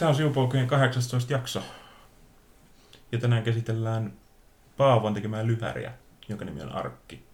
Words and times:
Tämä 0.00 0.10
on 0.10 0.16
Sivupolkujen 0.16 0.66
18 0.66 1.32
jakso. 1.32 1.62
Ja 3.12 3.18
tänään 3.18 3.42
käsitellään 3.42 4.12
Paavon 4.76 5.14
tekemää 5.14 5.46
lyhäriä, 5.46 5.92
jonka 6.28 6.44
nimi 6.44 6.62
on 6.62 6.72
Arkki. 6.72 7.24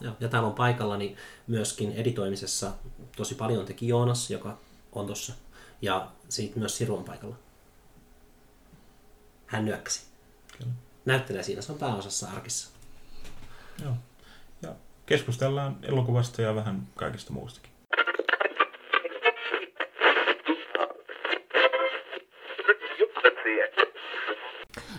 Joo, 0.00 0.16
ja 0.20 0.28
täällä 0.28 0.48
on 0.48 0.54
paikallani 0.54 1.16
myöskin 1.46 1.92
editoimisessa 1.92 2.72
tosi 3.16 3.34
paljon 3.34 3.66
teki 3.66 3.88
Joonas, 3.88 4.30
joka 4.30 4.58
on 4.92 5.06
tossa. 5.06 5.34
Ja 5.82 6.08
siitä 6.28 6.58
myös 6.58 6.76
Siru 6.76 6.96
on 6.96 7.04
paikalla. 7.04 7.36
Hän 9.46 9.64
nyökkäsi. 9.64 10.02
Kyllä. 10.58 10.72
Näyttelee 11.04 11.42
siinä, 11.42 11.62
se 11.62 11.72
on 11.72 11.78
pääosassa 11.78 12.28
arkissa. 12.30 12.70
Joo. 13.82 13.94
Ja 14.62 14.74
keskustellaan 15.06 15.76
elokuvasta 15.82 16.42
ja 16.42 16.54
vähän 16.54 16.88
kaikesta 16.94 17.32
muustakin. 17.32 17.73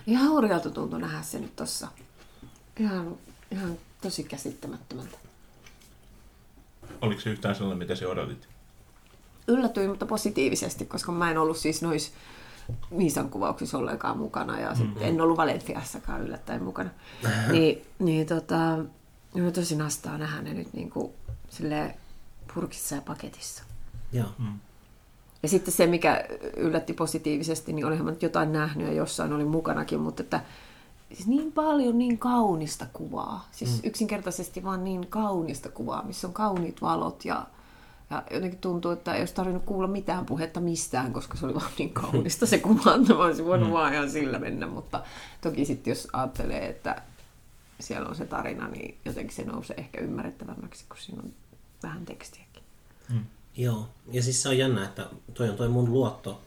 Ihan 0.08 0.30
hurjalta 0.30 0.70
tuntui 0.70 1.02
nähdä 1.02 1.22
se 1.22 1.40
nyt 1.40 1.56
tossa. 1.56 1.88
Ihan, 2.80 3.18
ihan 3.52 3.78
tosi 4.02 4.24
käsittämättömältä. 4.24 5.18
Oliko 7.02 7.22
se 7.22 7.30
yhtään 7.30 7.56
sellainen, 7.56 7.78
mitä 7.78 7.96
se 7.96 8.08
odotit? 8.08 8.48
Yllätyin, 9.48 9.90
mutta 9.90 10.06
positiivisesti, 10.06 10.86
koska 10.86 11.12
mä 11.12 11.32
en 11.32 11.38
ollut 11.38 11.58
siis 11.58 11.82
noissa 11.82 12.12
Miisan 12.90 13.30
kuvauksissa 13.30 13.78
ollenkaan 13.78 14.18
mukana 14.18 14.60
ja 14.60 14.76
sit 14.76 14.90
en 15.00 15.22
ollut 15.22 15.38
Valentiassakaan 15.38 16.22
yllättäen 16.22 16.64
mukana. 16.64 16.90
niin, 17.52 17.86
niin 18.00 18.28
tota, 18.28 18.78
no 19.34 19.52
tosi 19.54 19.76
nastaa 19.76 20.18
nähdä 20.18 20.42
ne 20.42 20.54
nyt 20.54 20.74
niinku 20.74 21.14
silleen 21.50 21.96
purkissa 22.54 22.96
ja 22.96 23.02
paketissa. 23.02 23.64
Joo. 24.14 24.28
Ja 25.46 25.50
sitten 25.50 25.74
se, 25.74 25.88
mikä 25.88 26.26
yllätti 26.58 26.94
positiivisesti, 26.94 27.74
niin 27.74 27.86
olihan 27.86 28.06
mä 28.06 28.12
nyt 28.12 28.24
jotain 28.24 28.54
nähnyt 28.54 28.88
ja 28.88 28.94
jossain 28.94 29.34
olin 29.34 29.48
mukanakin, 29.48 30.00
mutta 30.00 30.24
että 30.24 30.42
siis 31.14 31.28
niin 31.28 31.52
paljon 31.52 31.98
niin 31.98 32.18
kaunista 32.18 32.86
kuvaa. 32.94 33.48
Siis 33.52 33.84
mm. 33.84 33.90
yksinkertaisesti 33.90 34.64
vaan 34.64 34.84
niin 34.84 35.08
kaunista 35.08 35.70
kuvaa, 35.70 36.04
missä 36.04 36.28
on 36.28 36.34
kauniit 36.34 36.82
valot 36.82 37.26
ja, 37.26 37.46
ja 38.10 38.24
jotenkin 38.32 38.60
tuntuu, 38.60 38.92
että 38.92 39.14
ei 39.14 39.22
olisi 39.22 39.36
tarvinnut 39.36 39.64
kuulla 39.66 39.88
mitään 39.88 40.26
puhetta 40.26 40.60
mistään, 40.60 41.14
koska 41.14 41.38
se 41.38 41.46
oli 41.46 41.56
vaan 41.56 41.72
niin 41.78 41.94
kaunista 41.94 42.46
se 42.46 42.58
kuva, 42.58 42.96
että 42.96 43.14
mä 43.14 43.24
olisin 43.24 43.46
voinut 43.46 43.68
mm. 43.68 43.74
vaan 43.74 43.94
ihan 43.94 44.12
sillä 44.12 44.40
mennä. 44.40 44.68
Mutta 44.68 45.04
toki 45.42 45.66
sitten 45.66 45.92
jos 45.92 46.08
ajattelee, 46.14 46.70
että 46.70 47.02
siellä 47.80 48.10
on 48.10 48.16
se 48.16 48.26
tarina, 48.26 48.68
niin 48.68 48.98
jotenkin 49.06 49.36
se 49.36 49.44
nousee 49.44 49.76
ehkä 49.78 50.02
ymmärrettävämmäksi, 50.02 50.86
kun 50.90 50.98
siinä 51.00 51.22
on 51.24 51.34
vähän 51.84 52.06
tekstiäkin. 52.06 52.64
Joo, 53.58 53.88
ja 54.12 54.24
siis 54.24 54.44
se 54.44 54.50
on 54.50 54.58
jännä, 54.58 54.86
että 54.86 55.10
toi 55.34 55.50
on 55.50 55.56
toi 55.56 55.70
mun 55.70 55.92
luotto 55.92 56.42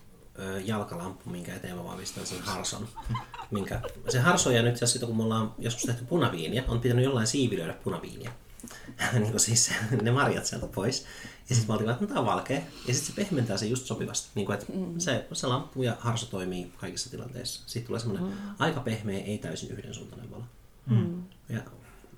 jalkalamppu, 0.64 1.30
minkä 1.30 1.54
eteen 1.54 1.76
mä 1.76 1.84
vahvistan 1.84 2.26
sen 2.26 2.42
harson. 2.42 2.88
Minkä, 3.50 3.80
se 4.08 4.18
harso 4.18 4.50
ja 4.50 4.62
nyt 4.62 4.72
itse 4.72 4.84
asiassa, 4.84 5.06
kun 5.06 5.16
me 5.16 5.22
ollaan 5.22 5.54
joskus 5.58 5.82
tehty 5.82 6.04
punaviiniä, 6.04 6.64
on 6.68 6.80
pitänyt 6.80 7.04
jollain 7.04 7.26
siivilöidä 7.26 7.72
punaviiniä. 7.72 8.32
niin 9.12 9.30
kuin 9.30 9.40
siis 9.40 9.70
ne 10.02 10.10
marjat 10.10 10.46
sieltä 10.46 10.66
pois. 10.66 11.06
Ja 11.48 11.54
sitten 11.54 11.68
mä 11.68 11.72
oltiin 11.74 11.90
että 11.90 12.04
no, 12.04 12.08
tää 12.08 12.18
on 12.18 12.26
valkea. 12.26 12.60
Ja 12.86 12.94
sitten 12.94 13.06
se 13.06 13.12
pehmentää 13.12 13.56
se 13.56 13.66
just 13.66 13.86
sopivasti. 13.86 14.28
Niin 14.34 14.46
kuin, 14.46 14.58
että 14.58 14.72
se, 14.98 15.26
se 15.32 15.46
lamppu 15.46 15.82
ja 15.82 15.96
harso 16.00 16.26
toimii 16.26 16.72
kaikissa 16.76 17.10
tilanteissa. 17.10 17.62
Sitten 17.66 17.86
tulee 17.86 18.00
semmoinen 18.00 18.32
aika 18.58 18.80
pehmeä, 18.80 19.24
ei 19.24 19.38
täysin 19.38 19.70
yhdensuuntainen 19.70 20.30
valo. 20.30 20.44
Ja 21.48 21.60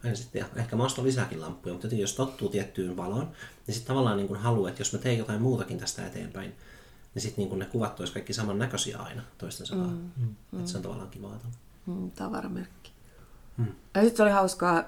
en 0.04 0.16
sitten, 0.16 0.44
ehkä 0.56 0.76
mä 0.76 0.84
ostan 0.84 1.04
lisääkin 1.04 1.40
lamppuja, 1.40 1.72
mutta 1.72 1.86
jotenkin 1.86 2.02
jos 2.02 2.14
tottuu 2.14 2.48
tiettyyn 2.48 2.96
valoon, 2.96 3.28
niin 3.66 3.74
sitten 3.74 3.88
tavallaan 3.88 4.16
niin 4.16 4.28
kuin 4.28 4.40
haluaa, 4.40 4.68
että 4.70 4.80
jos 4.80 4.92
mä 4.92 4.98
teen 4.98 5.18
jotain 5.18 5.42
muutakin 5.42 5.78
tästä 5.78 6.06
eteenpäin, 6.06 6.54
niin 7.14 7.22
sitten 7.22 7.44
niin 7.44 7.58
ne 7.58 7.64
kuvat 7.64 8.00
olisi 8.00 8.12
kaikki 8.12 8.32
samannäköisiä 8.32 8.98
aina 8.98 9.22
toistensa 9.38 9.76
kanssa. 9.76 9.96
Mm. 10.16 10.58
Että 10.58 10.70
se 10.70 10.76
on 10.76 10.82
tavallaan 10.82 11.10
kivaa. 11.10 11.40
Mm, 11.86 12.10
tavaramerkki. 12.10 12.90
Mm. 13.56 13.66
Ja 13.94 14.02
sitten 14.02 14.24
oli 14.24 14.32
hauskaa, 14.32 14.84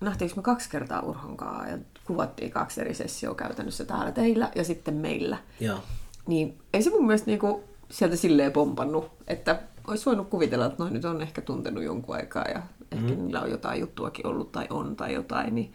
nähtiinkö 0.00 0.36
me 0.36 0.42
kaksi 0.42 0.70
kertaa 0.70 1.02
Urhonkaa 1.02 1.68
ja 1.68 1.78
kuvattiin 2.04 2.50
kaksi 2.50 2.80
eri 2.80 2.94
sessioa 2.94 3.34
käytännössä 3.34 3.84
täällä 3.84 4.12
teillä 4.12 4.50
ja 4.54 4.64
sitten 4.64 4.94
meillä. 4.94 5.38
Joo. 5.60 5.82
Niin 6.26 6.58
ei 6.72 6.82
se 6.82 6.90
mun 6.90 7.06
mielestä 7.06 7.26
niinku 7.26 7.64
sieltä 7.90 8.16
silleen 8.16 8.52
pompannut, 8.52 9.10
että 9.26 9.62
olisi 9.86 10.06
voinut 10.06 10.28
kuvitella, 10.28 10.66
että 10.66 10.82
noin 10.82 10.92
nyt 10.92 11.04
on 11.04 11.22
ehkä 11.22 11.40
tuntenut 11.42 11.84
jonkun 11.84 12.16
aikaa 12.16 12.44
ja 12.44 12.62
ehkä 13.00 13.14
mm. 13.14 13.22
niillä 13.22 13.40
on 13.40 13.50
jotain 13.50 13.80
juttuakin 13.80 14.26
ollut 14.26 14.52
tai 14.52 14.66
on 14.70 14.96
tai 14.96 15.14
jotain, 15.14 15.54
niin, 15.54 15.72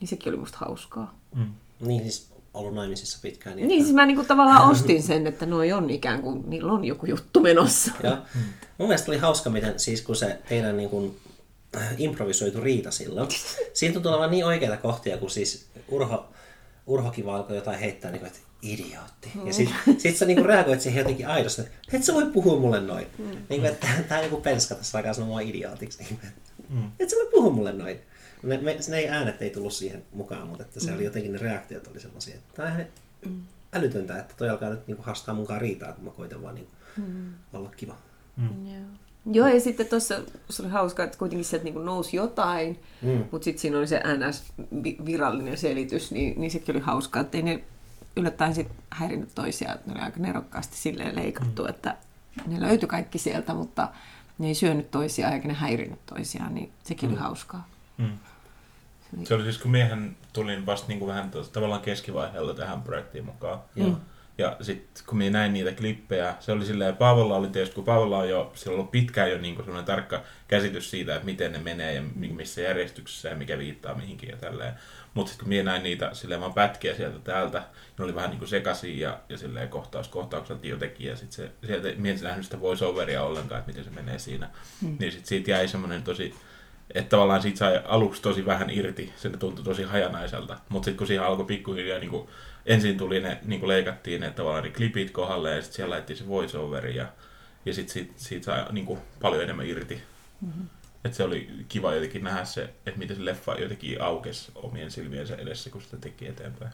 niin 0.00 0.08
sekin 0.08 0.32
oli 0.32 0.40
musta 0.40 0.58
hauskaa. 0.60 1.18
Mm. 1.34 1.52
Niin 1.80 2.02
siis 2.02 2.34
ollut 2.54 2.74
naimisissa 2.74 3.18
pitkään. 3.22 3.56
Niin, 3.56 3.82
siis 3.82 3.94
mä 3.94 4.06
niinku 4.06 4.24
tavallaan 4.24 4.70
ostin 4.70 5.02
sen, 5.02 5.26
että 5.26 5.46
noi 5.46 5.72
on 5.72 5.90
ikään 5.90 6.22
kuin, 6.22 6.42
niillä 6.46 6.72
on 6.72 6.84
joku 6.84 7.06
juttu 7.06 7.40
menossa. 7.40 7.92
Joo. 8.02 8.16
Mun 8.78 8.88
mielestä 8.88 9.10
oli 9.10 9.18
hauska, 9.18 9.50
miten 9.50 9.78
siis 9.78 10.02
kun 10.02 10.16
se 10.16 10.38
teidän 10.48 10.76
niin 10.76 10.90
kuin, 10.90 11.16
improvisoitu 11.98 12.60
riita 12.60 12.90
silloin. 12.90 13.28
Siinä 13.72 13.92
tuntuu 13.92 14.12
olevan 14.12 14.30
niin 14.30 14.46
oikeita 14.46 14.76
kohtia, 14.76 15.18
kun 15.18 15.30
siis 15.30 15.66
Urho, 15.88 16.28
Urhokin 16.86 17.26
vaan 17.26 17.38
alkoi 17.38 17.56
jotain 17.56 17.78
heittää, 17.78 18.10
niin 18.10 18.20
kuin, 18.20 18.26
että 18.26 18.38
idiootti. 18.64 19.32
Ja 19.44 19.52
sit, 19.52 19.68
sit 19.98 20.16
sä 20.16 20.26
niin 20.26 20.46
reagoit 20.46 20.80
siihen 20.80 20.98
jotenkin 20.98 21.28
aidosti, 21.28 21.62
että 21.62 21.72
et 21.92 22.04
sä 22.04 22.14
voi 22.14 22.26
puhua 22.26 22.60
mulle 22.60 22.80
noin. 22.80 23.06
Mm. 23.18 23.24
Niin 23.24 23.60
kuin, 23.60 23.64
että 23.64 23.86
tää 24.08 24.18
on 24.18 24.24
joku 24.24 24.40
penska 24.40 24.74
tässä 24.74 24.98
alkaa 24.98 25.14
sanoa 25.14 25.28
mua 25.28 25.40
idiootiksi. 25.40 25.98
Niin 26.02 26.18
kuin, 26.20 26.32
mm. 26.68 26.90
Et 27.00 27.10
sä 27.10 27.16
voi 27.16 27.30
puhua 27.30 27.52
mulle 27.52 27.72
noin. 27.72 28.00
Ne, 28.42 28.58
me, 28.58 28.78
ne 28.88 28.98
ei 28.98 29.08
äänet 29.08 29.42
ei 29.42 29.50
tullut 29.50 29.72
siihen 29.72 30.02
mukaan, 30.12 30.48
mutta 30.48 30.64
että 30.64 30.80
se 30.80 30.92
oli 30.92 31.04
jotenkin 31.04 31.32
ne 31.32 31.38
reaktiot 31.38 31.86
oli 31.86 32.00
sellaisia, 32.00 32.34
että 32.34 32.62
tää 32.62 32.86
on 33.26 33.32
älytöntä, 33.72 34.18
että 34.18 34.34
toi 34.36 34.50
alkaa 34.50 34.70
nyt 34.70 34.86
niin 34.86 34.96
kuin 34.96 35.06
haastaa 35.06 35.34
mukaan 35.34 35.60
riitaa, 35.60 35.92
kun 35.92 36.04
mä 36.04 36.10
koitan 36.10 36.42
vaan 36.42 36.54
niin 36.54 36.66
kuin, 36.66 37.06
olla 37.52 37.70
kiva. 37.76 37.96
Joo. 38.38 38.84
Joo, 39.32 39.48
ja 39.48 39.60
sitten 39.60 39.86
tuossa 39.86 40.20
se 40.50 40.62
oli 40.62 40.70
hauskaa, 40.70 41.04
että 41.04 41.18
kuitenkin 41.18 41.44
sieltä 41.44 41.64
niin 41.64 41.84
nousi 41.84 42.16
jotain, 42.16 42.80
mm. 43.02 43.24
mutta 43.32 43.44
sitten 43.44 43.60
siinä 43.60 43.78
oli 43.78 43.86
se 43.86 44.00
NS-virallinen 44.00 45.56
selitys, 45.56 46.10
niin, 46.10 46.40
niin 46.40 46.50
sekin 46.50 46.76
oli 46.76 46.84
hauskaa, 46.84 47.22
että 47.22 47.36
ei 47.36 47.42
ne 47.42 47.64
yllättäen 48.16 48.54
sit 48.54 48.68
häirinnyt 48.90 49.34
toisiaan, 49.34 49.74
että 49.74 49.90
ne 49.90 49.94
oli 49.94 50.04
aika 50.04 50.20
nerokkaasti 50.20 50.76
silleen 50.76 51.16
leikattu, 51.16 51.62
mm. 51.62 51.68
että 51.68 51.96
ne 52.46 52.60
löytyi 52.60 52.88
kaikki 52.88 53.18
sieltä, 53.18 53.54
mutta 53.54 53.88
ne 54.38 54.46
ei 54.46 54.54
syönyt 54.54 54.90
toisiaan 54.90 55.32
eikä 55.32 55.48
ne 55.48 55.54
häirinnyt 55.54 56.06
toisiaan, 56.06 56.54
niin 56.54 56.72
sekin 56.84 57.08
mm. 57.08 57.14
oli 57.14 57.22
hauskaa. 57.22 57.68
Mm. 57.98 58.18
Se 59.24 59.34
oli 59.34 59.42
siis, 59.42 59.58
kun 59.58 59.70
miehen 59.70 60.16
tulin 60.32 60.66
vasta 60.66 60.88
niin 60.88 60.98
kuin 60.98 61.08
vähän 61.08 61.30
tos, 61.30 61.48
tavallaan 61.48 61.80
keskivaiheella 61.80 62.54
tähän 62.54 62.82
projektiin 62.82 63.24
mukaan. 63.24 63.58
Mm. 63.74 63.96
Ja 64.38 64.56
sitten 64.60 65.04
kun 65.06 65.18
minä 65.18 65.38
näin 65.38 65.52
niitä 65.52 65.72
klippejä, 65.72 66.34
se 66.40 66.52
oli 66.52 66.66
silleen, 66.66 66.96
Paavolla 66.96 67.36
oli 67.36 67.48
tietysti, 67.48 67.74
kun 67.74 67.84
Paavolla 67.84 68.18
on 68.18 68.28
jo, 68.28 68.52
sillä 68.54 68.74
on 68.74 68.78
ollut 68.78 68.90
pitkään 68.90 69.30
jo 69.30 69.38
niin 69.38 69.56
sellainen 69.56 69.84
tarkka 69.84 70.22
käsitys 70.48 70.90
siitä, 70.90 71.14
että 71.14 71.26
miten 71.26 71.52
ne 71.52 71.58
menee 71.58 71.94
ja 71.94 72.02
missä 72.34 72.60
järjestyksessä 72.60 73.28
ja 73.28 73.36
mikä 73.36 73.58
viittaa 73.58 73.94
mihinkin 73.94 74.28
ja 74.28 74.36
tälleen. 74.36 74.74
Mutta 75.14 75.30
sitten 75.30 75.44
kun 75.44 75.48
minä 75.48 75.62
näin 75.62 75.82
niitä 75.82 76.10
silleen 76.12 76.40
vaan 76.40 76.54
pätkiä 76.54 76.94
sieltä 76.94 77.18
täältä, 77.18 77.62
ne 77.98 78.04
oli 78.04 78.14
vähän 78.14 78.30
niin 78.30 78.38
kuin 78.38 78.48
sekaisin 78.48 78.98
ja, 78.98 79.18
ja 79.28 79.38
silleen 79.38 79.68
kohtaus 79.68 80.08
kohtaukselta 80.08 80.66
jotenkin. 80.66 81.06
Ja 81.06 81.16
sitten 81.16 81.36
se, 81.36 81.66
sieltä 81.66 81.88
minä 81.96 82.14
en 82.14 82.20
nähnyt 82.22 82.44
sitä 82.44 82.60
voiceoveria 82.60 83.22
ollenkaan, 83.22 83.58
että 83.58 83.70
miten 83.70 83.84
se 83.84 83.90
menee 83.90 84.18
siinä. 84.18 84.50
Mm. 84.80 84.96
Niin 84.98 85.12
sitten 85.12 85.28
siitä 85.28 85.50
jäi 85.50 85.68
semmoinen 85.68 86.02
tosi, 86.02 86.34
että 86.94 87.08
tavallaan 87.08 87.42
siitä 87.42 87.58
sai 87.58 87.80
aluksi 87.84 88.22
tosi 88.22 88.46
vähän 88.46 88.70
irti, 88.70 89.12
se 89.16 89.30
tuntui 89.30 89.64
tosi 89.64 89.82
hajanaiselta. 89.82 90.58
Mutta 90.68 90.84
sitten 90.84 90.98
kun 90.98 91.06
siihen 91.06 91.24
alkoi 91.24 91.46
pikkuhiljaa, 91.46 91.98
niin 91.98 92.10
kuin, 92.10 92.28
ensin 92.66 92.98
tuli 92.98 93.20
ne, 93.20 93.38
niin 93.44 93.60
kuin 93.60 93.68
leikattiin 93.68 94.20
ne 94.20 94.30
tavallaan 94.30 94.64
ne 94.64 94.70
klipit 94.70 95.10
kohdalle 95.10 95.50
ja 95.50 95.62
sitten 95.62 95.76
siellä 95.76 95.90
laitettiin 95.90 96.16
se 96.16 96.28
voiceoveri 96.28 96.96
ja, 96.96 97.06
ja 97.66 97.74
sitten 97.74 97.92
siitä, 97.92 98.12
siitä 98.16 98.44
sai 98.44 98.72
niin 98.72 98.86
kuin, 98.86 99.00
paljon 99.20 99.42
enemmän 99.42 99.66
irti. 99.66 100.02
Mm-hmm. 100.40 100.68
Että 101.04 101.16
se 101.16 101.24
oli 101.24 101.48
kiva 101.68 101.94
jotenkin 101.94 102.24
nähdä 102.24 102.44
se, 102.44 102.62
että 102.62 102.98
miten 102.98 103.16
se 103.16 103.24
leffa 103.24 103.54
jotenkin 103.54 104.02
aukesi 104.02 104.52
omien 104.54 104.90
silmiensä 104.90 105.36
edessä, 105.36 105.70
kun 105.70 105.82
sitä 105.82 105.96
teki 105.96 106.26
eteenpäin. 106.26 106.72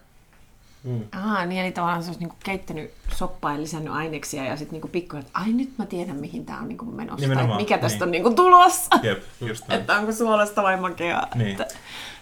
Mm. 0.84 1.04
Aha, 1.12 1.46
niin 1.46 1.64
eli 1.64 1.72
tavallaan 1.72 2.02
se 2.02 2.08
olisi 2.08 2.20
niinku 2.20 2.36
keittänyt 2.44 2.90
soppaa 3.16 3.52
ja 3.52 3.60
lisännyt 3.60 3.92
aineksia 3.92 4.44
ja 4.44 4.56
sitten 4.56 4.72
niinku 4.72 4.88
pikkuhiljaa, 4.88 5.26
että 5.26 5.38
ai 5.38 5.52
nyt 5.52 5.78
mä 5.78 5.86
tiedän 5.86 6.16
mihin 6.16 6.46
tämä 6.46 6.60
on 6.60 6.68
niinku 6.68 6.84
menossa. 6.84 7.26
Tai 7.34 7.56
mikä 7.56 7.78
tästä 7.78 7.96
niin. 7.96 8.02
on 8.02 8.10
niinku 8.10 8.30
tulossa. 8.30 8.98
Jep, 9.02 9.22
just 9.40 9.68
näin. 9.68 9.80
että 9.80 9.96
onko 9.96 10.12
suolasta 10.12 10.62
vai 10.62 10.80
makeaa. 10.80 11.28
Niin. 11.34 11.50
Että, 11.50 11.66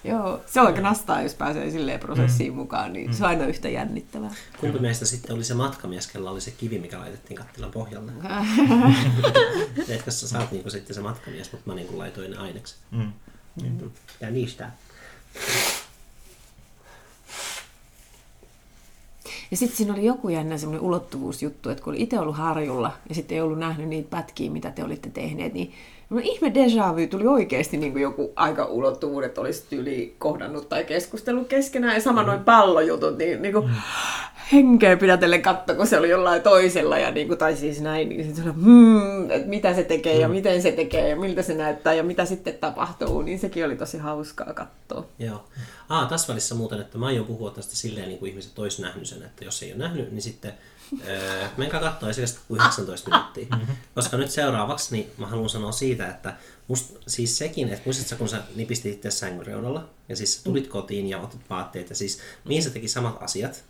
joo, 0.04 0.40
se 0.46 0.60
on 0.60 0.66
aika 0.66 0.80
nastaa, 0.80 1.22
jos 1.22 1.34
pääsee 1.34 1.70
silleen 1.70 2.00
prosessiin 2.00 2.52
mm. 2.52 2.56
mukaan, 2.56 2.92
niin 2.92 3.06
mm. 3.06 3.12
se 3.12 3.24
on 3.24 3.28
aina 3.28 3.46
yhtä 3.46 3.68
jännittävää. 3.68 4.30
Kumpi 4.60 4.78
meistä 4.78 5.04
sitten 5.04 5.36
oli 5.36 5.44
se 5.44 5.54
matkamies, 5.54 6.06
kella 6.06 6.30
oli 6.30 6.40
se 6.40 6.50
kivi, 6.50 6.78
mikä 6.78 6.98
laitettiin 6.98 7.38
kattilan 7.38 7.70
pohjalle? 7.70 8.12
Ehkä 9.88 10.10
sä 10.10 10.28
saat 10.28 10.52
niinku 10.52 10.70
sitten 10.70 10.94
se 10.94 11.00
matkamies, 11.00 11.52
mutta 11.52 11.70
mä 11.70 11.74
niinku 11.74 11.98
laitoin 11.98 12.30
ne 12.30 12.36
ainekset. 12.36 12.78
Mm. 12.90 13.12
Mm. 13.62 13.90
Ja 14.20 14.30
niistä. 14.30 14.70
Ja 19.50 19.56
sitten 19.56 19.76
siinä 19.76 19.92
oli 19.92 20.04
joku 20.04 20.28
jännä 20.28 20.58
semmoinen 20.58 20.86
ulottuvuusjuttu, 20.86 21.70
että 21.70 21.84
kun 21.84 21.92
oli 21.92 22.02
itse 22.02 22.18
ollut 22.18 22.36
harjulla 22.36 22.92
ja 23.08 23.14
sitten 23.14 23.34
ei 23.34 23.40
ollut 23.40 23.58
nähnyt 23.58 23.88
niitä 23.88 24.10
pätkiä, 24.10 24.50
mitä 24.50 24.70
te 24.70 24.84
olitte 24.84 25.10
tehneet, 25.10 25.54
niin 25.54 25.72
no 26.10 26.20
ihme 26.22 26.48
déjà 26.48 26.96
vu. 26.96 27.06
Tuli 27.06 27.26
oikeasti 27.26 27.76
niin 27.76 27.92
kuin 27.92 28.02
joku 28.02 28.32
aika 28.36 28.64
ulottuvuus, 28.64 29.24
että 29.24 29.40
olisi 29.40 29.64
tyyli 29.70 30.14
kohdannut 30.18 30.68
tai 30.68 30.84
keskustellut 30.84 31.48
keskenään. 31.48 31.94
Ja 31.94 32.00
sama 32.00 32.22
noin 32.22 32.44
pallojutut, 32.44 33.18
niin, 33.18 33.42
niin 33.42 33.52
kuin, 33.52 33.70
henkeä 34.52 34.96
pidätellen 34.96 35.42
katto, 35.42 35.74
kun 35.74 35.86
se 35.86 35.98
oli 35.98 36.10
jollain 36.10 36.42
toisella, 36.42 36.98
ja 36.98 37.10
niin 37.10 37.28
kuin, 37.28 37.38
tai 37.38 37.56
siis 37.56 37.80
näin, 37.80 38.08
niin 38.08 38.36
se 38.36 38.42
oli, 38.42 38.52
hmm, 38.52 39.30
että 39.30 39.48
mitä 39.48 39.74
se 39.74 39.84
tekee 39.84 40.20
ja 40.20 40.28
miten 40.28 40.62
se 40.62 40.72
tekee 40.72 41.08
ja 41.08 41.16
miltä 41.16 41.42
se 41.42 41.54
näyttää 41.54 41.94
ja 41.94 42.02
mitä 42.02 42.24
sitten 42.24 42.54
tapahtuu, 42.54 43.22
niin 43.22 43.38
sekin 43.38 43.64
oli 43.64 43.76
tosi 43.76 43.98
hauskaa 43.98 44.52
katsoa. 44.52 45.04
Joo. 45.18 45.44
Ah, 45.88 46.08
tässä 46.08 46.28
välissä 46.28 46.54
muuten, 46.54 46.80
että 46.80 46.98
mä 46.98 47.06
aion 47.06 47.26
puhua 47.26 47.50
tästä 47.50 47.76
silleen, 47.76 48.08
niin 48.08 48.18
kuin 48.18 48.30
ihmiset 48.30 48.58
olisi 48.58 48.82
nähnyt 48.82 49.06
sen, 49.06 49.22
että 49.22 49.44
jos 49.44 49.62
ei 49.62 49.72
ole 49.72 49.78
nähnyt, 49.78 50.12
niin 50.12 50.22
sitten 50.22 50.52
öö, 51.06 51.46
menkää 51.56 51.80
katsoa 51.80 52.10
esimerkiksi 52.10 52.38
kuin 52.48 52.60
19 52.60 53.10
minuuttia. 53.10 53.46
Koska 53.94 54.16
nyt 54.16 54.30
seuraavaksi, 54.30 54.94
niin 54.94 55.10
mä 55.18 55.26
haluan 55.26 55.48
sanoa 55.48 55.72
siitä, 55.72 56.08
että 56.08 56.36
must, 56.68 56.96
siis 57.06 57.38
sekin, 57.38 57.68
että 57.68 57.82
muistatko 57.84 58.16
kun 58.16 58.28
sä 58.28 58.42
nipistit 58.54 58.94
itse 58.94 59.10
sängyn 59.10 59.46
reunalla, 59.46 59.88
ja 60.08 60.16
siis 60.16 60.34
sä 60.34 60.44
tulit 60.44 60.66
kotiin 60.66 61.06
ja 61.06 61.20
otit 61.20 61.40
vaatteet, 61.50 61.90
ja 61.90 61.96
siis 61.96 62.18
mihin 62.44 62.62
se 62.62 62.70
teki 62.70 62.88
samat 62.88 63.22
asiat, 63.22 63.64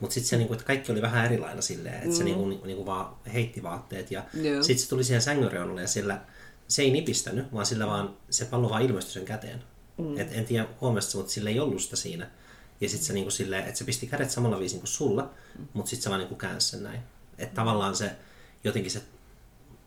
mutta 0.00 0.14
sitten 0.14 0.28
se, 0.28 0.36
niinku, 0.36 0.52
että 0.52 0.66
kaikki 0.66 0.92
oli 0.92 1.02
vähän 1.02 1.24
erilainen 1.24 1.62
silleen, 1.62 2.02
että 2.02 2.16
se 2.16 2.24
niinku, 2.24 2.46
niinku 2.46 2.86
vaan 2.86 3.16
heitti 3.32 3.62
vaatteet, 3.62 4.10
ja 4.10 4.24
Joo. 4.34 4.62
sitten 4.62 4.82
se 4.82 4.88
tuli 4.88 5.04
siihen 5.04 5.22
sängyn 5.22 5.52
reunalle, 5.52 5.80
ja 5.80 5.88
sillä 5.88 6.20
se 6.68 6.82
ei 6.82 6.90
nipistänyt, 6.90 7.52
vaan 7.52 7.66
sillä 7.66 7.86
vaan 7.86 8.16
se 8.30 8.44
pallo 8.44 8.70
vaan 8.70 8.82
ilmestyi 8.82 9.12
sen 9.12 9.24
käteen. 9.24 9.62
Mm. 9.98 10.18
Et 10.18 10.28
en 10.32 10.44
tiedä 10.44 10.66
huomasitko, 10.80 11.18
mutta 11.18 11.32
sillä 11.32 11.50
ei 11.50 11.60
ollut 11.60 11.82
sitä 11.82 11.96
siinä. 11.96 12.30
Ja 12.80 12.88
sitten 12.88 13.06
se 13.06 13.12
niinku 13.12 13.30
silleen, 13.30 13.64
että 13.64 13.78
se 13.78 13.84
pisti 13.84 14.06
kädet 14.06 14.30
samalla 14.30 14.58
viisin 14.58 14.78
kuin 14.78 14.88
sulla, 14.88 15.30
mutta 15.72 15.90
sitten 15.90 16.02
se 16.02 16.10
vaan 16.10 16.20
niinku 16.20 16.34
käänsi 16.34 16.68
sen 16.68 16.82
näin. 16.82 17.00
Että 17.38 17.54
tavallaan 17.54 17.96
se 17.96 18.16
jotenkin 18.64 18.90
se, 18.90 19.02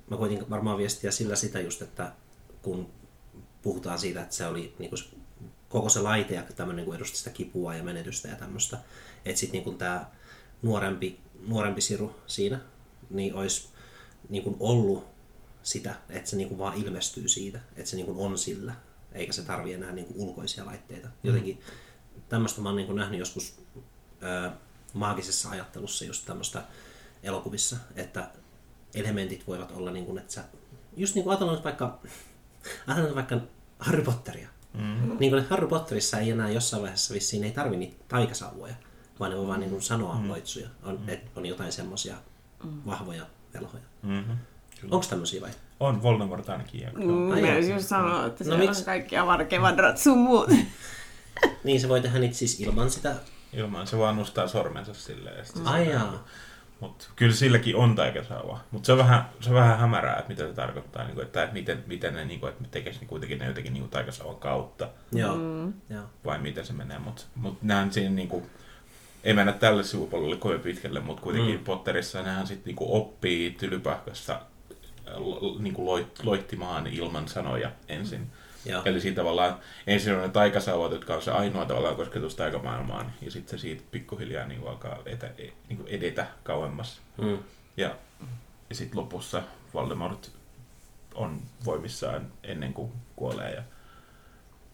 mä 0.10 0.18
koitin 0.18 0.50
varmaan 0.50 0.78
viestiä 0.78 1.12
sillä 1.12 1.36
sitä 1.36 1.60
just, 1.60 1.82
että 1.82 2.12
kun 2.62 2.90
puhutaan 3.62 4.00
siitä, 4.00 4.22
että 4.22 4.36
se 4.36 4.48
oli 4.48 4.76
niinku 4.80 4.96
koko 5.70 5.90
se 5.90 6.00
laite 6.00 6.36
ja 6.36 6.44
tämmöinen 6.56 6.76
niinku 6.76 6.94
edusti 6.94 7.18
sitä 7.18 7.30
kipua 7.30 7.76
ja 7.76 7.84
menetystä 7.84 8.28
ja 8.28 8.36
tämmöistä. 8.36 8.78
Että 9.26 9.40
sitten 9.40 9.58
niinku 9.58 9.72
tämä 9.72 10.06
nuorempi, 10.62 11.20
nuorempi 11.48 11.82
siru 11.82 12.16
siinä, 12.28 12.60
niin 13.10 13.36
olisi 13.36 13.70
niinku 14.30 14.56
ollut 14.60 15.06
sitä, 15.64 15.96
että 16.10 16.30
se 16.30 16.36
niinku 16.36 16.58
vaan 16.58 16.78
ilmestyy 16.78 17.28
siitä, 17.28 17.60
että 17.76 17.90
se 17.90 17.96
niinku 17.96 18.24
on 18.26 18.38
sillä, 18.38 18.76
eikä 19.12 19.34
se 19.34 19.42
tarvi 19.42 19.74
enää 19.74 19.92
niinku 19.92 20.14
ulkoisia 20.24 20.66
laitteita. 20.66 21.08
Jotenkin 21.24 21.62
tämmöistä 22.30 22.62
mä 22.62 22.70
oon 22.70 22.76
niinku 22.76 22.94
nähnyt 22.94 23.20
joskus 23.20 23.60
ö, 24.24 24.52
maagisessa 24.94 25.50
ajattelussa 25.50 26.06
just 26.06 26.26
tämmöistä 26.26 26.64
elokuvissa, 27.24 27.78
että 27.96 28.30
elementit 28.96 29.48
voivat 29.48 29.72
olla 29.72 29.92
niin 29.92 30.06
kuin, 30.06 30.18
että 30.18 30.34
sä, 30.34 30.44
just 30.98 31.16
niin 31.16 31.24
kuin 31.24 31.32
ajatellaan 31.32 31.56
nyt 31.56 31.64
vaikka, 31.64 32.00
ajatellaan 32.88 33.06
nyt 33.06 33.16
vaikka 33.16 33.38
Harry 33.80 34.02
Potteria. 34.02 34.50
Mm. 34.74 35.18
Niin 35.20 35.32
kuin 35.32 35.46
Harry 35.50 35.68
Potterissa 35.68 36.20
ei 36.20 36.32
enää 36.32 36.50
jossain 36.50 36.82
vaiheessa 36.82 37.14
vissiin 37.14 37.44
ei 37.44 37.52
tarvi 37.52 37.78
niitä 37.78 37.96
taikasauvoja, 38.08 38.76
vaan 39.20 39.32
ne 39.32 39.38
voi 39.38 39.48
vaan 39.48 39.60
niin 39.60 39.70
kuin 39.70 39.82
sanoa 39.82 40.16
mm. 40.16 40.30
loitsuja. 40.30 40.68
On, 40.84 41.00
mm. 41.02 41.10
että 41.10 41.32
on 41.36 41.46
jotain 41.46 41.72
semmoisia 41.72 42.16
vahvoja 42.86 43.26
velhoja. 43.54 43.84
Mm-hmm. 44.04 44.38
Onko 44.84 45.06
tämmöisiä 45.10 45.42
vai? 45.42 45.50
On 45.80 46.04
Voldemort 46.04 46.50
ainakin. 46.50 46.90
Mm, 46.94 47.32
Ai 47.32 47.42
mä 47.42 47.58
just 47.58 47.88
sanoa, 47.88 48.26
että 48.26 48.44
No 48.44 48.50
no, 48.50 48.56
siellä 48.56 48.58
miksi? 48.58 48.82
on 48.82 48.86
kaikki 48.86 49.18
avarkevadrat 49.18 49.98
sun 49.98 50.18
muut. 50.18 50.50
Niin 51.64 51.82
se 51.82 51.90
voi 51.90 52.02
tehdä 52.02 52.20
niitä 52.20 52.36
siis 52.36 52.60
ilman 52.60 52.90
sitä. 52.90 53.16
Ilman 53.54 53.88
se 53.88 53.98
vaan 53.98 54.16
nostaa 54.16 54.48
sormensa 54.48 54.94
silleen. 54.94 55.38
Ja 55.38 55.46
se 55.46 55.54
Ai 55.66 55.90
jaa. 55.90 56.26
Mut 56.80 57.10
kyllä 57.16 57.34
silläkin 57.34 57.76
on 57.76 57.96
taikasauva. 57.96 58.60
Mutta 58.72 58.86
se 58.86 58.92
on 58.92 58.98
vähän, 58.98 59.30
se 59.42 59.50
on 59.50 59.56
vähän 59.56 59.80
hämärää, 59.80 60.16
että 60.16 60.30
mitä 60.30 60.48
se 60.48 60.54
tarkoittaa, 60.54 61.04
niin 61.04 61.16
kuin, 61.16 61.26
että, 61.26 61.44
että 61.44 61.54
miten, 61.54 61.84
miten 61.88 62.14
ne, 62.14 62.26
niin 62.26 62.40
kuin, 62.40 62.50
että 62.50 62.64
ne 62.64 62.70
tekisi 62.72 63.00
niin 63.00 63.08
kuitenkin 63.08 63.40
ne 63.40 63.46
jotenkin 63.46 63.74
niin 63.74 63.90
taikasauvan 63.90 64.36
kautta, 64.36 64.90
Joo. 65.12 65.36
Mm. 65.36 65.74
Joo. 65.90 66.04
vai 66.26 66.40
miten 66.40 66.66
se 66.66 66.74
menee. 66.74 67.00
Mutta 67.00 67.24
mut 67.36 67.62
näen 67.62 67.94
siinä, 67.94 68.10
niin 68.10 68.28
kuin, 68.28 68.46
ei 69.24 69.34
mennä 69.34 69.52
tälle 69.54 69.84
sivupolulle 69.84 70.36
kovin 70.36 70.60
pitkälle, 70.60 71.00
mutta 71.00 71.22
kuitenkin 71.22 71.58
mm. 71.58 71.64
Potterissa 71.64 72.22
nehän 72.22 72.48
sitten 72.48 72.76
niin 72.76 72.90
oppii 72.90 73.52
tylypahkassa 73.52 74.42
lo- 75.16 75.56
niin 75.60 75.74
kuin 75.74 75.86
loit, 75.86 76.24
loittimaan 76.24 76.88
ilman 76.88 77.28
sanoja 77.28 77.72
ensin. 77.88 78.32
Joo. 78.66 78.82
Eli 78.86 79.02
siinä 79.02 79.16
tavallaan 79.16 79.60
ensin 79.88 80.14
on 80.14 80.22
ne 80.22 80.30
taikasauvat, 80.30 80.92
jotka 80.92 81.14
on 81.14 81.22
se 81.22 81.32
ainoa 81.32 81.66
tavallaan 81.66 81.96
kosketus 81.96 82.36
taikamaailmaan, 82.36 83.14
ja 83.22 83.32
sitten 83.32 83.60
se 83.60 83.62
siitä 83.62 83.84
pikkuhiljaa 83.92 84.48
niin 84.48 84.60
kuin 84.60 84.72
alkaa 84.72 84.98
etä, 85.06 85.30
niin 85.38 85.78
kuin 85.78 85.88
edetä 85.88 86.28
kauemmas. 86.44 87.02
Mm. 87.18 87.38
Ja, 87.78 87.96
ja 88.70 88.76
sitten 88.76 89.00
lopussa 89.00 89.44
Voldemort 89.74 90.32
on 91.16 91.42
voimissaan 91.66 92.32
ennen 92.44 92.74
kuin 92.74 92.92
kuolee. 93.16 93.54
Ja, 93.54 93.64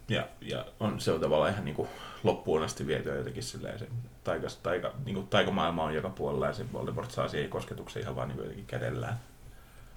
ja, 0.10 0.28
ja 0.42 0.66
on, 0.80 1.00
se 1.00 1.12
on 1.12 1.22
tavallaan 1.22 1.52
ihan 1.52 1.66
niin 1.66 1.76
kuin 1.76 1.90
loppuun 2.24 2.64
asti 2.64 2.88
vietyä 2.88 3.16
jotenkin 3.16 3.44
silleen, 3.44 3.80
se 3.80 3.88
taikas, 4.24 4.56
taika, 4.56 4.94
niin 5.06 5.16
kuin 5.16 5.28
taikamaailma 5.28 5.84
on 5.84 5.96
joka 5.96 6.10
puolella 6.10 6.48
ja 6.48 6.54
se 6.54 6.74
Voldemort 6.74 7.12
saa 7.12 7.28
siihen 7.28 7.50
kosketuksen 7.50 8.02
ihan 8.02 8.16
vaan 8.16 8.28
niin 8.28 8.36
kuin 8.36 8.44
jotenkin 8.44 8.66
kädellään. 8.66 9.20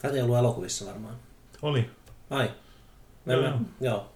Tätä 0.02 0.14
ei 0.14 0.22
ollut 0.22 0.38
elokuvissa 0.38 0.86
varmaan. 0.86 1.16
Oli. 1.62 1.90
Ai. 2.30 2.50
Mä, 3.24 3.32
Joo, 3.32 3.42
mä, 3.42 3.58
joo. 3.80 4.12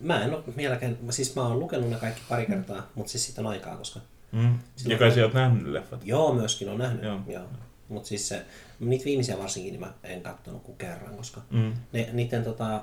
Mä 0.00 0.24
en 0.24 0.34
ole 0.34 0.42
vieläkään, 0.56 0.98
siis 1.10 1.36
mä 1.36 1.42
oon 1.42 1.58
lukenut 1.58 1.90
ne 1.90 1.96
kaikki 1.96 2.20
pari 2.28 2.46
kertaa, 2.46 2.86
mutta 2.94 3.10
siis 3.12 3.26
siitä 3.26 3.40
on 3.40 3.46
aikaa, 3.46 3.76
koska 3.76 4.00
Mm. 4.32 4.58
Ja 4.86 4.98
kai 4.98 5.14
sä 5.14 5.22
oot 5.24 5.34
nähnyt 5.34 5.66
leffat. 5.72 6.00
joo, 6.04 6.34
myöskin 6.34 6.68
on 6.68 6.78
nähnyt. 6.78 7.02
Joo. 7.02 7.20
Joo. 7.28 7.44
Mutta 7.88 8.08
siis 8.08 8.28
se, 8.28 8.42
niitä 8.80 9.04
viimeisiä 9.04 9.38
varsinkin 9.38 9.72
niin 9.72 9.80
mä 9.80 9.92
en 10.04 10.22
katsonut 10.22 10.62
kuin 10.62 10.78
kerran, 10.78 11.16
koska 11.16 11.40
Mm. 11.50 11.72
ne, 11.92 12.08
niiden 12.12 12.44
tota, 12.44 12.80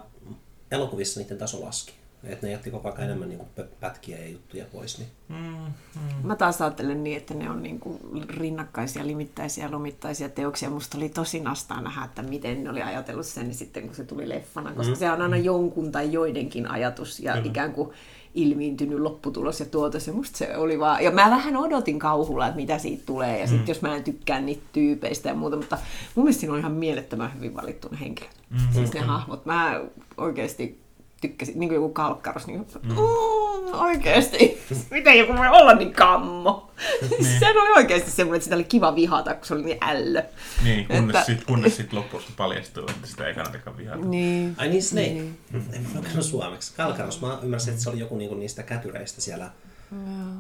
elokuvissa 0.71 1.19
niiden 1.19 1.37
taso 1.37 1.61
laski. 1.65 1.93
Et 2.23 2.41
ne 2.41 2.51
jätti 2.51 2.71
koko 2.71 2.89
ajan 2.89 3.03
enemmän 3.03 3.29
niin 3.29 3.41
pätkiä 3.79 4.17
ja 4.17 4.29
juttuja 4.29 4.65
pois. 4.71 4.97
Niin. 4.99 5.09
Mm. 5.29 6.27
Mä 6.27 6.35
taas 6.35 6.61
ajattelen 6.61 7.03
niin, 7.03 7.17
että 7.17 7.33
ne 7.33 7.49
on 7.49 7.63
niin 7.63 7.79
kuin 7.79 7.99
rinnakkaisia, 8.29 9.07
limittäisiä 9.07 9.65
ja 9.65 9.71
lomittaisia 9.71 10.29
teoksia. 10.29 10.69
Musta 10.69 10.97
oli 10.97 11.09
tosi 11.09 11.39
nastaa 11.39 11.81
nähdä, 11.81 12.05
että 12.05 12.21
miten 12.21 12.63
ne 12.63 12.69
oli 12.69 12.81
ajatellut 12.81 13.25
sen 13.25 13.53
sitten, 13.53 13.83
kun 13.83 13.95
se 13.95 14.03
tuli 14.03 14.29
leffana. 14.29 14.73
Koska 14.73 14.93
mm. 14.93 14.99
se 14.99 15.11
on 15.11 15.21
aina 15.21 15.37
jonkun 15.37 15.91
tai 15.91 16.11
joidenkin 16.11 16.71
ajatus 16.71 17.19
ja 17.19 17.33
Kyllä. 17.33 17.47
ikään 17.47 17.73
kuin 17.73 17.89
ilmiintynyt 18.33 18.99
lopputulos 18.99 19.59
ja 19.59 19.65
tuotos. 19.65 20.07
Ja 20.07 20.13
musta 20.13 20.37
se 20.37 20.57
oli 20.57 20.79
vaan... 20.79 21.03
Ja 21.03 21.11
mä 21.11 21.29
vähän 21.29 21.57
odotin 21.57 21.99
kauhulla, 21.99 22.47
että 22.47 22.55
mitä 22.55 22.77
siitä 22.77 23.03
tulee. 23.05 23.39
Ja 23.39 23.47
sitten 23.47 23.67
jos 23.67 23.81
mä 23.81 23.95
en 23.95 24.03
tykkää 24.03 24.41
niitä 24.41 24.63
tyypeistä 24.73 25.29
ja 25.29 25.35
muuta. 25.35 25.57
Mutta 25.57 25.77
mun 26.15 26.25
mielestä 26.25 26.39
siinä 26.39 26.53
on 26.53 26.59
ihan 26.59 26.71
mielettömän 26.71 27.35
hyvin 27.35 27.55
valittu 27.55 27.87
ne 27.91 27.99
henkilöt. 27.99 28.31
Mm. 28.49 28.57
Siis 28.73 28.93
ne 28.93 28.99
hahmot. 28.99 29.45
Mä 29.45 29.81
oikeasti 30.17 30.86
tykkäsin, 31.21 31.59
niin 31.59 31.69
kuin 31.69 31.75
joku 31.75 31.89
kalkkaros, 31.89 32.47
niin 32.47 32.65
kuin, 32.65 32.83
mm. 32.83 32.97
oikeasti, 33.73 34.61
miten 34.91 35.17
joku 35.17 35.33
voi 35.37 35.47
olla 35.47 35.73
niin 35.73 35.93
kammo? 35.93 36.71
Niin. 37.01 37.25
se 37.39 37.49
oli 37.49 37.69
oikeasti 37.77 38.11
semmoinen, 38.11 38.37
että 38.37 38.43
sitä 38.43 38.55
oli 38.55 38.63
kiva 38.63 38.95
vihata, 38.95 39.33
kun 39.33 39.45
se 39.45 39.53
oli 39.53 39.63
niin 39.63 39.77
ällö. 39.81 40.23
Niin, 40.63 40.87
kunnes 40.87 41.15
Että- 41.15 41.23
sitten 41.25 41.47
kunnes 41.47 41.77
sit 41.77 41.93
lopussa 41.93 42.29
paljastuu, 42.37 42.83
että 42.89 43.07
sitä 43.07 43.27
ei 43.27 43.33
kannatakaan 43.33 43.77
vihata. 43.77 44.05
Niin. 44.05 44.55
Ai 44.57 44.67
niin 44.69 44.83
Snape. 44.83 45.07
Niin. 45.07 45.37
En 45.73 45.81
mä 45.81 45.99
lukenut 45.99 46.25
suomeksi. 46.25 46.73
Kalkaros, 46.77 47.21
mä 47.21 47.39
ymmärsin, 47.43 47.71
että 47.71 47.83
se 47.83 47.89
oli 47.89 47.99
joku 47.99 48.17
niinku 48.17 48.35
niistä 48.35 48.63
kätyreistä 48.63 49.21
siellä. 49.21 49.51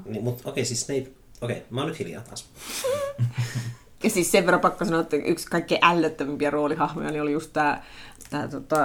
Niin, 0.05 0.23
mutta 0.23 0.49
okei, 0.49 0.65
siis 0.65 0.81
Snape, 0.81 1.07
okei, 1.41 1.63
mä 1.69 1.81
oon 1.81 1.89
nyt 1.89 1.99
hiljaa 1.99 2.21
taas. 2.23 2.49
Ja 4.03 4.09
siis 4.09 4.31
sen 4.31 4.45
verran 4.45 4.61
pakko 4.61 4.85
sanoa, 4.85 5.01
että 5.01 5.15
yksi 5.15 5.47
kaikkein 5.47 5.85
ällöttömimpiä 5.85 6.49
roolihahmoja 6.49 7.11
niin 7.11 7.21
oli 7.21 7.31
just 7.31 7.53
tää, 7.53 7.85
tää 8.29 8.47
tota, 8.47 8.77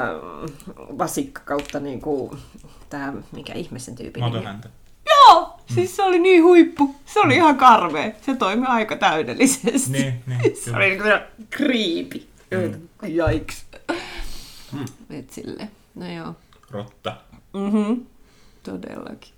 vasikka 0.99 1.41
kautta 1.45 1.81
niinku, 1.81 2.37
tää, 2.91 3.13
mikä 3.33 3.53
ihme 3.53 3.79
sen 3.79 3.95
tyypin? 3.95 4.23
Matonhäntä. 4.23 4.69
Joo! 5.07 5.59
Siis 5.75 5.97
se 5.97 6.03
oli 6.03 6.19
niin 6.19 6.43
huippu. 6.45 6.95
Se 7.07 7.21
oli 7.21 7.35
ihan 7.35 7.57
karmea. 7.57 8.11
Se 8.23 8.37
toimi 8.37 8.67
aika 8.67 8.97
täydellisesti. 8.97 9.93
Niin, 9.93 10.23
niin, 10.27 10.57
se 10.65 10.77
oli 10.77 10.89
niin 10.89 11.03
kuin 11.03 11.47
kriipi. 11.51 12.29
Mm. 12.51 12.89
Jaiks. 13.09 13.67
Et 15.11 15.31
sille. 15.31 15.69
No 15.95 16.13
joo. 16.13 16.35
Rotta. 16.71 17.17
Mm-hmm. 17.53 18.07
Todellakin. 18.63 19.33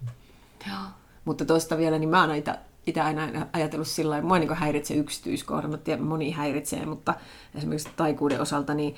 Joo. 0.69 0.85
Mutta 1.25 1.45
tuosta 1.45 1.79
vielä, 1.79 1.99
niin 1.99 2.09
mä 2.09 2.21
oon 2.21 2.35
itä, 2.35 2.59
itse 2.87 3.01
aina 3.01 3.47
ajatellut 3.53 3.89
sillä 3.89 4.11
lailla, 4.11 4.29
mua 4.29 4.39
niin 4.39 4.55
häiritsee 4.55 4.97
yksityiskohdat, 4.97 5.71
mä 5.71 5.77
tiedän, 5.77 6.05
moni 6.05 6.31
häiritsee, 6.31 6.87
mutta 6.87 7.15
esimerkiksi 7.55 7.89
taikuuden 7.97 8.41
osalta, 8.41 8.75
niin 8.75 8.97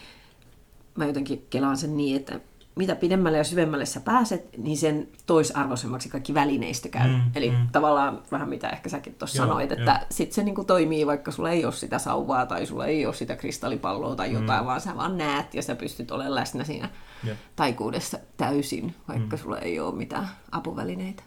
mä 0.96 1.06
jotenkin 1.06 1.46
kelaan 1.50 1.76
sen 1.76 1.96
niin, 1.96 2.16
että 2.16 2.40
mitä 2.76 2.96
pidemmälle 2.96 3.38
ja 3.38 3.44
syvemmälle 3.44 3.86
sä 3.86 4.00
pääset, 4.00 4.58
niin 4.58 4.76
sen 4.76 5.08
toisarvoisemmaksi 5.26 6.08
kaikki 6.08 6.34
välineistö 6.34 6.88
käy. 6.88 7.08
Mm, 7.08 7.14
Mm, 7.14 7.30
Eli 7.34 7.50
mm. 7.50 7.56
mm. 7.56 7.68
tavallaan 7.72 8.22
vähän 8.32 8.48
mitä 8.48 8.68
ehkä 8.68 8.88
säkin 8.88 9.14
tuossa 9.14 9.36
sanoit, 9.36 9.72
että 9.72 10.06
sit 10.10 10.32
se 10.32 10.42
niinku 10.42 10.64
toimii, 10.64 11.06
vaikka 11.06 11.30
sulla 11.30 11.50
ei 11.50 11.64
ole 11.64 11.72
sitä 11.72 11.98
sauvaa 11.98 12.46
tai 12.46 12.66
sulla 12.66 12.86
ei 12.86 13.06
ole 13.06 13.14
sitä 13.14 13.36
kristallipalloa 13.36 14.16
tai 14.16 14.32
jotain, 14.32 14.60
mm. 14.60 14.66
vaan 14.66 14.80
sä 14.80 14.96
vaan 14.96 15.18
näet 15.18 15.54
ja 15.54 15.62
sä 15.62 15.74
pystyt 15.74 16.10
olemaan 16.10 16.34
läsnä 16.34 16.64
siinä 16.64 16.88
Jep. 17.24 17.36
taikuudessa 17.56 18.18
täysin, 18.36 18.94
vaikka 19.08 19.36
mm. 19.36 19.42
sulla 19.42 19.58
ei 19.58 19.80
ole 19.80 19.94
mitään 19.94 20.28
apuvälineitä. 20.52 21.22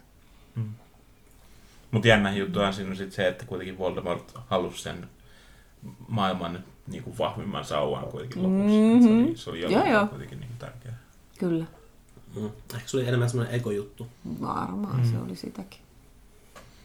Mutta 1.90 2.08
jännä 2.08 2.32
siinä 2.72 2.90
on 2.90 2.96
sit 2.96 3.12
se, 3.12 3.28
että 3.28 3.44
kuitenkin 3.46 3.78
Voldemort 3.78 4.34
halusi 4.46 4.82
sen 4.82 5.08
maailman 6.08 6.64
niin 6.90 7.02
kuin 7.02 7.18
vahvimman 7.18 7.64
sauvan 7.64 8.04
kuitenkin 8.04 8.42
lopussa. 8.42 8.66
Mm-hmm. 8.66 9.02
Se 9.02 9.10
oli, 9.28 9.36
se 9.36 9.50
oli 9.50 9.60
Joo, 9.60 9.70
jollain 9.70 9.92
joo. 9.92 10.06
kuitenkin 10.06 10.40
niin 10.40 10.48
kuin 10.48 10.58
tärkeää. 10.58 10.98
Kyllä, 11.38 11.64
Mm. 12.36 12.50
Ehkä 12.74 12.88
se 12.88 12.96
oli 12.96 13.06
enemmän 13.08 13.30
semmoinen 13.30 13.54
egojuttu. 13.54 14.06
varmaan 14.40 14.96
mm. 15.00 15.10
se 15.10 15.18
oli 15.18 15.36
sitäkin. 15.36 15.80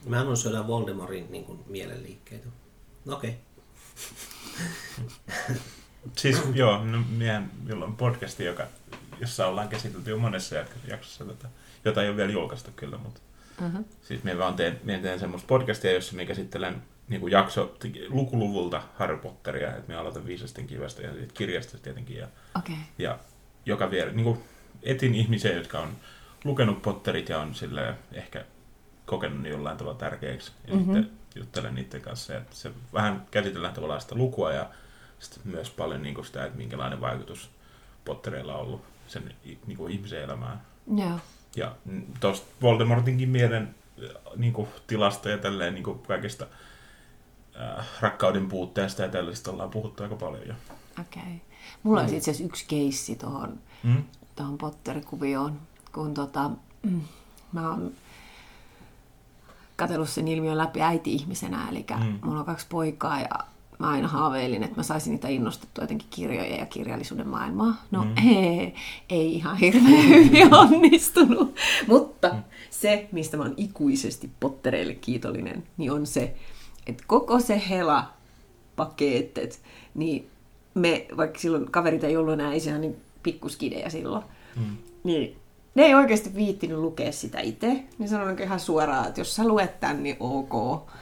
Mä 0.07 0.19
analysoidaan 0.21 0.67
Voldemortin 0.67 1.31
niin 1.31 1.43
kuin, 1.45 1.59
mielenliikkeitä. 1.67 2.47
No 3.05 3.15
okei. 3.15 3.35
Siis 6.17 6.41
joo, 6.53 6.85
no, 6.85 7.03
meidän, 7.17 7.51
meillä 7.63 7.85
on 7.85 7.95
podcasti, 7.95 8.45
joka, 8.45 8.67
jossa 9.21 9.47
ollaan 9.47 9.69
käsitelty 9.69 10.09
jo 10.09 10.17
monessa 10.17 10.55
jak- 10.62 10.89
jaksossa 10.89 11.25
tätä, 11.25 11.47
jota 11.85 12.03
ei 12.03 12.09
ole 12.09 12.17
vielä 12.17 12.31
julkaistu 12.31 12.71
kyllä, 12.75 12.97
mutta 12.97 13.21
Uh-huh. 13.62 13.85
siis 14.01 14.24
me 14.24 14.38
vaan 14.38 14.53
teen, 14.53 14.79
me 14.83 14.97
teen 15.00 15.19
semmoista 15.19 15.47
podcastia, 15.47 15.93
jossa 15.93 16.15
me 16.15 16.25
käsittelen 16.25 16.81
niin 17.07 17.21
kuin 17.21 17.31
jakso 17.31 17.77
lukuluvulta 18.09 18.81
Harry 18.97 19.17
Potteria, 19.17 19.69
että 19.69 19.88
me 19.88 19.95
aloitan 19.95 20.25
viisasten 20.25 20.67
kivästä 20.67 21.01
ja 21.01 21.13
siitä 21.13 21.33
kirjasta 21.33 21.77
tietenkin 21.77 22.17
ja. 22.17 22.27
Okay. 22.59 22.75
ja 22.97 23.19
joka 23.65 23.91
vielä, 23.91 24.12
niin 24.12 24.24
kuin 24.24 24.43
etin 24.83 25.15
ihmisiä, 25.15 25.53
jotka 25.53 25.79
on 25.79 25.89
lukenut 26.43 26.81
Potterit 26.81 27.29
ja 27.29 27.39
on 27.39 27.55
sille 27.55 27.93
ehkä 28.13 28.45
kokenut 29.05 29.41
ne 29.41 29.50
jollain 29.50 29.77
tavalla 29.77 29.97
tärkeäksi 29.97 30.51
ja 30.67 30.74
Mhm. 30.74 30.83
mm-hmm. 30.83 31.03
sitten 31.03 31.19
juttelen 31.35 31.75
niiden 31.75 32.01
kanssa. 32.01 32.33
Ja 32.33 32.41
se 32.51 32.71
vähän 32.93 33.25
käsitellään 33.31 33.74
tavallaan 33.74 34.01
sitä 34.01 34.15
lukua 34.15 34.51
ja 34.51 34.69
sitten 35.19 35.41
myös 35.45 35.69
paljon 35.69 36.03
niin 36.03 36.15
kuin 36.15 36.25
sitä, 36.25 36.45
että 36.45 36.57
minkälainen 36.57 37.01
vaikutus 37.01 37.50
Pottereilla 38.05 38.55
on 38.55 38.62
ollut 38.62 38.81
sen 39.07 39.33
niin 39.67 39.77
kuin 39.77 39.93
ihmisen 39.93 40.21
elämään. 40.24 40.62
Joo. 40.95 41.19
Ja 41.55 41.75
tuosta 42.19 42.47
Voldemortinkin 42.62 43.29
mielen 43.29 43.75
niin 44.35 44.53
kuin, 44.53 44.67
tilasta 44.88 45.29
ja 45.29 45.38
tälleen 45.38 45.74
niin 45.74 45.83
kuin, 45.83 46.00
kaikesta 46.00 46.47
äh, 47.62 47.85
rakkauden 48.01 48.47
puutteesta 48.47 49.01
ja 49.01 49.09
tällaista 49.09 49.51
ollaan 49.51 49.69
puhuttu 49.69 50.03
aika 50.03 50.15
paljon 50.15 50.47
jo. 50.47 50.53
Okei. 51.01 51.21
Okay. 51.24 51.33
Mulla 51.83 52.01
olisi 52.01 52.17
itse 52.17 52.31
asiassa 52.31 52.45
yksi 52.45 52.65
keissi 52.67 53.15
tuohon 53.15 53.59
Mm? 53.85 54.03
Potter-kuvioon, 54.57 55.59
kun 55.93 56.13
tota, 56.13 56.51
mm, 56.83 57.01
mä 57.51 57.69
oon 57.69 57.91
katsellut 59.75 60.09
sen 60.09 60.27
ilmiön 60.27 60.57
läpi 60.57 60.81
äiti-ihmisenä, 60.81 61.69
eli 61.69 61.85
mm. 61.97 62.05
Mm. 62.05 62.19
mulla 62.24 62.39
on 62.39 62.45
kaksi 62.45 62.65
poikaa 62.69 63.19
ja 63.19 63.29
mä 63.79 63.89
aina 63.89 64.07
haaveilin, 64.07 64.63
että 64.63 64.75
mä 64.75 64.83
saisin 64.83 65.12
niitä 65.12 65.27
innostettua 65.27 65.83
jotenkin 65.83 66.07
kirjoja 66.09 66.55
ja 66.55 66.65
kirjallisuuden 66.65 67.27
maailmaa. 67.27 67.83
No 67.91 68.03
mm. 68.03 68.13
ei, 68.27 68.75
ei 69.09 69.35
ihan 69.35 69.57
hirveän 69.57 70.09
hyvin 70.09 70.53
onnistunut, 70.63 71.55
mutta 71.88 72.29
mm. 72.29 72.43
se, 72.69 73.09
mistä 73.12 73.38
mä 73.38 73.43
oon 73.43 73.53
ikuisesti 73.57 74.29
Pottereille 74.39 74.95
kiitollinen, 74.95 75.63
niin 75.77 75.91
on 75.91 76.05
se, 76.05 76.35
että 76.87 77.03
koko 77.07 77.39
se 77.39 77.61
hela 77.69 78.13
paketet, 78.75 79.59
niin 79.93 80.29
me, 80.73 81.05
vaikka 81.17 81.39
silloin 81.39 81.71
kaverit 81.71 82.03
ei 82.03 82.17
ollut 82.17 82.33
enää 82.33 82.53
ihan 82.53 82.81
niin 82.81 82.95
pikkuskidejä 83.23 83.89
silloin, 83.89 84.23
Mm. 84.55 84.77
niin 85.03 85.35
ne 85.75 85.83
ei 85.83 85.95
oikeasti 85.95 86.35
viittinyt 86.35 86.77
lukea 86.77 87.11
sitä 87.11 87.39
itse. 87.39 87.83
Ne 87.99 88.07
sanoi 88.07 88.35
ihan 88.43 88.59
suoraan, 88.59 89.07
että 89.07 89.21
jos 89.21 89.35
sä 89.35 89.47
luet 89.47 89.79
tän, 89.79 90.03
niin 90.03 90.17
ok. 90.19 90.53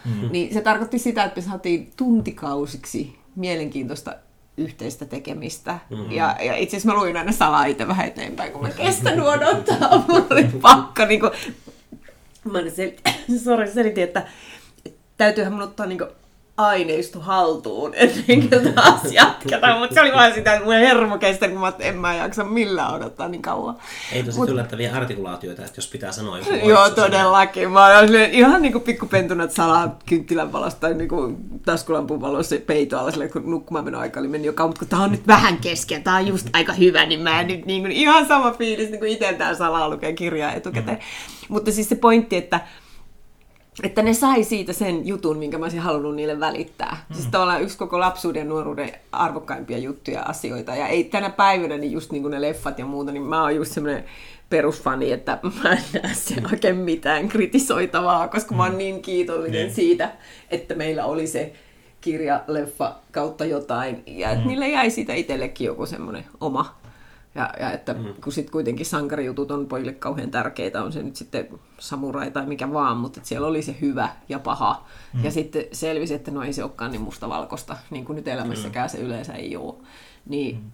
Mm. 0.05 0.29
Niin 0.31 0.53
se 0.53 0.61
tarkoitti 0.61 0.99
sitä, 0.99 1.23
että 1.23 1.41
me 1.41 1.47
saatiin 1.47 1.91
tuntikausiksi 1.97 3.19
mielenkiintoista 3.35 4.15
yhteistä 4.57 5.05
tekemistä. 5.05 5.79
Mm-hmm. 5.89 6.11
Ja, 6.11 6.35
ja 6.41 6.55
itse 6.55 6.77
asiassa 6.77 6.93
mä 6.93 6.99
luin 6.99 7.17
aina 7.17 7.31
salaa 7.31 7.65
itse 7.65 7.87
vähän 7.87 8.07
eteenpäin, 8.07 8.51
kun 8.51 8.61
mä 8.61 8.69
kestänyt 8.85 9.25
odottaa. 9.25 10.05
Mulla 10.07 10.25
oli 10.29 10.43
pakko 10.61 11.05
niin 11.05 11.19
kuin... 11.19 11.31
Mä 12.51 12.59
sel... 12.75 12.91
Sorry, 13.43 13.71
selitin, 13.71 14.03
että 14.03 14.27
täytyyhän 15.17 15.53
mun 15.53 15.62
ottaa 15.62 15.86
niin 15.86 16.00
aineisto 16.58 17.20
haltuun 17.20 17.91
ennen 17.96 18.50
kuin 18.50 18.74
taas 18.74 19.12
jatketaan. 19.12 19.79
Mutta 19.79 19.93
se 19.93 20.01
oli 20.01 20.12
vaan 20.12 20.34
sitä, 20.34 20.53
että 20.53 20.65
mun 20.65 20.74
hermo 20.74 21.17
kestää, 21.17 21.50
kun 21.50 21.60
mä 21.60 21.65
ajattelin, 21.65 21.93
en 21.93 21.98
mä 21.98 22.15
jaksa 22.15 22.43
millään 22.43 22.93
odottaa 22.93 23.27
niin 23.27 23.41
kauan. 23.41 23.77
Ei 24.12 24.24
tosi 24.24 24.39
Mut- 24.39 24.50
yllättäviä 24.50 24.96
artikulaatioita, 24.96 25.62
että 25.62 25.77
jos 25.77 25.88
pitää 25.88 26.12
sanoa 26.12 26.38
joku 26.38 26.70
Joo, 26.70 26.89
todellakin. 26.89 27.72
Mä 27.72 27.86
olen 27.86 28.32
ihan 28.32 28.62
niinku 28.62 28.79
pikkupentuna, 28.79 29.43
että 29.43 29.55
salaa 29.55 30.00
kynttilän 30.05 30.51
valosta 30.51 30.79
tai 30.79 30.93
niinku 30.93 31.38
taskulampun 31.65 32.22
valossa 32.22 32.55
peito 32.65 33.00
alla 33.00 33.12
silleen, 33.12 33.32
kun 33.32 33.51
nukkumaan 33.51 33.86
meno 33.86 34.00
aika 34.00 34.20
oli 34.20 34.27
mennyt 34.27 34.46
jo 34.46 34.53
kauan, 34.53 34.70
mutta 34.70 34.79
kun 34.79 34.88
tää 34.88 35.00
on 35.00 35.12
nyt 35.12 35.27
vähän 35.27 35.58
kesken, 35.58 36.03
tää 36.03 36.15
on 36.15 36.27
just 36.27 36.48
aika 36.53 36.74
hyvä, 36.74 37.05
niin 37.05 37.20
mä 37.20 37.41
en 37.41 37.48
nyt 37.48 37.65
niinku, 37.65 37.89
ihan 37.91 38.27
sama 38.27 38.51
fiilis, 38.51 38.89
niin 38.89 39.00
kuin 39.00 39.12
itse 39.12 39.34
tää 39.34 39.55
salaa 39.55 39.89
lukee 39.89 40.13
kirjaa 40.13 40.53
etukäteen. 40.53 40.98
Mm. 40.98 41.46
Mutta 41.48 41.72
siis 41.72 41.89
se 41.89 41.96
pointti, 41.96 42.36
että 42.36 42.60
että 43.84 44.01
ne 44.01 44.13
sai 44.13 44.44
siitä 44.44 44.74
sen 44.74 45.08
jutun, 45.08 45.38
minkä 45.38 45.58
mä 45.58 45.65
olisin 45.65 45.80
halunnut 45.80 46.15
niille 46.15 46.39
välittää. 46.39 47.06
Mm. 47.10 47.13
Siis 47.15 47.27
tavallaan 47.27 47.62
yksi 47.62 47.77
koko 47.77 48.00
lapsuuden 48.00 48.39
ja 48.39 48.46
nuoruuden 48.46 48.92
arvokkaimpia 49.12 49.77
juttuja 49.77 50.18
ja 50.20 50.24
asioita. 50.25 50.75
Ja 50.75 50.88
ei 50.88 51.03
tänä 51.03 51.30
päivänä, 51.30 51.77
niin 51.77 51.92
just 51.92 52.12
niin 52.12 52.22
kuin 52.22 52.32
ne 52.32 52.42
leffat 52.42 52.80
ja 52.80 52.86
muuta, 52.86 53.12
niin 53.12 53.24
mä 53.24 53.42
oon 53.42 53.56
just 53.56 53.72
semmoinen 53.72 54.03
perusfani, 54.50 55.12
että 55.12 55.39
mä 55.63 55.72
en 55.72 55.84
näe 56.03 56.13
sen 56.13 56.46
oikein 56.51 56.75
mitään 56.75 57.27
kritisoitavaa, 57.30 58.27
koska 58.27 58.56
mä 58.56 58.63
oon 58.63 58.77
niin 58.77 59.01
kiitollinen 59.01 59.62
Niin. 59.62 59.74
siitä, 59.74 60.12
että 60.51 60.75
meillä 60.75 61.06
oli 61.06 61.27
se 61.27 61.53
kirja, 62.01 62.44
leffa 62.48 62.96
kautta 63.12 63.46
jotain. 63.46 64.03
Ja 64.08 64.32
että 64.32 64.46
niille 64.48 64.70
jäi 64.70 64.89
siitä 64.89 65.13
itsellekin 65.13 65.65
joku 65.65 65.86
semmoinen 65.86 66.25
oma 66.42 66.75
ja, 67.35 67.49
ja 67.59 67.71
että 67.71 67.93
mm. 67.93 68.13
kun 68.23 68.33
sitten 68.33 68.51
kuitenkin 68.51 68.85
sankarijutut 68.85 69.51
on 69.51 69.67
pojille 69.67 69.93
kauhean 69.93 70.31
tärkeitä, 70.31 70.83
on 70.83 70.93
se 70.93 71.03
nyt 71.03 71.15
sitten 71.15 71.47
samurai 71.79 72.31
tai 72.31 72.45
mikä 72.45 72.73
vaan, 72.73 72.97
mutta 72.97 73.19
että 73.19 73.27
siellä 73.27 73.47
oli 73.47 73.61
se 73.61 73.75
hyvä 73.81 74.09
ja 74.29 74.39
paha. 74.39 74.85
Mm. 75.13 75.23
Ja 75.23 75.31
sitten 75.31 75.65
selvisi, 75.71 76.13
että 76.13 76.31
no 76.31 76.43
ei 76.43 76.53
se 76.53 76.63
olekaan 76.63 76.91
niin 76.91 77.01
mustavalkoista, 77.01 77.77
niin 77.89 78.05
kuin 78.05 78.15
nyt 78.15 78.27
elämässäkään 78.27 78.89
se 78.89 78.97
yleensä 78.97 79.33
ei 79.33 79.55
ole. 79.55 79.75
Niin 80.25 80.55
mm. 80.55 80.71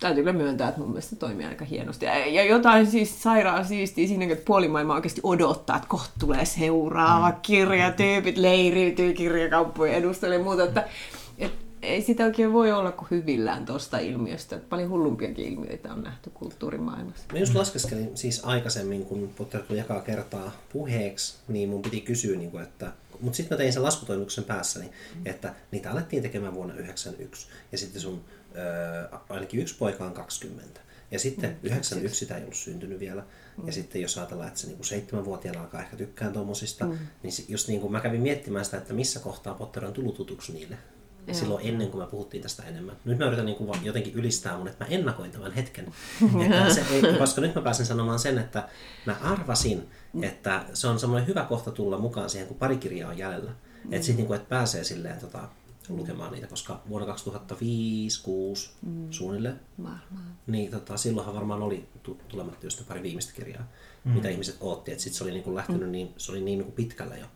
täytyy 0.00 0.22
kyllä 0.22 0.38
myöntää, 0.38 0.68
että 0.68 0.80
mun 0.80 0.88
mielestä 0.88 1.10
se 1.10 1.16
toimii 1.16 1.46
aika 1.46 1.64
hienosti. 1.64 2.06
Ja, 2.06 2.26
ja 2.26 2.44
jotain 2.44 2.86
siis 2.86 3.22
sairaan 3.22 3.64
siistiä 3.64 4.06
siinä, 4.06 4.24
että 4.24 4.44
puoli 4.44 4.68
maailmaa 4.68 4.96
oikeasti 4.96 5.20
odottaa, 5.24 5.76
että 5.76 5.88
kohta 5.88 6.12
tulee 6.20 6.44
seuraava 6.44 7.30
mm. 7.30 7.36
kirja, 7.42 7.90
tyypit 7.90 8.36
leiriytyy 8.36 9.12
kirjakauppojen 9.12 9.94
edustelle 9.94 10.34
ja 10.34 10.42
muuta, 10.42 10.64
että 10.64 10.88
et, 11.38 11.71
ei 11.82 12.02
sitä 12.02 12.24
oikein 12.24 12.52
voi 12.52 12.72
olla 12.72 12.92
kuin 12.92 13.08
hyvillään 13.10 13.66
tuosta 13.66 13.98
ilmiöstä. 13.98 14.60
Paljon 14.68 14.90
hullumpiakin 14.90 15.44
ilmiöitä 15.44 15.92
on 15.92 16.02
nähty 16.02 16.30
kulttuurimaailmassa. 16.30 17.24
Mä 17.32 17.38
just 17.38 17.54
laskeskelin 17.54 18.16
siis 18.16 18.44
aikaisemmin, 18.44 19.04
kun 19.04 19.32
Potter 19.36 19.62
tuli 19.62 19.78
jakaa 19.78 20.00
kertaa 20.00 20.52
puheeksi, 20.72 21.34
niin 21.48 21.68
mun 21.68 21.82
piti 21.82 22.00
kysyä, 22.00 22.38
niin 22.38 22.50
kuin, 22.50 22.62
että... 22.62 22.92
Mutta 23.20 23.36
sitten 23.36 23.54
mä 23.54 23.58
tein 23.58 23.72
sen 23.72 23.82
laskutoimituksen 23.82 24.44
päässäni, 24.44 24.90
että 25.24 25.54
niitä 25.70 25.90
alettiin 25.90 26.22
tekemään 26.22 26.54
vuonna 26.54 26.74
1991. 26.74 27.48
Ja 27.72 27.78
sitten 27.78 28.00
sun 28.00 28.24
ö, 29.12 29.18
ainakin 29.28 29.60
yksi 29.60 29.76
poika 29.78 30.04
on 30.04 30.12
20. 30.12 30.80
Ja 31.10 31.18
sitten 31.18 31.50
mm, 31.50 31.56
91 31.62 32.18
sitä 32.18 32.36
ei 32.36 32.42
ollut 32.42 32.56
syntynyt 32.56 33.00
vielä. 33.00 33.24
Mm. 33.56 33.66
Ja 33.66 33.72
sitten 33.72 34.02
jos 34.02 34.18
ajatellaan, 34.18 34.48
että 34.48 34.60
se 34.60 34.66
niinku 34.66 34.84
seitsemänvuotiaana 34.84 35.60
alkaa 35.60 35.80
ehkä 35.80 35.96
tykkään 35.96 36.32
tuommoisista, 36.32 36.84
mm. 36.84 36.98
niin 37.22 37.32
se- 37.32 37.44
just 37.48 37.68
niin 37.68 37.80
kuin 37.80 37.92
mä 37.92 38.00
kävin 38.00 38.20
miettimään 38.20 38.64
sitä, 38.64 38.76
että 38.76 38.94
missä 38.94 39.20
kohtaa 39.20 39.54
Potter 39.54 39.84
on 39.84 39.92
tullut 39.92 40.14
tutuksi 40.14 40.52
niille. 40.52 40.78
Joo. 41.26 41.34
Silloin 41.34 41.66
ennen 41.66 41.90
kuin 41.90 42.04
me 42.04 42.10
puhuttiin 42.10 42.42
tästä 42.42 42.62
enemmän. 42.62 42.96
Nyt 43.04 43.18
mä 43.18 43.26
yritän 43.26 43.46
niin 43.46 43.56
kuin 43.56 43.68
vaan 43.68 43.84
jotenkin 43.84 44.14
ylistää 44.14 44.56
mun, 44.56 44.68
että 44.68 44.84
mä 44.84 44.90
ennakoin 44.90 45.30
tämän 45.30 45.52
hetken. 45.52 45.86
Että 46.44 46.74
se 46.74 46.84
ei, 46.90 47.18
koska 47.18 47.40
nyt 47.40 47.54
mä 47.54 47.62
pääsen 47.62 47.86
sanomaan 47.86 48.18
sen, 48.18 48.38
että 48.38 48.68
mä 49.06 49.16
arvasin, 49.22 49.88
että 50.22 50.64
se 50.74 50.88
on 50.88 51.00
semmoinen 51.00 51.28
hyvä 51.28 51.44
kohta 51.44 51.70
tulla 51.70 51.98
mukaan 51.98 52.30
siihen, 52.30 52.48
kun 52.48 52.56
pari 52.56 52.76
kirjaa 52.76 53.10
on 53.10 53.18
jäljellä. 53.18 53.52
Että 53.90 54.06
sitten 54.06 54.24
niin 54.24 54.34
että 54.34 54.48
pääsee 54.48 54.84
silleen 54.84 55.20
tota, 55.20 55.48
lukemaan 55.88 56.32
niitä, 56.32 56.46
koska 56.46 56.82
vuonna 56.88 57.14
2005-2006 57.14 57.18
mm. 58.82 59.10
suunnilleen, 59.10 59.60
Varmaan. 59.82 60.36
niin 60.46 60.70
tota, 60.70 60.96
silloinhan 60.96 61.34
varmaan 61.34 61.62
oli 61.62 61.88
tu- 62.02 62.20
tulematta 62.28 62.66
just 62.66 62.88
pari 62.88 63.02
viimeistä 63.02 63.32
kirjaa, 63.32 63.68
mm. 64.04 64.12
mitä 64.12 64.28
ihmiset 64.28 64.56
ootti. 64.60 64.92
Että 64.92 65.02
sitten 65.02 65.18
se 65.18 65.24
oli 65.24 65.32
niin 65.32 65.42
kuin 65.42 65.54
lähtenyt 65.54 65.90
niin, 65.90 66.14
se 66.16 66.32
oli 66.32 66.40
niin, 66.40 66.58
niin 66.58 66.64
kuin 66.64 66.74
pitkällä 66.74 67.16
jo. 67.16 67.26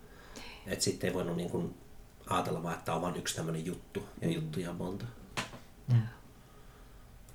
Että 0.67 0.85
sitten 0.85 1.09
ei 1.09 1.15
voinut 1.15 1.37
niin 1.37 1.51
kuin 1.51 1.75
ajatella 2.31 2.63
vaan, 2.63 2.75
että 2.75 2.85
tämä 2.85 2.97
on 2.97 3.03
vain 3.03 3.17
yksi 3.17 3.37
tämmöinen 3.37 3.67
juttu, 3.67 4.09
ja 4.23 4.31
juttuja 4.31 4.71
on 4.71 4.77
monta. 4.77 5.05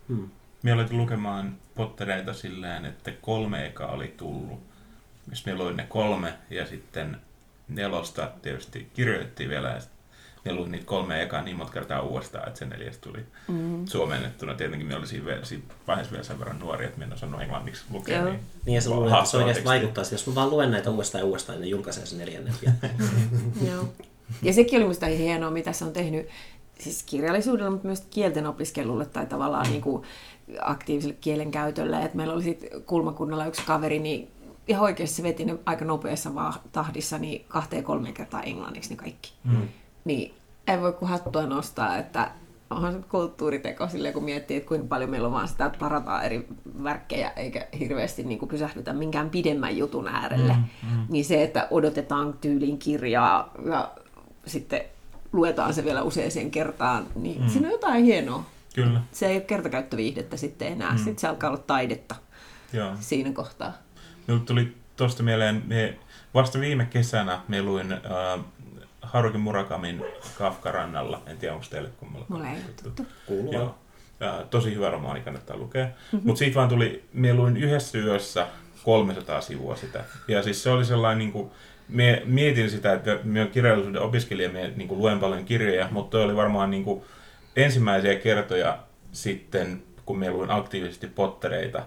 Hmm. 0.07 0.29
Minä 0.63 0.74
aloitin 0.75 0.98
lukemaan 0.98 1.55
Pottereita 1.75 2.33
silleen, 2.33 2.86
että 2.86 3.12
kolme 3.21 3.65
eka 3.65 3.86
oli 3.88 4.13
tullut. 4.17 4.60
Jos 5.29 5.45
minä 5.45 5.57
luin 5.57 5.77
ne 5.77 5.83
kolme 5.89 6.33
ja 6.50 6.65
sitten 6.65 7.17
nelosta 7.67 8.31
tietysti 8.41 8.89
kirjoitettiin 8.93 9.50
vielä 9.50 9.69
ja 9.69 9.81
minä 10.45 10.55
luin 10.55 10.71
niitä 10.71 10.86
kolme 10.86 11.21
ekaa 11.21 11.41
niin 11.41 11.57
monta 11.57 11.74
kertaa 11.74 12.01
uudestaan, 12.01 12.48
että 12.48 12.60
se 12.60 12.65
neljäs 12.65 12.98
tuli 12.98 13.25
mm. 13.48 13.86
suomennettuna. 13.88 14.53
Tietenkin 14.53 14.88
minä 14.88 14.98
olin 14.98 15.07
siinä, 15.07 15.25
vielä- 15.25 15.45
siinä 15.45 15.63
vaiheessa 15.88 16.12
vielä 16.12 16.24
sen 16.24 16.39
verran 16.39 16.60
nuori, 16.60 16.86
että 16.86 16.98
minä 16.98 17.07
en 17.07 17.13
osannut 17.13 17.41
englanniksi 17.41 17.83
lukea. 17.89 18.17
Joo. 18.17 18.29
Niin, 18.29 18.39
Niin 18.65 18.75
ja 18.75 18.81
se, 18.81 18.89
luulen, 18.89 19.13
että 19.13 19.25
se 19.25 19.38
oikeasti 19.38 19.63
tekstiä. 19.63 19.79
vaikuttaa, 19.79 20.03
jos 20.12 20.27
mä 20.27 20.36
vaan 20.36 20.50
luen 20.50 20.71
näitä 20.71 20.89
uudestaan 20.89 21.21
ja 21.21 21.25
uudestaan, 21.25 21.55
niin 21.55 21.62
ne 21.65 21.69
julkaisee 21.69 22.05
sen 22.05 22.17
neljännen. 22.19 22.53
Joo. 23.69 23.93
Ja 24.41 24.53
sekin 24.53 24.77
oli 24.77 24.83
minusta 24.83 25.05
hienoa, 25.05 25.51
mitä 25.51 25.73
se 25.73 25.85
on 25.85 25.93
tehnyt 25.93 26.27
siis 26.79 27.03
kirjallisuudella, 27.03 27.71
mutta 27.71 27.88
myös 27.88 28.07
kielten 28.09 28.47
opiskelulle 28.47 29.05
tai 29.05 29.25
tavallaan 29.25 29.69
niin 29.69 29.81
kuin 29.81 30.03
aktiiviselle 30.61 31.17
kielenkäytölle. 31.21 32.01
Et 32.01 32.13
meillä 32.13 32.33
oli 32.33 32.43
sitten 32.43 32.81
kulmakunnalla 32.81 33.45
yksi 33.45 33.61
kaveri, 33.65 34.00
niin 34.00 34.31
ihan 34.67 34.83
oikeasti 34.83 35.15
se 35.15 35.23
veti 35.23 35.45
ne 35.45 35.55
aika 35.65 35.85
nopeassa 35.85 36.35
vaan 36.35 36.53
tahdissa 36.71 37.17
niin 37.17 37.45
kahteen 37.47 37.83
kolmeen 37.83 38.13
kertaa 38.13 38.43
englanniksi 38.43 38.89
ne 38.89 38.95
kaikki. 38.95 39.33
Mm. 39.43 39.67
Niin 40.05 40.33
ei 40.67 40.81
voi 40.81 40.93
kuin 40.93 41.09
hattua 41.09 41.45
nostaa, 41.45 41.97
että 41.97 42.31
onhan 42.69 42.93
se 42.93 43.00
kulttuuriteko 43.09 43.88
silleen, 43.88 44.13
kun 44.13 44.23
miettii, 44.23 44.57
että 44.57 44.67
kuinka 44.67 44.88
paljon 44.88 45.09
meillä 45.09 45.27
on 45.27 45.33
vaan 45.33 45.47
sitä, 45.47 45.65
että 45.65 45.79
parataan 45.79 46.25
eri 46.25 46.47
värkkejä, 46.83 47.29
eikä 47.29 47.67
hirveästi 47.79 48.23
niin 48.23 48.39
kuin 48.39 48.50
pysähdytä 48.50 48.93
minkään 48.93 49.29
pidemmän 49.29 49.77
jutun 49.77 50.07
äärelle. 50.07 50.53
Mm, 50.53 50.89
mm. 50.89 51.05
Niin 51.09 51.25
se, 51.25 51.43
että 51.43 51.67
odotetaan 51.71 52.33
tyylin 52.41 52.77
kirjaa 52.77 53.51
ja 53.69 53.91
sitten 54.45 54.81
luetaan 55.33 55.74
se 55.74 55.83
vielä 55.83 56.01
useaseen 56.01 56.51
kertaan, 56.51 57.07
niin 57.15 57.41
mm. 57.41 57.50
siinä 57.50 57.67
on 57.67 57.71
jotain 57.71 58.03
hienoa. 58.03 58.45
Kyllä. 58.75 59.01
Se 59.12 59.27
ei 59.27 59.36
ole 59.36 59.41
kertakäyttöviihdettä 59.41 60.38
sitten 60.38 60.67
enää, 60.67 60.91
mm. 60.91 60.98
sitten 60.98 61.19
se 61.19 61.27
alkaa 61.27 61.50
olla 61.50 61.63
taidetta 61.67 62.15
Joo. 62.74 62.91
siinä 63.00 63.31
kohtaa. 63.33 63.74
Minulle 64.27 64.45
tuli 64.45 64.75
tuosta 64.98 65.24
mieleen, 65.24 65.63
me 65.67 65.98
vasta 66.33 66.60
viime 66.60 66.86
kesänä 66.86 67.39
me 67.48 67.62
luin 67.62 67.91
äh, 67.91 68.00
Haruki 69.01 69.38
Murakamin 69.38 70.03
Kafka 70.38 70.71
rannalla. 70.71 71.21
En 71.25 71.38
tiedä, 71.38 71.53
onko 71.53 71.65
teille 71.69 71.89
kummalla. 71.98 72.25
Mulle 72.29 72.48
ei 72.48 72.62
tuttu. 72.83 73.05
Kuuluu. 73.25 73.53
Joo. 73.53 73.75
Ja, 74.19 74.45
tosi 74.50 74.75
hyvä 74.75 74.89
romaani, 74.89 75.21
kannattaa 75.21 75.57
lukea. 75.57 75.86
Mm-hmm. 75.86 76.21
Mutta 76.24 76.39
siitä 76.39 76.55
vaan 76.55 76.69
tuli, 76.69 77.03
me 77.13 77.33
luin 77.33 77.57
yhdessä 77.57 77.98
yössä 77.98 78.48
300 78.83 79.41
sivua 79.41 79.75
sitä. 79.75 80.03
Ja 80.27 80.43
siis 80.43 80.63
se 80.63 80.69
oli 80.69 80.86
sellainen, 80.86 81.19
niin 81.19 81.31
kuin, 81.31 81.51
mie, 81.91 82.21
mietin 82.25 82.69
sitä, 82.69 82.93
että 82.93 83.19
minä 83.24 83.45
kirjallisuuden 83.45 84.01
opiskelija, 84.01 84.50
minä 84.50 84.69
niin 84.75 84.88
kuin, 84.88 85.00
luen 85.00 85.19
paljon 85.19 85.45
kirjoja, 85.45 85.88
mutta 85.91 86.12
toi 86.12 86.24
oli 86.25 86.36
varmaan 86.36 86.71
niin 86.71 86.83
kuin, 86.83 87.01
ensimmäisiä 87.55 88.15
kertoja 88.15 88.77
sitten, 89.12 89.83
kun 90.05 90.19
minä 90.19 90.31
luin 90.31 90.51
aktiivisesti 90.51 91.07
pottereita, 91.07 91.83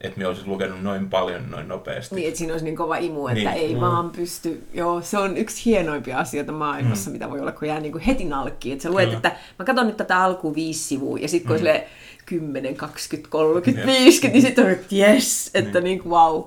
että 0.00 0.18
minä 0.18 0.28
olisin 0.28 0.48
lukenut 0.48 0.82
noin 0.82 1.10
paljon 1.10 1.50
noin 1.50 1.68
nopeasti. 1.68 2.14
Niin, 2.14 2.28
että 2.28 2.38
siinä 2.38 2.52
olisi 2.54 2.64
niin 2.64 2.76
kova 2.76 2.96
imu, 2.96 3.26
että 3.28 3.34
Niin. 3.38 3.48
ei 3.48 3.74
Mm. 3.74 3.80
vaan 3.80 4.10
pysty. 4.10 4.62
Joo, 4.74 5.00
se 5.00 5.18
on 5.18 5.36
yksi 5.36 5.64
hienoimpia 5.64 6.18
asioita 6.18 6.52
maailmassa, 6.52 7.10
mm. 7.10 7.12
mitä 7.12 7.30
voi 7.30 7.40
olla, 7.40 7.52
kun 7.52 7.68
jää 7.68 7.80
niin 7.80 7.92
kuin 7.92 8.02
heti 8.04 8.24
nalkkiin. 8.24 8.72
Että 8.72 8.82
sä 8.82 8.90
luet, 8.90 9.04
Kyllä. 9.04 9.16
että 9.16 9.32
mä 9.58 9.64
katson 9.64 9.86
nyt 9.86 9.96
tätä 9.96 10.18
alkuun 10.24 10.54
viisi 10.54 10.84
sivua, 10.84 11.18
ja 11.18 11.28
sitten 11.28 11.48
kun 11.56 11.66
Mm. 11.66 11.72
on 11.74 11.80
10, 12.26 12.76
20, 12.76 13.30
30, 13.30 13.86
50, 13.86 14.32
niin 14.32 14.42
sitten 14.42 14.64
on, 14.64 14.70
että 14.70 14.96
yes, 14.96 15.50
että 15.54 15.80
Niin. 15.80 15.84
niin 15.84 15.98
kuin 15.98 16.10
wow. 16.12 16.42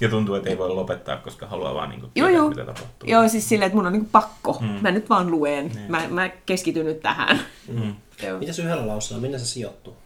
Ja 0.00 0.08
tuntuu, 0.08 0.34
että 0.34 0.50
ei 0.50 0.58
voi 0.58 0.68
lopettaa, 0.70 1.16
koska 1.16 1.46
haluaa 1.46 1.74
vaan 1.74 1.88
niin 1.88 2.00
kuin, 2.00 2.12
Joo, 2.14 2.26
tietää, 2.28 2.42
joo. 2.42 2.48
mitä 2.48 2.64
tapahtuu. 2.64 3.08
Joo, 3.08 3.28
siis 3.28 3.48
silleen, 3.48 3.66
että 3.66 3.76
mun 3.76 3.86
on 3.86 3.92
niin 3.92 4.02
kuin 4.02 4.10
pakko. 4.10 4.58
Mm. 4.60 4.66
Mä 4.66 4.90
nyt 4.90 5.10
vaan 5.10 5.30
luen. 5.30 5.68
Niin. 5.68 5.90
Mä, 5.90 6.08
mä 6.08 6.28
keskityn 6.28 6.86
nyt 6.86 7.00
tähän. 7.00 7.40
Mm. 7.68 7.94
Mitäs 8.38 8.58
yhdellä 8.58 8.86
lauseella, 8.86 9.22
minne 9.22 9.38
se 9.38 9.46
sijoittuu? 9.46 9.96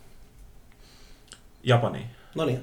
Japani. 1.62 2.06
No 2.34 2.44
niin. 2.44 2.62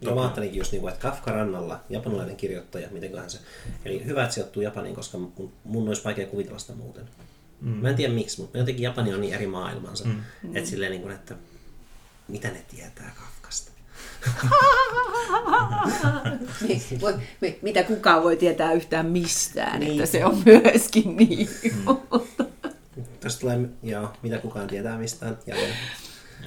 Joo, 0.00 0.14
mä 0.14 0.20
ajattelinkin 0.20 0.58
just 0.58 0.72
niin 0.72 0.80
kuin, 0.80 0.92
että 0.92 1.02
Kafka 1.02 1.32
rannalla, 1.32 1.80
japanilainen 1.90 2.36
kirjoittaja, 2.36 2.88
mitenköhän 2.90 3.30
se. 3.30 3.38
Eli 3.84 4.04
hyvä, 4.04 4.22
että 4.22 4.34
sijoittuu 4.34 4.62
Japaniin, 4.62 4.94
koska 4.94 5.18
mun, 5.18 5.52
mun 5.64 5.88
olisi 5.88 6.04
vaikea 6.04 6.26
kuvitella 6.26 6.58
sitä 6.58 6.72
muuten. 6.72 7.08
Mm. 7.60 7.70
Mä 7.70 7.88
en 7.88 7.96
tiedä 7.96 8.14
miksi, 8.14 8.40
mutta 8.40 8.58
jotenkin 8.58 8.82
Japani 8.82 9.14
on 9.14 9.20
niin 9.20 9.34
eri 9.34 9.46
maailmansa. 9.46 10.04
Mm. 10.04 10.22
Että 10.54 10.70
silleen 10.70 10.90
niin 10.90 11.02
kuin, 11.02 11.14
että 11.14 11.34
mitä 12.28 12.48
ne 12.48 12.64
tietää 12.70 13.12
Kafkasta? 13.14 13.37
Niin, 16.68 16.82
voi, 17.00 17.14
mitä 17.62 17.82
kukaan 17.82 18.22
voi 18.22 18.36
tietää 18.36 18.72
yhtään 18.72 19.06
mistään, 19.06 19.80
Niin. 19.80 19.92
että 19.92 20.06
se 20.06 20.24
on 20.24 20.42
myöskin 20.44 21.16
niin. 21.16 21.48
Tästä 23.20 23.40
tulee, 23.40 23.58
joo, 23.82 24.12
mitä 24.22 24.38
kukaan 24.38 24.66
tietää 24.66 24.98
mistään. 24.98 25.38
Ja 25.46 25.54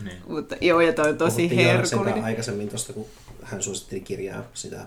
Niin. 0.04 0.18
Mutta 0.28 0.56
joo, 0.62 0.82
ja 0.82 0.94
toi 0.94 1.10
on 1.10 1.18
tosi 1.18 1.36
puhuttiin 1.36 1.66
herkullinen. 1.66 2.24
aikaisemmin 2.24 2.70
tuosta, 2.70 2.94
kun 2.94 3.06
hän 3.44 3.64
suositteli 3.64 4.02
kirjaa 4.02 4.44
sitä. 4.54 4.86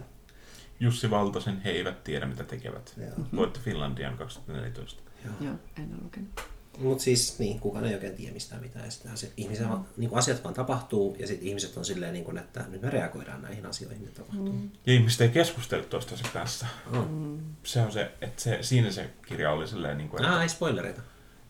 Jussi 0.81 1.11
Valtosen 1.11 1.61
He 1.61 1.71
eivät 1.71 2.05
tiedä, 2.05 2.27
mitä 2.27 2.45
tekevät. 2.45 2.93
Joo. 2.97 3.27
Voitti 3.37 3.61
Finlandian 3.61 4.17
2014. 4.19 5.03
Joo, 5.41 5.55
en 5.79 5.89
ole 5.93 6.03
lukenut. 6.03 6.54
Mutta 6.79 7.05
siis 7.05 7.39
niin, 7.39 7.61
kukaan 7.61 7.85
ei 7.85 7.95
oikein 7.95 8.15
tiedä 8.15 8.33
mistään 8.33 8.63
mitään. 8.63 8.87
Ja 9.05 9.29
ihmisen, 9.37 9.69
mm. 9.69 9.85
niin 9.97 10.11
kuin 10.11 10.19
asiat 10.19 10.45
vaan 10.45 10.55
tapahtuu 10.55 11.17
ja 11.19 11.27
sitten 11.27 11.49
ihmiset 11.49 11.77
on 11.77 11.85
silleen, 11.85 12.13
niin 12.13 12.25
kuin, 12.25 12.39
että 12.39 12.65
nyt 12.71 12.83
me 12.83 12.91
reagoidaan 12.91 13.43
näihin 13.43 13.67
asioihin, 13.67 14.01
mitä 14.01 14.15
tapahtuu. 14.15 14.53
Mm. 14.53 14.71
Ja 14.87 14.93
ihmiset 14.93 15.21
ei 15.21 15.29
keskustele 15.29 15.83
toistensa 15.83 16.25
kanssa. 16.33 16.67
Oh. 16.93 17.05
Se 17.63 17.81
on 17.81 17.93
se, 17.93 18.11
että 18.21 18.43
se, 18.43 18.59
siinä 18.61 18.91
se 18.91 19.11
kirja 19.27 19.53
oli 19.53 19.69
silleen, 19.69 19.99
niin 19.99 20.09
kuin, 20.09 20.23
että 20.23 20.37
Ah, 20.37 20.43
ei 20.43 20.49
spoilereita. 20.49 21.03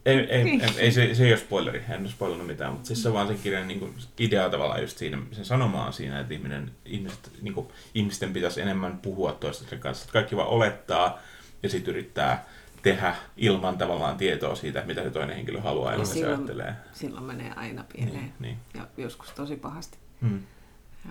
Ei, 0.07 0.19
ei, 0.19 0.41
ei, 0.41 0.61
ei 0.77 0.93
se, 0.93 1.15
se 1.15 1.25
ei 1.25 1.33
ole 1.33 1.41
spoileri, 1.41 1.85
en 1.89 2.01
ole 2.01 2.11
spoilannut 2.11 2.47
mitään, 2.47 2.73
mutta 2.73 2.87
siis 2.87 3.03
se 3.03 3.09
on 3.09 3.15
vaan 3.15 3.29
sen 3.29 3.39
kirjan 3.39 3.69
niin 3.69 3.81
kuin, 3.81 3.95
idea 4.19 4.51
tavallaan 4.51 4.81
just 4.81 4.99
siinä, 4.99 5.19
sen 5.33 5.45
sanoma 5.45 5.87
on 5.87 5.93
siinä, 5.93 6.21
että 6.21 6.35
ihminen, 6.35 6.71
ihmiset, 6.85 7.31
niin 7.43 7.55
kuin, 7.55 7.69
ihmisten 7.95 8.33
pitäisi 8.33 8.61
enemmän 8.61 8.99
puhua 8.99 9.33
toistensa 9.33 9.77
kanssa. 9.77 10.03
Että 10.03 10.13
kaikki 10.13 10.37
vaan 10.37 10.49
olettaa 10.49 11.19
ja 11.63 11.69
sitten 11.69 11.95
yrittää 11.95 12.47
tehdä 12.85 13.17
ilman 13.37 13.79
tavallaan 13.79 14.17
tietoa 14.17 14.55
siitä, 14.55 14.83
mitä 14.87 15.03
se 15.03 15.11
toinen 15.11 15.37
henkilö 15.37 15.61
haluaa 15.61 15.91
ja 15.93 15.95
Ja 15.95 15.99
mitä 15.99 16.09
se 16.09 16.15
silloin- 16.15 16.35
ajattelee. 16.35 16.75
Silloin 16.93 17.25
menee 17.25 17.53
aina 17.57 17.85
pieleen. 17.93 18.15
Niin, 18.21 18.33
niin. 18.39 18.59
Ja 18.75 18.87
joskus 18.97 19.31
tosi 19.31 19.57
pahasti. 19.57 19.99
Hmm. 20.23 20.41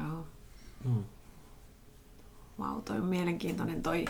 Joo. 0.03 0.25
Mm. 0.85 1.03
Vau, 2.59 2.81
toi 2.81 2.97
on 2.97 3.05
mielenkiintoinen 3.05 3.83
toi, 3.83 4.05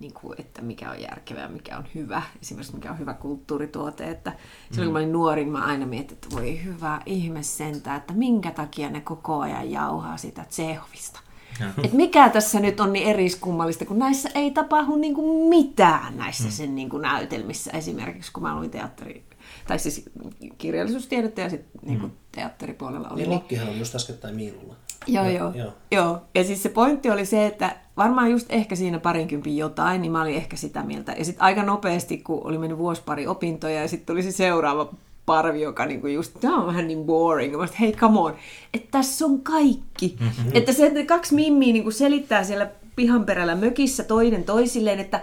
niin 0.00 0.12
kuin, 0.14 0.40
että 0.40 0.62
mikä 0.62 0.90
on 0.90 1.00
järkevää 1.02 1.42
ja 1.42 1.48
mikä 1.48 1.78
on 1.78 1.84
hyvä. 1.94 2.22
Esimerkiksi 2.42 2.74
mikä 2.74 2.90
on 2.90 2.98
hyvä 2.98 3.14
kulttuurituote. 3.14 4.10
Että 4.10 4.32
silloin 4.70 4.86
kun 4.86 4.92
mä 4.92 4.98
olin 4.98 5.12
nuori, 5.12 5.44
niin 5.44 5.52
mä 5.52 5.64
aina 5.64 5.86
mietin, 5.86 6.12
että 6.14 6.36
voi 6.36 6.64
hyvä 6.64 7.00
ihme 7.06 7.42
sentään, 7.42 7.96
että 7.96 8.12
minkä 8.14 8.50
takia 8.50 8.90
ne 8.90 9.00
koko 9.00 9.40
ajan 9.40 9.70
jauhaa 9.70 10.16
sitä 10.16 10.44
Tsehovista. 10.44 11.20
Et 11.84 11.92
mikä 11.92 12.28
tässä 12.28 12.60
nyt 12.60 12.80
on 12.80 12.92
niin 12.92 13.08
eriskummallista, 13.08 13.84
kun 13.84 13.98
näissä 13.98 14.28
ei 14.34 14.50
tapahdu 14.50 14.96
niin 14.96 15.14
kuin 15.14 15.48
mitään 15.48 16.16
näissä 16.16 16.50
sen 16.50 16.74
niin 16.74 16.88
kuin 16.88 17.02
näytelmissä. 17.02 17.70
Esimerkiksi 17.70 18.32
kun 18.32 18.42
mä 18.42 18.56
luin 18.56 18.70
teatteri, 18.70 19.24
tai 19.66 19.78
siis 19.78 20.10
kirjallisuustiedettä 20.58 21.40
ja 21.40 21.50
sitten 21.50 21.80
niin 21.82 22.00
kuin 22.00 22.12
teatteripuolella 22.32 23.08
oli. 23.08 23.20
Niin 23.20 23.30
Lokkihan 23.30 23.68
on 23.68 23.78
just 23.78 23.94
äskettäin 23.94 24.34
Miilulla. 24.34 24.74
Joo, 25.06 25.24
Ja- 25.24 25.30
joo, 25.30 25.52
joo. 25.54 25.64
joo. 25.64 25.72
joo. 25.90 26.20
Ja 26.34 26.44
siis 26.44 26.62
se 26.62 26.68
pointti 26.68 27.10
oli 27.10 27.26
se, 27.26 27.46
että 27.46 27.76
varmaan 27.96 28.30
just 28.30 28.46
ehkä 28.48 28.76
siinä 28.76 28.98
parinkympin 28.98 29.56
jotain, 29.56 30.02
niin 30.02 30.12
mä 30.12 30.22
olin 30.22 30.34
ehkä 30.34 30.56
sitä 30.56 30.82
mieltä. 30.82 31.12
Ja 31.12 31.24
sitten 31.24 31.42
aika 31.42 31.62
nopeasti, 31.62 32.18
kun 32.18 32.46
oli 32.46 32.58
mennyt 32.58 32.78
vuosi 32.78 33.02
pari 33.04 33.26
opintoja 33.26 33.80
ja 33.80 33.88
sitten 33.88 34.06
tuli 34.06 34.22
se 34.22 34.32
seuraava 34.32 34.94
parvi, 35.28 35.60
joka 35.60 35.86
niinku 35.86 36.06
just, 36.06 36.40
tämä 36.40 36.56
on 36.56 36.66
vähän 36.66 36.88
niin 36.88 37.04
boring. 37.04 37.56
Mä 37.56 37.68
hei 37.80 37.92
come 37.92 38.20
on, 38.20 38.34
että 38.74 38.88
tässä 38.90 39.24
on 39.24 39.40
kaikki. 39.40 40.16
Mm-hmm. 40.20 40.50
Että 40.54 40.72
se, 40.72 40.86
että 40.86 41.04
kaksi 41.04 41.34
mimmiä 41.34 41.72
niinku 41.72 41.90
selittää 41.90 42.44
siellä 42.44 42.70
pihan 42.96 43.24
perällä 43.24 43.54
mökissä 43.54 44.04
toinen 44.04 44.44
toisilleen, 44.44 45.00
että 45.00 45.20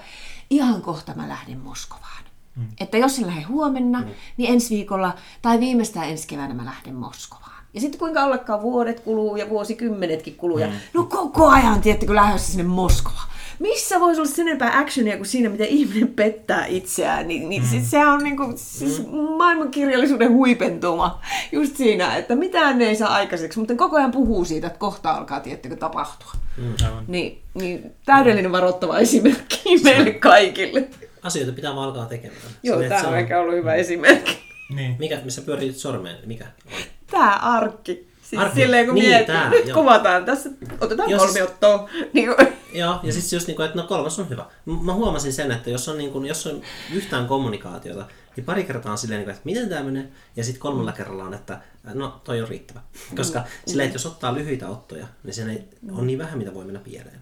ihan 0.49 0.81
kohta 0.81 1.13
mä 1.15 1.29
lähden 1.29 1.59
Moskovaan. 1.59 2.23
Mm. 2.55 2.67
Että 2.79 2.97
jos 2.97 3.19
en 3.19 3.27
lähde 3.27 3.41
huomenna, 3.41 3.99
mm. 3.99 4.07
niin 4.37 4.53
ensi 4.53 4.75
viikolla 4.75 5.13
tai 5.41 5.59
viimeistään 5.59 6.09
ensi 6.09 6.27
keväänä 6.27 6.53
mä 6.53 6.65
lähden 6.65 6.95
Moskovaan. 6.95 7.63
Ja 7.73 7.81
sitten 7.81 7.99
kuinka 7.99 8.23
ollakaan 8.23 8.61
vuodet 8.61 8.99
kuluu 8.99 9.35
ja 9.35 9.49
vuosikymmenetkin 9.49 10.35
kuluu. 10.35 10.57
Ja 10.57 10.67
no 10.93 11.03
koko 11.03 11.47
ajan, 11.47 11.81
tiedättekö, 11.81 12.15
lähdössä 12.15 12.51
sinne 12.51 12.63
Moskovaan. 12.63 13.29
Missä 13.59 13.99
voisi 13.99 14.21
olla 14.21 14.31
sen 14.31 14.47
enempää 14.47 14.79
actionia 14.79 15.17
kuin 15.17 15.25
siinä, 15.25 15.49
miten 15.49 15.67
ihminen 15.67 16.07
pettää 16.07 16.65
itseään. 16.65 17.27
Niin, 17.27 17.49
niin 17.49 17.61
mm. 17.61 17.69
siis 17.69 17.91
se 17.91 18.07
on 18.07 18.23
niinku, 18.23 18.53
siis 18.55 19.01
maailmankirjallisuuden 19.37 20.31
huipentuma 20.31 21.21
just 21.51 21.77
siinä, 21.77 22.17
että 22.17 22.35
mitään 22.35 22.77
ne 22.77 22.85
ei 22.85 22.95
saa 22.95 23.13
aikaiseksi, 23.13 23.59
mutta 23.59 23.75
koko 23.75 23.95
ajan 23.95 24.11
puhuu 24.11 24.45
siitä, 24.45 24.67
että 24.67 24.79
kohta 24.79 25.11
alkaa, 25.11 25.39
tiedättekö, 25.39 25.75
tapahtua. 25.75 26.31
Aivan. 26.85 27.03
Niin, 27.07 27.41
niin 27.53 27.91
täydellinen 28.05 28.51
varoittava 28.51 28.99
esimerkki 28.99 29.77
meille 29.83 30.11
kaikille. 30.11 30.87
Asioita 31.23 31.51
pitää 31.51 31.75
vaan 31.75 31.87
alkaa 31.87 32.05
tekemään. 32.05 32.41
Joo, 32.63 32.79
että 32.81 32.95
tämä 32.95 33.07
on 33.09 33.17
ehkä 33.17 33.39
ollut 33.39 33.55
hyvä 33.55 33.73
esimerkki. 33.73 34.37
Niin. 34.75 34.95
Mikä, 34.99 35.19
missä 35.23 35.41
pyörii 35.41 35.73
sormeen? 35.73 36.17
Mikä? 36.25 36.45
Tää 37.11 37.35
arkki. 37.35 38.07
Siis 38.29 38.41
Arkki. 38.41 38.61
silleen 38.61 38.85
kun 38.85 38.95
Niin, 38.95 39.09
miettii, 39.09 39.35
tää, 39.35 39.49
nyt 39.49 39.67
joo. 39.67 39.79
kuvataan 39.79 40.25
tässä, 40.25 40.49
otetaan 40.81 41.09
kolme 41.09 41.31
siis- 41.33 41.45
ottoa. 41.45 41.89
Niin, 42.13 42.29
Joo, 42.73 42.99
ja 43.03 43.13
sitten 43.13 43.37
just 43.37 43.47
niin 43.47 43.55
kuin, 43.55 43.65
että 43.65 43.77
no 43.81 43.87
kolmas 43.87 44.19
on 44.19 44.29
hyvä. 44.29 44.45
Mä 44.83 44.93
huomasin 44.93 45.33
sen, 45.33 45.51
että 45.51 45.69
jos 45.69 45.89
on, 45.89 45.97
niin 45.97 46.11
kuin, 46.11 46.25
jos 46.25 46.47
on 46.47 46.61
yhtään 46.93 47.27
kommunikaatiota, 47.27 48.05
niin 48.35 48.45
pari 48.45 48.63
kertaa 48.63 48.91
on 48.91 48.97
silleen, 48.97 49.19
niin 49.21 49.29
että 49.29 49.41
miten 49.43 49.69
tämä 49.69 49.83
menee, 49.83 50.09
ja 50.35 50.43
sitten 50.43 50.61
kolmella 50.61 50.91
kerralla 50.91 51.23
on, 51.23 51.33
että 51.33 51.59
no 51.93 52.21
toi 52.23 52.41
on 52.41 52.47
riittävä. 52.47 52.81
Koska 53.15 53.43
silleen, 53.65 53.87
että 53.87 53.95
jos 53.95 54.05
ottaa 54.05 54.33
lyhyitä 54.33 54.69
ottoja, 54.69 55.07
niin 55.23 55.33
siinä 55.33 55.51
ei, 55.51 55.63
on 55.91 56.07
niin 56.07 56.19
vähän, 56.19 56.37
mitä 56.37 56.53
voi 56.53 56.65
mennä 56.65 56.79
pieleen. 56.79 57.19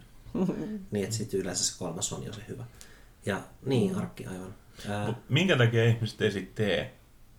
Niin, 0.91 1.03
että 1.03 1.15
sitten 1.15 1.39
yleensä 1.39 1.63
se 1.63 1.79
kolmas 1.79 2.13
on 2.13 2.23
jo 2.23 2.33
se 2.33 2.41
hyvä. 2.47 2.63
Ja 3.25 3.39
niin, 3.65 3.95
arkki 3.95 4.25
aivan. 4.25 4.55
Ää, 4.89 5.13
minkä 5.29 5.57
takia 5.57 5.85
ihmiset 5.85 6.21
ei 6.21 6.31
sit 6.31 6.55
tee 6.55 6.93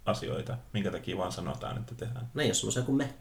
asioita? 0.07 0.59
Minkä 0.73 0.91
takia 0.91 1.17
vaan 1.19 1.33
sanotaan, 1.33 1.77
että 1.79 1.95
tehdään? 1.95 2.29
ne 2.35 2.43
ei 2.43 2.49
ole 2.49 2.55
semmoisia 2.55 2.83
kuin 2.83 2.97
me. 2.97 3.15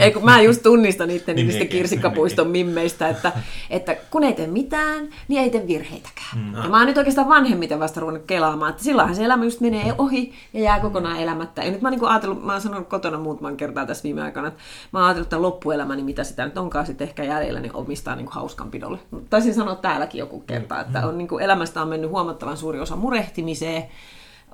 Ei, 0.00 0.12
kun 0.12 0.24
mä 0.24 0.40
just 0.40 0.62
tunnistan 0.62 1.10
itteni 1.10 1.36
Niin 1.36 1.46
niistä 1.46 1.58
minäkin, 1.58 1.78
kirsikkapuiston 1.78 2.46
mimmeistä, 2.46 3.08
että, 3.08 3.32
että 3.70 3.96
kun 4.10 4.24
ei 4.24 4.32
tee 4.32 4.46
mitään, 4.46 5.08
niin 5.28 5.42
ei 5.42 5.50
tee 5.50 5.66
virheitäkään. 5.66 6.38
Mm. 6.38 6.54
Ja 6.54 6.68
mä 6.68 6.78
oon 6.78 6.86
nyt 6.86 6.98
oikeastaan 6.98 7.28
vanhemmiten 7.28 7.80
vasta 7.80 8.00
ruvennut 8.00 8.24
kelaamaan, 8.26 8.70
että 8.70 8.84
silloinhan 8.84 9.16
se 9.16 9.24
elämä 9.24 9.44
just 9.44 9.60
menee 9.60 9.94
ohi 9.98 10.32
ja 10.52 10.60
jää 10.60 10.80
kokonaan 10.80 11.20
elämättä. 11.20 11.64
Ja 11.64 11.70
nyt 11.70 11.82
mä 11.82 11.88
oon 11.88 11.98
niin 11.98 12.08
ajatellut, 12.08 12.44
mä 12.44 12.52
oon 12.52 12.60
sanonut 12.60 12.88
kotona 12.88 13.18
muutaman 13.18 13.56
kertaa 13.56 13.86
tässä 13.86 14.04
viime 14.04 14.22
aikana, 14.22 14.48
että 14.48 14.60
mä 14.92 14.98
oon 14.98 15.06
ajatellut, 15.06 15.26
että 15.26 15.42
loppuelämäni, 15.42 16.02
mitä 16.02 16.24
sitä 16.24 16.44
nyt 16.44 16.58
onkaan 16.58 16.86
sitten 16.86 17.08
ehkä 17.08 17.24
jäljellä, 17.24 17.60
niin 17.60 17.76
omistaa 17.76 18.16
niin 18.16 18.28
hauskanpidolle. 18.30 18.98
Taisin 19.30 19.54
sanoa 19.54 19.74
täälläkin 19.74 20.18
joku 20.18 20.40
kerta, 20.40 20.80
että 20.80 21.06
on, 21.06 21.18
niin 21.18 21.28
kuin, 21.28 21.44
elämästä 21.44 21.82
on 21.82 21.88
mennyt 21.88 22.10
huomattavan 22.10 22.56
suuri 22.56 22.80
osa 22.80 22.96
murehtimiseen, 22.96 23.84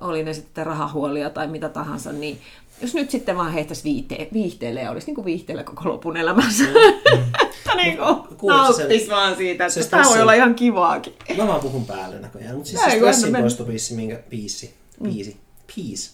oli 0.01 0.23
ne 0.23 0.33
sitten 0.33 0.65
rahahuolia 0.65 1.29
tai 1.29 1.47
mitä 1.47 1.69
tahansa, 1.69 2.11
niin 2.11 2.41
jos 2.81 2.93
nyt 2.93 3.11
sitten 3.11 3.37
vaan 3.37 3.53
heittäisi 3.53 3.83
viihte- 3.83 4.27
viihteelle 4.33 4.81
ja 4.81 4.91
olisi 4.91 5.07
niin 5.07 5.15
kuin 5.15 5.25
viihteellä 5.25 5.63
koko 5.63 5.89
lopun 5.89 6.17
elämänsä. 6.17 6.63
että 7.71 7.75
niin 7.83 7.97
kuin 8.37 8.49
nauttis 8.53 9.09
vaan 9.09 9.35
siitä, 9.35 9.65
että 9.65 9.81
se 9.81 9.89
tämä 9.89 10.03
voi 10.09 10.21
olla 10.21 10.33
ihan 10.33 10.55
kivaakin. 10.55 11.13
Mä 11.37 11.47
vaan 11.47 11.61
puhun 11.61 11.85
päälle 11.85 12.19
näköjään. 12.19 12.55
Mutta 12.55 12.69
siis 12.69 12.81
Näin, 12.81 12.91
se 12.91 12.97
stressin 12.97 13.35
poistobiisi, 13.35 13.95
minkä 13.95 14.19
biisi, 14.29 14.73
biisi, 15.03 15.37
peace. 15.75 16.11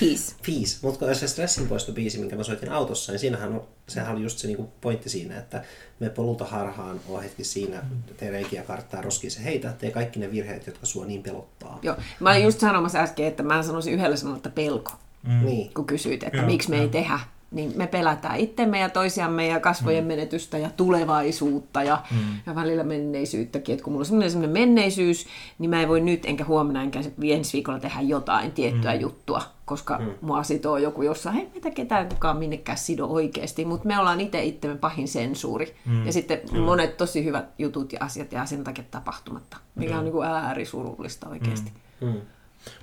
Peace. 0.00 0.34
Peace. 0.46 0.78
Mutta 0.82 1.14
se 1.14 1.28
stressin 1.28 1.68
poistobiisi, 1.68 2.18
minkä 2.18 2.36
mä 2.36 2.42
soitin 2.42 2.72
autossa, 2.72 3.12
niin 3.12 3.20
siinähän 3.20 3.52
on, 3.52 3.62
sehän 3.88 4.14
oli 4.14 4.22
just 4.22 4.38
se 4.38 4.46
niinku 4.46 4.72
pointti 4.80 5.08
siinä, 5.08 5.38
että 5.38 5.64
me 6.00 6.10
polulta 6.10 6.44
harhaan, 6.44 7.00
oo 7.08 7.20
hetki 7.20 7.44
siinä, 7.44 7.82
tee 8.16 8.30
reikiä 8.30 8.62
karttaa, 8.62 9.02
roskiin 9.02 9.30
se 9.30 9.44
heitä, 9.44 9.72
tee 9.72 9.90
kaikki 9.90 10.20
ne 10.20 10.30
virheet, 10.30 10.66
jotka 10.66 10.86
sua 10.86 11.06
niin 11.06 11.22
pelottaa. 11.22 11.78
Joo. 11.82 11.96
Mä 12.20 12.30
olin 12.30 12.44
just 12.44 12.60
sanomassa 12.60 12.98
äsken, 12.98 13.26
että 13.26 13.42
mä 13.42 13.62
sanoisin 13.62 13.94
yhdellä 13.94 14.16
sanalla, 14.16 14.36
että 14.36 14.50
pelko. 14.50 14.92
Mm. 15.22 15.44
Niin. 15.44 15.74
kun 15.74 15.86
kysyit, 15.86 16.22
että 16.22 16.38
Joo, 16.38 16.46
miksi 16.46 16.70
me 16.70 16.80
ei 16.80 16.88
tehdä, 16.88 17.20
niin 17.50 17.72
me 17.76 17.86
pelätään 17.86 18.36
itsemme 18.36 18.78
ja 18.78 18.88
toisiamme 18.88 19.46
ja 19.46 19.60
kasvojen 19.60 20.04
mm. 20.04 20.08
menetystä 20.08 20.58
ja 20.58 20.70
tulevaisuutta 20.76 21.82
ja, 21.82 22.02
mm. 22.10 22.18
ja 22.46 22.54
välillä 22.54 22.84
menneisyyttäkin. 22.84 23.74
Et 23.74 23.82
kun 23.82 23.92
mulla 23.92 24.02
on 24.02 24.06
sellainen, 24.06 24.30
sellainen 24.30 24.60
menneisyys, 24.60 25.26
niin 25.58 25.70
mä 25.70 25.82
en 25.82 25.88
voi 25.88 26.00
nyt 26.00 26.24
enkä 26.24 26.44
huomenna 26.44 26.82
enkä 26.82 27.00
ensi 27.22 27.52
viikolla 27.52 27.78
tehdä 27.78 28.00
jotain 28.00 28.52
tiettyä 28.52 28.94
mm. 28.94 29.00
juttua, 29.00 29.42
koska 29.64 29.98
mm. 29.98 30.14
mua 30.20 30.42
sitoo 30.42 30.78
joku 30.78 31.02
jossain, 31.02 31.38
ei 31.38 31.48
meitä 31.52 31.70
ketään 31.70 32.08
kukaan 32.08 32.36
minnekään 32.36 32.78
sido 32.78 33.06
oikeasti, 33.06 33.64
mutta 33.64 33.88
me 33.88 33.98
ollaan 33.98 34.20
itse 34.20 34.44
itsemme 34.44 34.76
pahin 34.76 35.08
sensuuri. 35.08 35.74
Mm. 35.86 36.06
Ja 36.06 36.12
sitten 36.12 36.40
Kyllä. 36.50 36.64
monet 36.66 36.96
tosi 36.96 37.24
hyvät 37.24 37.44
jutut 37.58 37.92
ja 37.92 37.98
asiat 38.00 38.32
jää 38.32 38.46
sen 38.46 38.64
takia 38.64 38.84
tapahtumatta, 38.90 39.56
mikä 39.74 39.98
on 39.98 40.04
niin 40.04 40.12
kuin 40.12 40.28
äärisurullista 40.28 41.28
oikeasti. 41.28 41.72
Mm. 42.00 42.08
Mm. 42.08 42.20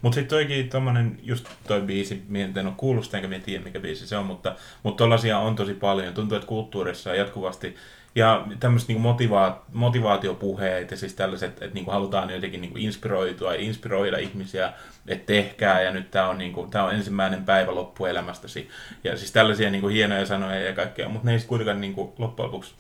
Mutta 0.01 0.15
sitten 0.15 0.37
toikin 0.37 0.69
tommonen, 0.69 1.19
just 1.23 1.45
toi 1.67 1.81
biisi, 1.81 2.23
en 2.55 2.67
ole 2.67 2.73
kuullut 2.77 3.05
sitä, 3.05 3.17
enkä 3.17 3.35
en 3.35 3.41
tiedä 3.41 3.63
mikä 3.63 3.79
biisi 3.79 4.07
se 4.07 4.17
on, 4.17 4.25
mutta, 4.25 4.55
mutta 4.83 5.03
on 5.39 5.55
tosi 5.55 5.73
paljon. 5.73 6.13
Tuntuu, 6.13 6.37
että 6.37 6.47
kulttuurissa 6.47 7.15
jatkuvasti 7.15 7.75
ja 8.17 8.47
tämmöiset 8.59 8.87
niinku 8.87 9.03
motiva- 9.03 9.61
motivaatiopuheet 9.73 10.91
ja 10.91 10.97
siis 10.97 11.13
tällaiset, 11.13 11.49
että 11.49 11.73
niinku 11.73 11.91
halutaan 11.91 12.29
jotenkin 12.29 12.61
niinku 12.61 12.77
inspiroitua 12.77 13.53
ja 13.53 13.61
inspiroida 13.61 14.17
ihmisiä, 14.17 14.73
että 15.07 15.25
tehkää 15.25 15.81
ja 15.81 15.91
nyt 15.91 16.11
tämä 16.11 16.29
on, 16.29 16.37
niinku, 16.37 16.67
tää 16.71 16.83
on 16.83 16.93
ensimmäinen 16.93 17.45
päivä 17.45 17.75
loppuelämästäsi. 17.75 18.69
Ja 19.03 19.17
siis 19.17 19.31
tällaisia 19.31 19.69
niinku 19.69 19.87
hienoja 19.87 20.25
sanoja 20.25 20.59
ja 20.59 20.73
kaikkea, 20.73 21.09
mutta 21.09 21.25
ne 21.25 21.33
ei 21.33 21.39
kuitenkaan 21.47 21.81
niinku, 21.81 22.13
loppujen 22.17 22.47
lopuksi, 22.47 22.73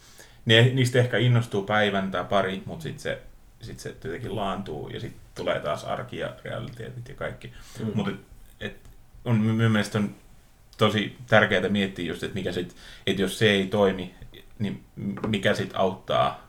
niistä 0.45 0.99
ehkä 0.99 1.17
innostuu 1.17 1.63
päivän 1.63 2.11
tai 2.11 2.23
pari, 2.23 2.61
mutta 2.65 2.83
sitten 2.83 3.01
se, 3.01 3.19
sit 3.61 3.79
se 3.79 3.95
jotenkin 4.03 4.35
laantuu 4.35 4.89
ja 4.89 4.99
sitten 4.99 5.26
tulee 5.37 5.59
taas 5.59 5.83
arki 5.83 6.17
ja 6.17 6.33
realiteetit 6.43 7.09
ja 7.09 7.15
kaikki. 7.15 7.53
Mm. 7.79 7.91
Mutta 7.93 8.11
et, 8.11 8.17
et, 8.59 8.77
on 9.25 9.39
minun 9.39 9.71
mielestä 9.71 9.97
on 9.97 10.15
tosi 10.77 11.17
tärkeää 11.27 11.69
miettiä 11.69 12.05
just, 12.05 12.23
että 12.23 12.35
mikä 12.35 12.51
sit, 12.51 12.75
että 13.07 13.21
jos 13.21 13.39
se 13.39 13.49
ei 13.49 13.67
toimi, 13.67 14.15
niin 14.59 14.83
mikä 15.27 15.53
sitten 15.53 15.79
auttaa 15.79 16.47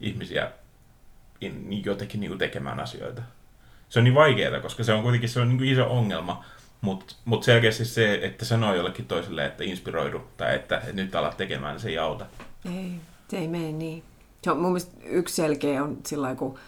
ihmisiä 0.00 0.50
in, 1.40 1.84
jotenkin 1.84 2.20
niinku 2.20 2.38
tekemään 2.38 2.80
asioita. 2.80 3.22
Se 3.88 3.98
on 3.98 4.04
niin 4.04 4.14
vaikeaa, 4.14 4.60
koska 4.60 4.84
se 4.84 4.92
on 4.92 5.02
kuitenkin 5.02 5.28
se 5.28 5.40
on 5.40 5.48
niinku 5.48 5.64
iso 5.64 5.90
ongelma, 5.90 6.44
mutta 6.80 7.14
mut 7.24 7.44
selkeästi 7.44 7.84
se, 7.84 8.20
että 8.22 8.44
sanoo 8.44 8.74
jollekin 8.74 9.06
toiselle, 9.06 9.46
että 9.46 9.64
inspiroidu 9.64 10.22
tai 10.36 10.54
että, 10.54 10.76
että 10.76 10.92
nyt 10.92 11.14
alat 11.14 11.36
tekemään, 11.36 11.74
niin 11.74 11.80
se 11.80 11.88
ei 11.88 11.98
auta. 11.98 12.26
Ei, 12.76 12.92
se 13.28 13.38
ei 13.38 13.48
mene 13.48 13.72
niin. 13.72 14.02
Se 14.42 14.50
on 14.50 14.56
mun 14.58 14.70
mielestä 14.70 14.96
yksi 15.04 15.34
selkeä 15.34 15.84
on 15.84 15.98
sillä 16.06 16.22
lailla, 16.22 16.38
kun 16.38 16.58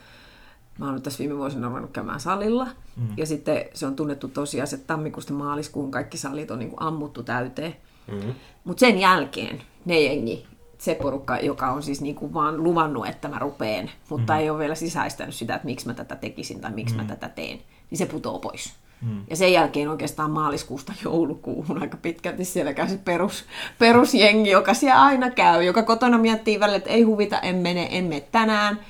mä 0.80 0.90
oon 0.90 1.02
tässä 1.02 1.18
viime 1.18 1.36
vuosina 1.36 1.68
ruvennut 1.68 1.90
käymään 1.90 2.20
salilla. 2.20 2.64
Mm. 2.96 3.08
Ja 3.16 3.26
sitten 3.26 3.64
se 3.74 3.86
on 3.86 3.96
tunnettu 3.96 4.28
tosiaan, 4.28 4.68
että 4.74 4.86
tammikuusta 4.86 5.32
maaliskuun 5.32 5.90
kaikki 5.90 6.18
salit 6.18 6.50
on 6.50 6.58
niin 6.58 6.70
kuin 6.70 6.82
ammuttu 6.82 7.22
täyteen. 7.22 7.76
Mm. 8.12 8.34
Mutta 8.64 8.80
sen 8.80 8.98
jälkeen 8.98 9.62
ne 9.84 10.00
jengi, 10.00 10.46
se 10.78 10.94
porukka, 10.94 11.38
joka 11.38 11.70
on 11.72 11.82
siis 11.82 12.00
niin 12.00 12.14
kuin 12.14 12.34
vaan 12.34 12.64
luvannut, 12.64 13.06
että 13.06 13.28
mä 13.28 13.38
rupeen, 13.38 13.90
mutta 14.08 14.32
mm. 14.32 14.38
ei 14.38 14.50
ole 14.50 14.58
vielä 14.58 14.74
sisäistänyt 14.74 15.34
sitä, 15.34 15.54
että 15.54 15.66
miksi 15.66 15.86
mä 15.86 15.94
tätä 15.94 16.16
tekisin 16.16 16.60
tai 16.60 16.70
miksi 16.72 16.94
mm. 16.94 17.00
mä 17.00 17.08
tätä 17.08 17.28
teen, 17.28 17.58
niin 17.90 17.98
se 17.98 18.06
putoo 18.06 18.38
pois. 18.38 18.72
Mm. 19.02 19.24
Ja 19.30 19.36
sen 19.36 19.52
jälkeen 19.52 19.88
oikeastaan 19.88 20.30
maaliskuusta 20.30 20.92
joulukuuhun 21.04 21.82
aika 21.82 21.96
pitkälti 21.96 22.44
siellä 22.44 22.72
käy 22.72 22.88
se 22.88 22.98
perus, 23.04 23.44
perusjengi, 23.78 24.50
joka 24.50 24.74
siellä 24.74 25.02
aina 25.02 25.30
käy, 25.30 25.62
joka 25.62 25.82
kotona 25.82 26.18
miettii 26.18 26.60
välillä, 26.60 26.76
että 26.76 26.90
ei 26.90 27.02
huvita, 27.02 27.40
en 27.40 27.56
mene, 27.56 27.88
en 27.90 28.04
mene 28.04 28.20
tänään. 28.32 28.80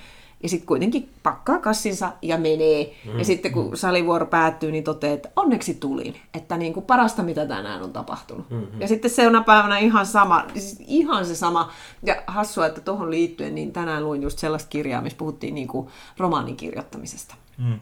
Ja 0.42 0.48
sitten 0.48 0.66
kuitenkin 0.66 1.10
pakkaa 1.22 1.58
kassinsa 1.58 2.12
ja 2.22 2.38
menee. 2.38 2.94
Mm. 3.06 3.18
Ja 3.18 3.24
sitten 3.24 3.52
kun 3.52 3.76
salivuoro 3.76 4.26
päättyy, 4.26 4.72
niin 4.72 4.84
toteaa, 4.84 5.14
että 5.14 5.28
onneksi 5.36 5.74
tulin. 5.74 6.16
Että 6.34 6.56
niin 6.56 6.72
kuin 6.72 6.86
parasta, 6.86 7.22
mitä 7.22 7.46
tänään 7.46 7.82
on 7.82 7.92
tapahtunut. 7.92 8.50
Mm-hmm. 8.50 8.80
Ja 8.80 8.88
sitten 8.88 9.10
seuraavana 9.10 9.44
päivänä 9.44 9.78
ihan 9.78 10.06
sama, 10.06 10.44
siis 10.54 10.76
ihan 10.86 11.26
se 11.26 11.34
sama. 11.34 11.72
Ja 12.02 12.22
hassua, 12.26 12.66
että 12.66 12.80
tuohon 12.80 13.10
liittyen, 13.10 13.54
niin 13.54 13.72
tänään 13.72 14.04
luin 14.04 14.22
just 14.22 14.38
sellaista 14.38 14.68
kirjaa, 14.68 15.02
missä 15.02 15.18
puhuttiin 15.18 15.54
niin 15.54 15.68
kuin 15.68 15.88
romaanin 16.18 16.56
kirjoittamisesta. 16.56 17.34
Mm. 17.58 17.80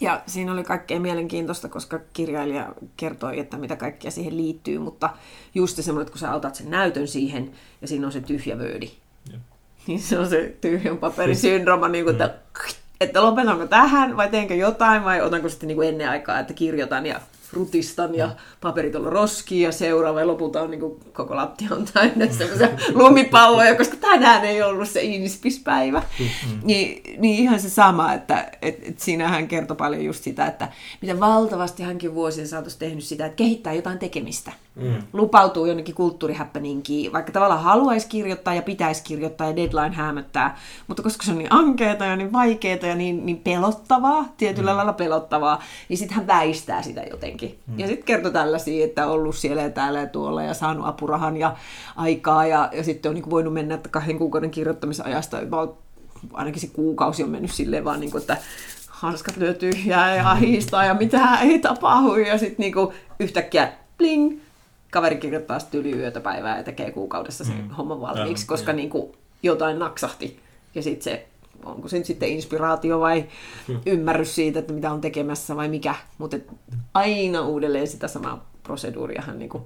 Ja 0.00 0.22
siinä 0.26 0.52
oli 0.52 0.64
kaikkea 0.64 1.00
mielenkiintoista, 1.00 1.68
koska 1.68 2.00
kirjailija 2.12 2.72
kertoi, 2.96 3.38
että 3.38 3.56
mitä 3.56 3.76
kaikkea 3.76 4.10
siihen 4.10 4.36
liittyy, 4.36 4.78
mutta 4.78 5.10
just 5.54 5.76
se 5.76 5.82
semmoinen, 5.82 6.02
että 6.02 6.12
kun 6.12 6.20
sä 6.20 6.34
otat 6.34 6.54
sen 6.54 6.70
näytön 6.70 7.08
siihen 7.08 7.52
ja 7.80 7.88
siinä 7.88 8.06
on 8.06 8.12
se 8.12 8.20
tyhjä 8.20 8.58
vöödi. 8.58 8.90
niin 9.86 10.00
se 10.00 10.18
on 10.18 10.28
se 10.28 10.56
tyhjän 10.60 10.98
paperisyndrooma, 10.98 11.88
niin 11.88 12.04
kuin, 12.04 12.12
että, 12.12 12.34
että 13.00 13.22
lopetanko 13.22 13.66
tähän 13.66 14.16
vai 14.16 14.28
teenkö 14.28 14.54
jotain 14.54 15.04
vai 15.04 15.22
otanko 15.22 15.48
sitten 15.48 15.66
niin 15.66 15.76
kuin 15.76 15.88
ennen 15.88 16.08
aikaa, 16.08 16.38
että 16.38 16.54
kirjoitan 16.54 17.06
ja 17.06 17.20
rutistan 17.52 18.14
ja 18.14 18.30
paperit 18.60 18.94
on 18.94 19.04
roskiin 19.12 19.62
ja 19.62 19.72
seuraava 19.72 20.20
ja 20.20 20.26
lopulta 20.26 20.62
on 20.62 20.70
niin 20.70 20.80
kuin 20.80 21.00
koko 21.12 21.36
lattia 21.36 21.68
on 21.70 21.84
täynnä 21.94 22.26
semmoisia 22.26 22.68
lumipalloja, 22.94 23.74
koska 23.74 23.96
tänään 23.96 24.44
ei 24.44 24.62
ollut 24.62 24.88
se 24.88 25.02
inspispäivä. 25.02 26.02
Niin, 26.62 27.20
niin 27.20 27.42
ihan 27.42 27.60
se 27.60 27.70
sama, 27.70 28.12
että 28.12 28.50
et, 28.62 28.78
et 28.82 29.00
siinä 29.00 29.28
hän 29.28 29.48
kertoi 29.48 29.76
paljon 29.76 30.04
just 30.04 30.24
sitä, 30.24 30.46
että 30.46 30.68
miten 31.00 31.20
valtavasti 31.20 31.82
hänkin 31.82 32.14
vuosien 32.14 32.48
saatossa 32.48 32.78
tehnyt 32.78 33.04
sitä, 33.04 33.26
että 33.26 33.36
kehittää 33.36 33.72
jotain 33.72 33.98
tekemistä. 33.98 34.52
Mm. 34.74 35.02
Lupautuu 35.12 35.66
jonnekin 35.66 35.94
kulttuurihäppäninkiin, 35.94 37.12
vaikka 37.12 37.32
tavallaan 37.32 37.62
haluaisi 37.62 38.08
kirjoittaa 38.08 38.54
ja 38.54 38.62
pitäisi 38.62 39.02
kirjoittaa 39.04 39.46
ja 39.46 39.56
deadline 39.56 39.96
hämöttää, 39.96 40.58
mutta 40.86 41.02
koska 41.02 41.24
se 41.24 41.30
on 41.30 41.38
niin 41.38 41.52
ankeeta 41.52 42.04
ja 42.04 42.16
niin 42.16 42.32
vaikeeta 42.32 42.86
ja 42.86 42.94
niin, 42.94 43.26
niin 43.26 43.38
pelottavaa, 43.38 44.24
tietyllä 44.36 44.70
mm. 44.70 44.76
lailla 44.76 44.92
pelottavaa, 44.92 45.62
niin 45.88 45.98
sitten 45.98 46.16
hän 46.16 46.26
väistää 46.26 46.82
sitä 46.82 47.02
jotenkin. 47.10 47.58
Mm. 47.66 47.78
Ja 47.78 47.86
sitten 47.86 48.04
kertoi 48.04 48.32
tällaisia, 48.32 48.84
että 48.84 49.06
on 49.06 49.12
ollut 49.12 49.36
siellä 49.36 49.62
ja 49.62 49.70
täällä 49.70 50.00
ja 50.00 50.06
tuolla 50.06 50.42
ja 50.42 50.54
saanut 50.54 50.86
apurahan 50.86 51.36
ja 51.36 51.56
aikaa 51.96 52.46
ja, 52.46 52.68
ja 52.72 52.84
sitten 52.84 53.10
on 53.10 53.14
niin 53.14 53.30
voinut 53.30 53.54
mennä 53.54 53.74
että 53.74 53.88
kahden 53.88 54.18
kuukauden 54.18 54.50
kirjoittamisajasta, 54.50 55.38
ainakin 56.32 56.60
se 56.60 56.66
kuukausi 56.66 57.22
on 57.22 57.30
mennyt 57.30 57.52
silleen 57.52 57.84
vaan, 57.84 58.00
niin 58.00 58.10
kuin, 58.10 58.20
että 58.20 58.36
hanskat 58.88 59.36
lyö 59.36 59.54
tyhjää 59.54 60.16
ja 60.16 60.30
ahistaa 60.30 60.84
ja 60.84 60.94
mitään 60.94 61.42
ei 61.42 61.58
tapahdu 61.58 62.16
ja 62.16 62.38
sitten 62.38 62.56
niin 62.58 62.74
yhtäkkiä 63.20 63.72
bling, 63.98 64.40
kaveri 64.92 65.16
kirjoittaa 65.16 65.58
sitten 65.58 65.80
yli 65.80 65.92
yötä 65.92 66.20
päivää 66.20 66.56
ja 66.56 66.64
tekee 66.64 66.90
kuukaudessa 66.90 67.44
sen 67.44 67.56
mm. 67.56 67.70
homman 67.70 68.00
valmiiksi, 68.00 68.46
koska 68.46 68.72
niin 68.72 68.90
kuin 68.90 69.12
jotain 69.42 69.78
naksahti. 69.78 70.40
Ja 70.74 70.82
sitten 70.82 71.04
se, 71.04 71.26
onko 71.64 71.88
se 71.88 72.04
sitten 72.04 72.28
inspiraatio 72.28 73.00
vai 73.00 73.28
ymmärrys 73.86 74.34
siitä, 74.34 74.58
että 74.58 74.72
mitä 74.72 74.92
on 74.92 75.00
tekemässä 75.00 75.56
vai 75.56 75.68
mikä. 75.68 75.94
Mutta 76.18 76.36
aina 76.94 77.46
uudelleen 77.46 77.88
sitä 77.88 78.08
samaa 78.08 78.50
proseduuria 78.62 79.22
hän 79.22 79.38
niin 79.38 79.48
kuin 79.48 79.64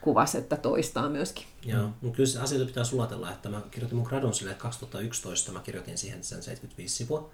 kuvasi, 0.00 0.38
että 0.38 0.56
toistaa 0.56 1.08
myöskin. 1.08 1.44
Joo, 1.64 1.88
mutta 2.00 2.16
kyllä 2.16 2.28
se 2.28 2.40
asioita 2.40 2.66
pitää 2.66 2.84
sulatella, 2.84 3.30
että 3.30 3.48
mä 3.48 3.60
kirjoitin 3.70 3.98
mun 3.98 4.06
gradun 4.06 4.34
silleen, 4.34 4.52
että 4.52 4.62
2011 4.62 5.52
mä 5.52 5.60
kirjoitin 5.60 5.98
siihen 5.98 6.24
sen 6.24 6.42
75 6.42 6.96
sivua. 6.96 7.30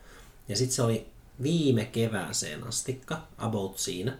Ja 0.48 0.56
sitten 0.56 0.74
se 0.74 0.82
oli 0.82 1.06
viime 1.42 1.84
kevääseen 1.84 2.64
astikka, 2.64 3.22
about 3.38 3.78
siinä. 3.78 4.18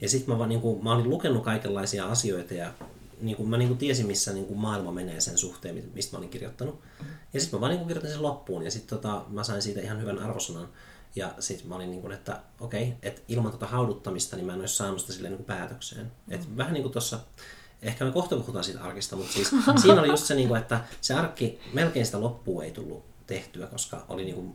Ja 0.00 0.08
sitten 0.08 0.34
mä, 0.34 0.38
vaan, 0.38 0.48
niin 0.48 0.60
kuin, 0.60 0.84
mä 0.84 0.92
olin 0.92 1.10
lukenut 1.10 1.44
kaikenlaisia 1.44 2.06
asioita 2.06 2.54
ja 2.54 2.72
niin 3.20 3.36
kuin, 3.36 3.48
mä 3.48 3.56
niin 3.56 3.68
kuin 3.68 3.78
tiesin, 3.78 4.06
missä 4.06 4.32
niin 4.32 4.46
kuin 4.46 4.58
maailma 4.60 4.92
menee 4.92 5.20
sen 5.20 5.38
suhteen, 5.38 5.84
mistä 5.94 6.12
mä 6.12 6.18
olin 6.18 6.28
kirjoittanut. 6.28 6.80
Ja 7.32 7.40
sitten 7.40 7.56
mä 7.56 7.60
vaan 7.60 7.70
niin 7.70 7.78
kuin 7.78 7.88
kirjoitin 7.88 8.10
sen 8.10 8.22
loppuun 8.22 8.62
ja 8.62 8.70
sitten 8.70 8.98
tota, 8.98 9.24
mä 9.28 9.44
sain 9.44 9.62
siitä 9.62 9.80
ihan 9.80 10.00
hyvän 10.00 10.18
arvosanan. 10.18 10.68
Ja 11.16 11.34
sitten 11.38 11.68
mä 11.68 11.74
olin 11.74 11.90
niin 11.90 12.00
kuin, 12.00 12.12
että 12.12 12.40
okei, 12.60 12.94
että 13.02 13.22
ilman 13.28 13.52
tota 13.52 13.66
hauduttamista 13.66 14.36
niin 14.36 14.46
mä 14.46 14.52
en 14.52 14.60
olisi 14.60 14.76
saanut 14.76 15.00
sitä 15.00 15.12
silleen 15.12 15.32
niin 15.32 15.44
kuin 15.44 15.56
päätökseen. 15.56 16.12
Et 16.28 16.56
vähän 16.56 16.72
niin 16.72 16.82
kuin 16.82 16.92
tuossa 16.92 17.20
Ehkä 17.82 18.04
me 18.04 18.12
kohta 18.12 18.36
puhutaan 18.36 18.64
siitä 18.64 18.82
arkista, 18.82 19.16
mutta 19.16 19.32
siis 19.32 19.50
siinä 19.82 20.00
oli 20.00 20.08
just 20.08 20.24
se, 20.24 20.34
niin 20.34 20.48
kuin, 20.48 20.60
että 20.60 20.80
se 21.00 21.14
arkki, 21.14 21.60
melkein 21.72 22.06
sitä 22.06 22.20
loppua 22.20 22.64
ei 22.64 22.70
tullut 22.70 23.04
tehtyä, 23.28 23.66
koska 23.66 24.04
oli 24.08 24.24
niin 24.24 24.34
kuin, 24.34 24.54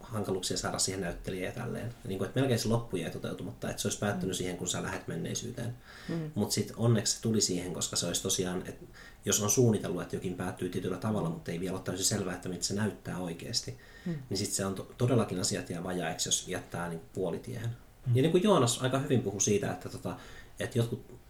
hankaluuksia 0.00 0.56
saada 0.56 0.78
siihen 0.78 1.00
näyttelijä 1.00 1.46
ja 1.46 1.52
tälleen. 1.52 1.86
Ja 1.86 2.08
niin 2.08 2.18
kuin, 2.18 2.28
että 2.28 2.40
melkein 2.40 2.58
se 2.58 2.68
loppu 2.68 2.96
jäi 2.96 3.10
toteutumatta, 3.10 3.70
että 3.70 3.82
se 3.82 3.88
olisi 3.88 3.98
päättynyt 3.98 4.34
mm. 4.34 4.38
siihen, 4.38 4.56
kun 4.56 4.68
sä 4.68 4.82
lähdet 4.82 5.08
menneisyyteen. 5.08 5.76
Mm. 6.08 6.30
Mutta 6.34 6.54
sitten 6.54 6.76
onneksi 6.76 7.16
se 7.16 7.22
tuli 7.22 7.40
siihen, 7.40 7.74
koska 7.74 7.96
se 7.96 8.06
olisi 8.06 8.22
tosiaan, 8.22 8.62
että 8.66 8.84
jos 9.24 9.42
on 9.42 9.50
suunnitellut, 9.50 10.02
että 10.02 10.16
jokin 10.16 10.34
päättyy 10.34 10.68
tietyllä 10.68 10.96
tavalla, 10.96 11.30
mutta 11.30 11.52
ei 11.52 11.60
vielä 11.60 11.76
ole 11.76 11.82
täysin 11.84 12.06
selvää, 12.06 12.34
että 12.34 12.48
mitä 12.48 12.64
se 12.64 12.74
näyttää 12.74 13.18
oikeasti, 13.18 13.78
mm. 14.06 14.14
niin 14.30 14.38
sitten 14.38 14.56
se 14.56 14.66
on 14.66 14.74
to- 14.74 14.94
todellakin 14.98 15.40
asiat 15.40 15.70
jää 15.70 15.84
vajaiksi, 15.84 16.28
jos 16.28 16.48
jättää 16.48 16.88
niin 16.88 17.00
puolitiehen. 17.12 17.70
Ja 18.14 18.22
niin 18.22 18.32
kuin 18.32 18.42
Joonas 18.42 18.82
aika 18.82 18.98
hyvin 18.98 19.22
puhui 19.22 19.40
siitä, 19.40 19.72
että, 19.72 19.88
tota, 19.88 20.16
että 20.60 20.78
jotkut, 20.78 21.20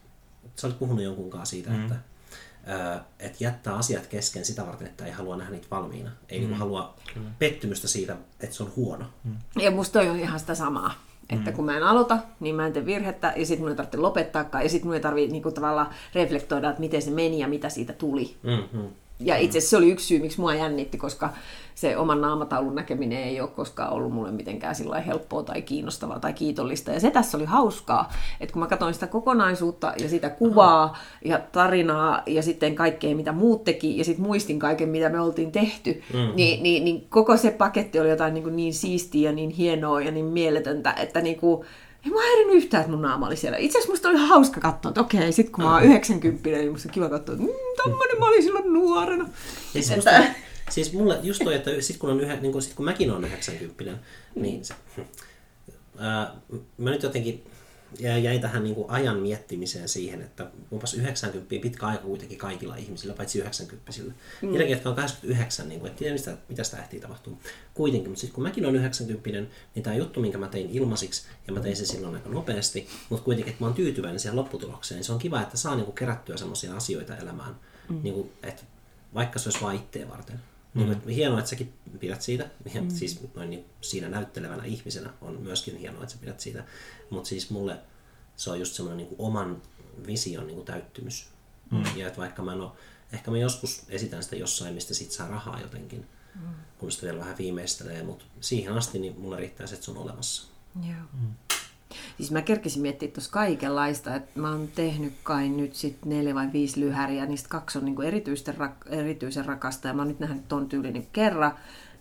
sä 0.57 0.67
olit 0.67 0.79
puhunut 0.79 1.05
jonkunkaan 1.05 1.47
siitä, 1.47 1.71
mm. 1.71 1.83
että, 1.83 1.97
että 3.18 3.44
jättää 3.44 3.74
asiat 3.74 4.07
kesken 4.07 4.44
sitä 4.44 4.66
varten, 4.66 4.87
että 4.87 5.07
ei 5.07 5.12
halua 5.12 5.37
nähdä 5.37 5.52
niitä 5.52 5.66
valmiina. 5.70 6.11
Ei 6.29 6.40
mm. 6.40 6.46
niin 6.46 6.59
halua 6.59 6.94
Kyllä. 7.14 7.31
pettymystä 7.38 7.88
siitä, 7.88 8.16
että 8.40 8.57
se 8.57 8.62
on 8.62 8.72
huono. 8.76 9.05
Mm. 9.24 9.37
Ja 9.61 9.70
musta 9.70 9.92
toi 9.92 10.09
on 10.09 10.20
ihan 10.20 10.40
sitä 10.40 10.55
samaa. 10.55 10.94
Että 11.31 11.50
mm. 11.50 11.57
kun 11.57 11.64
mä 11.64 11.76
en 11.76 11.83
aloita, 11.83 12.18
niin 12.40 12.55
mä 12.55 12.66
en 12.66 12.72
tee 12.72 12.87
virhettä, 12.87 13.33
ja 13.37 13.46
sitten 13.46 13.62
mun 13.62 13.70
ei 13.70 13.76
tarvitse 13.76 13.98
lopettaakaan, 13.98 14.64
ja 14.64 14.70
sitten 14.70 14.87
mun 14.87 14.94
ei 14.94 15.00
tarvitse 15.00 15.33
niinku, 15.33 15.50
tavallaan 15.50 15.90
reflektoida, 16.14 16.68
että 16.68 16.81
miten 16.81 17.02
se 17.02 17.11
meni 17.11 17.38
ja 17.38 17.48
mitä 17.48 17.68
siitä 17.68 17.92
tuli. 17.92 18.37
Mm-hmm. 18.42 18.88
Ja 19.20 19.37
itse 19.37 19.59
asiassa 19.59 19.70
se 19.70 19.76
oli 19.76 19.90
yksi 19.90 20.07
syy, 20.07 20.18
miksi 20.18 20.40
mua 20.40 20.55
jännitti, 20.55 20.98
koska 20.98 21.31
se 21.74 21.96
oman 21.96 22.20
naamataulun 22.20 22.74
näkeminen 22.74 23.22
ei 23.22 23.40
ole 23.40 23.48
koskaan 23.48 23.92
ollut 23.92 24.12
mulle 24.12 24.31
mitenkään 24.31 24.74
sillä 24.74 25.00
helppoa 25.00 25.42
tai 25.42 25.62
kiinnostavaa 25.62 26.18
tai 26.18 26.33
kiitollista. 26.33 26.90
Ja 26.90 27.00
se 27.00 27.11
tässä 27.11 27.37
oli 27.37 27.44
hauskaa, 27.44 28.12
että 28.40 28.52
kun 28.52 28.61
mä 28.61 28.66
katsoin 28.66 28.94
sitä 28.94 29.07
kokonaisuutta 29.07 29.92
ja 29.98 30.09
sitä 30.09 30.31
kuvaa 30.31 30.98
ja 31.24 31.38
tarinaa 31.52 32.22
ja 32.26 32.42
sitten 32.42 32.74
kaikkea, 32.74 33.16
mitä 33.16 33.33
muut 33.33 33.64
teki, 33.64 33.98
ja 33.98 34.05
sitten 34.05 34.26
muistin 34.26 34.59
kaiken, 34.59 34.88
mitä 34.88 35.09
me 35.09 35.20
oltiin 35.20 35.52
tehty, 35.52 36.02
mm-hmm. 36.12 36.37
niin, 36.37 36.62
niin, 36.62 36.85
niin 36.85 37.07
koko 37.09 37.37
se 37.37 37.50
paketti 37.50 38.00
oli 38.00 38.11
jotain 38.11 38.35
niin, 38.35 38.44
kuin 38.44 38.57
niin 38.57 38.74
siistiä 38.74 39.31
ja 39.31 39.35
niin 39.35 39.50
hienoa 39.50 40.00
ja 40.00 40.11
niin 40.11 40.24
mieletöntä, 40.24 40.92
että 40.92 41.20
niin 41.20 41.37
kuin, 41.37 41.66
ei 42.07 42.12
mua 42.12 42.23
häirinyt 42.23 42.55
yhtään, 42.55 42.81
että 42.81 42.90
mun 42.90 43.03
naama 43.03 43.27
oli 43.27 43.37
siellä. 43.37 43.59
Itse 43.59 43.79
asiassa 43.79 43.92
musta 43.92 44.09
oli 44.09 44.19
hauska 44.19 44.61
katsoa, 44.61 44.88
että 44.88 45.01
okei, 45.01 45.33
sit 45.33 45.51
kun 45.51 45.64
mä 45.64 45.75
oon 45.75 45.85
90, 45.85 46.51
niin 46.51 46.73
musta 46.73 46.88
on 46.88 46.92
kiva 46.92 47.09
katsoa, 47.09 47.35
että 47.35 47.47
mm, 47.47 47.53
tommonen 47.77 48.19
mä 48.19 48.27
olin 48.27 48.42
silloin 48.42 48.73
nuorena. 48.73 49.25
Ja 49.75 49.83
siis, 49.83 49.97
musta, 49.97 50.11
siis 50.71 50.92
mulle 50.92 51.19
just 51.23 51.45
toi, 51.45 51.55
että 51.55 51.71
sit 51.81 51.97
kun, 51.97 52.11
on 52.11 52.21
yhä, 52.21 52.37
niin 52.37 52.53
kun, 52.53 52.62
sit 52.62 52.75
kun 52.75 52.85
mäkin 52.85 53.11
olen 53.11 53.25
90, 53.25 53.99
niin 54.35 54.64
se, 54.64 54.75
ää, 55.99 56.35
mä 56.79 56.90
nyt 56.90 57.03
jotenkin 57.03 57.45
ja 57.99 58.18
jäin 58.18 58.40
tähän 58.40 58.64
niin 58.64 58.75
kuin 58.75 58.90
ajan 58.90 59.18
miettimiseen 59.18 59.88
siihen, 59.88 60.22
että 60.22 60.51
onpas 60.70 60.94
90 60.94 61.49
pitkä 61.62 61.87
aika 61.87 62.03
kuitenkin 62.03 62.38
kaikilla 62.38 62.77
ihmisillä, 62.77 63.14
paitsi 63.14 63.38
90 63.38 63.92
sillä. 63.92 64.12
Mm. 64.42 64.49
Niilläkin, 64.49 64.72
jotka 64.72 64.88
on 64.88 64.96
89, 64.96 65.68
niin 65.68 65.81
kuin, 65.81 65.90
et 65.90 65.96
tiedä 65.96 66.12
mistä, 66.12 66.37
mitä 66.49 66.64
sitä 66.64 66.83
ehtii 66.83 67.01
tapahtua. 67.01 67.37
Kuitenkin, 67.75 68.11
mutta 68.11 68.20
sitten 68.20 68.35
kun 68.35 68.44
mäkin 68.44 68.64
olen 68.64 68.77
90, 68.77 69.31
niin 69.75 69.83
tämä 69.83 69.96
juttu, 69.96 70.20
minkä 70.20 70.38
mä 70.38 70.49
tein 70.49 70.70
ilmasiksi, 70.70 71.27
ja 71.46 71.53
mä 71.53 71.61
tein 71.61 71.77
sen 71.77 71.87
silloin 71.87 72.14
aika 72.14 72.29
nopeasti, 72.29 72.88
mutta 73.09 73.25
kuitenkin, 73.25 73.51
että 73.51 73.64
mä 73.64 73.66
oon 73.66 73.77
tyytyväinen 73.77 74.20
siihen 74.20 74.37
lopputulokseen, 74.37 74.96
niin 74.96 75.05
se 75.05 75.12
on 75.12 75.18
kiva, 75.18 75.42
että 75.42 75.57
saa 75.57 75.75
niin 75.75 75.85
kuin 75.85 75.94
kerättyä 75.94 76.37
sellaisia 76.37 76.77
asioita 76.77 77.16
elämään, 77.16 77.55
mm. 77.88 78.01
niin 78.03 78.14
kuin, 78.14 78.33
että 78.42 78.62
vaikka 79.14 79.38
se 79.38 79.49
olisi 79.49 79.64
vain 79.64 79.77
itteen 79.77 80.11
varten. 80.11 80.40
Mm. 80.77 80.83
Niin, 80.83 80.93
että 80.93 81.11
hienoa, 81.11 81.39
että 81.39 81.51
säkin 81.51 81.75
pidät 82.01 82.23
siitä. 82.23 82.51
Mm. 82.81 82.91
Siis 82.91 83.21
noin 83.35 83.51
niin, 83.51 83.65
siinä 83.81 84.09
näyttelevänä 84.09 84.65
ihmisenä 84.65 85.11
on 85.21 85.41
myöskin 85.41 85.77
hienoa, 85.77 86.03
että 86.03 86.12
sä 86.12 86.21
pidät 86.21 86.41
siitä. 86.41 86.65
Mutta 87.11 87.29
siis 87.29 87.51
mulle 87.51 87.79
se 88.37 88.51
on 88.51 88.59
just 88.59 88.75
semmoinen 88.75 89.07
niin 89.07 89.17
oman 89.19 89.62
vision 90.07 90.47
niin 90.47 90.55
kuin 90.55 90.67
täyttymys. 90.67 91.29
Mm. 91.71 91.97
Ja 91.97 92.07
että 92.07 92.21
vaikka 92.21 92.43
mä 92.43 92.53
en 92.53 92.61
ole, 92.61 92.71
ehkä 93.12 93.31
mä 93.31 93.39
joskus 93.39 93.83
esitän 93.89 94.23
sitä 94.23 94.37
jossain, 94.37 94.75
mistä 94.75 94.95
sit 94.95 95.12
saa 95.12 95.29
rahaa 95.29 95.61
jotenkin, 95.61 96.07
mm. 96.35 96.41
kun 96.79 96.93
sitä 96.93 97.03
vielä 97.07 97.19
vähän 97.19 97.39
viimeistelee, 97.39 98.03
mutta 98.03 98.25
siihen 98.41 98.73
asti 98.73 98.99
niin 98.99 99.21
mulle 99.21 99.37
riittää 99.37 99.67
se, 99.67 99.75
että 99.75 99.85
se 99.85 99.91
on 99.91 99.99
olemassa. 99.99 100.49
Joo. 100.75 101.09
Mm. 101.12 101.35
Siis 102.16 102.31
mä 102.31 102.42
kerkisin 102.42 102.83
miettiä 102.83 103.09
tuossa 103.09 103.31
kaikenlaista, 103.31 104.14
että 104.14 104.40
mä 104.40 104.51
oon 104.51 104.68
tehnyt 104.75 105.12
kai 105.22 105.49
nyt 105.49 105.75
sit 105.75 106.05
neljä 106.05 106.35
vai 106.35 106.53
viisi 106.53 106.81
lyhäriä, 106.81 107.27
niistä 107.27 107.49
kaksi 107.49 107.79
on 107.79 107.85
niinku 107.85 108.03
erityisen, 108.03 108.55
rak- 108.55 108.94
erityisen 108.94 109.44
rakasta 109.44 109.88
ja 109.88 109.94
mä 109.94 110.03
oon 110.03 110.09
nyt 110.09 110.20
nähnyt 110.20 110.49
ton 110.49 110.68
tyylin 110.68 111.07
kerran. 111.12 111.53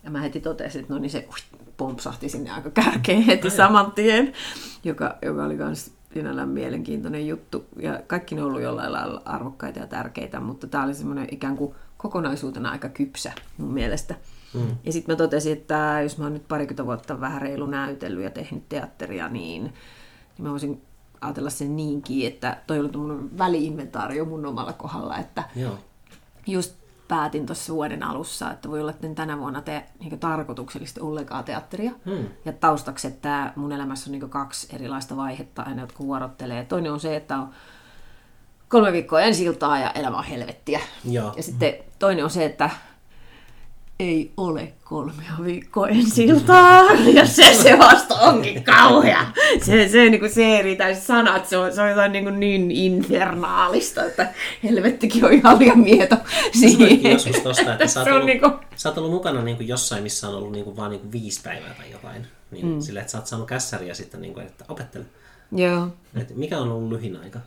Ja 0.03 0.11
mä 0.11 0.21
heti 0.21 0.39
totesin, 0.39 0.81
että 0.81 0.93
no 0.93 0.99
niin 0.99 1.09
se 1.09 1.27
ui, 1.29 1.59
pompsahti 1.77 2.29
sinne 2.29 2.51
aika 2.51 2.69
kärkeen 2.69 3.21
heti 3.21 3.49
saman 3.49 3.91
tien, 3.91 4.33
joka, 4.83 5.17
joka 5.21 5.43
oli 5.43 5.55
myös 5.55 5.91
sinällään 6.13 6.49
mielenkiintoinen 6.49 7.27
juttu. 7.27 7.65
Ja 7.79 7.99
kaikki 8.07 8.35
ne 8.35 8.41
on 8.41 8.47
ollut 8.47 8.61
jollain 8.61 8.91
lailla 8.91 9.21
arvokkaita 9.25 9.79
ja 9.79 9.87
tärkeitä, 9.87 10.39
mutta 10.39 10.67
tämä 10.67 10.83
oli 10.83 10.93
semmoinen 10.93 11.27
ikään 11.31 11.57
kuin 11.57 11.75
kokonaisuutena 11.97 12.71
aika 12.71 12.89
kypsä 12.89 13.31
mun 13.57 13.73
mielestä. 13.73 14.15
Mm. 14.55 14.77
Ja 14.83 14.91
sitten 14.91 15.13
mä 15.13 15.17
totesin, 15.17 15.53
että 15.53 15.99
jos 16.03 16.17
mä 16.17 16.25
oon 16.25 16.33
nyt 16.33 16.47
parikymmentä 16.47 16.85
vuotta 16.85 17.19
vähän 17.19 17.41
reilu 17.41 17.65
näytellyt 17.65 18.23
ja 18.23 18.29
tehnyt 18.29 18.69
teatteria, 18.69 19.29
niin, 19.29 19.63
niin 19.63 19.73
mä 20.39 20.51
voisin 20.51 20.81
ajatella 21.21 21.49
sen 21.49 21.75
niinkin, 21.75 22.27
että 22.27 22.57
toi 22.67 22.79
on 22.79 22.89
mun 22.97 23.31
väliinventaario 23.37 24.25
mun 24.25 24.45
omalla 24.45 24.73
kohdalla, 24.73 25.17
että 25.17 25.43
Joo. 25.55 25.77
just 26.47 26.75
päätin 27.07 27.45
tuossa 27.45 27.73
vuoden 27.73 28.03
alussa, 28.03 28.51
että 28.51 28.69
voi 28.69 28.81
olla, 28.81 28.91
että 28.91 29.07
en 29.07 29.15
tänä 29.15 29.39
vuonna 29.39 29.61
tee 29.61 29.85
niin 29.99 30.19
tarkoituksellisesti 30.19 30.99
ollenkaan 30.99 31.43
teatteria. 31.43 31.91
Hmm. 32.05 32.27
Ja 32.45 32.53
taustaksi, 32.53 33.07
että 33.07 33.53
mun 33.55 33.71
elämässä 33.71 34.09
on 34.09 34.11
niin 34.11 34.29
kaksi 34.29 34.75
erilaista 34.75 35.17
vaihetta 35.17 35.61
aina, 35.61 35.81
jotka 35.81 36.03
vuorottelee. 36.03 36.65
Toinen 36.65 36.91
on 36.91 36.99
se, 36.99 37.15
että 37.15 37.37
on 37.37 37.49
kolme 38.69 38.91
viikkoa 38.91 39.21
ensi 39.21 39.45
ja 39.81 39.91
elämä 39.91 40.17
on 40.17 40.23
helvettiä. 40.23 40.79
Joo. 41.09 41.33
Ja 41.37 41.43
sitten 41.43 41.73
toinen 41.99 42.23
on 42.23 42.29
se, 42.29 42.45
että 42.45 42.69
ei 43.99 44.31
ole 44.37 44.73
kolmea 44.83 45.33
viikkoa 45.43 45.87
ensi 45.87 46.27
ja 47.13 47.25
se 47.25 47.53
se 47.53 47.79
vasta 47.79 48.15
onkin 48.15 48.63
kauhea. 48.63 49.25
Se, 49.61 49.87
se, 49.87 50.09
niin 50.09 50.19
kuin 50.19 50.31
se 50.31 50.59
eri 50.59 50.75
tai 50.75 50.95
sanat, 50.95 51.47
se 51.47 51.57
on, 51.57 51.73
se 51.73 51.81
on 51.81 51.89
jotain 51.89 52.11
niin, 52.11 52.23
kuin 52.23 52.39
niin 52.39 52.71
infernaalista, 52.71 54.03
että 54.03 54.33
helvettikin 54.63 55.25
on 55.25 55.33
ihan 55.33 55.59
liian 55.59 55.79
mieto 55.79 56.17
siihen. 56.59 57.11
joskus 57.11 57.39
tosta, 57.39 57.73
että 57.73 57.87
sä 57.87 57.99
oot, 57.99 58.09
ollut, 58.09 58.25
niin 58.25 58.39
kuin... 58.39 58.53
sä 58.75 58.89
oot 58.89 58.97
ollut 58.97 59.11
mukana 59.11 59.41
niin 59.41 59.57
kuin 59.57 59.67
jossain, 59.67 60.03
missä 60.03 60.29
on 60.29 60.35
ollut 60.35 60.51
niin 60.51 60.65
kuin 60.65 60.77
vaan 60.77 60.91
niin 60.91 61.01
kuin 61.01 61.11
viisi 61.11 61.41
päivää 61.43 61.73
tai 61.77 61.91
jotain. 61.91 62.27
Niin, 62.51 62.65
mm. 62.65 62.81
Sillä, 62.81 62.99
että 62.99 63.11
sä 63.11 63.17
oot 63.17 63.27
saanut 63.27 63.47
kässäriä 63.47 63.93
sitten, 63.93 64.21
niin 64.21 64.33
kuin, 64.33 64.45
että 64.45 64.65
opettele. 64.67 65.05
Joo. 65.51 65.87
Et 66.21 66.35
mikä 66.35 66.57
on 66.57 66.71
ollut 66.71 66.89
lyhin 66.89 67.19
aika? 67.23 67.39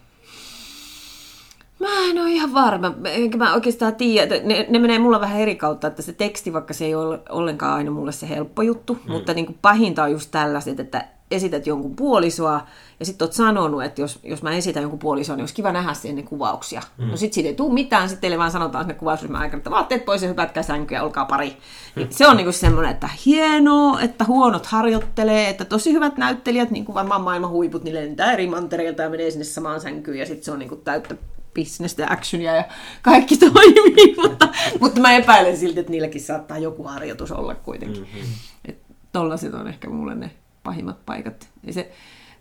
Mä 1.80 1.88
en 2.10 2.18
ole 2.18 2.30
ihan 2.30 2.54
varma, 2.54 2.94
enkä 3.04 3.38
mä 3.38 3.54
oikeastaan 3.54 3.96
tiedä. 3.96 4.34
Ne, 4.44 4.66
ne 4.68 4.78
menee 4.78 4.98
mulla 4.98 5.20
vähän 5.20 5.40
eri 5.40 5.56
kautta, 5.56 5.86
että 5.86 6.02
se 6.02 6.12
teksti, 6.12 6.52
vaikka 6.52 6.74
se 6.74 6.84
ei 6.84 6.94
ole 6.94 7.20
ollenkaan 7.28 7.74
aina 7.74 7.90
mulle 7.90 8.12
se 8.12 8.28
helppo 8.28 8.62
juttu, 8.62 8.94
mm. 8.94 9.12
mutta 9.12 9.34
niin 9.34 9.46
kuin 9.46 9.58
pahinta 9.62 10.02
on 10.02 10.12
just 10.12 10.30
tällaiset, 10.30 10.80
että 10.80 11.04
esität 11.30 11.66
jonkun 11.66 11.96
puolisoa 11.96 12.66
ja 13.00 13.06
sitten 13.06 13.26
oot 13.26 13.32
sanonut, 13.32 13.84
että 13.84 14.00
jos, 14.00 14.18
jos 14.22 14.42
mä 14.42 14.52
esitän 14.52 14.82
jonkun 14.82 14.98
puolisoa, 14.98 15.36
niin 15.36 15.42
olisi 15.42 15.54
kiva 15.54 15.72
nähdä 15.72 15.94
sinne 15.94 16.22
kuvauksia. 16.22 16.82
Mm. 16.98 17.06
No 17.06 17.16
sit 17.16 17.32
siitä 17.32 17.48
ei 17.48 17.54
tule 17.54 17.74
mitään, 17.74 18.08
sitten 18.08 18.20
teille 18.20 18.38
vaan 18.38 18.50
sanotaan 18.50 18.84
sinne 18.84 18.94
kuvausryhmän 18.94 19.40
aikana, 19.40 19.58
että 19.58 19.70
vaatteet 19.70 20.04
pois 20.04 20.22
ja 20.22 20.28
hypätkää 20.28 20.62
sänkyä, 20.62 21.02
olkaa 21.02 21.24
pari. 21.24 21.48
Mm. 21.48 21.54
Niin 21.96 22.12
se 22.12 22.28
on 22.28 22.36
niinku 22.36 22.52
semmoinen, 22.52 22.90
että 22.92 23.08
hienoa, 23.26 24.00
että 24.00 24.24
huonot 24.24 24.66
harjoittelee, 24.66 25.48
että 25.48 25.64
tosi 25.64 25.92
hyvät 25.92 26.16
näyttelijät, 26.16 26.70
niin 26.70 26.84
kuin 26.84 26.94
varmaan 26.94 27.22
maailman 27.22 27.50
huiput, 27.50 27.84
niin 27.84 27.94
lentää 27.94 28.32
eri 28.32 28.46
mantereilta 28.46 29.02
ja 29.02 29.10
menee 29.10 29.30
sinne 29.30 29.44
samaan 29.44 29.80
sänkyyn 29.80 30.18
ja 30.18 30.26
sitten 30.26 30.44
se 30.44 30.52
on 30.52 30.58
niinku 30.58 30.76
täyttä 30.76 31.14
bisnestä 31.58 32.02
ja 32.02 32.08
actionia 32.10 32.56
ja 32.56 32.64
kaikki 33.02 33.36
toimii, 33.54 34.14
mutta, 34.22 34.48
mutta 34.80 35.00
mä 35.00 35.12
epäilen 35.12 35.56
silti, 35.56 35.80
että 35.80 35.92
niilläkin 35.92 36.20
saattaa 36.20 36.58
joku 36.58 36.82
harjoitus 36.82 37.32
olla 37.32 37.54
kuitenkin. 37.54 38.02
Mm-hmm. 38.02 38.74
Tollaset 39.12 39.54
on 39.54 39.68
ehkä 39.68 39.90
mulle 39.90 40.14
ne 40.14 40.30
pahimmat 40.62 41.06
paikat. 41.06 41.48
Ja 41.66 41.72
se, 41.72 41.92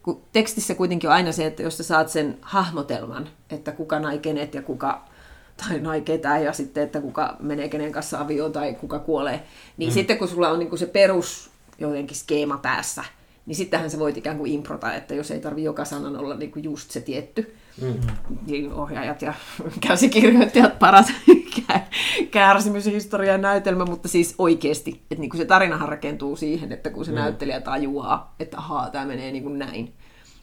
kun 0.03 0.21
tekstissä 0.31 0.75
kuitenkin 0.75 1.09
on 1.09 1.15
aina 1.15 1.31
se, 1.31 1.45
että 1.45 1.63
jos 1.63 1.77
sä 1.77 1.83
saat 1.83 2.09
sen 2.09 2.37
hahmotelman, 2.41 3.29
että 3.49 3.71
kuka 3.71 3.99
nai 3.99 4.19
kenet 4.19 4.53
ja 4.53 4.61
kuka 4.61 5.05
tai 5.57 5.79
nai 5.79 6.01
ketään 6.01 6.43
ja 6.43 6.53
sitten, 6.53 6.83
että 6.83 7.01
kuka 7.01 7.35
menee 7.39 7.69
kenen 7.69 7.91
kanssa 7.91 8.19
avioon 8.19 8.51
tai 8.51 8.73
kuka 8.73 8.99
kuolee, 8.99 9.43
niin 9.77 9.89
mm. 9.89 9.93
sitten 9.93 10.17
kun 10.17 10.27
sulla 10.27 10.49
on 10.49 10.59
niin 10.59 10.69
kuin 10.69 10.79
se 10.79 10.85
perus 10.85 11.49
jotenkin 11.79 12.17
skeema 12.17 12.57
päässä, 12.57 13.03
niin 13.45 13.55
sittenhän 13.55 13.89
se 13.89 13.99
voit 13.99 14.17
ikään 14.17 14.37
kuin 14.37 14.51
improta, 14.51 14.93
että 14.93 15.15
jos 15.15 15.31
ei 15.31 15.39
tarvi 15.39 15.63
joka 15.63 15.85
sanan 15.85 16.17
olla 16.17 16.35
niin 16.35 16.51
kuin 16.51 16.63
just 16.63 16.91
se 16.91 17.01
tietty, 17.01 17.55
mm-hmm. 17.81 18.37
niin 18.47 18.73
ohjaajat 18.73 19.21
ja 19.21 19.33
käsikirjoittajat 19.87 20.79
paras 20.79 21.07
kärsimyshistorian 22.31 23.41
näytelmä, 23.41 23.85
mutta 23.85 24.07
siis 24.07 24.35
oikeasti, 24.37 24.91
että 25.11 25.21
niin 25.21 25.29
kuin 25.29 25.37
se 25.37 25.45
tarinahan 25.45 25.89
rakentuu 25.89 26.35
siihen, 26.35 26.71
että 26.71 26.89
kun 26.89 27.05
se 27.05 27.11
mm. 27.11 27.15
näyttelijä 27.15 27.61
tajuaa, 27.61 28.35
että 28.39 28.57
ahaa, 28.57 28.89
tämä 28.89 29.05
menee 29.05 29.31
niin 29.31 29.43
kuin 29.43 29.59
näin, 29.59 29.93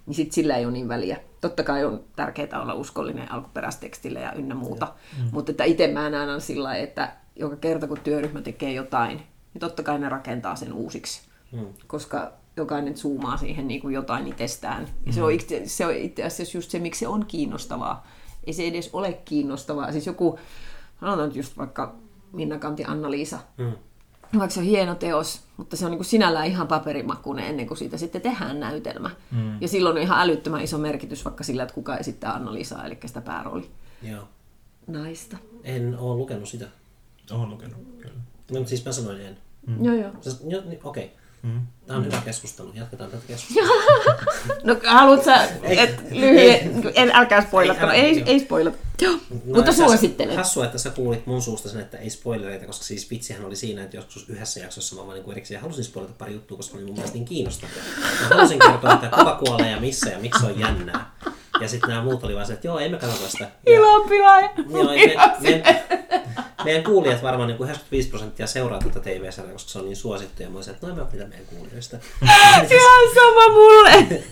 niin 0.07 0.15
sitten 0.15 0.35
sillä 0.35 0.57
ei 0.57 0.65
ole 0.65 0.73
niin 0.73 0.89
väliä. 0.89 1.17
Totta 1.41 1.63
kai 1.63 1.85
on 1.85 2.05
tärkeää 2.17 2.63
olla 2.63 2.75
uskollinen 2.75 3.33
alkuperäistekstille 3.33 4.21
ja 4.21 4.33
ynnä 4.33 4.55
muuta, 4.55 4.95
mm. 5.19 5.29
mutta 5.33 5.51
että 5.51 5.65
itse 5.65 5.89
mä 5.89 6.11
näen 6.11 6.41
sillä 6.41 6.77
että 6.77 7.13
joka 7.37 7.57
kerta 7.57 7.87
kun 7.87 8.01
työryhmä 8.05 8.43
tekee 8.43 8.73
jotain, 8.73 9.17
niin 9.55 9.61
totta 9.61 9.83
kai 9.83 9.99
ne 9.99 10.09
rakentaa 10.09 10.57
sen 10.57 10.73
uusiksi. 10.73 11.29
Mm. 11.53 11.67
Koska 11.87 12.33
jokainen 12.57 12.97
zoomaa 12.97 13.37
siihen 13.37 13.69
niin 13.69 13.81
kuin 13.81 13.95
jotain 13.95 14.27
itsestään. 14.27 14.89
Ja 15.07 15.13
se, 15.13 15.23
on 15.23 15.31
mm. 15.31 15.35
itse, 15.35 15.63
se 15.67 15.87
on 15.87 15.95
itse 15.95 16.25
asiassa 16.25 16.59
just 16.59 16.71
se, 16.71 16.79
miksi 16.79 16.99
se 16.99 17.09
on 17.09 17.27
kiinnostavaa. 17.27 18.07
Ei 18.47 18.53
se 18.53 18.67
edes 18.67 18.91
ole 18.93 19.13
kiinnostavaa. 19.13 19.93
Siis 19.93 20.07
joku, 20.07 20.39
sanotaan 21.01 21.29
nyt 21.29 21.37
just 21.37 21.57
vaikka 21.57 21.95
Minna 22.33 22.59
Kanti 22.59 22.85
Anna-Liisa, 22.85 23.39
mm. 23.59 23.73
vaikka 24.39 24.55
se 24.55 24.61
on 24.61 24.67
hieno 24.67 24.95
teos, 24.95 25.41
mutta 25.57 25.77
se 25.77 25.85
on 25.85 25.91
niin 25.91 25.99
kuin 25.99 26.07
sinällään 26.07 26.47
ihan 26.47 26.69
paperimakunen 26.69 27.47
ennen 27.47 27.67
kuin 27.67 27.79
siitä 27.79 27.97
sitten 27.99 28.23
tehdään 28.23 28.61
näytelmä. 28.61 29.11
Mm. 29.31 29.61
Ja 29.61 29.69
silloin 29.69 29.97
on 29.97 30.03
ihan 30.03 30.21
älyttömän 30.21 30.63
iso 30.63 30.79
merkitys 30.79 31.25
vaikka 31.25 31.45
sillä, 31.45 31.63
että 31.63 31.75
kuka 31.75 31.97
esittää 31.97 32.35
Anna-Liisaa, 32.35 32.87
eli 32.87 32.99
sitä 33.07 33.21
päärooli. 33.21 33.71
Joo. 34.03 34.29
Naista. 34.87 35.37
En 35.65 35.99
ole 35.99 36.17
lukenut 36.17 36.49
sitä. 36.49 36.67
Olen 37.31 37.51
lukenut, 37.51 37.77
kyllä. 37.99 38.21
No, 38.53 38.65
siis 38.67 38.85
mä 38.85 38.93
sanoin 38.93 39.21
en. 39.21 39.39
Mm. 39.67 39.85
Joo, 39.85 39.95
joo. 39.95 40.11
Okei. 40.85 41.05
Okay. 41.05 41.24
Tämä 41.87 41.99
on 41.99 42.05
hyvä 42.07 42.23
keskustelu. 42.25 42.71
Jatketaan 42.75 43.11
tätä 43.11 43.23
keskustelua. 43.27 43.73
No 44.65 44.77
haluat 44.87 45.25
sä, 45.25 45.45
Ei, 45.63 45.79
et 45.81 46.01
ei, 46.11 46.21
lyhyen, 46.21 46.83
en, 46.95 47.11
älkää 47.15 47.43
spoilata, 47.43 47.81
Ei, 47.81 47.85
älä- 47.85 47.93
ei, 47.95 48.23
ei 48.27 48.41
spoilata. 48.41 48.77
Joo, 49.01 49.13
No, 49.13 49.21
mutta 49.55 49.73
suosittelen. 49.73 50.37
Hassua, 50.37 50.65
että 50.65 50.79
sä 50.79 50.91
kuulit 50.91 51.27
mun 51.27 51.43
suusta 51.43 51.69
sen, 51.69 51.81
että 51.81 51.99
ei 51.99 52.11
spoilereita, 52.11 52.67
koska 52.67 52.85
siis 52.85 53.11
vitsihän 53.11 53.45
oli 53.45 53.57
siinä, 53.57 53.83
että 53.85 53.97
joskus 53.97 54.29
yhdessä 54.29 54.61
jaksossa 54.61 54.97
mä 54.97 55.07
vaan 55.07 55.19
niin 55.19 55.31
erikseen 55.33 55.61
halusin 55.61 55.85
spoilata 55.85 56.15
pari 56.19 56.33
juttua, 56.33 56.57
koska 56.57 56.73
ne 56.77 56.79
oli 56.79 56.87
mun 56.87 56.95
mielestä 56.95 57.17
niin 57.17 57.25
kiinnostavia. 57.25 57.77
Mä 58.21 58.37
halusin 58.37 58.59
kertoa, 58.59 58.93
että 58.95 59.09
kuka 59.19 59.37
kuolee 59.45 59.71
ja 59.71 59.81
missä 59.81 60.11
ja 60.11 60.19
miksi 60.19 60.41
se 60.41 60.47
on 60.47 60.61
jännää. 60.61 61.15
Ja 61.61 61.69
sitten 61.69 61.91
nämä 61.91 62.03
muut 62.03 62.25
oli 62.25 62.35
vaan 62.35 62.47
se, 62.47 62.53
että 62.53 62.67
joo, 62.67 62.79
emme 62.79 62.99
katsota 62.99 63.29
sitä. 63.29 63.45
Ja, 63.45 63.51
Ilonpilaaja. 63.75 64.51
joo, 64.71 64.85
me, 64.85 65.63
me, 65.63 65.85
meidän 66.65 66.85
kuulijat 66.85 67.23
varmaan 67.23 67.49
niin 67.49 67.57
kuin 67.57 67.67
95 67.67 68.09
prosenttia 68.09 68.47
seuraa 68.47 68.79
tätä 68.79 69.01
TV-sarjaa, 69.01 69.53
koska 69.53 69.71
se 69.71 69.79
on 69.79 69.85
niin 69.85 69.97
suosittu. 69.97 70.43
Ja 70.43 70.51
mä 70.51 70.57
olisin, 70.57 70.75
että 70.75 70.87
noin 70.87 70.99
mä 70.99 71.05
pitää 71.05 71.27
meidän 71.27 71.47
kuulijoista. 71.47 71.97
Ihan 72.71 73.15
sama 73.15 73.49
mulle. 73.49 74.23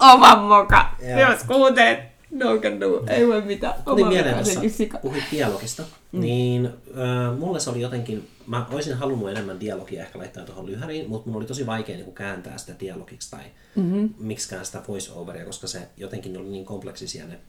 Oma 0.00 0.36
moka. 0.36 0.90
Jos 1.20 1.44
kuuntelet, 1.44 1.98
no 2.30 2.58
can 2.58 2.80
do. 2.80 3.04
Ei 3.08 3.28
voi 3.28 3.42
mitään. 3.42 3.74
Oma 3.86 4.08
mieleen 4.08 4.46
sekin 4.46 4.70
sika. 4.70 4.98
puhuit 4.98 5.24
dialogista, 5.32 5.82
mm. 6.12 6.20
niin 6.20 6.66
äh, 6.66 7.38
mulle 7.38 7.60
se 7.60 7.70
oli 7.70 7.80
jotenkin, 7.80 8.28
mä 8.46 8.66
olisin 8.70 8.96
halunnut 8.96 9.30
enemmän 9.30 9.60
dialogia 9.60 10.02
ehkä 10.02 10.18
laittaa 10.18 10.44
tuohon 10.44 10.66
lyhäriin, 10.66 11.08
mutta 11.08 11.28
mun 11.28 11.36
oli 11.36 11.46
tosi 11.46 11.66
vaikea 11.66 11.96
niin 11.96 12.14
kääntää 12.14 12.58
sitä 12.58 12.80
dialogiksi 12.80 13.30
tai 13.30 13.44
mm-hmm. 13.76 14.14
miksikään 14.18 14.66
sitä 14.66 14.82
voice-overia, 14.88 15.44
koska 15.44 15.66
se 15.66 15.88
jotenkin 15.96 16.36
oli 16.36 16.48
niin 16.48 16.64
kompleksisia 16.64 17.26
ne 17.26 17.40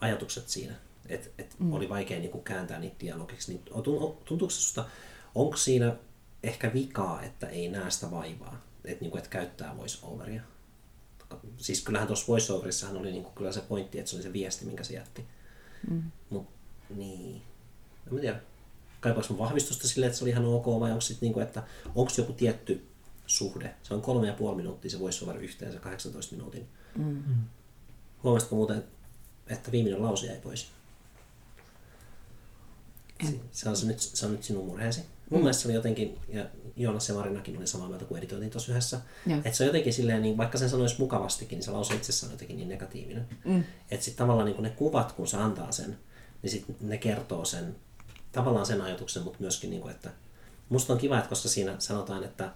ajatukset 0.00 0.48
siinä, 0.48 0.74
että 1.08 1.28
et 1.38 1.56
mm. 1.58 1.72
oli 1.72 1.88
vaikea 1.88 2.18
niin 2.18 2.42
kääntää 2.44 2.78
niitä 2.78 2.96
dialogiksi. 3.00 3.52
Niin, 3.52 3.64
tun- 3.68 4.16
tuntuuko 4.24 4.50
se 4.50 4.60
susta, 4.60 4.84
onko 5.34 5.56
siinä 5.56 5.96
ehkä 6.42 6.72
vikaa, 6.74 7.22
että 7.22 7.46
ei 7.46 7.68
näe 7.68 7.90
sitä 7.90 8.10
vaivaa, 8.10 8.64
että 8.84 9.04
niin 9.04 9.18
et 9.18 9.28
käyttää 9.28 9.76
voice-overia? 9.76 10.40
Siis 11.56 11.82
kyllähän 11.82 12.06
tuossa 12.06 12.32
voice-overissahan 12.32 12.96
oli 12.96 13.12
niinku 13.12 13.30
kyllä 13.30 13.52
se 13.52 13.60
pointti, 13.60 13.98
että 13.98 14.10
se 14.10 14.16
oli 14.16 14.22
se 14.22 14.32
viesti, 14.32 14.64
minkä 14.64 14.84
se 14.84 14.94
jätti. 14.94 15.24
Mm. 15.90 16.02
Mut 16.30 16.46
niin. 16.96 17.42
En 18.06 18.14
mä 18.14 18.20
tiedä. 18.20 18.40
Kaipaaks 19.00 19.30
mun 19.30 19.38
vahvistusta 19.38 19.88
sille, 19.88 20.06
että 20.06 20.18
se 20.18 20.24
oli 20.24 20.30
ihan 20.30 20.44
ok, 20.44 20.66
vai 20.66 20.90
onko 20.90 21.00
sitten 21.00 21.26
niinku, 21.26 21.40
että 21.40 21.62
onko 21.94 22.12
joku 22.18 22.32
tietty 22.32 22.86
suhde? 23.26 23.74
Se 23.82 23.94
on 23.94 24.02
kolme 24.02 24.26
ja 24.26 24.32
puoli 24.32 24.56
minuuttia 24.56 24.90
se 24.90 25.00
voice 25.00 25.24
over 25.24 25.36
yhteensä 25.36 25.78
18 25.78 26.34
minuutin. 26.36 26.68
Mm. 26.96 27.22
Huomasitko 28.22 28.56
muuten, 28.56 28.84
että 29.46 29.72
viimeinen 29.72 30.02
lause 30.02 30.26
jäi 30.26 30.40
pois? 30.40 30.68
Se- 33.26 33.40
Se 33.52 33.68
on, 33.68 33.76
se, 33.76 33.86
nyt, 33.86 34.00
se 34.00 34.26
on 34.26 34.32
nyt 34.32 34.42
sinun 34.42 34.66
murheesi. 34.66 35.00
Mun 35.30 35.40
mielestä 35.40 35.62
se 35.62 35.68
oli 35.68 35.74
jotenkin, 35.74 36.18
ja 36.28 36.46
Joonas 36.76 37.08
ja 37.08 37.14
Marinakin 37.14 37.56
oli 37.56 37.66
samaa 37.66 37.88
mieltä, 37.88 38.04
kun 38.04 38.18
editoitiin 38.18 38.50
tuossa 38.50 38.72
yhdessä, 38.72 39.00
että 39.44 39.56
se 39.56 39.62
on 39.64 39.66
jotenkin 39.66 39.92
silleen, 39.92 40.22
niin 40.22 40.36
vaikka 40.36 40.58
sen 40.58 40.70
sanoisi 40.70 40.94
mukavastikin, 40.98 41.56
niin 41.56 41.64
se 41.64 41.70
lause 41.70 41.94
itsessään 41.94 42.30
on 42.30 42.34
jotenkin 42.34 42.56
niin 42.56 42.68
negatiivinen. 42.68 43.28
Mm. 43.44 43.64
Että 43.90 44.04
sitten 44.04 44.18
tavallaan 44.24 44.46
niin 44.46 44.54
kun 44.54 44.62
ne 44.64 44.70
kuvat, 44.70 45.12
kun 45.12 45.26
se 45.26 45.36
antaa 45.36 45.72
sen, 45.72 45.98
niin 46.42 46.50
sitten 46.50 46.76
ne 46.80 46.98
kertoo 46.98 47.44
sen, 47.44 47.76
tavallaan 48.32 48.66
sen 48.66 48.80
ajatuksen, 48.80 49.22
mutta 49.22 49.40
myöskin, 49.40 49.70
niin 49.70 49.82
kuin, 49.82 49.94
että 49.94 50.10
musta 50.68 50.92
on 50.92 50.98
kiva, 50.98 51.18
että 51.18 51.28
koska 51.28 51.48
siinä 51.48 51.76
sanotaan, 51.78 52.24
että 52.24 52.52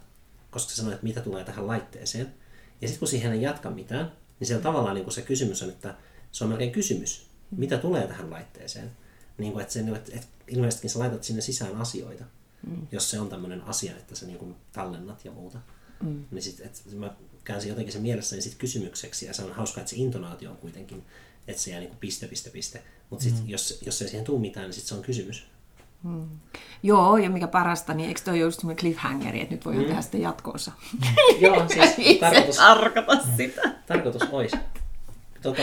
koska 0.51 0.71
se 0.71 0.77
sanoo, 0.77 0.93
että 0.93 1.05
mitä 1.05 1.21
tulee 1.21 1.45
tähän 1.45 1.67
laitteeseen, 1.67 2.35
ja 2.81 2.89
sitten 2.89 2.99
kun 2.99 3.09
siihen 3.09 3.33
ei 3.33 3.43
jatka 3.43 3.71
mitään, 3.71 4.13
niin 4.41 4.47
siellä 4.47 4.63
tavallaan 4.63 4.95
niin 4.95 5.05
kuin 5.05 5.15
se 5.15 5.23
kysymys 5.23 5.63
on, 5.63 5.69
että 5.69 5.95
se 6.33 6.45
on 6.45 6.51
melkein 6.51 6.73
kysymys, 6.73 7.27
mitä 7.51 7.79
tulee 7.79 8.07
tähän 8.07 8.31
laitteeseen. 8.31 8.91
Niin 9.39 9.53
kuin, 9.53 9.63
että, 9.63 9.73
se, 9.73 9.81
että, 9.81 10.13
että 10.15 10.27
ilmeisestikin 10.49 10.91
sä 10.91 10.99
laitat 10.99 11.25
sinne 11.25 11.43
sisään 11.43 11.77
asioita, 11.77 12.25
mm. 12.67 12.87
jos 12.93 13.11
se 13.11 13.21
on 13.21 13.29
tämmöinen 13.29 13.63
asia, 13.63 13.97
että 13.97 14.15
sä 14.15 14.27
niin 14.27 14.39
kuin 14.39 14.55
tallennat 14.73 15.25
ja 15.25 15.33
muuta. 15.33 15.59
Mm. 16.03 16.25
Niin 16.31 16.43
sit, 16.43 16.61
että 16.61 16.81
mä 16.97 17.17
käänsin 17.45 17.69
jotenkin 17.69 17.93
sen 17.93 18.03
mielessäni 18.03 18.43
sit 18.43 18.55
kysymykseksi, 18.55 19.27
ja 19.27 19.35
se 19.35 19.43
on 19.43 19.53
hauskaa, 19.53 19.81
että 19.81 19.91
se 19.91 19.97
intonaatio 19.97 20.51
on 20.51 20.57
kuitenkin, 20.57 21.05
että 21.49 21.63
se 21.63 21.71
jää 21.71 21.81
niin 21.81 21.91
kuin 21.91 21.99
piste, 21.99 22.29
piste, 22.29 22.51
piste. 22.51 22.83
Mutta 23.11 23.27
mm. 23.27 23.49
jos, 23.49 23.79
jos 23.87 24.03
ei 24.03 24.09
siihen 24.09 24.25
tule 24.25 24.41
mitään, 24.41 24.67
niin 24.67 24.75
sitten 24.75 24.89
se 24.89 24.95
on 24.95 25.03
kysymys. 25.03 25.47
Joo, 26.83 27.17
ja 27.17 27.31
mikä 27.31 27.47
parasta, 27.47 27.95
niin 27.95 28.09
eikö 28.09 28.21
toi 28.25 28.35
ole 28.35 28.41
just 28.41 28.61
semmoinen 28.61 28.81
cliffhangeri, 28.81 29.41
että 29.41 29.55
nyt 29.55 29.65
voidaan 29.65 29.85
tehdä 29.85 30.03
sitten 30.03 30.21
jatkoosa. 30.21 30.73
Joo, 31.41 31.69
siis 31.69 32.19
tarkoitus, 32.21 32.57
tarkoita 32.57 33.19
sitä. 33.37 33.63
tarkoitus 33.87 34.23
olisi. 34.33 34.57
Tota, 35.43 35.63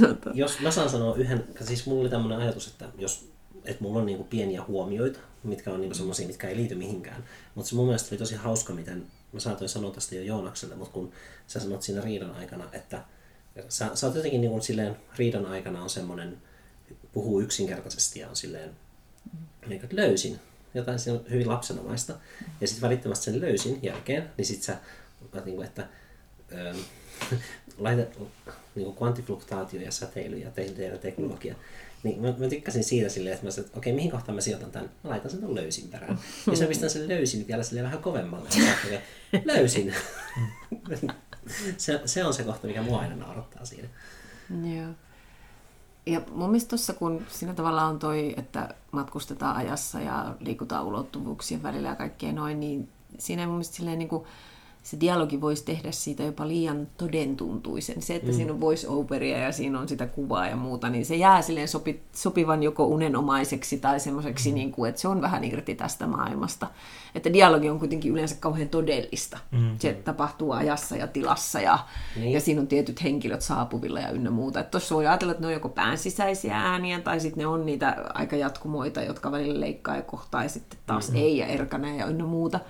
Tota. 0.00 0.30
jos 0.34 0.60
mä 0.60 0.70
saan 0.70 0.90
sanoa 0.90 1.14
yhden, 1.16 1.44
siis 1.60 1.86
mulla 1.86 2.00
oli 2.00 2.08
tämmöinen 2.08 2.38
ajatus, 2.38 2.66
että 2.66 2.88
jos 2.98 3.34
että 3.64 3.82
mulla 3.82 3.98
on 3.98 4.06
niinku 4.06 4.24
pieniä 4.24 4.62
huomioita, 4.68 5.18
mitkä 5.42 5.70
on 5.70 5.80
niinku 5.80 5.94
semmoisia, 5.94 6.26
mitkä 6.26 6.48
ei 6.48 6.56
liity 6.56 6.74
mihinkään. 6.74 7.24
Mutta 7.54 7.68
se 7.68 7.74
mun 7.74 7.86
mielestä 7.86 8.08
oli 8.10 8.18
tosi 8.18 8.34
hauska, 8.34 8.72
miten 8.72 9.06
mä 9.32 9.40
saatoin 9.40 9.68
sanoa 9.68 9.90
tästä 9.90 10.14
jo 10.14 10.22
Joonakselle, 10.22 10.74
mutta 10.74 10.92
kun 10.92 11.12
sä 11.46 11.60
sanot 11.60 11.82
siinä 11.82 12.00
riidan 12.00 12.34
aikana, 12.34 12.64
että 12.72 13.04
sä, 13.68 13.90
sä 13.94 14.06
oot 14.06 14.16
jotenkin 14.16 14.40
niinku 14.40 14.60
silleen, 14.60 14.96
riidan 15.18 15.46
aikana 15.46 15.82
on 15.82 15.90
semmoinen, 15.90 16.42
puhuu 17.12 17.40
yksinkertaisesti 17.40 18.20
ja 18.20 18.28
on 18.28 18.36
silleen, 18.36 18.70
niin 19.66 19.80
kuin, 19.80 19.84
että 19.84 19.96
löysin 19.96 20.40
jotain 20.74 20.98
siinä 20.98 21.18
on 21.18 21.24
hyvin 21.30 21.48
lapsenomaista. 21.48 22.14
Ja 22.60 22.66
sitten 22.66 22.82
välittömästi 22.82 23.24
sen 23.24 23.40
löysin 23.40 23.78
jälkeen, 23.82 24.30
niin 24.36 24.46
sitten 24.46 24.64
sä, 24.64 24.76
niin 25.44 25.56
kuin, 25.56 25.66
että 25.66 25.86
ähm, 26.52 26.78
laita, 27.78 28.02
niin 28.74 28.84
kuin 28.84 28.96
kvantifluktaatio 28.96 29.80
ja 29.80 29.90
säteily 29.90 30.36
ja 30.38 30.50
te- 30.50 30.68
teidän 30.68 30.98
teknologia. 30.98 31.54
Niin 32.02 32.22
mä, 32.22 32.34
mä 32.38 32.48
tykkäsin 32.48 32.84
siitä 32.84 33.08
silleen, 33.08 33.34
että 33.34 33.46
mä 33.46 33.50
sanoin, 33.50 33.66
että 33.66 33.78
okei, 33.78 33.92
mihin 33.92 34.10
kohtaan 34.10 34.34
mä 34.34 34.40
sijoitan 34.40 34.70
tämän? 34.70 34.90
Mä 35.04 35.10
laitan 35.10 35.30
sen 35.30 35.54
löysin 35.54 35.88
perään. 35.88 36.10
Ja 36.12 36.16
sitten 36.36 36.60
mä 36.60 36.68
pistän 36.68 36.90
sen 36.90 37.08
löysin 37.08 37.46
vielä 37.48 37.62
silleen 37.62 37.84
vähän 37.84 38.02
kovemmalle. 38.02 38.48
Ajattelin, 38.64 39.00
löysin. 39.44 39.94
se, 41.76 42.00
se 42.04 42.24
on 42.24 42.34
se 42.34 42.42
kohta, 42.42 42.66
mikä 42.66 42.82
mua 42.82 43.00
aina 43.00 43.16
naurattaa 43.16 43.64
siinä. 43.64 43.88
Joo. 44.76 44.94
Ja 46.06 46.20
mun 46.32 46.50
mielestä 46.50 46.68
tuossa, 46.68 46.92
kun 46.94 47.26
siinä 47.28 47.54
tavallaan 47.54 47.90
on 47.90 47.98
toi, 47.98 48.34
että 48.36 48.74
matkustetaan 48.90 49.56
ajassa 49.56 50.00
ja 50.00 50.34
liikutaan 50.40 50.84
ulottuvuuksien 50.84 51.62
välillä 51.62 51.88
ja 51.88 51.96
kaikkea 51.96 52.32
noin, 52.32 52.60
niin 52.60 52.88
siinä 53.18 53.42
ei 53.42 53.46
mun 53.46 53.54
mielestä 53.54 53.76
silleen 53.76 53.98
niin 53.98 54.08
kuin, 54.08 54.24
se 54.84 55.00
dialogi 55.00 55.40
voisi 55.40 55.64
tehdä 55.64 55.92
siitä 55.92 56.22
jopa 56.22 56.48
liian 56.48 56.88
todentuntuisen. 56.96 58.02
Se, 58.02 58.14
että 58.14 58.30
mm. 58.30 58.34
siinä 58.34 58.52
on 58.52 58.60
voice 58.60 58.88
overia 58.88 59.38
ja 59.38 59.52
siinä 59.52 59.80
on 59.80 59.88
sitä 59.88 60.06
kuvaa 60.06 60.46
ja 60.46 60.56
muuta, 60.56 60.90
niin 60.90 61.06
se 61.06 61.16
jää 61.16 61.42
silleen 61.42 61.68
sopi, 61.68 62.02
sopivan 62.12 62.62
joko 62.62 62.86
unenomaiseksi 62.86 63.78
tai 63.78 64.00
semmoiseksi, 64.00 64.48
mm. 64.48 64.54
niin 64.54 64.72
kuin, 64.72 64.88
että 64.88 65.00
se 65.00 65.08
on 65.08 65.20
vähän 65.22 65.44
irti 65.44 65.74
tästä 65.74 66.06
maailmasta. 66.06 66.66
Että 67.14 67.32
dialogi 67.32 67.70
on 67.70 67.78
kuitenkin 67.78 68.12
yleensä 68.12 68.36
kauhean 68.40 68.68
todellista. 68.68 69.38
Mm. 69.50 69.78
Se 69.78 69.92
tapahtuu 69.92 70.52
ajassa 70.52 70.96
ja 70.96 71.06
tilassa 71.06 71.60
ja, 71.60 71.78
Niin. 72.16 72.32
ja 72.32 72.40
siinä 72.40 72.60
on 72.60 72.66
tietyt 72.66 73.02
henkilöt 73.02 73.42
saapuvilla 73.42 74.00
ja 74.00 74.10
ynnä 74.10 74.30
muuta. 74.30 74.60
Että 74.60 74.70
tuossa 74.70 74.94
voi 74.94 75.06
ajatella, 75.06 75.30
että 75.30 75.40
ne 75.40 75.46
on 75.46 75.52
joko 75.52 75.68
pään 75.68 75.98
sisäisiä 75.98 76.56
ääniä 76.56 77.00
tai 77.00 77.20
sitten 77.20 77.42
ne 77.42 77.46
on 77.46 77.66
niitä 77.66 77.96
aikajatkumoita, 78.14 79.02
jotka 79.02 79.32
välillä 79.32 79.60
leikkaa 79.60 79.96
ja 79.96 80.02
kohtaa 80.02 80.42
ja 80.42 80.48
sitten 80.48 80.78
taas 80.86 81.08
mm-hmm. 81.08 81.22
ei 81.22 81.38
ja 81.38 81.46
erkanee 81.46 81.96
ja 81.96 82.06
ynnä 82.06 82.24
muuta. 82.24 82.60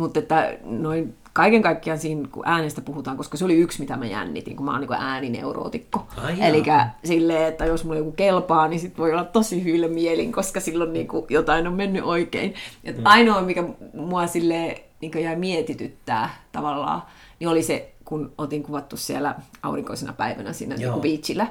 Mutta 0.00 0.18
että 0.18 0.58
noin 0.64 1.14
kaiken 1.32 1.62
kaikkiaan 1.62 1.98
siinä, 1.98 2.28
kun 2.32 2.42
äänestä 2.46 2.80
puhutaan, 2.80 3.16
koska 3.16 3.36
se 3.36 3.44
oli 3.44 3.54
yksi, 3.54 3.80
mitä 3.80 3.96
mä 3.96 4.06
jännitin, 4.06 4.56
kun 4.56 4.66
mä 4.66 4.72
oon 4.72 4.80
niin 4.80 4.92
äänineurotikko. 4.92 6.06
Eli 6.40 6.62
silleen, 7.04 7.48
että 7.48 7.64
jos 7.64 7.84
mulla 7.84 7.98
joku 7.98 8.12
kelpaa, 8.12 8.68
niin 8.68 8.80
sit 8.80 8.98
voi 8.98 9.12
olla 9.12 9.24
tosi 9.24 9.64
hyillä 9.64 9.88
mielin, 9.88 10.32
koska 10.32 10.60
silloin 10.60 10.92
niin 10.92 11.08
kuin 11.08 11.26
jotain 11.28 11.66
on 11.66 11.74
mennyt 11.74 12.04
oikein. 12.04 12.54
Et 12.84 12.96
mm. 12.96 13.02
Ainoa, 13.04 13.42
mikä 13.42 13.64
mua 13.94 14.26
silleen 14.26 14.76
niin 15.00 15.22
jäi 15.22 15.36
mietityttää 15.36 16.30
tavallaan, 16.52 17.02
niin 17.38 17.48
oli 17.48 17.62
se, 17.62 17.92
kun 18.04 18.32
otin 18.38 18.62
kuvattu 18.62 18.96
siellä 18.96 19.34
aurinkoisena 19.62 20.12
päivänä 20.12 20.52
siinä 20.52 20.74
Joo. 20.74 20.92
niin 20.92 21.02
beachillä. 21.02 21.46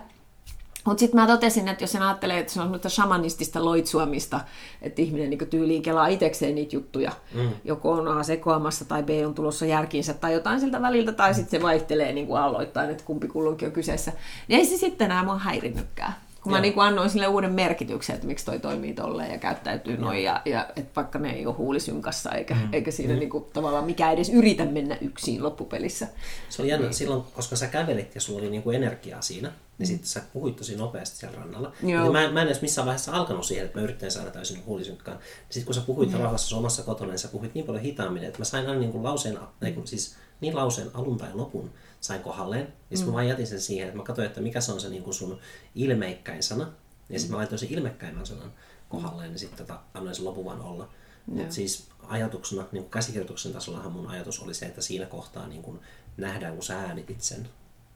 Mutta 0.85 0.99
sitten 0.99 1.19
mä 1.19 1.27
totesin, 1.27 1.67
että 1.67 1.83
jos 1.83 1.91
sen 1.91 2.01
ajattelee, 2.01 2.39
että 2.39 2.53
se 2.53 2.59
on 2.59 2.65
semmoista 2.65 2.89
shamanistista 2.89 3.65
loitsuamista, 3.65 4.39
että 4.81 5.01
ihminen 5.01 5.29
niin 5.29 5.47
tyyliin 5.49 5.81
kelaa 5.81 6.07
itsekseen 6.07 6.55
niitä 6.55 6.75
juttuja, 6.75 7.11
mm. 7.33 7.49
joko 7.63 7.91
on 7.91 8.07
A 8.07 8.23
sekoamassa 8.23 8.85
tai 8.85 9.03
B 9.03 9.09
on 9.25 9.33
tulossa 9.33 9.65
järkiinsä 9.65 10.13
tai 10.13 10.33
jotain 10.33 10.59
siltä 10.59 10.81
väliltä, 10.81 11.11
tai 11.11 11.33
sitten 11.33 11.59
se 11.59 11.65
vaihtelee 11.65 12.13
niin 12.13 12.27
kuin 12.27 12.41
aloittain, 12.41 12.89
että 12.89 13.03
kumpi 13.03 13.27
kulloinkin 13.27 13.67
on 13.67 13.71
kyseessä, 13.71 14.11
niin 14.47 14.59
ei 14.59 14.65
se 14.65 14.77
sitten 14.77 15.05
enää 15.05 15.23
mua 15.23 15.37
häirinnytkään. 15.37 16.15
Kun 16.43 16.51
mä 16.51 16.61
niin 16.61 16.73
kuin 16.73 16.85
annoin 16.87 17.09
sille 17.09 17.27
uuden 17.27 17.53
merkityksen, 17.53 18.15
että 18.15 18.27
miksi 18.27 18.45
toi 18.45 18.59
toimii 18.59 18.93
tolleen 18.93 19.31
ja 19.31 19.37
käyttäytyy 19.37 19.97
noin, 19.97 20.23
ja, 20.23 20.41
ja 20.45 20.67
että 20.75 20.91
vaikka 20.95 21.19
ne 21.19 21.31
ei 21.31 21.45
ole 21.45 21.55
huulisynkassa, 21.55 22.31
eikä, 22.31 22.53
mm. 22.53 22.73
eikä 22.73 22.91
siinä 22.91 23.13
mm. 23.13 23.19
niin 23.19 23.29
kuin, 23.29 23.45
tavallaan 23.53 23.85
mikä 23.85 24.11
edes 24.11 24.29
yritä 24.29 24.65
mennä 24.65 24.97
yksin 25.01 25.43
loppupelissä. 25.43 26.08
Se 26.49 26.62
oli 26.62 26.69
jännä 26.69 26.85
niin. 26.85 26.93
silloin, 26.93 27.23
koska 27.33 27.56
sä 27.56 27.67
kävelit 27.67 28.15
ja 28.15 28.21
sulla 28.21 28.39
oli 28.39 28.49
niinku 28.49 28.71
energiaa 28.71 29.21
siinä, 29.21 29.51
niin 29.80 29.88
Mm. 29.88 29.92
sitten 29.92 30.10
sä 30.10 30.21
puhuit 30.34 30.56
tosi 30.56 30.75
nopeasti 30.75 31.17
siellä 31.17 31.38
rannalla. 31.38 31.73
Joo. 31.84 32.02
Niin 32.04 32.12
mä, 32.12 32.23
en- 32.23 32.34
mä 32.34 32.42
en 32.42 32.48
edes 32.48 32.62
missään 32.62 32.86
vaiheessa 32.86 33.12
alkanut 33.12 33.46
siihen, 33.46 33.65
että 33.65 33.77
mä 33.77 33.84
yrittäin 33.84 34.12
saada 34.12 34.32
täysin 34.32 34.65
huulisynkkaan. 34.65 35.19
Sitten 35.50 35.65
kun 35.65 35.73
sä 35.75 35.82
puhuit 35.82 36.12
mm. 36.12 36.17
rauhassa 36.17 36.58
omassa 36.58 36.84
kotona, 36.84 37.10
niin 37.12 37.19
sä 37.19 37.27
puhuit 37.27 37.54
niin 37.54 37.65
paljon 37.65 37.84
hitaammin, 37.84 38.23
että 38.23 38.40
mä 38.40 38.46
sain 38.46 38.67
aina 38.67 38.80
niinku 38.80 39.04
lauseen, 39.04 39.40
mm. 39.62 39.73
kun, 39.73 39.88
siis 39.88 40.15
niin 40.42 40.56
lauseen 40.56 40.90
alun 40.94 41.17
tai 41.17 41.30
lopun 41.34 41.71
sain 42.02 42.21
kohdalleen. 42.21 42.73
Ja 42.92 42.98
sitten 42.98 43.00
mm. 43.00 43.10
mä 43.10 43.13
vaan 43.13 43.27
jätin 43.27 43.48
sen 43.48 43.62
siihen, 43.62 43.88
että 43.88 43.98
mä 43.98 44.04
katsoin, 44.04 44.27
että 44.27 44.42
mikä 44.42 44.62
se 44.62 44.71
on 44.71 44.80
se 44.82 44.90
niinku 44.90 45.13
sun 45.13 45.40
ilmeikkäin 45.75 46.44
sana. 46.44 46.71
Ja 47.10 47.19
sitten 47.19 47.32
mä 47.32 47.38
laitoin 47.38 47.60
sen 47.60 47.69
ilmekkäimmän 47.73 48.25
sanan 48.25 48.54
kohdalleen, 48.90 49.30
niin 49.30 49.40
sitten 49.40 49.58
tota, 49.67 49.80
annoin 49.94 50.15
sen 50.15 50.25
lopun 50.25 50.46
vaan 50.46 50.62
olla. 50.62 50.90
Mutta 51.25 51.54
siis 51.54 51.88
ajatuksena, 52.08 52.62
niin 52.71 52.84
kuin 52.84 52.92
käsikirjoituksen 52.92 53.54
tasollahan 53.54 53.92
mun 53.92 54.08
ajatus 54.08 54.40
oli 54.40 54.54
se, 54.54 54.65
että 54.65 54.82
siinä 54.82 55.06
kohtaa 55.06 55.48
niin 55.48 55.62
kuin 55.62 55.80
nähdään, 56.17 56.54
kun 56.54 56.63
sä 56.63 56.80
äänitit 56.80 57.21
sen. 57.21 57.50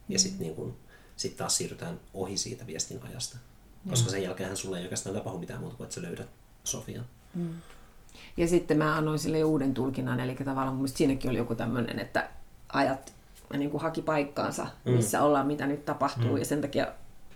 Ja 0.08 0.18
sitten 0.18 0.40
niin 0.40 0.54
kuin, 0.54 0.76
sit 1.16 1.36
taas 1.36 1.56
siirrytään 1.56 2.00
ohi 2.14 2.36
siitä 2.36 2.66
viestin 2.66 3.00
ajasta. 3.02 3.38
Koska 3.90 4.10
sen 4.10 4.22
jälkeen 4.22 4.56
sulle 4.56 4.76
ei 4.78 4.82
oikeastaan 4.82 5.16
tapahdu 5.16 5.38
mitään 5.38 5.60
muuta 5.60 5.76
kuin, 5.76 5.84
että 5.84 5.94
sä 5.94 6.02
löydät 6.02 6.28
Sofian. 6.64 7.04
Ja 8.36 8.48
sitten 8.48 8.78
mä 8.78 8.96
annoin 8.96 9.18
sille 9.18 9.44
uuden 9.44 9.74
tulkinnan, 9.74 10.20
eli 10.20 10.34
tavallaan 10.34 10.68
mun 10.68 10.76
mielestä 10.76 10.98
siinäkin 10.98 11.30
oli 11.30 11.38
joku 11.38 11.54
tämmöinen, 11.54 11.98
että 11.98 12.28
ajat 12.72 13.14
niin 13.52 13.70
kuin 13.70 13.82
haki 13.82 14.02
paikkaansa, 14.02 14.66
missä 14.84 15.22
ollaan, 15.22 15.46
mitä 15.46 15.66
nyt 15.66 15.84
tapahtuu, 15.84 16.36
ja 16.36 16.44
sen 16.44 16.60
takia 16.60 16.86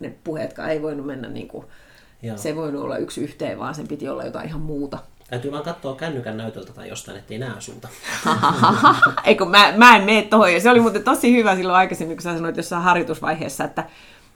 ne 0.00 0.14
puheetkaan 0.24 0.70
ei 0.70 0.82
voinut 0.82 1.06
mennä 1.06 1.28
niin 1.28 1.48
kuin, 1.48 1.66
Joo. 2.22 2.36
se 2.36 2.48
ei 2.48 2.56
voinut 2.56 2.82
olla 2.82 2.96
yksi 2.96 3.20
yhteen, 3.20 3.58
vaan 3.58 3.74
sen 3.74 3.88
piti 3.88 4.08
olla 4.08 4.24
jotain 4.24 4.48
ihan 4.48 4.60
muuta. 4.60 4.98
Täytyy 5.28 5.52
vaan 5.52 5.62
katsoa 5.62 5.96
kännykän 5.96 6.36
näytöltä 6.36 6.72
tai 6.72 6.88
jostain, 6.88 7.18
ettei 7.18 7.38
näe 7.38 7.50
sulta. 7.58 7.88
Eikö 9.24 9.44
mä, 9.44 9.72
mä 9.76 9.96
en 9.96 10.04
mene 10.04 10.22
tohon. 10.22 10.52
Ja 10.52 10.60
se 10.60 10.70
oli 10.70 10.80
muuten 10.80 11.04
tosi 11.04 11.36
hyvä 11.36 11.56
silloin 11.56 11.78
aikaisemmin, 11.78 12.16
kun 12.16 12.22
sä 12.22 12.34
sanoit 12.34 12.56
jossain 12.56 12.82
harjoitusvaiheessa, 12.82 13.64
että 13.64 13.84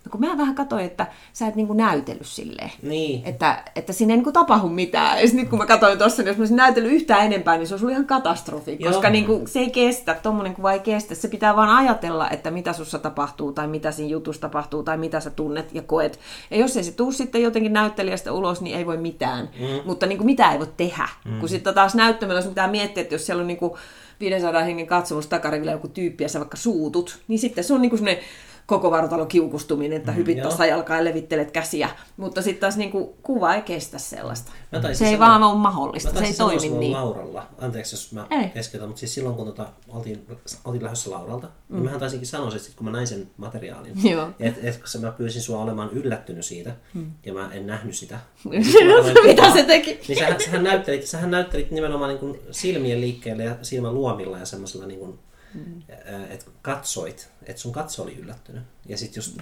no 0.05 0.11
kun 0.11 0.20
mä 0.20 0.38
vähän 0.38 0.55
katsoin, 0.55 0.84
että 0.84 1.07
sä 1.32 1.46
et 1.46 1.55
niinku 1.55 1.72
näytellyt 1.72 2.26
silleen. 2.26 2.70
Niin. 2.82 3.22
Että, 3.24 3.62
että 3.76 3.92
siinä 3.92 4.12
ei 4.12 4.16
niinku 4.16 4.32
tapahdu 4.32 4.68
mitään. 4.68 5.18
Ja 5.18 5.28
nyt 5.32 5.48
kun 5.48 5.59
mä 5.59 5.66
katsoin 5.66 5.98
tuossa, 5.98 6.22
niin 6.22 6.28
jos 6.28 6.36
mä 6.36 6.42
olisin 6.42 6.57
näytellyt 6.57 6.92
yhtään 6.92 7.26
enempää, 7.26 7.57
niin 7.57 7.66
se 7.66 7.74
olisi 7.74 7.84
ollut 7.84 7.92
ihan 7.92 8.07
katastrofi. 8.07 8.76
Joo. 8.80 8.92
Koska 8.92 9.11
niinku, 9.11 9.42
se 9.46 9.59
ei 9.59 9.70
kestä, 9.70 10.16
tommonen 10.22 10.55
kuva 10.55 10.72
ei 10.72 10.80
kestä. 10.80 11.14
Se 11.14 11.28
pitää 11.28 11.57
vaan 11.57 11.70
ajatella, 11.70 12.30
että 12.30 12.50
mitä 12.50 12.72
sussa 12.72 12.98
tapahtuu, 12.98 13.53
tai 13.53 13.66
mitä 13.66 13.90
siinä 13.90 14.11
jutussa 14.11 14.40
tapahtuu, 14.40 14.82
tai 14.82 14.98
mitä 14.98 15.20
sä 15.20 15.30
tunnet 15.30 15.74
ja 15.74 15.82
koet. 15.82 16.18
Ja 16.50 16.57
jos 16.57 16.76
ei 16.76 16.84
se 16.84 16.92
tuu 16.92 17.12
sitten 17.12 17.42
jotenkin 17.42 17.72
näyttelijästä 17.72 18.32
ulos, 18.32 18.61
niin 18.61 18.76
ei 18.76 18.86
voi 18.86 18.96
mitään. 18.96 19.50
Mm. 19.61 19.66
Mutta 19.84 20.07
niinku, 20.07 20.24
mitä 20.24 20.53
ei 20.53 20.59
voi 20.59 20.68
tehdä. 20.76 21.09
Mm. 21.24 21.40
Kun 21.40 21.48
sitten 21.48 21.74
taas 21.74 21.94
näyttämällä, 21.94 22.38
jos 22.38 22.48
pitää 22.48 22.68
miettiä, 22.68 23.03
että 23.03 23.14
jos 23.14 23.26
siellä 23.26 23.40
on 23.40 23.46
niinku 23.46 23.78
500 24.20 24.62
hengen 24.62 24.86
katsomus 24.86 25.26
takarivillä 25.26 25.72
joku 25.72 25.88
tyyppi 25.88 26.24
ja 26.24 26.28
sä 26.28 26.38
vaikka 26.38 26.57
suutut, 26.57 27.18
niin 27.28 27.38
sitten 27.38 27.64
se 27.64 27.74
on 27.74 27.82
niinku 27.82 27.96
semmoinen 27.96 28.24
koko 28.73 28.91
vartalo 28.91 29.27
kiukustuminen, 29.27 29.99
että 29.99 30.12
hypit 30.12 30.39
joo. 30.39 30.43
tuossa 30.43 30.66
jalkaa 30.66 30.97
ja 30.97 31.05
levittelet 31.05 31.51
käsiä. 31.51 31.89
Mutta 32.16 32.43
sitten 32.43 32.61
taas 32.61 32.77
niinku, 32.77 33.16
kuva 33.23 33.55
ei 33.55 33.62
kestä 33.62 33.99
sellaista. 33.99 34.53
Se 34.93 35.05
ei 35.05 35.12
sanoa- 35.12 35.18
vaan 35.18 35.43
ole 35.43 35.59
mahdollista, 35.59 36.18
se 36.18 36.25
ei 36.25 36.35
toimi 36.35 36.68
niin. 36.68 36.93
Lauralla, 36.93 37.47
anteeksi 37.59 37.95
jos 37.95 38.12
mä 38.12 38.27
Ei. 38.31 38.49
keskeytän, 38.49 38.89
mutta 38.89 39.01
siis 39.01 39.14
silloin 39.14 39.37
kun 39.37 39.47
tota, 39.47 39.66
oltiin, 39.89 40.27
oltiin 40.64 40.83
lähdössä 40.83 41.11
Lauralta, 41.11 41.47
mm. 41.47 41.75
niin 41.75 41.85
mähän 41.85 42.01
taisinkin 42.01 42.29
sanoa, 42.29 42.49
että 42.49 42.59
sit 42.59 42.75
kun 42.75 42.85
mä 42.85 42.91
näin 42.93 43.07
sen 43.07 43.31
materiaalin, 43.37 43.93
että 44.41 44.61
et, 44.68 44.77
kun 44.93 45.01
mä 45.01 45.11
pyysin 45.12 45.43
sua 45.43 45.62
olemaan 45.62 45.91
yllättynyt 45.91 46.45
siitä, 46.45 46.75
mm. 46.95 47.11
ja 47.27 47.33
mä 47.33 47.51
en 47.53 47.66
nähnyt 47.66 47.97
sitä. 47.97 48.18
Mitä 49.27 49.53
se 49.53 49.62
teki? 49.62 50.01
Niin 50.09 50.18
sähän, 50.18 50.41
sähän, 50.41 50.64
näyttelit, 50.64 51.07
sähän 51.07 51.31
näyttelit 51.31 51.70
nimenomaan 51.70 52.09
niin 52.09 52.20
kuin 52.20 52.41
silmien 52.51 53.01
liikkeelle 53.01 53.45
ja 53.45 53.57
silmän 53.62 53.95
luomilla 53.95 54.39
ja 54.39 54.47
semmoisella, 54.47 54.87
niin 54.87 55.01
kuin, 55.01 55.18
mm. 55.55 55.82
että 56.30 56.50
katsoit, 56.62 57.30
että 57.42 57.62
sun 57.62 57.72
katso 57.72 58.03
oli 58.03 58.16
yllättynyt. 58.16 58.62
Ja 58.86 58.98
sitten 58.98 59.18
just, 59.18 59.38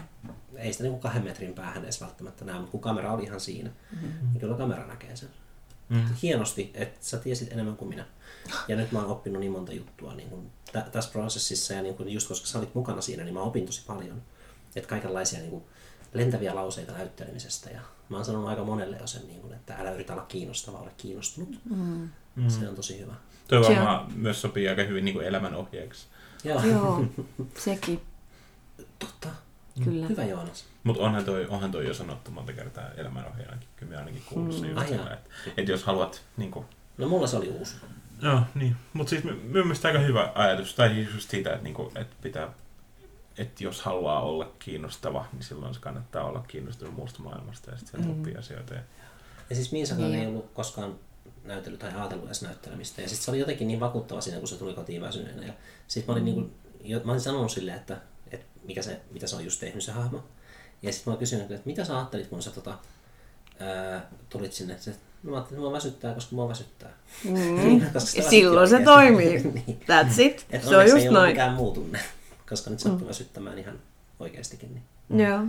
ei 0.57 0.73
sitä 0.73 0.85
niin 0.85 0.93
kuin 0.93 1.01
kahden 1.01 1.25
metrin 1.25 1.55
päähän 1.55 1.85
edes 1.85 2.01
välttämättä 2.01 2.45
näe, 2.45 2.57
mutta 2.57 2.71
kun 2.71 2.81
kamera 2.81 3.13
oli 3.13 3.25
ihan 3.25 3.41
siinä, 3.41 3.71
mm. 4.03 4.09
niin 4.33 4.41
kyllä 4.41 4.57
kamera 4.57 4.87
näkee 4.87 5.17
sen. 5.17 5.29
Mm. 5.89 6.03
Hienosti, 6.23 6.71
että 6.75 6.99
sä 7.01 7.19
tiesit 7.19 7.53
enemmän 7.53 7.77
kuin 7.77 7.89
minä. 7.89 8.07
Ja 8.69 8.77
nyt 8.77 8.93
mä 8.93 8.99
oon 8.99 9.11
oppinut 9.11 9.41
niin 9.41 9.53
monta 9.53 9.73
juttua 9.73 10.15
niin 10.15 10.31
kuin 10.31 10.51
tä- 10.73 10.87
tässä 10.93 11.11
prosessissa 11.11 11.75
ja 11.75 11.83
niin 11.83 11.95
kuin 11.95 12.09
just 12.09 12.29
koska 12.29 12.47
sä 12.47 12.59
olit 12.59 12.75
mukana 12.75 13.01
siinä, 13.01 13.25
niin 13.25 13.35
mä 13.35 13.43
opin 13.43 13.67
tosi 13.67 13.83
paljon. 13.87 14.23
Että 14.77 14.89
kaikenlaisia 14.89 15.39
niin 15.39 15.51
kuin 15.51 15.65
lentäviä 16.13 16.55
lauseita 16.55 16.93
näyttelemisestä 16.93 17.71
ja 17.71 17.81
mä 18.09 18.17
oon 18.17 18.25
sanonut 18.25 18.49
aika 18.49 18.65
monelle 18.65 18.97
jo 18.97 19.07
sen, 19.07 19.27
niin 19.27 19.41
kuin, 19.41 19.53
että 19.53 19.75
älä 19.75 19.91
yritä 19.91 20.13
olla 20.13 20.25
kiinnostava, 20.25 20.79
ole 20.79 20.93
kiinnostunut. 20.97 21.61
Mm. 21.71 22.11
Se 22.49 22.69
on 22.69 22.75
tosi 22.75 23.01
hyvä. 23.01 23.15
Toi 23.51 23.63
varmaan 23.77 24.13
myös 24.15 24.41
sopii 24.43 24.69
aika 24.69 24.83
hyvin 24.83 25.05
niin 25.05 25.15
kuin 25.15 25.27
elämänohjeeksi. 25.27 26.07
Joo, 26.45 26.63
Joo, 26.65 27.05
sekin, 27.65 28.01
totta. 28.99 29.29
kyllä. 29.85 30.07
Hyvä 30.07 30.25
Joonas. 30.25 30.65
Mutta 30.85 31.03
onhan 31.03 31.25
toi, 31.25 31.47
onhan 31.47 31.71
toi 31.73 31.87
jo 31.87 31.95
sanottu 31.95 32.31
monta 32.31 32.53
kertaa 32.53 32.85
elämänohjeenakin. 32.97 33.69
Kyllä 33.77 33.99
ainakin 33.99 34.23
kuullut 34.27 34.55
sen 34.55 34.79
Ai 34.79 34.85
just 34.85 34.95
jaa. 35.05 35.13
että, 35.15 35.31
että 35.57 35.73
jos 35.73 35.85
haluat 35.85 36.23
niin 36.37 36.51
kuin, 36.51 36.67
No 36.99 37.09
mulla 37.09 37.27
se 37.27 37.37
oli 37.37 37.49
uusi. 37.49 37.77
Joo, 38.23 38.41
niin. 38.55 38.77
Mutta 38.93 39.11
siis 39.11 39.25
my- 39.25 39.33
minun 39.35 39.67
mielestä 39.67 39.89
aika 39.89 40.01
hyvä 40.01 40.33
ajatus. 40.35 40.75
Tai 40.75 40.89
siis 40.95 41.15
just 41.15 41.31
siitä, 41.31 41.51
että, 41.51 41.65
niinku, 41.65 41.93
että 41.95 42.17
pitää 42.23 42.49
että 43.39 43.65
jos 43.65 43.81
haluaa 43.83 44.21
olla 44.23 44.53
kiinnostava, 44.59 45.27
niin 45.33 45.43
silloin 45.43 45.75
se 45.75 45.81
kannattaa 45.81 46.25
olla 46.25 46.45
kiinnostunut 46.49 46.95
muusta 46.95 47.23
maailmasta 47.23 47.71
ja 47.71 47.77
sitten 47.77 48.05
mm. 48.05 48.11
oppii 48.11 48.37
asioita. 48.37 48.75
Ja... 48.75 48.81
Ja 49.51 49.57
siis 49.57 49.73
Miisakaan 49.73 50.11
Niin. 50.11 50.21
ei 50.23 50.27
ollut 50.27 50.51
koskaan 50.55 50.95
näytellyt 51.45 51.81
tai 51.81 51.93
ajatellut 51.95 52.27
edes 52.27 52.43
näyttelemistä. 52.43 53.03
Ja 53.03 53.09
sitten 53.09 53.25
se 53.25 53.31
oli 53.31 53.39
jotenkin 53.39 53.69
niin 53.69 53.81
vakuuttava 53.81 54.21
siinä, 54.21 54.39
kun 54.39 54.49
se 54.49 54.57
tuli 54.57 54.75
kotiin 54.75 55.03
väsyneenä. 55.03 55.47
Ja 55.47 55.53
sitten 55.89 56.07
mä 56.07 56.13
olin, 56.13 56.25
niinku, 56.25 56.51
jo, 56.85 57.01
mä 57.05 57.13
olin 57.13 57.21
sanonut 57.21 57.51
sille, 57.51 57.75
että, 57.75 57.97
että 58.31 58.47
mikä 58.65 58.83
se, 58.83 59.01
mitä 59.11 59.27
se 59.27 59.37
on 59.37 59.45
just 59.45 59.61
tehnyt 59.61 59.85
se 59.85 59.93
hahmo. 59.93 60.25
Ja 60.83 60.93
sitten 60.93 61.11
mä 61.11 61.13
olin 61.13 61.19
kysynyt, 61.19 61.51
että 61.51 61.67
mitä 61.67 61.85
sä 61.85 61.97
ajattelit, 61.97 62.27
kun 62.27 62.43
sä 62.43 62.51
tota, 62.51 62.79
ää, 63.61 64.11
tulit 64.29 64.53
sinne. 64.53 64.77
Se, 64.79 64.95
no 65.23 65.31
mä 65.31 65.37
ajattelin, 65.37 65.59
että 65.59 65.61
mua 65.69 65.73
väsyttää, 65.73 66.15
koska 66.15 66.37
mua 66.37 66.49
väsyttää. 66.49 66.91
Mm. 67.25 67.81
Koska 67.93 68.01
sitä 68.01 68.23
Ja 68.23 68.31
silloin 68.31 68.69
se 68.69 68.83
toimii. 68.85 69.43
niin. 69.67 69.81
That's 69.81 70.21
it. 70.21 70.47
Et 70.51 70.63
Se 70.63 70.69
on 70.69 70.75
onneksi 70.75 70.95
just 70.95 71.03
ei 71.03 71.09
ollut 71.09 71.21
noin. 71.21 71.31
mikään 71.31 71.55
muu 71.55 71.73
tunne, 71.73 72.01
koska 72.49 72.71
nyt 72.71 72.81
sattui 72.81 73.09
väsyttämään 73.09 73.59
ihan 73.59 73.79
oikeastikin. 74.21 74.83
Niin. 75.09 75.21
Joo. 75.27 75.41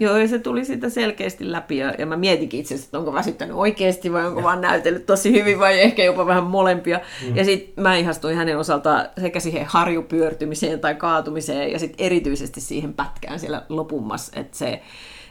Joo, 0.00 0.16
ja 0.16 0.28
se 0.28 0.38
tuli 0.38 0.64
siitä 0.64 0.88
selkeästi 0.88 1.52
läpi, 1.52 1.76
ja, 1.76 1.94
ja 1.98 2.06
mä 2.06 2.16
mietinkin 2.16 2.60
itse 2.60 2.74
asiassa, 2.74 2.88
että 2.88 2.98
onko 2.98 3.12
väsyttänyt 3.12 3.56
oikeasti 3.56 4.12
vai 4.12 4.26
onko 4.26 4.42
vaan 4.42 4.60
näytellyt 4.60 5.06
tosi 5.06 5.32
hyvin 5.32 5.58
vai 5.58 5.80
ehkä 5.80 6.04
jopa 6.04 6.26
vähän 6.26 6.44
molempia. 6.44 7.00
Mm. 7.28 7.36
Ja 7.36 7.44
sitten 7.44 7.84
mä 7.84 7.96
ihastuin 7.96 8.36
hänen 8.36 8.58
osaltaan 8.58 9.08
sekä 9.20 9.40
siihen 9.40 9.66
harjupyörtymiseen 9.66 10.80
tai 10.80 10.94
kaatumiseen 10.94 11.72
ja 11.72 11.78
sitten 11.78 12.06
erityisesti 12.06 12.60
siihen 12.60 12.94
pätkään 12.94 13.40
siellä 13.40 13.62
lopummas, 13.68 14.30
että 14.36 14.58
se 14.58 14.82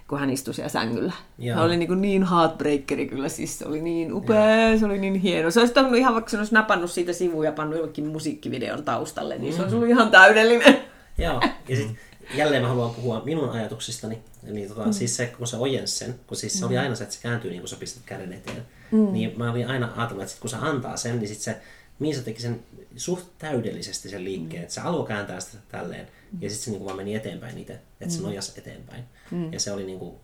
kun 0.09 0.19
hän 0.19 0.29
istui 0.29 0.53
siellä 0.53 0.69
sängyllä. 0.69 1.13
Joo. 1.37 1.57
Se 1.57 1.63
oli 1.63 1.77
niin, 1.77 1.87
kuin 1.87 2.01
niin 2.01 2.29
heartbreakeri 2.29 3.07
kyllä, 3.07 3.29
siis 3.29 3.59
se 3.59 3.67
oli 3.67 3.81
niin 3.81 4.13
upea, 4.13 4.77
se 4.79 4.85
oli 4.85 4.99
niin 4.99 5.15
hieno. 5.15 5.51
Se 5.51 5.59
olisi 5.59 5.73
toiminut 5.73 5.99
ihan 5.99 6.13
vaikka 6.13 6.29
se 6.29 6.37
olisi 6.37 6.53
napannut 6.53 6.91
siitä 6.91 7.13
sivuun 7.13 7.45
ja 7.45 7.51
pannut 7.51 7.77
jollekin 7.79 8.07
musiikkivideon 8.07 8.83
taustalle, 8.83 9.37
niin 9.37 9.53
se 9.53 9.61
olisi 9.61 9.75
ollut 9.75 9.89
ihan 9.89 10.11
täydellinen. 10.11 10.77
Joo, 11.17 11.41
ja 11.67 11.75
sitten 11.75 11.97
jälleen 12.33 12.61
mä 12.61 12.67
haluan 12.67 12.95
puhua 12.95 13.21
minun 13.25 13.49
ajatuksistani. 13.49 14.19
Eli 14.47 14.67
tota, 14.67 14.85
mm. 14.85 14.93
siis 14.93 15.15
se, 15.15 15.27
kun 15.27 15.47
se 15.47 15.57
ojensi 15.57 15.95
sen, 15.95 16.19
kun 16.27 16.37
siis 16.37 16.59
se 16.59 16.65
oli 16.65 16.77
aina 16.77 16.95
se, 16.95 17.03
että 17.03 17.15
se 17.15 17.21
kääntyy 17.21 17.51
niin 17.51 17.61
kuin 17.61 17.69
sä 17.69 17.75
pistät 17.75 18.03
käden 18.05 18.33
eteen. 18.33 18.65
Mm. 18.91 19.13
Niin 19.13 19.33
mä 19.37 19.51
olin 19.51 19.67
aina 19.67 19.93
ajatellut, 19.95 20.23
että 20.23 20.31
sit 20.31 20.41
kun 20.41 20.49
se 20.49 20.57
antaa 20.57 20.97
sen, 20.97 21.19
niin 21.19 21.27
sit 21.27 21.39
se 21.39 21.61
Miisa 21.99 22.21
teki 22.21 22.41
sen 22.41 22.59
suht 22.95 23.27
täydellisesti 23.37 24.09
sen 24.09 24.23
liikkeen, 24.23 24.63
että 24.63 24.75
se 24.75 24.81
alue 24.81 25.07
kääntää 25.07 25.39
sitä 25.39 25.57
tälleen, 25.69 26.07
ja 26.41 26.49
sitten 26.49 26.65
se 26.65 26.71
niin 26.71 26.77
kuin 26.77 26.85
vaan 26.85 26.97
meni 26.97 27.15
eteenpäin 27.15 27.57
itse, 27.57 27.79
että 28.01 28.15
se 28.15 28.21
nojas 28.21 28.57
eteenpäin. 28.57 29.03
Mm. 29.31 29.53
Ja 29.53 29.59
se 29.59 29.71
oli 29.71 29.83
niin 29.83 29.99
kuin, 29.99 30.15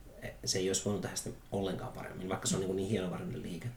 se 0.45 0.59
ei 0.59 0.69
olisi 0.69 0.85
voinut 0.85 1.01
tehdä 1.01 1.15
sitä 1.15 1.29
ollenkaan 1.51 1.93
paremmin, 1.93 2.29
vaikka 2.29 2.47
se 2.47 2.55
on 2.55 2.59
niin, 2.59 2.67
kuin 2.67 2.77
niin 2.77 2.89
hienovarainen 2.89 3.41
liike. 3.41 3.67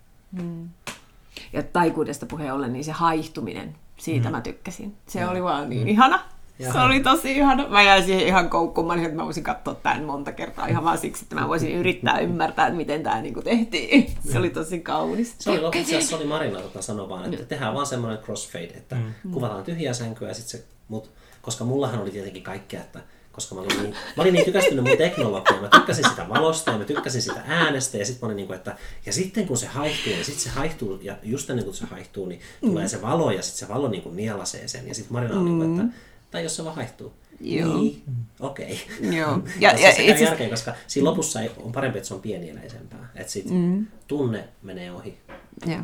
Ja 1.53 1.63
taikuudesta 1.63 2.27
puheen 2.27 2.55
ollen, 2.55 2.73
niin 2.73 2.85
se 2.85 2.93
haihtuminen, 2.93 3.75
siitä 3.97 4.29
mm. 4.29 4.33
mä 4.33 4.41
tykkäsin. 4.41 4.97
Se 5.07 5.27
oli 5.27 5.43
vaan 5.43 5.71
niin 5.71 5.89
ihana. 5.89 6.25
Jaha. 6.59 6.73
Se 6.73 6.81
oli 6.81 7.01
tosi 7.01 7.37
ihana. 7.37 7.69
Mä 7.69 7.83
jäin 7.83 8.05
siihen 8.05 8.27
ihan 8.27 8.51
olin, 8.51 9.05
että 9.05 9.17
mä 9.17 9.25
voisin 9.25 9.45
katsoa 9.45 9.75
tämän 9.75 10.05
monta 10.05 10.33
kertaa 10.33 10.67
ihan 10.67 10.85
vaan 10.85 10.99
siksi, 10.99 11.25
että 11.25 11.35
mä 11.35 11.49
voisin 11.49 11.73
yrittää 11.73 12.19
ymmärtää, 12.19 12.67
että 12.67 12.77
miten 12.77 13.03
tämä 13.03 13.23
niinku 13.23 13.43
tehtiin. 13.43 14.13
Se 14.33 14.39
oli 14.39 14.51
tosi 14.51 14.81
kaunis. 14.81 15.35
Se 15.39 15.51
oli 15.51 15.61
lopuksi, 15.61 16.03
se 16.03 16.17
oli 16.17 16.25
Marina, 16.25 16.61
joka 16.61 16.83
sanoi 16.83 17.09
vaan, 17.09 17.35
että 17.35 17.47
tehdään 17.47 17.75
vaan 17.75 17.87
semmoinen 17.87 18.19
crossfade, 18.19 18.65
että 18.65 18.97
mm. 18.97 19.33
kuvataan 19.33 19.65
tyhjää 19.65 19.95
sänkyä 19.95 20.29
ja 20.29 20.35
sit 20.35 20.47
se, 20.47 20.65
mut, 20.89 21.11
koska 21.43 21.65
mullahan 21.65 22.01
oli 22.01 22.11
tietenkin 22.11 22.43
kaikkea, 22.43 22.81
että 22.81 23.01
koska 23.33 23.55
mä 23.55 23.61
olin 23.61 23.83
niin, 23.83 23.95
mä 24.17 24.23
olin 24.23 24.35
niin 24.35 24.45
tykästynyt 24.45 24.85
mun 24.85 24.97
teknologiaan, 24.97 25.63
mä 25.63 25.69
tykkäsin 25.69 26.09
sitä 26.11 26.29
valosta 26.29 26.71
ja 26.71 26.79
mä 26.79 26.85
tykkäsin 26.85 27.23
sitä 27.23 27.43
äänestä 27.47 27.99
ja 27.99 28.07
sitten 28.07 28.21
mä 28.21 28.27
olin 28.27 28.37
niin 28.37 28.47
kuin, 28.47 28.57
että 28.57 28.77
ja 29.07 29.13
sitten 29.13 29.47
kun 29.47 29.57
se 29.57 29.67
haihtuu, 29.67 30.13
niin 30.13 30.25
sitten 30.25 30.43
se 30.43 30.51
haihtuu 30.51 30.99
ja 31.03 31.17
just 31.23 31.51
ennen 31.51 31.65
kuin 31.65 31.75
se 31.75 31.85
haihtuu, 31.85 32.27
niin 32.27 32.41
tulee 32.61 32.89
se 32.89 33.03
valo 33.03 33.31
ja 33.31 33.43
sitten 33.43 33.69
se 33.69 33.75
valo 33.75 33.89
niin 33.89 34.03
kuin 34.03 34.17
nielasee 34.17 34.69
sen 34.69 34.89
ja 34.89 34.95
sitten 34.95 35.13
Marina 35.13 35.39
on 35.39 35.45
niin 35.45 35.59
kuin, 35.59 35.81
että 35.81 35.99
tai 36.31 36.43
jos 36.43 36.57
se 36.57 36.65
vaan 36.65 36.77
haihtuu. 36.77 37.13
Joo. 37.41 37.77
Niin, 37.77 38.03
okei. 38.41 38.81
Joo. 39.01 39.39
Ja, 39.61 39.71
Ja, 39.71 39.93
se 39.93 40.05
itse 40.05 40.25
järkeä, 40.25 40.49
koska 40.49 40.75
siinä 40.87 41.11
lopussa 41.11 41.41
ei, 41.41 41.51
on 41.57 41.73
parempi, 41.73 41.99
että 41.99 42.09
se 42.09 42.15
on 42.15 42.21
pienieläisempää. 42.21 43.09
Että 43.15 43.33
sit 43.33 43.51
mm. 43.51 43.87
tunne 44.07 44.49
menee 44.63 44.93
ohi. 44.93 45.19
Joo. 45.67 45.81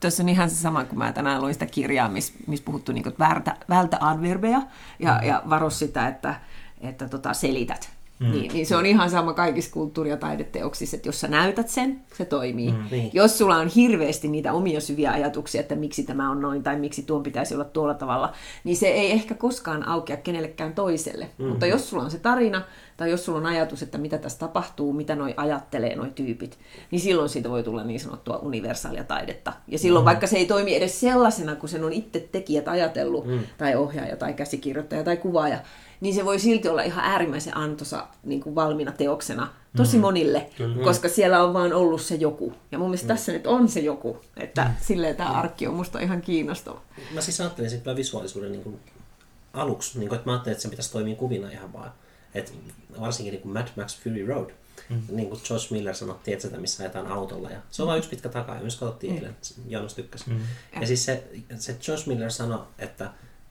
Tuossa 0.00 0.22
on 0.22 0.28
ihan 0.28 0.50
se 0.50 0.56
sama, 0.56 0.84
kun 0.84 0.98
mä 0.98 1.12
tänään 1.12 1.42
luin 1.42 1.54
sitä 1.54 1.66
kirjaa, 1.66 2.08
missä 2.08 2.32
miss 2.46 2.62
puhuttu 2.62 2.92
niin 2.92 3.04
vältä, 3.18 3.56
vältä 3.68 3.96
adverbeja 4.00 4.62
ja, 4.98 5.20
ja 5.24 5.42
varo 5.50 5.70
sitä, 5.70 6.08
että, 6.08 6.40
että 6.80 7.08
tota, 7.08 7.34
selität. 7.34 7.95
Mm. 8.18 8.30
Niin, 8.30 8.52
niin 8.52 8.66
se 8.66 8.76
on 8.76 8.86
ihan 8.86 9.10
sama 9.10 9.32
kaikissa 9.32 9.70
kulttuuri- 9.72 10.10
ja 10.10 10.16
taideteoksissa, 10.16 10.96
että 10.96 11.08
jos 11.08 11.20
sä 11.20 11.28
näytät 11.28 11.68
sen, 11.68 12.00
se 12.18 12.24
toimii. 12.24 12.72
Mm. 12.72 12.78
Niin. 12.90 13.10
Jos 13.12 13.38
sulla 13.38 13.56
on 13.56 13.68
hirveästi 13.68 14.28
niitä 14.28 14.52
omia 14.52 14.80
syviä 14.80 15.10
ajatuksia, 15.10 15.60
että 15.60 15.74
miksi 15.74 16.02
tämä 16.02 16.30
on 16.30 16.40
noin 16.40 16.62
tai 16.62 16.78
miksi 16.78 17.02
tuon 17.02 17.22
pitäisi 17.22 17.54
olla 17.54 17.64
tuolla 17.64 17.94
tavalla, 17.94 18.32
niin 18.64 18.76
se 18.76 18.86
ei 18.86 19.12
ehkä 19.12 19.34
koskaan 19.34 19.88
aukea 19.88 20.16
kenellekään 20.16 20.74
toiselle. 20.74 21.30
Mm. 21.38 21.46
Mutta 21.46 21.66
jos 21.66 21.90
sulla 21.90 22.02
on 22.02 22.10
se 22.10 22.18
tarina, 22.18 22.62
tai 22.96 23.10
jos 23.10 23.24
sulla 23.24 23.38
on 23.38 23.46
ajatus, 23.46 23.82
että 23.82 23.98
mitä 23.98 24.18
tässä 24.18 24.38
tapahtuu, 24.38 24.92
mitä 24.92 25.16
noi 25.16 25.34
ajattelee 25.36 25.96
noi 25.96 26.10
tyypit, 26.10 26.58
niin 26.90 27.00
silloin 27.00 27.28
siitä 27.28 27.50
voi 27.50 27.62
tulla 27.62 27.84
niin 27.84 28.00
sanottua 28.00 28.36
universaalia 28.36 29.04
taidetta. 29.04 29.52
Ja 29.68 29.78
silloin 29.78 30.02
mm. 30.02 30.06
vaikka 30.06 30.26
se 30.26 30.36
ei 30.36 30.46
toimi 30.46 30.74
edes 30.74 31.00
sellaisena, 31.00 31.56
kun 31.56 31.68
sen 31.68 31.84
on 31.84 31.92
itse 31.92 32.28
tekijät 32.32 32.68
ajatellut, 32.68 33.26
mm. 33.26 33.38
tai 33.58 33.76
ohjaaja, 33.76 34.16
tai 34.16 34.34
käsikirjoittaja, 34.34 35.04
tai 35.04 35.16
kuvaaja, 35.16 35.58
niin 36.00 36.14
se 36.14 36.24
voi 36.24 36.38
silti 36.38 36.68
olla 36.68 36.82
ihan 36.82 37.04
äärimmäisen 37.04 37.56
antoisa 37.56 38.06
niin 38.24 38.40
kuin 38.40 38.54
valmiina 38.54 38.92
teoksena 38.92 39.48
tosi 39.76 39.96
mm. 39.96 40.00
monille, 40.00 40.50
Kyllä. 40.56 40.84
koska 40.84 41.08
siellä 41.08 41.42
on 41.42 41.54
vaan 41.54 41.72
ollut 41.72 42.00
se 42.00 42.14
joku. 42.14 42.52
Ja 42.72 42.78
mun 42.78 42.88
mielestä 42.88 43.12
mm. 43.12 43.16
tässä 43.16 43.32
nyt 43.32 43.46
on 43.46 43.68
se 43.68 43.80
joku, 43.80 44.20
että 44.36 44.64
mm. 44.64 44.70
silleen 44.80 45.16
tämä 45.16 45.30
arkki 45.30 45.66
on 45.66 45.74
musta 45.74 46.00
ihan 46.00 46.20
kiinnostava. 46.20 46.80
Mä 47.14 47.20
siis 47.20 47.40
ajattelin 47.40 47.70
sitten 47.70 47.96
visuaalisuuden 47.96 48.52
niin 48.52 48.62
kuin 48.62 48.80
aluksi, 49.52 49.98
niin 49.98 50.08
kuin, 50.08 50.16
että 50.16 50.28
mä 50.28 50.32
ajattelin, 50.32 50.52
että 50.52 50.62
se 50.62 50.68
pitäisi 50.68 50.92
toimia 50.92 51.16
kuvina 51.16 51.50
ihan 51.50 51.72
vaan. 51.72 51.92
Et 52.36 52.54
varsinkin 53.00 53.32
niin 53.32 53.42
kuin 53.42 53.52
Mad 53.52 53.68
Max 53.76 53.98
Fury 53.98 54.26
Road, 54.26 54.50
mm. 54.88 55.02
niin 55.10 55.28
kuin 55.28 55.40
Josh 55.50 55.72
Miller 55.72 55.94
sanoi, 55.94 56.16
että 56.26 56.56
missä 56.56 56.82
ajetaan 56.82 57.06
autolla. 57.06 57.50
Ja 57.50 57.60
se 57.70 57.82
on 57.82 57.88
vain 57.88 57.98
yksi 57.98 58.10
pitkä 58.10 58.28
takaa, 58.28 58.54
ja 58.54 58.60
myös 58.60 58.76
katsottiin 58.76 59.12
mm. 59.12 59.18
eilen, 59.18 59.36
Joonas 59.68 59.94
tykkäsi. 59.94 60.30
Mm. 60.30 60.40
Ja 60.80 60.86
siis 60.86 61.04
se, 61.04 61.28
se 61.58 61.76
Josh 61.88 62.06
Miller 62.06 62.32
sanoi, 62.32 62.66
että 62.78 63.10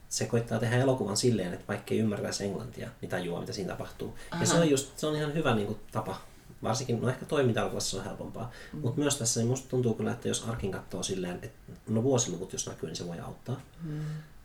se 0.09 0.25
koittaa 0.25 0.59
tehdä 0.59 0.77
elokuvan 0.77 1.17
silleen, 1.17 1.53
että 1.53 1.67
vaikka 1.67 1.93
ei 1.93 1.99
ymmärtäisi 1.99 2.43
englantia, 2.43 2.89
niin 3.01 3.09
tajua, 3.09 3.39
mitä 3.39 3.53
siinä 3.53 3.69
tapahtuu. 3.69 4.15
Aha. 4.31 4.43
Ja 4.43 4.47
se 4.47 4.55
on, 4.55 4.69
just, 4.69 4.97
se 4.97 5.07
on 5.07 5.15
ihan 5.15 5.33
hyvä 5.33 5.55
niin 5.55 5.67
kuin, 5.67 5.79
tapa. 5.91 6.21
Varsinkin, 6.63 7.01
no 7.01 7.09
ehkä 7.09 7.25
toiminta 7.25 7.65
on 7.65 8.03
helpompaa. 8.05 8.51
Mm. 8.73 8.79
Mutta 8.79 9.01
myös 9.01 9.17
tässä 9.17 9.39
niin 9.39 9.47
musta 9.47 9.69
tuntuu 9.69 9.93
kyllä, 9.93 10.11
että 10.11 10.27
jos 10.27 10.43
Arkin 10.43 10.71
katsoo 10.71 11.03
silleen, 11.03 11.39
että 11.41 11.71
no 11.87 12.03
vuosiluvut 12.03 12.53
jos 12.53 12.67
näkyy, 12.67 12.89
niin 12.89 12.95
se 12.95 13.07
voi 13.07 13.19
auttaa. 13.19 13.61
Mm. 13.83 13.99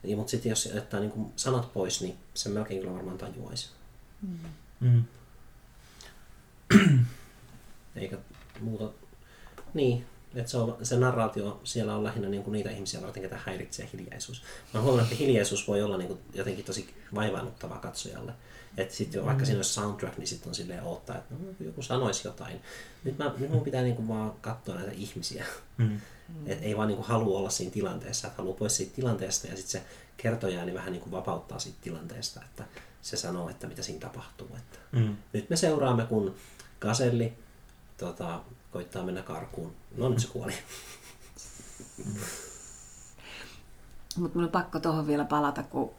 Ja, 0.04 0.16
mutta 0.16 0.30
sitten 0.30 0.50
jos 0.50 0.66
jättää 0.74 1.00
niin 1.00 1.10
kuin 1.10 1.32
sanat 1.36 1.72
pois, 1.72 2.02
niin 2.02 2.16
se 2.34 2.48
melkein 2.48 2.80
kyllä 2.80 2.94
varmaan 2.94 3.18
tajuaisi. 3.18 3.68
Mm. 3.68 3.79
Mm. 4.80 5.04
Eikä 7.96 8.18
muuta. 8.60 8.90
Niin, 9.74 10.06
että 10.34 10.50
se, 10.50 10.56
on, 10.56 10.76
se 10.82 10.96
narraatio 10.96 11.60
siellä 11.64 11.96
on 11.96 12.04
lähinnä 12.04 12.28
niin 12.28 12.42
kuin 12.42 12.52
niitä 12.52 12.70
ihmisiä 12.70 13.02
varten, 13.02 13.22
ketä 13.22 13.38
häiritsee 13.44 13.88
hiljaisuus. 13.92 14.42
Mä 14.74 14.80
huomannut, 14.80 15.12
että 15.12 15.24
hiljaisuus 15.24 15.68
voi 15.68 15.82
olla 15.82 15.96
niin 15.96 16.08
kuin 16.08 16.20
jotenkin 16.34 16.64
tosi 16.64 16.94
vaivaannuttavaa 17.14 17.78
katsojalle. 17.78 18.32
Että 18.76 18.94
sitten 18.94 19.20
mm. 19.20 19.26
vaikka 19.26 19.44
siinä 19.44 19.58
olisi 19.58 19.72
soundtrack, 19.72 20.18
niin 20.18 20.26
sitten 20.26 20.48
on 20.48 20.54
silleen 20.54 20.82
odottaa, 20.82 21.16
että 21.16 21.34
no, 21.34 21.38
joku 21.60 21.82
sanoisi 21.82 22.28
jotain. 22.28 22.60
Nyt, 23.04 23.18
mä, 23.18 23.34
nyt 23.38 23.50
mun 23.50 23.64
pitää 23.64 23.82
niin 23.82 23.96
kuin 23.96 24.08
vaan 24.08 24.32
katsoa 24.40 24.74
näitä 24.74 24.92
ihmisiä. 24.92 25.44
Mm. 25.78 26.00
Et 26.46 26.62
ei 26.62 26.76
vaan 26.76 26.88
niin 26.88 26.96
kuin 26.96 27.06
halua 27.06 27.38
olla 27.38 27.50
siinä 27.50 27.72
tilanteessa, 27.72 28.28
että 28.28 28.38
haluaa 28.38 28.56
pois 28.58 28.76
siitä 28.76 28.94
tilanteesta 28.94 29.46
ja 29.46 29.56
sitten 29.56 29.70
se 29.70 29.82
kertoja 30.16 30.64
niin 30.64 30.74
vähän 30.74 30.92
niin 30.92 31.02
kuin 31.02 31.12
vapauttaa 31.12 31.58
siitä 31.58 31.78
tilanteesta, 31.80 32.40
että 32.44 32.64
se 33.02 33.16
sanoo, 33.16 33.48
että 33.48 33.66
mitä 33.66 33.82
siinä 33.82 34.00
tapahtuu. 34.00 34.48
Että 34.56 34.78
mm. 34.92 35.16
Nyt 35.32 35.50
me 35.50 35.56
seuraamme, 35.56 36.06
kun 36.06 36.34
Gaselli 36.80 37.32
tota, 37.96 38.40
koittaa 38.70 39.04
mennä 39.04 39.22
karkuun. 39.22 39.72
No 39.96 40.08
nyt 40.08 40.18
se 40.18 40.28
kuoli. 40.28 40.52
Mutta 44.16 44.38
mun 44.38 44.44
on 44.44 44.50
pakko 44.50 44.80
tuohon 44.80 45.06
vielä 45.06 45.24
palata, 45.24 45.62
kun 45.62 45.90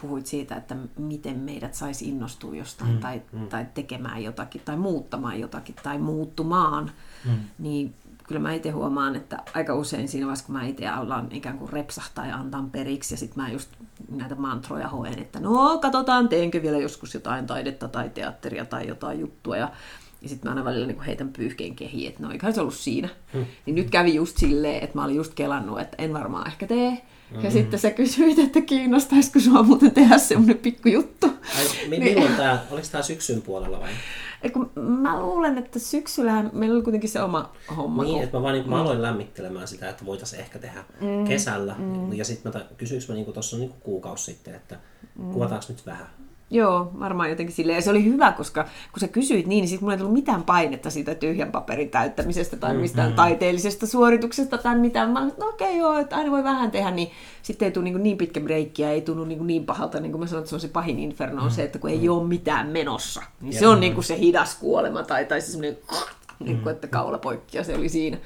puhuit 0.00 0.26
siitä, 0.26 0.56
että 0.56 0.76
miten 0.98 1.38
meidät 1.38 1.74
saisi 1.74 2.08
innostua 2.08 2.56
jostain 2.56 2.92
mm, 2.92 3.00
tai, 3.00 3.22
mm. 3.32 3.48
tai 3.48 3.66
tekemään 3.74 4.22
jotakin 4.22 4.60
tai 4.64 4.76
muuttamaan 4.76 5.40
jotakin 5.40 5.74
tai 5.82 5.98
muuttumaan, 5.98 6.92
mm. 7.24 7.38
niin 7.58 7.94
kyllä 8.28 8.40
mä 8.40 8.52
itse 8.52 8.70
huomaan, 8.70 9.16
että 9.16 9.38
aika 9.54 9.74
usein 9.74 10.08
siinä 10.08 10.26
vaiheessa, 10.26 10.46
kun 10.46 10.54
mä 10.54 10.66
itse 10.66 10.88
alan 10.88 11.28
ikään 11.32 11.58
kuin 11.58 11.72
repsahtaa 11.72 12.26
ja 12.26 12.36
antaa 12.36 12.68
periksi, 12.72 13.14
ja 13.14 13.18
sitten 13.18 13.42
mä 13.42 13.50
just 13.50 13.70
näitä 14.10 14.34
mantroja 14.34 14.88
hoen, 14.88 15.18
että 15.18 15.40
no 15.40 15.78
katsotaan, 15.78 16.28
teenkö 16.28 16.62
vielä 16.62 16.78
joskus 16.78 17.14
jotain 17.14 17.46
taidetta 17.46 17.88
tai 17.88 18.08
teatteria 18.08 18.64
tai 18.64 18.88
jotain 18.88 19.20
juttua, 19.20 19.56
ja 19.56 19.70
ja 20.22 20.28
sitten 20.28 20.48
mä 20.48 20.50
aina 20.50 20.64
välillä 20.64 20.86
niin 20.86 21.00
heitän 21.00 21.32
pyyhkeen 21.32 21.76
kehiin, 21.76 22.08
että 22.08 22.22
no 22.22 22.30
eiköhän 22.30 22.54
se 22.54 22.60
ollut 22.60 22.74
siinä. 22.74 23.08
Hmm. 23.32 23.44
Niin 23.66 23.74
nyt 23.74 23.90
kävi 23.90 24.14
just 24.14 24.36
silleen, 24.36 24.84
että 24.84 24.98
mä 24.98 25.04
olin 25.04 25.16
just 25.16 25.34
kelannut, 25.34 25.80
että 25.80 25.96
en 25.98 26.12
varmaan 26.12 26.46
ehkä 26.46 26.66
tee. 26.66 27.02
Mm-hmm. 27.30 27.44
Ja 27.44 27.50
sitten 27.50 27.80
sä 27.80 27.90
kysyit, 27.90 28.38
että 28.38 28.60
kiinnostaisiko 28.60 29.40
sua 29.40 29.62
muuten 29.62 29.90
tehdä 29.90 30.18
semmoinen 30.18 30.60
juttu. 30.84 31.26
Ai, 31.26 31.88
mi- 31.88 31.98
niin. 31.98 32.02
milloin 32.02 32.36
tämä, 32.36 32.62
oliko 32.70 32.86
tämä 32.92 33.02
syksyn 33.02 33.42
puolella 33.42 33.80
vai? 33.80 33.90
Eiku, 34.42 34.70
mä 34.74 35.20
luulen, 35.20 35.58
että 35.58 35.78
syksyllä 35.78 36.44
meillä 36.52 36.74
oli 36.74 36.82
kuitenkin 36.82 37.10
se 37.10 37.22
oma 37.22 37.52
homma. 37.76 38.02
Niin, 38.02 38.14
kun... 38.14 38.24
että 38.24 38.36
mä, 38.36 38.42
vaan, 38.42 38.54
niin, 38.54 38.70
mä 38.70 38.80
aloin 38.80 39.02
lämmittelemään 39.02 39.68
sitä, 39.68 39.88
että 39.88 40.06
voitaisiin 40.06 40.40
ehkä 40.40 40.58
tehdä 40.58 40.84
mm, 41.00 41.24
kesällä. 41.24 41.74
Mm. 41.78 42.12
Ja 42.12 42.24
sitten 42.24 42.52
mä 42.52 42.60
kysyykö 42.76 43.04
mä 43.08 43.14
niin 43.14 43.32
tuossa 43.32 43.56
niin 43.56 43.74
kuukausi 43.80 44.24
sitten, 44.24 44.54
että 44.54 44.78
mm. 45.18 45.32
kuvataanko 45.32 45.66
nyt 45.68 45.86
vähän? 45.86 46.06
Joo, 46.50 46.90
varmaan 47.00 47.30
jotenkin 47.30 47.54
silleen. 47.54 47.76
Ja 47.76 47.82
se 47.82 47.90
oli 47.90 48.04
hyvä, 48.04 48.32
koska 48.32 48.62
kun 48.62 49.00
sä 49.00 49.08
kysyit 49.08 49.46
niin, 49.46 49.60
niin 49.60 49.68
sitten 49.68 49.84
mulla 49.84 49.94
ei 49.94 49.98
tullut 49.98 50.14
mitään 50.14 50.42
painetta 50.42 50.90
siitä 50.90 51.14
tyhjän 51.14 51.52
paperin 51.52 51.90
täyttämisestä 51.90 52.56
tai 52.56 52.74
mistään 52.74 53.06
mm-hmm. 53.08 53.16
taiteellisesta 53.16 53.86
suorituksesta 53.86 54.58
tai 54.58 54.78
mitään. 54.78 55.10
Mä 55.10 55.20
no 55.20 55.48
okei 55.48 55.68
okay, 55.68 55.78
joo, 55.78 55.98
että 55.98 56.16
aina 56.16 56.30
voi 56.30 56.44
vähän 56.44 56.70
tehdä, 56.70 56.90
niin 56.90 57.10
sitten 57.42 57.66
ei 57.66 57.72
tule 57.72 57.84
niin, 57.84 58.02
niin 58.02 58.18
pitkä 58.18 58.40
breikki 58.40 58.82
ja 58.82 58.90
ei 58.90 59.00
tunnu 59.00 59.24
niin, 59.24 59.46
niin 59.46 59.66
pahalta, 59.66 60.00
niin 60.00 60.12
kuin 60.12 60.20
mä 60.20 60.26
sanoin, 60.26 60.40
että 60.40 60.48
se 60.50 60.56
on 60.56 60.60
se 60.60 60.68
pahin 60.68 60.98
inferno, 60.98 61.36
on 61.36 61.42
mm-hmm. 61.42 61.56
se, 61.56 61.62
että 61.62 61.78
kun 61.78 61.90
ei 61.90 61.96
mm-hmm. 61.96 62.12
ole 62.12 62.28
mitään 62.28 62.68
menossa. 62.68 63.22
Niin 63.40 63.52
ja 63.52 63.58
se 63.58 63.68
on 63.68 63.80
niin 63.80 63.94
kuin 63.94 64.04
se 64.04 64.18
hidas 64.18 64.54
kuolema 64.54 65.02
tai, 65.02 65.24
tai 65.24 65.40
se 65.40 65.50
semmoinen, 65.50 65.78
niin 66.38 66.60
kuin, 66.60 66.74
että 66.74 66.86
kaula 66.86 67.18
poikki 67.18 67.56
ja 67.56 67.64
se 67.64 67.74
oli 67.74 67.88
siinä 67.88 68.18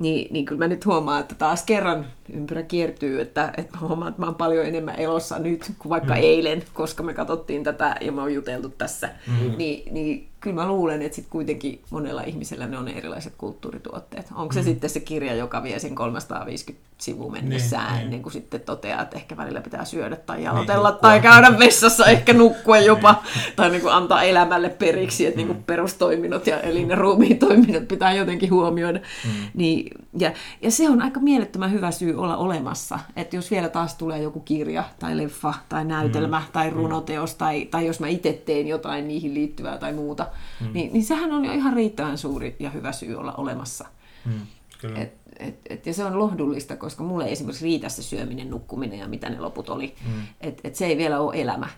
niin, 0.00 0.32
niin 0.32 0.44
kyllä 0.44 0.58
mä 0.58 0.68
nyt 0.68 0.86
huomaan, 0.86 1.20
että 1.20 1.34
taas 1.34 1.62
kerran 1.62 2.06
ympyrä 2.32 2.62
kiertyy, 2.62 3.20
että, 3.20 3.52
että 3.56 3.78
mä 3.78 3.86
huomaan, 3.86 4.08
että 4.08 4.22
mä 4.22 4.26
oon 4.26 4.34
paljon 4.34 4.66
enemmän 4.66 4.98
elossa 4.98 5.38
nyt 5.38 5.72
kuin 5.78 5.90
vaikka 5.90 6.14
mm. 6.14 6.20
eilen, 6.22 6.62
koska 6.74 7.02
me 7.02 7.14
katsottiin 7.14 7.64
tätä 7.64 7.96
ja 8.00 8.12
me 8.12 8.22
on 8.22 8.34
juteltu 8.34 8.68
tässä. 8.68 9.08
Mm. 9.26 9.56
Niin, 9.58 9.94
niin 9.94 10.28
kyllä 10.46 10.62
mä 10.62 10.68
luulen, 10.68 11.02
että 11.02 11.16
sitten 11.16 11.30
kuitenkin 11.30 11.80
monella 11.90 12.22
ihmisellä 12.22 12.66
ne 12.66 12.78
on 12.78 12.88
erilaiset 12.88 13.32
kulttuurituotteet. 13.38 14.26
Onko 14.34 14.52
se 14.52 14.60
mm. 14.60 14.64
sitten 14.64 14.90
se 14.90 15.00
kirja, 15.00 15.34
joka 15.34 15.62
vie 15.62 15.78
sen 15.78 15.94
350 15.94 16.86
sivua 16.98 17.30
mennessään, 17.30 17.86
niin, 17.86 17.94
ennen 17.94 18.10
niin. 18.10 18.22
kuin 18.22 18.32
sitten 18.32 18.60
toteaa, 18.60 19.02
että 19.02 19.16
ehkä 19.16 19.36
välillä 19.36 19.60
pitää 19.60 19.84
syödä 19.84 20.16
tai 20.16 20.36
niin, 20.36 20.44
jalotella 20.44 20.90
niin, 20.90 21.00
tai 21.00 21.20
käydä 21.20 21.58
vessassa, 21.58 22.04
ehkä 22.06 22.32
nukkua 22.32 22.78
jopa, 22.78 23.22
niin. 23.34 23.52
tai 23.56 23.70
niin 23.70 23.82
kuin 23.82 23.94
antaa 23.94 24.22
elämälle 24.22 24.68
periksi, 24.68 25.26
että 25.26 25.36
mm. 25.36 25.38
niin 25.38 25.46
kuin 25.46 25.64
perustoiminnot 25.64 26.46
ja 26.46 26.60
elin- 26.60 26.90
ja 26.90 26.96
ruumiin 26.96 27.38
toiminnot 27.38 27.88
pitää 27.88 28.12
jotenkin 28.12 28.50
huomioida. 28.50 28.98
Mm. 28.98 29.30
Niin, 29.54 29.90
ja, 30.18 30.32
ja 30.62 30.70
se 30.70 30.90
on 30.90 31.02
aika 31.02 31.20
mielettömän 31.20 31.72
hyvä 31.72 31.90
syy 31.90 32.14
olla 32.14 32.36
olemassa, 32.36 32.98
että 33.16 33.36
jos 33.36 33.50
vielä 33.50 33.68
taas 33.68 33.94
tulee 33.94 34.22
joku 34.22 34.40
kirja 34.40 34.84
tai 34.98 35.16
leffa 35.16 35.54
tai 35.68 35.84
näytelmä 35.84 36.38
mm. 36.38 36.52
tai 36.52 36.70
mm. 36.70 36.76
runoteos 36.76 37.34
tai, 37.34 37.64
tai 37.64 37.86
jos 37.86 38.00
mä 38.00 38.08
itse 38.08 38.32
teen 38.32 38.66
jotain 38.66 39.08
niihin 39.08 39.34
liittyvää 39.34 39.78
tai 39.78 39.92
muuta, 39.92 40.26
mm. 40.60 40.72
niin, 40.72 40.92
niin 40.92 41.04
sehän 41.04 41.32
on 41.32 41.44
jo 41.44 41.52
ihan 41.52 41.72
riittävän 41.72 42.18
suuri 42.18 42.56
ja 42.58 42.70
hyvä 42.70 42.92
syy 42.92 43.14
olla 43.14 43.32
olemassa. 43.32 43.84
Mm, 44.24 44.46
kyllä. 44.80 44.98
Et, 44.98 45.12
et, 45.38 45.60
et, 45.70 45.86
ja 45.86 45.94
se 45.94 46.04
on 46.04 46.18
lohdullista, 46.18 46.76
koska 46.76 47.04
mulle 47.04 47.24
ei 47.24 47.32
esimerkiksi 47.32 47.64
riitä 47.64 47.88
se 47.88 48.02
syöminen, 48.02 48.50
nukkuminen 48.50 48.98
ja 48.98 49.08
mitä 49.08 49.30
ne 49.30 49.40
loput 49.40 49.68
oli. 49.68 49.94
Mm. 50.06 50.22
Et, 50.40 50.60
et 50.64 50.76
se 50.76 50.86
ei 50.86 50.96
vielä 50.96 51.20
ole 51.20 51.42
elämä. 51.42 51.68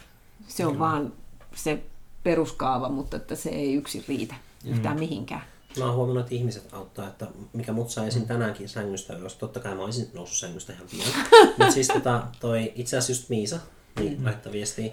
Se 0.49 0.67
on 0.67 0.73
kyllä. 0.73 0.85
vaan 0.85 1.13
se 1.55 1.83
peruskaava, 2.23 2.89
mutta 2.89 3.17
että 3.17 3.35
se 3.35 3.51
ei 3.51 3.75
yksin 3.75 4.05
riitä 4.09 4.35
yhtään 4.65 4.97
mm. 4.97 5.01
mihinkään. 5.01 5.43
Mä 5.79 5.85
oon 5.85 5.95
huomannut, 5.95 6.25
että 6.25 6.35
ihmiset 6.35 6.69
auttaa, 6.73 7.09
että 7.09 7.27
mikä 7.53 7.73
mut 7.73 7.91
sai 7.91 8.09
esiin 8.09 8.27
tänäänkin 8.27 8.69
sängystä 8.69 9.17
ylös. 9.17 9.35
Totta 9.35 9.61
kai 9.61 9.75
mä 9.75 9.83
olisin 9.83 10.11
noussut 10.15 10.39
sängystä 10.39 10.73
ihan 10.73 10.87
pian. 10.91 11.09
Mutta 11.59 11.71
siis 11.73 11.89
tota, 11.89 12.23
toi 12.41 12.73
itse 12.75 12.97
asiassa 12.97 13.13
just 13.13 13.29
Miisa, 13.29 13.59
niin 13.99 14.19
mm. 14.19 14.25
laittaa 14.25 14.53
viestiä, 14.53 14.93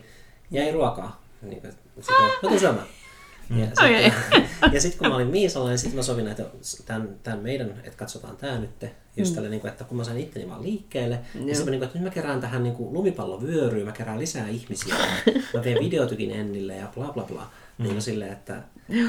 jäi 0.51 0.71
ruokaa. 0.71 1.23
Niin, 1.41 1.61
sitten, 1.99 2.15
tuun 2.41 2.59
syömään. 2.59 2.88
Mm. 3.49 3.59
Ja 3.59 3.65
sitten 3.65 4.11
okay. 4.61 4.79
sit, 4.81 4.95
kun 4.95 5.07
mä 5.07 5.15
olin 5.15 5.27
Miisalla, 5.27 5.69
niin 5.69 5.77
sitten 5.77 5.95
mä 5.95 6.03
sovin, 6.03 6.27
että 6.27 6.43
tämän, 6.86 7.19
tämän 7.23 7.39
meidän, 7.39 7.69
että 7.69 7.97
katsotaan 7.97 8.38
tämä 8.38 8.57
nyt. 8.57 8.86
Just 9.17 9.31
mm. 9.31 9.36
tälle, 9.36 9.49
niin 9.49 9.61
kuin, 9.61 9.71
että 9.71 9.83
kun 9.83 9.97
mä 9.97 10.03
sain 10.03 10.17
itteni 10.17 10.49
vaan 10.49 10.63
liikkeelle, 10.63 11.19
niin 11.33 11.55
sitten 11.55 11.65
mä, 11.65 11.71
niin 11.71 11.79
kuin, 11.79 11.88
että 11.88 11.97
nyt 11.97 12.03
mä 12.03 12.09
kerään 12.09 12.41
tähän 12.41 12.63
niin 12.63 12.75
kuin, 12.75 12.93
lumipallovyöryyn, 12.93 13.86
mä 13.86 13.91
kerään 13.91 14.19
lisää 14.19 14.47
ihmisiä. 14.47 14.95
mä 15.53 15.61
teen 15.61 15.79
videotykin 15.79 16.31
Ennille 16.31 16.75
ja 16.75 16.88
bla 16.95 17.13
bla 17.13 17.23
bla. 17.23 17.49
Mm. 17.78 17.84
Niin 17.84 18.01
silleen, 18.01 18.32
että 18.32 18.61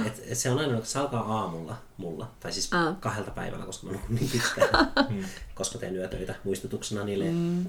et, 0.07 0.23
et 0.29 0.39
se 0.39 0.51
on 0.51 0.59
aina, 0.59 0.77
että 0.77 0.89
se 0.89 0.99
alkaa 0.99 1.39
aamulla 1.39 1.77
mulla, 1.97 2.31
tai 2.41 2.53
siis 2.53 2.73
Aa. 2.73 2.97
kahdelta 3.01 3.31
päivällä, 3.31 3.67
koska 3.67 3.87
mä 3.87 3.93
nukun 3.93 4.15
niin 4.15 4.31
pitkään, 4.33 4.93
mm. 5.09 5.25
koska 5.55 5.79
teen 5.79 5.97
yötöitä 5.97 6.35
muistutuksena 6.45 7.05
niille. 7.05 7.25
Mm. 7.25 7.67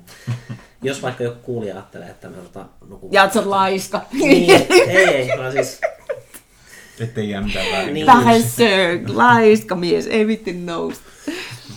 Jos 0.82 1.02
vaikka 1.02 1.24
joku 1.24 1.40
kuulija 1.42 1.76
ajattelee, 1.76 2.10
että 2.10 2.30
mä 2.30 2.36
tota, 2.36 2.66
nukun... 2.88 3.14
Ja 3.14 3.30
sä 3.34 3.50
laiska. 3.50 4.02
Niin, 4.14 4.52
ei, 4.90 5.06
ei, 5.06 5.38
vaan 5.38 5.52
siis 5.52 5.82
Ettei 7.00 7.30
jää 7.30 7.42
mitään 7.42 7.72
väärin. 7.72 7.94
Niin. 7.94 8.06
Pääsö, 8.06 9.00
laiska 9.08 9.76
mies, 9.76 10.08
ei 10.08 10.28
vitti 10.28 10.54
nousta. 10.54 11.10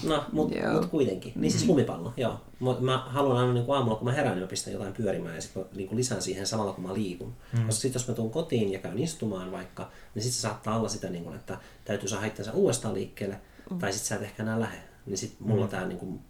No, 0.03 0.25
mutta 0.33 0.73
mut 0.73 0.87
kuitenkin. 0.87 1.33
Niin 1.37 1.53
siis 1.53 1.67
lumipallo, 1.67 2.13
joo. 2.17 2.41
Mä 2.81 2.99
haluan 2.99 3.37
aina 3.37 3.53
niin 3.53 3.65
aamulla, 3.69 3.97
kun 3.97 4.09
mä 4.09 4.13
herään, 4.13 4.35
niin 4.35 4.43
mä 4.43 4.49
pistän 4.49 4.73
jotain 4.73 4.93
pyörimään 4.93 5.35
ja 5.35 5.41
sitten 5.41 5.65
niin 5.75 5.97
lisään 5.97 6.23
siihen 6.23 6.47
samalla, 6.47 6.73
kun 6.73 6.87
mä 6.87 6.95
liikun. 6.95 7.33
Mm. 7.53 7.67
Koska 7.67 7.81
sitten 7.81 8.01
jos 8.01 8.09
mä 8.09 8.15
tuun 8.15 8.31
kotiin 8.31 8.73
ja 8.73 8.79
käyn 8.79 8.99
istumaan 8.99 9.53
vaikka, 9.53 9.91
niin 10.15 10.23
sitten 10.23 10.37
se 10.37 10.41
saattaa 10.41 10.79
olla 10.79 10.89
sitä, 10.89 11.11
niin 11.11 11.25
kuin, 11.25 11.37
että 11.37 11.59
täytyy 11.85 12.09
saada 12.09 12.27
itseänsä 12.27 12.53
uudestaan 12.53 12.95
liikkeelle, 12.95 13.37
mm. 13.71 13.79
tai 13.79 13.93
sitten 13.93 14.09
sä 14.09 14.15
et 14.15 14.23
ehkä 14.23 14.43
enää 14.43 14.61
lähde. 14.61 14.79
Niin 15.07 15.19
sitten 15.19 15.49
mulla 15.49 15.65
mm. 15.65 15.71
tämä 15.71 15.87
niin 15.87 15.99
kuin, 15.99 16.21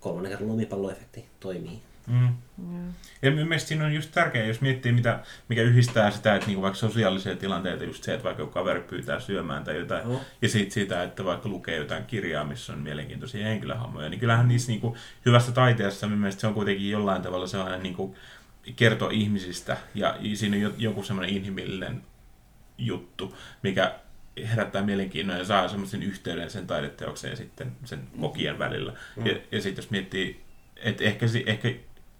kolmannen 0.00 0.32
kerran 0.32 0.48
lumipalloefekti 0.48 1.26
toimii 1.40 1.82
Mm. 2.06 2.28
Ja 3.22 3.30
mun 3.30 3.48
mielestä 3.48 3.68
siinä 3.68 3.84
on 3.84 3.94
just 3.94 4.10
tärkeää, 4.12 4.46
jos 4.46 4.60
miettii, 4.60 4.92
mitä, 4.92 5.20
mikä 5.48 5.62
yhdistää 5.62 6.10
sitä, 6.10 6.34
että 6.34 6.46
niinku 6.46 6.62
vaikka 6.62 6.78
sosiaalisia 6.78 7.36
tilanteita, 7.36 7.84
just 7.84 8.04
se, 8.04 8.14
että 8.14 8.24
vaikka 8.24 8.42
joku 8.42 8.52
kaveri 8.52 8.80
pyytää 8.80 9.20
syömään 9.20 9.64
tai 9.64 9.78
jotain, 9.78 10.08
Joo. 10.08 10.20
ja 10.42 10.48
sitten 10.48 10.70
sitä, 10.70 11.02
että 11.02 11.24
vaikka 11.24 11.48
lukee 11.48 11.76
jotain 11.76 12.04
kirjaa, 12.04 12.44
missä 12.44 12.72
on 12.72 12.78
mielenkiintoisia 12.78 13.46
henkilöhahmoja, 13.46 14.08
niin 14.08 14.20
kyllähän 14.20 14.48
niissä 14.48 14.72
niinku, 14.72 14.96
hyvässä 15.26 15.52
taiteessa 15.52 16.08
mun 16.08 16.18
mielestä 16.18 16.40
se 16.40 16.46
on 16.46 16.54
kuitenkin 16.54 16.90
jollain 16.90 17.22
tavalla 17.22 17.46
sellainen 17.46 17.82
niinku, 17.82 18.16
kertoo 18.76 19.10
ihmisistä, 19.10 19.76
ja 19.94 20.16
siinä 20.34 20.56
on 20.56 20.62
jo- 20.62 20.74
joku 20.78 21.02
semmoinen 21.02 21.36
inhimillinen 21.36 22.02
juttu, 22.78 23.36
mikä 23.62 23.94
herättää 24.36 24.82
mielenkiinnon 24.82 25.38
ja 25.38 25.44
saa 25.44 25.68
semmoisen 25.68 26.02
yhteyden 26.02 26.50
sen 26.50 26.66
taideteokseen 26.66 27.30
ja 27.30 27.36
sitten 27.36 27.72
sen 27.84 28.00
kokijan 28.20 28.58
välillä. 28.58 28.92
Mm. 29.16 29.26
Ja, 29.26 29.36
ja 29.52 29.62
sitten 29.62 29.82
jos 29.82 29.90
miettii, 29.90 30.40
että 30.76 31.04
ehkä, 31.04 31.26
ehkä, 31.46 31.68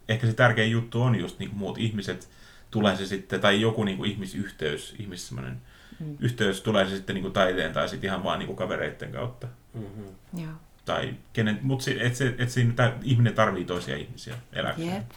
ehkä 0.09 0.26
se 0.26 0.32
tärkein 0.32 0.70
juttu 0.70 1.03
on 1.03 1.14
just 1.14 1.38
niin 1.38 1.48
kuin 1.50 1.59
muut 1.59 1.78
ihmiset, 1.78 2.28
tulee 2.70 2.96
se 2.96 3.07
sitten, 3.07 3.40
tai 3.40 3.61
joku 3.61 3.84
niin 3.84 3.96
kuin 3.96 4.11
ihmisyhteys, 4.11 4.94
ihmis 4.98 5.28
semmoinen 5.28 5.61
Mm. 6.00 6.16
yhteys, 6.20 6.61
tulee 6.61 6.84
se 6.84 6.96
sitten 6.96 7.14
niin 7.14 7.22
kuin 7.22 7.32
taiteen 7.32 7.72
tai 7.72 7.88
sitten 7.88 8.09
ihan 8.09 8.24
vaan 8.24 8.38
niin 8.38 8.46
kuin 8.46 8.57
kavereiden 8.57 9.12
kautta. 9.12 9.46
Mm-hmm. 9.74 10.42
Joo. 10.42 10.53
Tai 10.84 11.14
kenen, 11.32 11.59
mutta 11.62 11.90
et, 12.00 12.16
se, 12.16 12.34
et 12.38 12.50
siinä 12.50 12.72
tä, 12.76 12.92
ihminen 13.03 13.34
tarvii 13.34 13.64
toisia 13.64 13.96
ihmisiä 13.96 14.34
eläkseen. 14.53 14.94
Jep. 14.94 15.11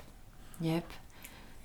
Jep. 0.61 0.86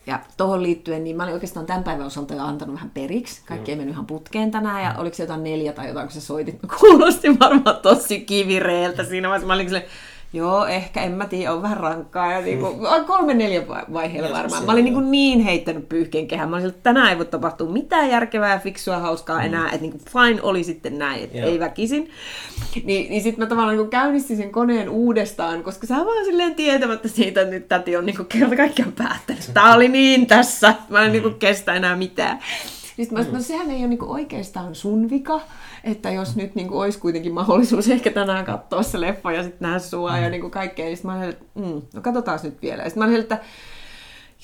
Ja 0.07 0.21
tuohon 0.37 0.63
liittyen, 0.63 1.05
niin 1.05 1.17
mä 1.17 1.23
olin 1.23 1.35
oikeastaan 1.35 1.67
tämän 1.67 1.85
päivän 1.85 2.07
osalta 2.07 2.35
jo 2.35 2.43
antanut 2.43 2.75
vähän 2.75 2.91
periksi. 2.91 3.43
Kaikki 3.47 3.71
ei 3.71 3.77
mennyt 3.77 3.93
ihan 3.95 4.07
putkeen 4.07 4.51
tänään, 4.51 4.83
ja 4.83 4.95
oliko 4.99 5.17
se 5.17 5.23
jotain 5.23 5.45
neljä 5.45 5.73
tai 5.73 5.89
jotain, 5.89 6.07
kun 6.07 6.15
sä 6.15 6.21
soitit. 6.21 6.59
Kuulosti 6.81 7.39
varmaan 7.39 7.77
tosi 7.77 8.21
kivireeltä 8.21 9.05
siinä 9.05 9.29
vaiheessa. 9.29 9.47
Mä 9.47 9.55
olin 9.55 9.67
silleen, 9.67 9.87
joo, 10.33 10.67
ehkä, 10.67 11.03
en 11.03 11.13
mä 11.13 11.27
tiedä, 11.27 11.53
on 11.53 11.63
vähän 11.63 11.77
rankkaa. 11.77 12.33
Ja 12.33 12.41
niinku, 12.41 12.79
kolme 13.07 13.35
neljä 13.35 13.69
vai- 13.69 13.85
vaiheella 13.93 14.29
Joskus 14.29 14.43
varmaan. 14.43 14.65
Mä 14.65 14.73
olin 14.73 14.87
joo. 14.87 15.01
niinku 15.01 15.11
niin 15.11 15.41
heittänyt 15.41 15.89
pyyhkeen 15.89 16.27
kehään. 16.29 16.51
Mä 16.51 16.57
olin 16.57 16.69
että 16.69 16.83
tänään 16.83 17.09
ei 17.09 17.19
voi 17.19 17.25
tapahtua 17.25 17.73
mitään 17.73 18.11
järkevää, 18.11 18.59
fiksua, 18.59 18.99
hauskaa 18.99 19.43
enää. 19.43 19.65
Että 19.67 19.81
niinku 19.81 19.99
fine 19.99 20.43
oli 20.43 20.65
sitten 20.65 20.99
näin, 20.99 21.25
että 21.25 21.39
ei 21.39 21.61
väkisin. 21.61 22.11
Niin, 22.85 23.11
niin 23.11 23.23
sitten 23.23 23.45
mä 23.45 23.49
tavallaan 23.49 23.77
niin 23.77 23.91
käynnistin 23.91 24.37
sen 24.37 24.53
koneen 24.53 24.89
uudestaan, 24.89 25.63
koska 25.63 25.87
sä 25.87 25.97
vaan 25.97 26.25
silleen 26.25 26.55
tietämättä 26.55 27.09
siitä, 27.09 27.41
että 27.41 27.55
nyt 27.55 27.69
täti 27.69 27.97
on 27.97 28.07
niin 28.07 28.27
kerta 28.29 28.57
kaikkiaan 28.57 28.93
päättänyt. 28.93 29.51
Tää 29.55 29.75
oli 29.75 29.89
niin 29.89 30.27
tässä, 30.27 30.75
mä 30.89 31.03
en 31.03 31.13
niin 31.13 31.35
kestä 31.35 31.75
enää 31.75 31.97
mitään. 31.97 32.39
Sitten 33.05 33.19
mä 33.19 33.25
sanoin, 33.25 33.39
no 33.39 33.43
sehän 33.43 33.71
ei 33.71 33.79
ole 33.79 33.89
niin 33.89 34.05
oikeastaan 34.05 34.75
sun 34.75 35.11
vika, 35.11 35.41
että 35.85 36.11
jos 36.11 36.37
nyt 36.37 36.55
niin 36.55 36.73
olisi 36.73 36.99
kuitenkin 36.99 37.33
mahdollisuus 37.33 37.89
ehkä 37.97 38.11
tänään 38.11 38.45
katsoa 38.45 38.83
se 38.83 39.01
leffa 39.01 39.33
ja 39.33 39.43
sitten 39.43 39.67
nähdä 39.67 39.79
sua 39.79 40.19
ja 40.19 40.31
niin 40.31 40.51
kaikkea, 40.51 40.85
niin 40.85 40.97
sitten 40.97 41.11
mä 41.11 41.19
olin, 41.19 41.29
että 41.29 41.45
mm, 41.55 41.83
no 41.95 42.01
katsotaan 42.03 42.39
nyt 42.43 42.63
vielä. 42.63 42.83
Ja 42.83 42.89
sitten 42.89 43.03
mä 43.03 43.09
olin, 43.09 43.21
että 43.21 43.39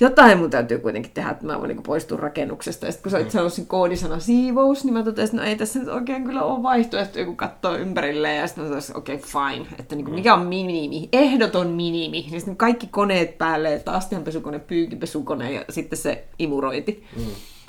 jotain 0.00 0.38
mun 0.38 0.50
täytyy 0.50 0.78
kuitenkin 0.78 1.12
tehdä, 1.14 1.30
että 1.30 1.46
mä 1.46 1.58
voin 1.58 1.68
niin 1.68 1.82
poistua 1.82 2.18
rakennuksesta. 2.18 2.86
Ja 2.86 2.92
sitten 2.92 3.02
kun 3.02 3.10
sä 3.10 3.16
olit 3.18 3.30
sanonut 3.30 3.52
sen 3.52 3.66
koodisana 3.66 4.18
siivous, 4.18 4.84
niin 4.84 4.94
mä 4.94 5.02
totesin, 5.02 5.24
että 5.24 5.36
no 5.36 5.50
ei 5.50 5.56
tässä 5.56 5.78
nyt 5.78 5.88
oikein 5.88 6.24
kyllä 6.24 6.42
ole 6.42 6.62
vaihtoehto, 6.62 7.24
kun 7.24 7.36
katsoo 7.36 7.76
ympärille. 7.76 8.34
Ja 8.34 8.46
sitten 8.46 8.64
mä 8.64 8.70
totesin, 8.70 8.96
okei, 8.96 9.14
okay, 9.14 9.28
fine. 9.28 9.66
Että 9.78 9.96
niin 9.96 10.04
kuin, 10.04 10.14
mikä 10.14 10.34
on 10.34 10.46
minimi? 10.46 11.08
Ehdoton 11.12 11.66
minimi. 11.66 12.26
Ja 12.30 12.40
sitten 12.40 12.56
kaikki 12.56 12.86
koneet 12.86 13.38
päälle, 13.38 13.74
että 13.74 13.92
astianpesukone, 13.92 14.58
pyykipesukone 14.58 15.52
ja 15.52 15.64
sitten 15.70 15.98
se 15.98 16.24
imurointi. 16.38 17.04
Mm. 17.16 17.24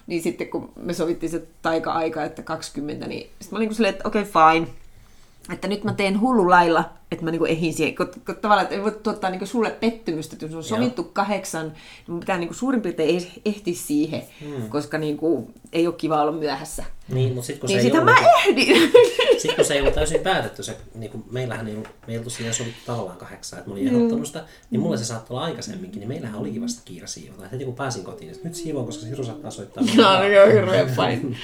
Niin 0.08 0.24
sitten 0.24 0.48
kun 0.48 0.72
me 0.76 0.94
sovittiin 0.94 1.30
se 1.30 1.48
taika-aika, 1.62 2.24
että 2.24 2.42
20, 2.42 3.08
niin 3.08 3.22
sitten 3.24 3.48
mä 3.52 3.58
olin 3.58 3.68
kuin 3.68 3.76
silleen, 3.76 3.94
että 3.94 4.08
okei, 4.08 4.22
okay, 4.22 4.54
fine 4.54 4.68
että 5.54 5.68
nyt 5.68 5.84
mä 5.84 5.94
teen 5.94 6.22
hullu 6.22 6.50
lailla, 6.50 6.90
että 7.12 7.26
mä 7.26 7.32
niinku 7.32 7.46
ehin 7.46 7.74
siihen, 7.74 7.96
kun, 7.96 8.12
kun 8.26 8.36
tavallaan 8.36 8.64
että 8.64 8.76
ei 8.76 8.84
voi 8.84 8.92
tuottaa 9.04 9.30
niinku 9.30 9.46
sulle 9.46 9.72
pettymystä, 9.72 10.36
että 10.36 10.46
jos 10.46 10.56
on 10.56 10.64
sovittu 10.64 11.04
kahdeksan, 11.04 11.66
niin 11.68 11.76
mun 12.08 12.20
pitää 12.20 12.38
niinku 12.38 12.54
suurin 12.54 12.82
piirtein 12.82 13.22
eh- 13.22 13.42
ehtiä 13.46 13.74
siihen, 13.74 14.24
hmm. 14.40 14.70
koska 14.70 14.98
niinku 14.98 15.52
ei 15.74 15.88
ole 15.88 15.96
kiva 15.96 16.22
olla 16.22 16.32
myöhässä. 16.32 16.84
Niin, 17.10 17.34
mutta 17.34 17.48
sitten 17.48 17.60
kun, 17.60 17.68
Niin 17.68 17.82
se 17.82 17.88
ei 17.88 17.92
sitä 17.92 18.02
ollut, 18.02 18.14
mä 18.14 18.30
ehdin! 18.48 18.92
sit, 19.48 19.56
kun 19.56 19.66
se 19.66 19.74
ei 19.74 19.82
ollut 19.82 19.94
täysin 19.94 20.22
päätetty, 20.22 20.64
se, 20.64 20.78
niin 20.96 21.12
kuin 21.12 21.24
meillähän 21.32 21.68
ei 21.68 21.74
ollut, 21.74 21.88
me 22.08 22.14
ei 22.14 22.18
oltu 22.18 22.30
siinä 22.30 22.54
sovittu 22.54 22.80
tavallaan 22.86 23.18
kahdeksan, 23.18 23.60
että 23.60 23.70
mä 23.70 23.74
olin 23.74 23.88
ehdottanut 23.88 24.28
sitä, 24.28 24.44
niin 24.72 24.80
mulle 24.80 24.98
se 24.98 25.06
saattoi 25.06 25.36
olla 25.36 25.46
aikaisemminkin, 25.46 26.00
niin 26.00 26.08
meillähän 26.08 26.40
olikin 26.40 26.62
vasta 26.62 26.82
kiire 26.86 27.08
siivota. 27.08 27.48
Heti 27.48 27.66
kun 27.66 27.76
pääsin 27.76 28.04
kotiin, 28.04 28.32
niin 28.32 28.42
nyt 28.44 28.56
siivoon, 28.56 28.86
koska 28.86 29.06
Siru 29.06 29.24
saattaa 29.24 29.52
soittaa. 29.52 29.84
Joo, 29.96 30.24
joo, 30.24 30.48
hirveän 30.48 30.90
fine. 30.96 31.38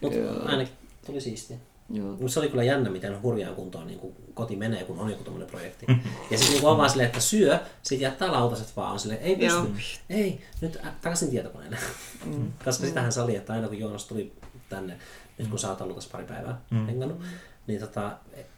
Mutta 0.00 0.18
ainakin 0.44 0.74
tuli 1.06 1.20
siistiä. 1.20 1.56
Joo. 1.90 2.28
Se 2.28 2.40
oli 2.40 2.48
kyllä 2.48 2.64
jännä, 2.64 2.90
miten 2.90 3.22
hurjaan 3.22 3.54
kuntoon 3.54 3.86
niin 3.86 3.98
kuin 3.98 4.14
koti 4.34 4.56
menee, 4.56 4.84
kun 4.84 4.98
on 4.98 5.10
joku 5.10 5.24
tämmöinen 5.24 5.48
projekti. 5.48 5.86
Ja 6.30 6.38
sitten 6.38 6.56
niin 6.56 6.66
on 6.66 6.78
vaan 6.78 6.90
silleen, 6.90 7.06
että 7.06 7.20
syö, 7.20 7.58
sit 7.82 8.00
jättää 8.00 8.32
lautaset 8.32 8.76
vaan 8.76 8.98
silleen, 8.98 9.20
ei 9.20 9.36
pysty, 9.36 9.58
Joo. 9.58 9.66
ei, 10.10 10.40
nyt 10.60 10.76
ä, 10.76 10.92
takaisin 11.02 11.30
tietokoneelle. 11.30 11.76
Mm. 12.24 12.52
Koska 12.64 12.86
sitähän 12.86 13.12
se 13.12 13.20
oli, 13.20 13.36
että 13.36 13.52
aina 13.52 13.68
kun 13.68 13.78
Joonas 13.78 14.04
tuli 14.04 14.32
tänne, 14.68 14.96
nyt 15.42 15.50
kun 15.50 15.58
sä 15.58 15.68
oot 15.68 15.80
ollut 15.80 15.96
tässä 15.96 16.10
pari 16.12 16.24
päivää 16.24 16.60
mm. 16.70 16.86
hengannut, 16.86 17.20
niin 17.66 17.80
tota, 17.80 18.12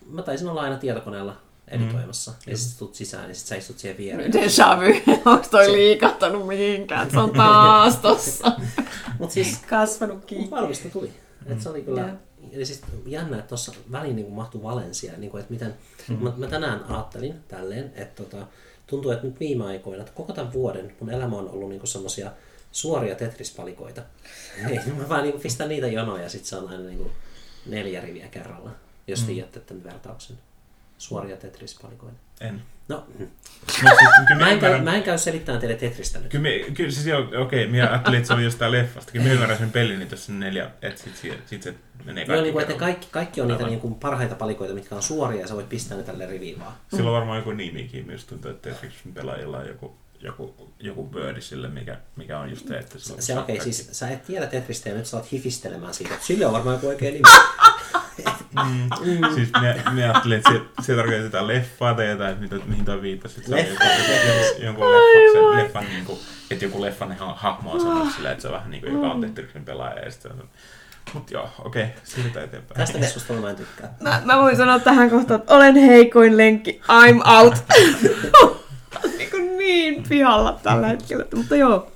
mä 0.07 0.23
taisin 0.23 0.49
olla 0.49 0.61
aina 0.61 0.77
tietokoneella 0.77 1.37
editoimassa. 1.69 2.31
Mm. 2.31 2.51
Ja 2.51 2.57
sitten 2.57 2.79
tulet 2.79 2.95
sisään, 2.95 3.29
ja 3.29 3.35
sitten 3.35 3.49
sä 3.49 3.55
istut 3.55 3.79
siihen 3.79 3.99
viereen. 3.99 4.33
Deja 4.33 4.79
vu, 4.81 5.13
onko 5.31 5.47
toi 5.51 5.73
liikahtanut 5.73 6.47
mihinkään? 6.47 7.11
Se 7.11 7.19
on 7.19 7.31
taas 7.31 7.97
tossa. 7.97 8.53
Mut 9.19 9.31
siis 9.31 9.59
Kasvanut 9.69 10.25
kiinni. 10.25 10.51
valmista 10.51 10.89
tuli. 10.89 11.13
Et 11.47 11.61
se 11.61 11.69
oli 11.69 11.83
kyllä, 11.83 12.01
Joo. 12.01 12.11
ja 12.53 12.67
siis 12.67 12.83
jännä, 13.07 13.39
että 13.39 13.49
tuossa 13.49 13.73
väliin 13.93 14.17
niin 14.17 14.33
mahtui 14.33 14.63
Valencia, 14.63 15.13
niin 15.17 15.31
kuin, 15.31 15.41
että 15.41 15.53
miten, 15.53 15.75
mm. 16.09 16.23
mä, 16.23 16.33
mä, 16.37 16.47
tänään 16.47 16.85
ajattelin 16.89 17.35
tälleen, 17.49 17.93
että 17.95 18.23
tota, 18.23 18.47
tuntuu, 18.87 19.11
että 19.11 19.27
nyt 19.27 19.41
viime 19.41 19.65
aikoina, 19.65 20.03
että 20.03 20.15
koko 20.15 20.33
tämän 20.33 20.53
vuoden 20.53 20.95
mun 21.01 21.11
elämä 21.11 21.37
on 21.37 21.51
ollut 21.51 21.69
niin 21.69 21.87
semmoisia 21.87 22.31
suoria 22.75 23.15
Tetris-palikoita. 23.15 24.03
Ei, 24.69 24.81
mä 24.97 25.09
vaan 25.09 25.23
niin 25.23 25.41
pistän 25.41 25.69
niitä 25.69 25.87
jonoja 25.87 26.23
ja 26.23 26.29
sitten 26.29 26.49
se 26.49 26.57
on 26.57 26.69
aina 26.69 26.83
niin 26.83 27.13
neljä 27.67 28.01
riviä 28.01 28.29
kerralla, 28.29 28.71
jos 29.07 29.21
mm. 29.21 29.27
tiedätte 29.27 29.61
tämän 29.61 29.85
vertauksen. 29.85 30.39
Suoria 30.99 31.37
Tetris-palikoita. 31.37 32.19
En. 32.41 32.63
No, 32.89 33.07
Mut 33.19 33.29
siis, 33.73 34.39
mä 34.39 34.51
en, 34.51 34.59
käy, 34.59 34.81
mä 34.81 34.95
en 34.95 35.03
käy 35.03 35.19
selittämään 35.19 35.61
teille 35.61 35.77
Tetristä 35.77 36.19
nyt. 36.19 36.31
Kyllä, 36.31 36.43
me, 36.43 36.71
kyllä 36.75 36.91
siis 36.91 37.07
joo, 37.07 37.43
okei, 37.43 37.67
minä 37.67 37.91
ajattelin, 37.91 38.17
että 38.17 38.27
se 38.27 38.35
oli 38.35 38.45
jostain 38.45 38.73
leffasta. 38.73 39.13
Kyllä 39.13 39.27
mä 39.27 39.33
ymmärrän 39.33 39.59
sen 39.59 39.73
pelin, 39.73 39.99
niin 39.99 40.09
on 40.29 40.41
neljä, 40.41 40.71
että 40.83 41.03
sit, 41.03 41.17
sit, 41.17 41.33
sit 41.47 41.63
se 41.63 41.75
menee 42.05 42.25
Joo, 42.25 42.27
kaikki 42.27 42.43
niin 42.43 42.53
kuin, 42.53 42.63
että 42.63 42.75
kaikki, 42.75 43.09
kaikki 43.11 43.41
on 43.41 43.49
niitä 43.49 43.67
niin 43.67 43.81
kuin 43.81 43.95
parhaita 43.95 44.35
palikoita, 44.35 44.75
mitkä 44.75 44.95
on 44.95 45.03
suoria 45.03 45.41
ja 45.41 45.47
sä 45.47 45.55
voit 45.55 45.69
pistää 45.69 45.97
ne 45.97 46.03
tälle 46.03 46.27
riviin 46.27 46.61
vaan. 46.61 46.73
Sillä 46.91 47.11
on 47.11 47.17
varmaan 47.17 47.39
joku 47.39 47.51
nimikin, 47.51 48.07
myös 48.07 48.25
tuntuu, 48.25 48.51
että 48.51 48.71
Tetrixin 48.71 49.15
pelaajilla 49.15 49.59
on 49.59 49.69
joku, 49.69 49.97
joku, 50.25 50.73
joku 50.81 51.13
word 51.13 51.41
sille, 51.41 51.69
mikä, 51.69 51.97
mikä 52.17 52.39
on 52.39 52.51
just 52.51 52.69
se, 52.69 52.79
että 52.79 52.99
sillä 52.99 53.17
on 53.17 53.23
Se 53.23 53.39
okei, 53.39 53.57
kaikki. 53.57 53.73
siis 53.73 53.99
sä 53.99 54.09
et 54.09 54.25
tiedä 54.27 54.47
Tetristä 54.47 54.89
ja 54.89 54.95
nyt 54.95 55.07
sä 55.07 55.17
oot 55.17 55.33
hifistelemään 55.33 55.95
siitä. 55.95 56.15
Sille 56.21 56.47
on 56.47 56.53
varmaan 56.53 56.75
joku 56.77 56.89
oikea 56.89 57.11
nimi. 57.11 57.23
Mm. 58.65 58.89
Siis 59.35 59.49
minä, 59.61 59.75
minä 59.93 60.11
ajattelin, 60.11 60.39
että 60.39 60.51
se, 60.53 60.61
se 60.83 60.95
tarkoittaa 60.97 61.25
jotain 61.25 61.47
leffaa 61.47 61.95
tai 61.95 62.11
jotain, 62.11 62.39
mitä, 62.39 62.57
mihin 62.67 62.85
toi 62.85 63.03
viittasi. 63.03 63.35
Että 63.41 63.49
se 63.49 63.55
on 63.55 63.61
Leffa. 63.61 63.85
joku, 63.85 64.05
joku, 64.25 64.63
jonkun 64.65 64.87
leffan, 64.91 65.33
sen, 65.33 65.65
leffan 65.65 65.85
niin 65.85 66.05
kuin, 66.05 66.19
että 66.51 66.65
joku 66.65 66.83
leffan 66.83 67.13
ha- 67.19 67.35
hahmo 67.37 67.73
on 67.73 67.81
semmoinen 67.81 68.13
sillä, 68.13 68.31
että 68.31 68.43
se 68.43 68.49
on 68.49 68.55
vähän 68.55 68.71
niin 68.71 68.81
kuin, 68.83 68.95
joka 68.95 69.07
on 69.07 69.21
Tetrixin 69.21 69.65
pelaaja. 69.65 70.05
Ja 70.05 70.11
sitten 70.11 70.33
on, 70.33 70.49
mutta 71.15 71.35
joo, 71.35 71.49
okei, 71.65 71.87
siirrytään 72.05 72.45
eteenpäin. 72.45 72.79
Tästä 72.79 72.99
keskustelua 72.99 73.41
mä 73.41 73.51
en 73.51 73.57
tykkää. 73.57 73.95
Mä, 74.01 74.23
mä 74.25 74.39
voin 74.39 74.57
sanoa 74.57 74.79
tähän 74.79 75.11
kohtaan, 75.11 75.41
että 75.41 75.55
olen 75.55 75.75
heikoin 75.77 76.37
lenkki, 76.37 76.81
I'm 76.89 77.29
out. 77.39 77.55
niin, 79.65 80.05
pihalla 80.09 80.61
tällä 80.63 80.87
hetkellä, 80.87 81.25
mutta 81.35 81.57
joo. 81.57 81.93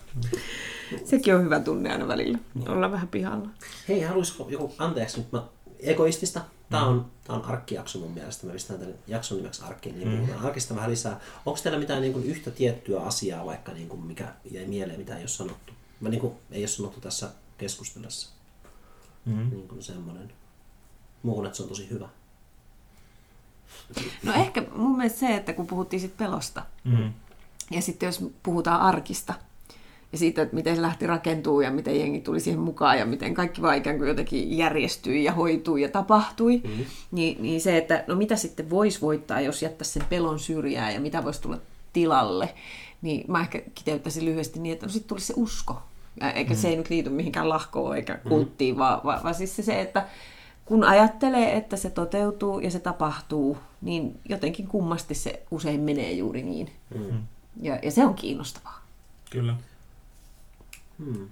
Sekin 1.05 1.35
on 1.35 1.43
hyvä 1.45 1.61
tunne 1.61 1.93
aina 1.93 2.09
välillä, 2.09 2.39
olla 2.69 2.91
vähän 2.91 3.09
pihalla. 3.09 3.49
Hei, 3.89 4.01
haluaisiko 4.03 4.47
joku, 4.51 4.75
anteeksi 4.79 5.19
nyt 5.19 5.33
mä, 5.33 5.43
egoistista. 5.81 6.41
Tää 6.71 6.85
on, 6.85 7.07
tää 7.25 7.37
on 7.37 7.45
arkkijakso 7.45 7.99
mun 7.99 8.11
mielestä. 8.13 8.47
Mä 8.47 8.53
pistän 8.53 8.79
tämän 8.79 8.95
jakson 9.07 9.39
nimeksi 9.39 9.63
arkki, 9.65 9.93
niin 9.93 10.19
puhutaan 10.19 10.47
arkista 10.47 10.75
vähän 10.77 10.91
lisää. 10.91 11.21
Onko 11.47 11.61
teillä 11.63 11.79
mitään 11.79 12.01
niin 12.01 12.13
kuin, 12.13 12.25
yhtä 12.25 12.51
tiettyä 12.51 13.01
asiaa 13.01 13.47
vaikka, 13.47 13.73
niin 13.73 13.89
kuin, 13.89 14.01
mikä 14.01 14.29
jäi 14.51 14.65
mieleen, 14.67 14.99
mitä 14.99 15.17
ei 15.17 15.23
ole 15.23 15.29
sanottu? 15.29 15.73
Mä, 16.01 16.09
niin 16.09 16.21
kuin, 16.21 16.33
ei 16.51 16.63
ole 16.63 16.69
sanottu 16.69 17.01
tässä 17.01 17.29
keskustelussa. 17.59 18.31
Mm. 19.25 19.51
Niin 19.51 19.69
kuin 19.69 19.83
semmoinen. 19.83 20.33
Muuhun, 21.23 21.47
että 21.47 21.57
se 21.57 21.63
on 21.63 21.69
tosi 21.69 21.91
hyvä. 21.91 22.09
No 24.23 24.33
ehkä 24.33 24.63
mun 24.77 24.97
mielestä 24.97 25.19
se, 25.19 25.37
että 25.37 25.53
kun 25.53 25.67
puhuttiin 25.67 26.01
sit 26.01 26.17
pelosta, 26.17 26.63
Mm. 26.85 27.13
Ja 27.71 27.83
sitten 27.83 28.07
jos 28.07 28.25
puhutaan 28.43 28.81
arkista, 28.81 29.35
ja 30.13 30.19
siitä, 30.19 30.43
että 30.43 30.55
miten 30.55 30.77
se 30.77 30.83
lähti 30.83 31.07
rakentuu 31.07 31.61
ja 31.61 31.71
miten 31.71 32.01
jengi 32.01 32.21
tuli 32.21 32.41
siihen 32.41 32.61
mukaan 32.61 32.99
ja 32.99 33.07
miten 33.07 33.35
kaikki 33.35 33.63
vaan 33.63 33.77
ikään 33.77 33.99
kuin 33.99 34.09
jotenkin 34.09 34.59
järjestyi 34.59 35.25
ja 35.25 35.33
hoitui 35.33 35.83
ja 35.83 35.89
tapahtui, 35.89 36.61
mm. 36.65 36.85
niin, 37.11 37.43
niin 37.43 37.61
se, 37.61 37.77
että 37.77 38.05
no 38.07 38.15
mitä 38.15 38.37
sitten 38.37 38.71
voisi 38.71 39.01
voittaa, 39.01 39.41
jos 39.41 39.63
jättäisi 39.63 39.93
sen 39.93 40.05
pelon 40.09 40.39
syrjään 40.39 40.95
ja 40.95 41.01
mitä 41.01 41.25
voisi 41.25 41.41
tulla 41.41 41.59
tilalle, 41.93 42.55
niin 43.03 43.25
mä 43.29 43.41
ehkä 43.41 43.63
kiteyttäisin 43.75 44.25
lyhyesti 44.25 44.61
niin, 44.61 44.73
että 44.73 44.87
no 44.87 44.93
sitten 44.93 45.09
tulisi 45.09 45.27
se 45.27 45.35
usko. 45.37 45.83
Eikä 46.35 46.55
mm. 46.55 46.61
se 46.61 46.69
ei 46.69 46.77
nyt 46.77 46.91
liity 46.91 47.11
mihinkään 47.11 47.49
lahkoon 47.49 47.97
eikä 47.97 48.19
kulttiin, 48.29 48.75
mm. 48.75 48.79
vaan, 48.79 49.01
vaan, 49.05 49.23
vaan 49.23 49.35
siis 49.35 49.57
se, 49.57 49.81
että 49.81 50.07
kun 50.65 50.85
ajattelee, 50.85 51.57
että 51.57 51.77
se 51.77 51.91
toteutuu 51.91 52.61
ja 52.61 52.71
se 52.71 52.79
tapahtuu, 52.79 53.59
niin 53.83 54.21
jotenkin 54.29 54.67
kummasti 54.67 55.15
se 55.15 55.43
usein 55.51 55.81
menee 55.81 56.13
juuri 56.13 56.43
niin. 56.43 56.71
Mm. 56.95 57.23
Ja, 57.63 57.79
ja 57.83 57.91
se 57.91 58.07
on 58.07 58.15
kiinnostavaa. 58.15 58.83
Kyllä. 59.31 59.55
Hmm. 60.99 61.29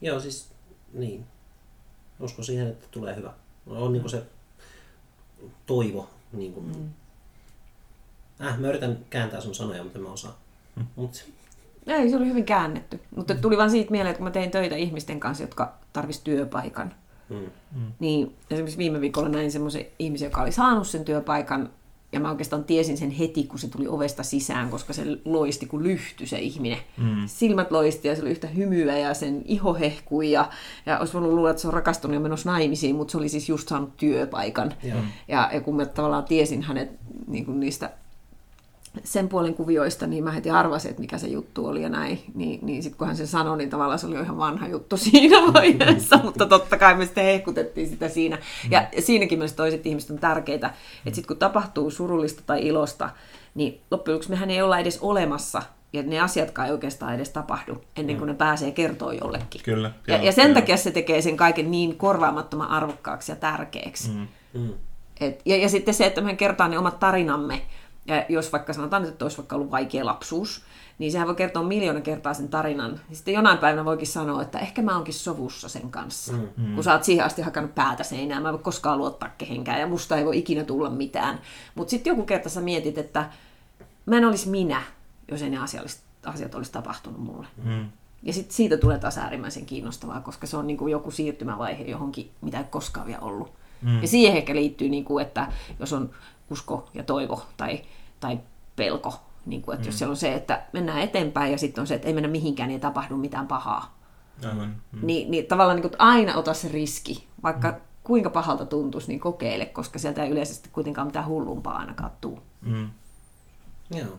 Joo, 0.00 0.20
siis 0.20 0.48
niin. 0.92 1.26
Uskon 2.20 2.44
siihen, 2.44 2.68
että 2.68 2.86
tulee 2.90 3.16
hyvä. 3.16 3.32
On 3.66 3.92
niin 3.92 4.00
kuin 4.00 4.10
se 4.10 4.22
toivo. 5.66 6.10
Niin 6.32 6.52
kuin... 6.52 6.66
mm. 6.66 6.88
Äh, 8.46 8.58
mä 8.58 8.68
yritän 8.68 8.98
kääntää 9.10 9.40
sun 9.40 9.54
sanoja, 9.54 9.84
mutta 9.84 9.98
mä 9.98 10.08
osaa. 10.08 10.38
Mm. 10.76 10.86
Mut... 10.96 11.24
Ei, 11.86 12.10
se 12.10 12.16
oli 12.16 12.26
hyvin 12.26 12.44
käännetty. 12.44 13.00
Mutta 13.16 13.34
tuli 13.34 13.56
vaan 13.56 13.70
siitä 13.70 13.90
mieleen, 13.90 14.10
että 14.10 14.18
kun 14.18 14.26
mä 14.26 14.30
tein 14.30 14.50
töitä 14.50 14.76
ihmisten 14.76 15.20
kanssa, 15.20 15.44
jotka 15.44 15.74
tarvisi 15.92 16.20
työpaikan. 16.24 16.94
Mm. 17.28 17.50
Niin 17.98 18.36
esimerkiksi 18.50 18.78
viime 18.78 19.00
viikolla 19.00 19.28
näin 19.28 19.52
semmoisen 19.52 19.86
ihmisen, 19.98 20.26
joka 20.26 20.42
oli 20.42 20.52
saanut 20.52 20.86
sen 20.86 21.04
työpaikan 21.04 21.70
ja 22.12 22.20
mä 22.20 22.30
oikeastaan 22.30 22.64
tiesin 22.64 22.98
sen 22.98 23.10
heti, 23.10 23.44
kun 23.44 23.58
se 23.58 23.68
tuli 23.68 23.88
ovesta 23.88 24.22
sisään, 24.22 24.70
koska 24.70 24.92
se 24.92 25.02
loisti 25.24 25.66
kuin 25.66 25.82
lyhty 25.82 26.26
se 26.26 26.38
ihminen. 26.38 26.78
Mm. 26.96 27.22
Silmät 27.26 27.70
loisti 27.70 28.08
ja 28.08 28.16
se 28.16 28.22
oli 28.22 28.30
yhtä 28.30 28.46
hymyä 28.46 28.98
ja 28.98 29.14
sen 29.14 29.42
iho 29.44 29.74
hehkui 29.74 30.30
ja, 30.30 30.50
ja 30.86 30.98
olisi 30.98 31.12
voinut 31.12 31.32
luulla, 31.32 31.50
että 31.50 31.62
se 31.62 31.68
on 31.68 31.74
rakastunut 31.74 32.14
ja 32.14 32.20
menossa 32.20 32.50
naimisiin, 32.50 32.96
mutta 32.96 33.12
se 33.12 33.18
oli 33.18 33.28
siis 33.28 33.48
just 33.48 33.68
saanut 33.68 33.96
työpaikan. 33.96 34.74
Mm. 34.82 35.02
Ja, 35.28 35.50
ja 35.52 35.60
kun 35.60 35.76
mä 35.76 35.86
tavallaan 35.86 36.24
tiesin 36.24 36.62
hänet 36.62 36.90
niin 37.26 37.44
kuin 37.44 37.60
niistä 37.60 37.90
sen 39.04 39.28
puolen 39.28 39.54
kuvioista, 39.54 40.06
niin 40.06 40.24
mä 40.24 40.30
heti 40.30 40.50
arvasin, 40.50 40.90
että 40.90 41.00
mikä 41.00 41.18
se 41.18 41.26
juttu 41.26 41.66
oli 41.66 41.82
ja 41.82 41.88
näin. 41.88 42.20
Niin, 42.34 42.58
niin 42.62 42.82
sitten 42.82 42.98
kun 42.98 43.06
hän 43.06 43.16
sen 43.16 43.26
sanoi, 43.26 43.56
niin 43.56 43.70
tavallaan 43.70 43.98
se 43.98 44.06
oli 44.06 44.14
ihan 44.14 44.38
vanha 44.38 44.68
juttu 44.68 44.96
siinä 45.06 45.52
vaiheessa, 45.52 46.20
mutta 46.22 46.46
totta 46.46 46.78
kai 46.78 46.94
me 46.94 47.04
sitten 47.04 47.24
hehkutettiin 47.24 47.88
sitä 47.88 48.08
siinä. 48.08 48.38
Ja 48.70 48.86
siinäkin 48.98 49.38
myös 49.38 49.52
toiset 49.52 49.86
ihmiset 49.86 50.10
on 50.10 50.18
tärkeitä, 50.18 50.66
että 51.06 51.14
sitten 51.16 51.28
kun 51.28 51.36
tapahtuu 51.36 51.90
surullista 51.90 52.42
tai 52.46 52.66
ilosta, 52.66 53.10
niin 53.54 53.80
loppujen 53.90 54.14
lopuksi 54.14 54.30
mehän 54.30 54.50
ei 54.50 54.62
olla 54.62 54.78
edes 54.78 54.98
olemassa 55.02 55.62
ja 55.92 56.02
ne 56.02 56.20
asiatkaan 56.20 56.66
ei 56.66 56.72
oikeastaan 56.72 57.14
edes 57.14 57.30
tapahdu 57.30 57.84
ennen 57.96 58.16
kuin 58.16 58.26
ne 58.26 58.34
pääsee 58.34 58.70
kertoa 58.70 59.12
jollekin. 59.12 59.60
Kyllä. 59.64 59.90
Ja, 60.06 60.16
joo, 60.16 60.24
ja 60.24 60.32
sen 60.32 60.46
joo. 60.46 60.54
takia 60.54 60.76
se 60.76 60.90
tekee 60.90 61.22
sen 61.22 61.36
kaiken 61.36 61.70
niin 61.70 61.96
korvaamattoman 61.96 62.68
arvokkaaksi 62.68 63.32
ja 63.32 63.36
tärkeäksi. 63.36 64.10
Mm. 64.10 64.28
Mm. 64.54 64.72
Et, 65.20 65.42
ja, 65.44 65.56
ja 65.56 65.68
sitten 65.68 65.94
se, 65.94 66.06
että 66.06 66.20
me 66.20 66.36
kertaa 66.36 66.68
ne 66.68 66.78
omat 66.78 67.00
tarinamme, 67.00 67.62
ja 68.08 68.24
jos 68.28 68.52
vaikka 68.52 68.72
sanotaan, 68.72 69.04
että 69.04 69.24
olisi 69.24 69.38
vaikka 69.38 69.56
ollut 69.56 69.70
vaikea 69.70 70.06
lapsuus, 70.06 70.62
niin 70.98 71.12
sehän 71.12 71.26
voi 71.26 71.34
kertoa 71.34 71.62
miljoona 71.62 72.00
kertaa 72.00 72.34
sen 72.34 72.48
tarinan. 72.48 73.00
Ja 73.10 73.16
sitten 73.16 73.34
jonain 73.34 73.58
päivänä 73.58 73.84
voikin 73.84 74.06
sanoa, 74.06 74.42
että 74.42 74.58
ehkä 74.58 74.82
mä 74.82 74.94
oonkin 74.94 75.14
sovussa 75.14 75.68
sen 75.68 75.90
kanssa. 75.90 76.32
Mm, 76.32 76.48
mm. 76.56 76.74
Kun 76.74 76.84
sä 76.84 76.92
oot 76.92 77.04
siihen 77.04 77.26
asti 77.26 77.42
hakannut 77.42 77.74
päätä 77.74 78.02
seinään, 78.02 78.42
mä 78.42 78.48
en 78.48 78.52
voi 78.52 78.62
koskaan 78.62 78.98
luottaa 78.98 79.28
kehenkään 79.38 79.80
ja 79.80 79.86
musta 79.86 80.16
ei 80.16 80.24
voi 80.24 80.38
ikinä 80.38 80.64
tulla 80.64 80.90
mitään. 80.90 81.40
Mutta 81.74 81.90
sitten 81.90 82.10
joku 82.10 82.22
kerta 82.22 82.48
sä 82.48 82.60
mietit, 82.60 82.98
että 82.98 83.30
mä 84.06 84.16
en 84.16 84.24
olisi 84.24 84.48
minä, 84.48 84.82
jos 85.30 85.42
ei 85.42 85.50
ne 85.50 85.58
asiat, 85.58 86.00
asiat 86.24 86.54
olisi 86.54 86.72
tapahtunut 86.72 87.20
mulle. 87.20 87.46
Mm. 87.64 87.86
Ja 88.22 88.32
sitten 88.32 88.54
siitä 88.54 88.76
tulee 88.76 88.98
taas 88.98 89.18
äärimmäisen 89.18 89.66
kiinnostavaa, 89.66 90.20
koska 90.20 90.46
se 90.46 90.56
on 90.56 90.66
niin 90.66 90.76
kuin 90.76 90.92
joku 90.92 91.10
siirtymävaihe 91.10 91.84
johonkin, 91.84 92.30
mitä 92.40 92.58
ei 92.58 92.64
koskaan 92.70 93.06
vielä 93.06 93.20
ollut. 93.20 93.52
Mm. 93.82 94.02
Ja 94.02 94.08
siihen 94.08 94.36
ehkä 94.36 94.54
liittyy, 94.54 94.88
niin 94.88 95.04
kuin, 95.04 95.26
että 95.26 95.52
jos 95.80 95.92
on 95.92 96.10
usko 96.50 96.90
ja 96.94 97.02
toivo 97.02 97.42
tai 97.56 97.80
tai 98.20 98.38
pelko. 98.76 99.20
Niin 99.46 99.62
kuin, 99.62 99.74
että 99.74 99.84
mm. 99.84 99.88
jos 99.88 99.98
siellä 99.98 100.12
on 100.12 100.16
se, 100.16 100.34
että 100.34 100.62
mennään 100.72 101.00
eteenpäin 101.00 101.52
ja 101.52 101.58
sitten 101.58 101.82
on 101.82 101.86
se, 101.86 101.94
että 101.94 102.08
ei 102.08 102.14
mennä 102.14 102.28
mihinkään, 102.28 102.68
niin 102.68 102.76
ei 102.76 102.80
tapahdu 102.80 103.16
mitään 103.16 103.46
pahaa. 103.46 103.98
Aivan. 104.44 104.76
Mm. 104.92 105.00
Niin, 105.02 105.30
niin 105.30 105.46
tavallaan 105.46 105.76
niin 105.76 105.90
kuin, 105.90 106.00
aina 106.00 106.34
ota 106.34 106.54
se 106.54 106.68
riski, 106.68 107.28
vaikka 107.42 107.70
mm. 107.70 107.76
kuinka 108.04 108.30
pahalta 108.30 108.66
tuntuisi, 108.66 109.08
niin 109.08 109.20
kokeile, 109.20 109.66
koska 109.66 109.98
sieltä 109.98 110.24
ei 110.24 110.30
yleisesti 110.30 110.68
kuitenkaan 110.72 111.06
mitään 111.06 111.26
hullumpaa 111.26 111.78
ainakaan 111.78 112.10
tuu. 112.20 112.40
Mm. 112.60 112.90
Joo. 113.94 114.18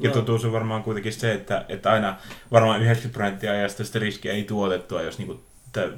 Ja 0.00 0.10
totuus 0.10 0.44
on 0.44 0.52
varmaan 0.52 0.82
kuitenkin 0.82 1.12
se, 1.12 1.32
että, 1.32 1.64
että 1.68 1.92
aina 1.92 2.16
varmaan 2.52 2.82
90 2.82 3.18
prosenttia 3.18 3.52
ajasta 3.52 3.84
sitä 3.84 3.98
riskiä 3.98 4.32
ei 4.32 4.44
tuotettua, 4.44 5.02
jos 5.02 5.18
niin 5.18 5.26
kuin 5.26 5.40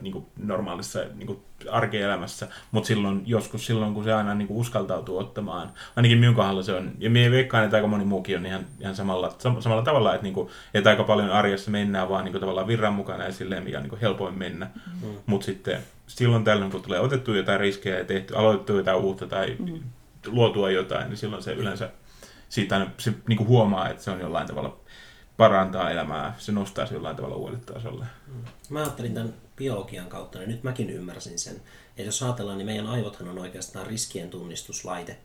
niin 0.03 0.13
kuin 0.13 0.27
normaalissa 0.37 1.01
niin 1.15 1.27
kuin 1.27 1.39
arkielämässä, 1.71 2.49
mutta 2.71 2.87
silloin, 2.87 3.23
joskus 3.27 3.67
silloin, 3.67 3.95
kun 3.95 4.05
se 4.05 4.13
aina 4.13 4.35
niin 4.35 4.49
kuin 4.49 4.61
uskaltautuu 4.61 5.19
ottamaan, 5.19 5.73
ainakin 5.97 6.19
minun 6.19 6.35
kohdalla 6.35 6.63
se 6.63 6.73
on, 6.73 6.93
ja 6.99 7.11
minä 7.11 7.31
veikkaan, 7.31 7.65
että 7.65 7.77
aika 7.77 7.87
moni 7.87 8.05
muukin 8.05 8.37
on 8.37 8.47
ihan, 8.47 8.67
ihan 8.81 8.97
samalla, 8.97 9.35
sam, 9.39 9.63
samalla 9.63 9.83
tavalla, 9.83 10.15
että, 10.15 10.23
niin 10.23 10.35
kuin, 10.35 10.49
että 10.75 10.91
aika 10.91 11.05
paljon 11.05 11.31
arjessa 11.31 11.71
mennään 11.71 12.09
vaan 12.09 12.25
niin 12.25 12.33
kuin, 12.33 12.41
tavallaan 12.41 12.67
virran 12.67 12.95
mukana 12.95 13.25
ja 13.25 13.33
silleen, 13.33 13.65
mikä 13.65 13.77
on 13.77 13.83
niin 13.83 13.91
kuin 13.91 14.01
helpoin 14.01 14.39
mennä, 14.39 14.71
mm. 15.03 15.09
mutta 15.27 15.45
sitten 15.45 15.81
silloin 16.07 16.45
tällöin, 16.45 16.71
kun 16.71 16.83
tulee 16.83 17.01
otettu 17.01 17.35
jotain 17.35 17.61
riskejä 17.61 17.99
ja 17.99 18.05
tehty, 18.05 18.37
aloitettu 18.37 18.77
jotain 18.77 18.99
uutta 18.99 19.27
tai 19.27 19.57
mm. 19.59 19.81
luotua 20.27 20.71
jotain, 20.71 21.09
niin 21.09 21.17
silloin 21.17 21.43
se 21.43 21.53
yleensä 21.53 21.91
siitä 22.49 22.77
aina, 22.77 22.91
se 22.99 23.13
niin 23.29 23.37
kuin 23.37 23.49
huomaa, 23.49 23.89
että 23.89 24.03
se 24.03 24.11
on 24.11 24.21
jollain 24.21 24.47
tavalla 24.47 24.77
parantaa 25.37 25.91
elämää, 25.91 26.35
se 26.39 26.53
nostaa 26.53 26.87
se 26.87 26.95
jollain 26.95 27.17
tavalla 27.17 27.37
uudelle 27.37 27.61
tasolle. 27.67 28.05
Mm. 28.27 28.45
Mä 28.71 28.79
ajattelin 28.79 29.15
tämän 29.15 29.35
biologian 29.57 30.09
kautta, 30.09 30.39
niin 30.39 30.49
nyt 30.49 30.63
mäkin 30.63 30.91
ymmärsin 30.91 31.39
sen. 31.39 31.63
Ja 31.97 32.05
jos 32.05 32.23
ajatellaan, 32.23 32.59
niin 32.59 32.67
meidän 32.67 32.87
aivothan 32.87 33.29
on 33.29 33.39
oikeastaan 33.39 33.87
riskien 33.87 34.31
tunnistuslaite. 34.31 35.19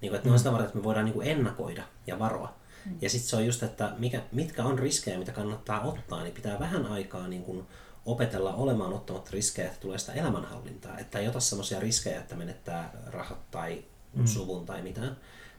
Niin 0.00 0.10
kuin, 0.10 0.16
että 0.16 0.18
mm. 0.18 0.24
ne 0.24 0.30
on 0.30 0.34
mm. 0.34 0.38
sitä 0.38 0.52
varten, 0.52 0.66
että 0.66 0.78
me 0.78 0.84
voidaan 0.84 1.04
niin 1.04 1.14
kuin 1.14 1.28
ennakoida 1.28 1.84
ja 2.06 2.18
varoa. 2.18 2.54
Mm. 2.86 2.96
Ja 3.00 3.10
sitten 3.10 3.28
se 3.28 3.36
on 3.36 3.46
just, 3.46 3.62
että 3.62 3.92
mikä, 3.98 4.22
mitkä 4.32 4.64
on 4.64 4.78
riskejä, 4.78 5.18
mitä 5.18 5.32
kannattaa 5.32 5.80
ottaa, 5.80 6.22
niin 6.22 6.34
pitää 6.34 6.58
vähän 6.58 6.86
aikaa 6.86 7.28
niin 7.28 7.44
kuin 7.44 7.66
opetella 8.06 8.54
olemaan 8.54 8.92
ottamatta 8.92 9.30
riskejä, 9.32 9.68
että 9.68 9.80
tulee 9.80 9.98
sitä 9.98 10.12
elämänhallintaa. 10.12 10.98
Että 10.98 11.18
ei 11.18 11.28
ota 11.28 11.40
sellaisia 11.40 11.80
riskejä, 11.80 12.20
että 12.20 12.36
menettää 12.36 12.92
rahat 13.06 13.50
tai 13.50 13.84
mm. 14.14 14.26
suvun 14.26 14.66
tai 14.66 14.82
mitään. 14.82 15.16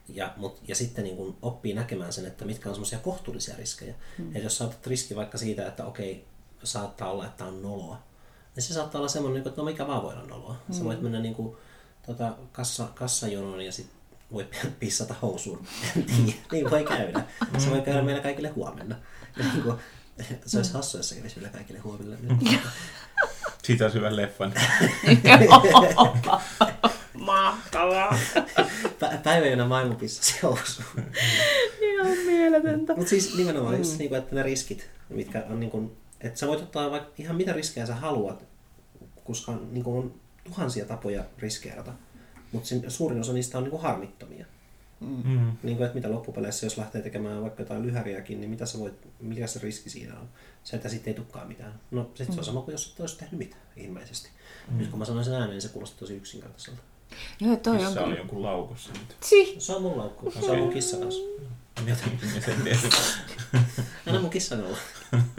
Ja, 0.08 0.34
mut, 0.38 0.60
ja 0.68 0.76
sitten 0.76 1.04
niin 1.04 1.18
kun 1.18 1.38
oppii 1.42 1.74
näkemään 1.74 2.14
sen, 2.14 2.26
että 2.26 2.46
mitkä 2.46 2.70
on 2.70 2.76
semmoisia 2.76 3.00
kohtuullisia 3.00 3.56
riskejä. 3.58 3.96
Mm. 4.18 4.36
Et 4.36 4.44
jos 4.44 4.58
sä 4.58 4.64
otat 4.64 4.88
riski 4.88 5.16
vaikka 5.16 5.38
siitä, 5.38 5.68
että 5.68 5.86
okei, 5.86 6.26
saattaa 6.64 7.12
olla, 7.12 7.26
että 7.26 7.46
on 7.46 7.62
noloa, 7.62 8.04
niin 8.56 8.64
se 8.64 8.74
saattaa 8.74 9.00
olla 9.00 9.10
semmoinen, 9.10 9.42
niin 9.42 9.48
että 9.48 9.62
no 9.62 9.66
mikä 9.66 9.88
vaan 9.88 10.04
voi 10.04 10.14
olla 10.14 10.26
noloa. 10.26 10.56
Mm. 10.68 10.74
Sä 10.74 10.84
voit 10.84 11.02
mennä 11.02 11.20
niin 11.20 11.36
kuin, 11.36 11.58
tota, 12.06 12.36
kassa, 12.52 12.88
kassajonoon 12.96 13.62
ja 13.62 13.72
sitten 13.72 13.98
voi 14.32 14.48
pissata 14.80 15.16
housuun. 15.22 15.68
Tiedä. 15.94 16.34
niin 16.52 16.72
voi 16.72 16.84
käydä. 16.84 17.24
Se 17.58 17.70
voi 17.70 17.82
käydä 17.82 18.02
meillä 18.02 18.22
kaikille 18.22 18.50
huomenna. 18.50 18.96
Ja 19.38 19.46
niin 19.54 19.64
kuin, 19.64 19.76
se 20.46 20.58
olisi 20.58 20.74
hassu, 20.74 20.98
jos 20.98 21.10
se 21.10 21.16
kävisi 21.16 21.36
meillä 21.36 21.52
kaikille 21.52 21.80
huomenna. 21.80 22.18
Siitä 23.64 23.84
olisi 23.84 23.98
hyvä 23.98 24.16
leffan. 24.16 24.54
Mahtavaa. 27.14 28.18
Päivä, 29.24 29.46
jona 29.46 29.68
maailma 29.68 29.96
pissasi 29.96 30.40
housuun. 30.44 31.06
Ihan 31.82 32.18
mieletöntä. 32.26 32.96
Mutta 32.96 33.10
siis 33.10 33.38
nimenomaan 33.38 33.74
mm. 33.74 33.80
just, 33.80 33.98
niin 33.98 34.10
kuin, 34.10 34.20
että 34.20 34.36
ne 34.36 34.44
riskit, 34.44 34.90
mitkä 35.10 35.44
on 35.50 35.60
niin 35.60 35.72
kuin, 35.72 35.98
että 36.24 36.40
sä 36.40 36.48
voit 36.48 36.62
ottaa 36.62 36.92
vaikka 36.92 37.12
ihan 37.18 37.36
mitä 37.36 37.54
riskejä 37.54 37.86
sä 37.86 37.96
haluat, 37.96 38.46
koska 39.24 39.60
niin 39.72 39.84
kuin 39.84 39.98
on 39.98 40.14
tuhansia 40.44 40.86
tapoja 40.86 41.26
riskeerata, 41.38 41.94
mutta 42.52 42.70
suurin 42.88 43.20
osa 43.20 43.34
niistä 43.34 43.58
on 43.58 43.64
niin 43.64 43.72
kuin 43.72 43.82
harmittomia. 43.82 44.46
Mm. 45.00 45.52
Niin 45.64 45.78
kuin, 45.78 45.86
että 45.86 45.96
mitä 45.96 46.12
loppupeleissä, 46.12 46.66
jos 46.66 46.78
lähtee 46.78 47.02
tekemään 47.02 47.42
vaikka 47.42 47.62
jotain 47.62 47.82
lyhäriäkin, 47.82 48.42
niin 48.42 48.50
mitä 48.50 48.66
sä 48.66 48.80
voit, 48.80 48.94
mikä 49.20 49.48
se 49.48 49.60
riski 49.60 49.90
siinä 49.90 50.20
on? 50.20 50.30
Se, 50.64 50.76
että 50.76 50.90
sitten 50.90 51.12
ei 51.12 51.16
tukkaa 51.16 51.46
mitään. 51.46 51.80
No 51.92 52.12
sit 52.16 52.28
mm. 52.28 52.34
se 52.34 52.40
on 52.40 52.44
mm. 52.44 52.46
sama 52.46 52.62
kuin 52.62 52.72
jos 52.72 52.92
et 52.94 53.00
olisi 53.00 53.18
tehnyt 53.18 53.38
mitään, 53.38 53.62
ilmeisesti. 53.78 54.30
Mm. 54.72 54.78
Nyt 54.78 54.88
kun 54.90 55.00
mä 55.00 55.06
sanoin 55.06 55.26
sen 55.26 55.34
ääneen, 55.34 55.52
niin 55.52 55.62
se 55.62 55.70
kuulosti 55.70 56.00
tosi 56.00 56.16
yksinkertaiselta. 56.16 56.82
Joo, 57.40 57.56
toi 57.56 57.78
Missä 57.78 58.04
on, 58.04 58.12
on 58.12 58.18
jonkun 58.18 58.44
laukussa 58.44 58.94
nyt? 58.94 59.16
Si. 59.22 59.56
Se 59.60 59.76
on 59.76 59.82
mun 59.82 59.98
laukku. 59.98 60.32
Se 60.32 60.52
on 60.52 60.60
mun 60.60 60.74
kissa 60.74 60.98
kanssa. 60.98 61.22
Anna 64.08 64.22
mun 64.22 64.30
kissan 64.30 64.64
olla. 64.64 64.78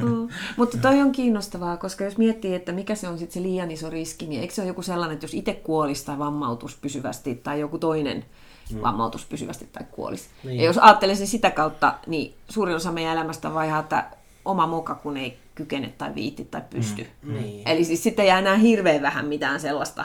Mm. 0.03 0.29
Mutta 0.57 0.79
toi 0.79 1.01
on 1.01 1.13
kiinnostavaa, 1.13 1.77
koska 1.77 2.05
jos 2.05 2.19
miettii, 2.19 2.55
että 2.55 2.73
mikä 2.73 2.95
se 2.95 3.09
on 3.09 3.19
sitten 3.19 3.35
se 3.35 3.43
liian 3.43 3.71
iso 3.71 3.91
riski, 3.91 4.27
niin 4.27 4.41
eikö 4.41 4.55
se 4.55 4.63
ole 4.63 4.69
joku 4.69 4.83
sellainen, 4.83 5.15
että 5.15 5.25
jos 5.25 5.35
itse 5.35 5.55
kuolisi 5.55 6.07
tai 6.07 6.19
vammautus 6.19 6.77
pysyvästi 6.77 7.35
tai 7.35 7.61
joku 7.61 7.79
toinen 7.79 8.25
mm. 8.73 8.83
vammautus 8.83 9.25
pysyvästi 9.25 9.69
tai 9.73 9.85
kuolisi. 9.91 10.29
Niin. 10.45 10.57
Ja 10.57 10.65
jos 10.65 10.79
ajattelisi 10.79 11.27
sitä 11.27 11.51
kautta, 11.51 11.95
niin 12.07 12.35
suurin 12.49 12.77
osa 12.77 12.93
meidän 12.93 13.13
elämästä 13.13 13.49
on 13.49 13.55
vaihaa, 13.55 13.81
että 13.81 14.11
oma 14.45 14.67
moka 14.67 14.95
kun 14.95 15.17
ei 15.17 15.39
kykene 15.55 15.93
tai 15.99 16.15
viitti 16.15 16.45
tai 16.45 16.63
pysty. 16.71 17.07
Mm. 17.23 17.35
Niin. 17.35 17.69
Eli 17.69 17.85
siis 17.85 18.03
sitten 18.03 18.27
jää 18.27 18.39
enää 18.39 18.57
hirveän 18.57 19.03
vähän 19.03 19.27
mitään 19.27 19.61
sellaista, 19.61 20.05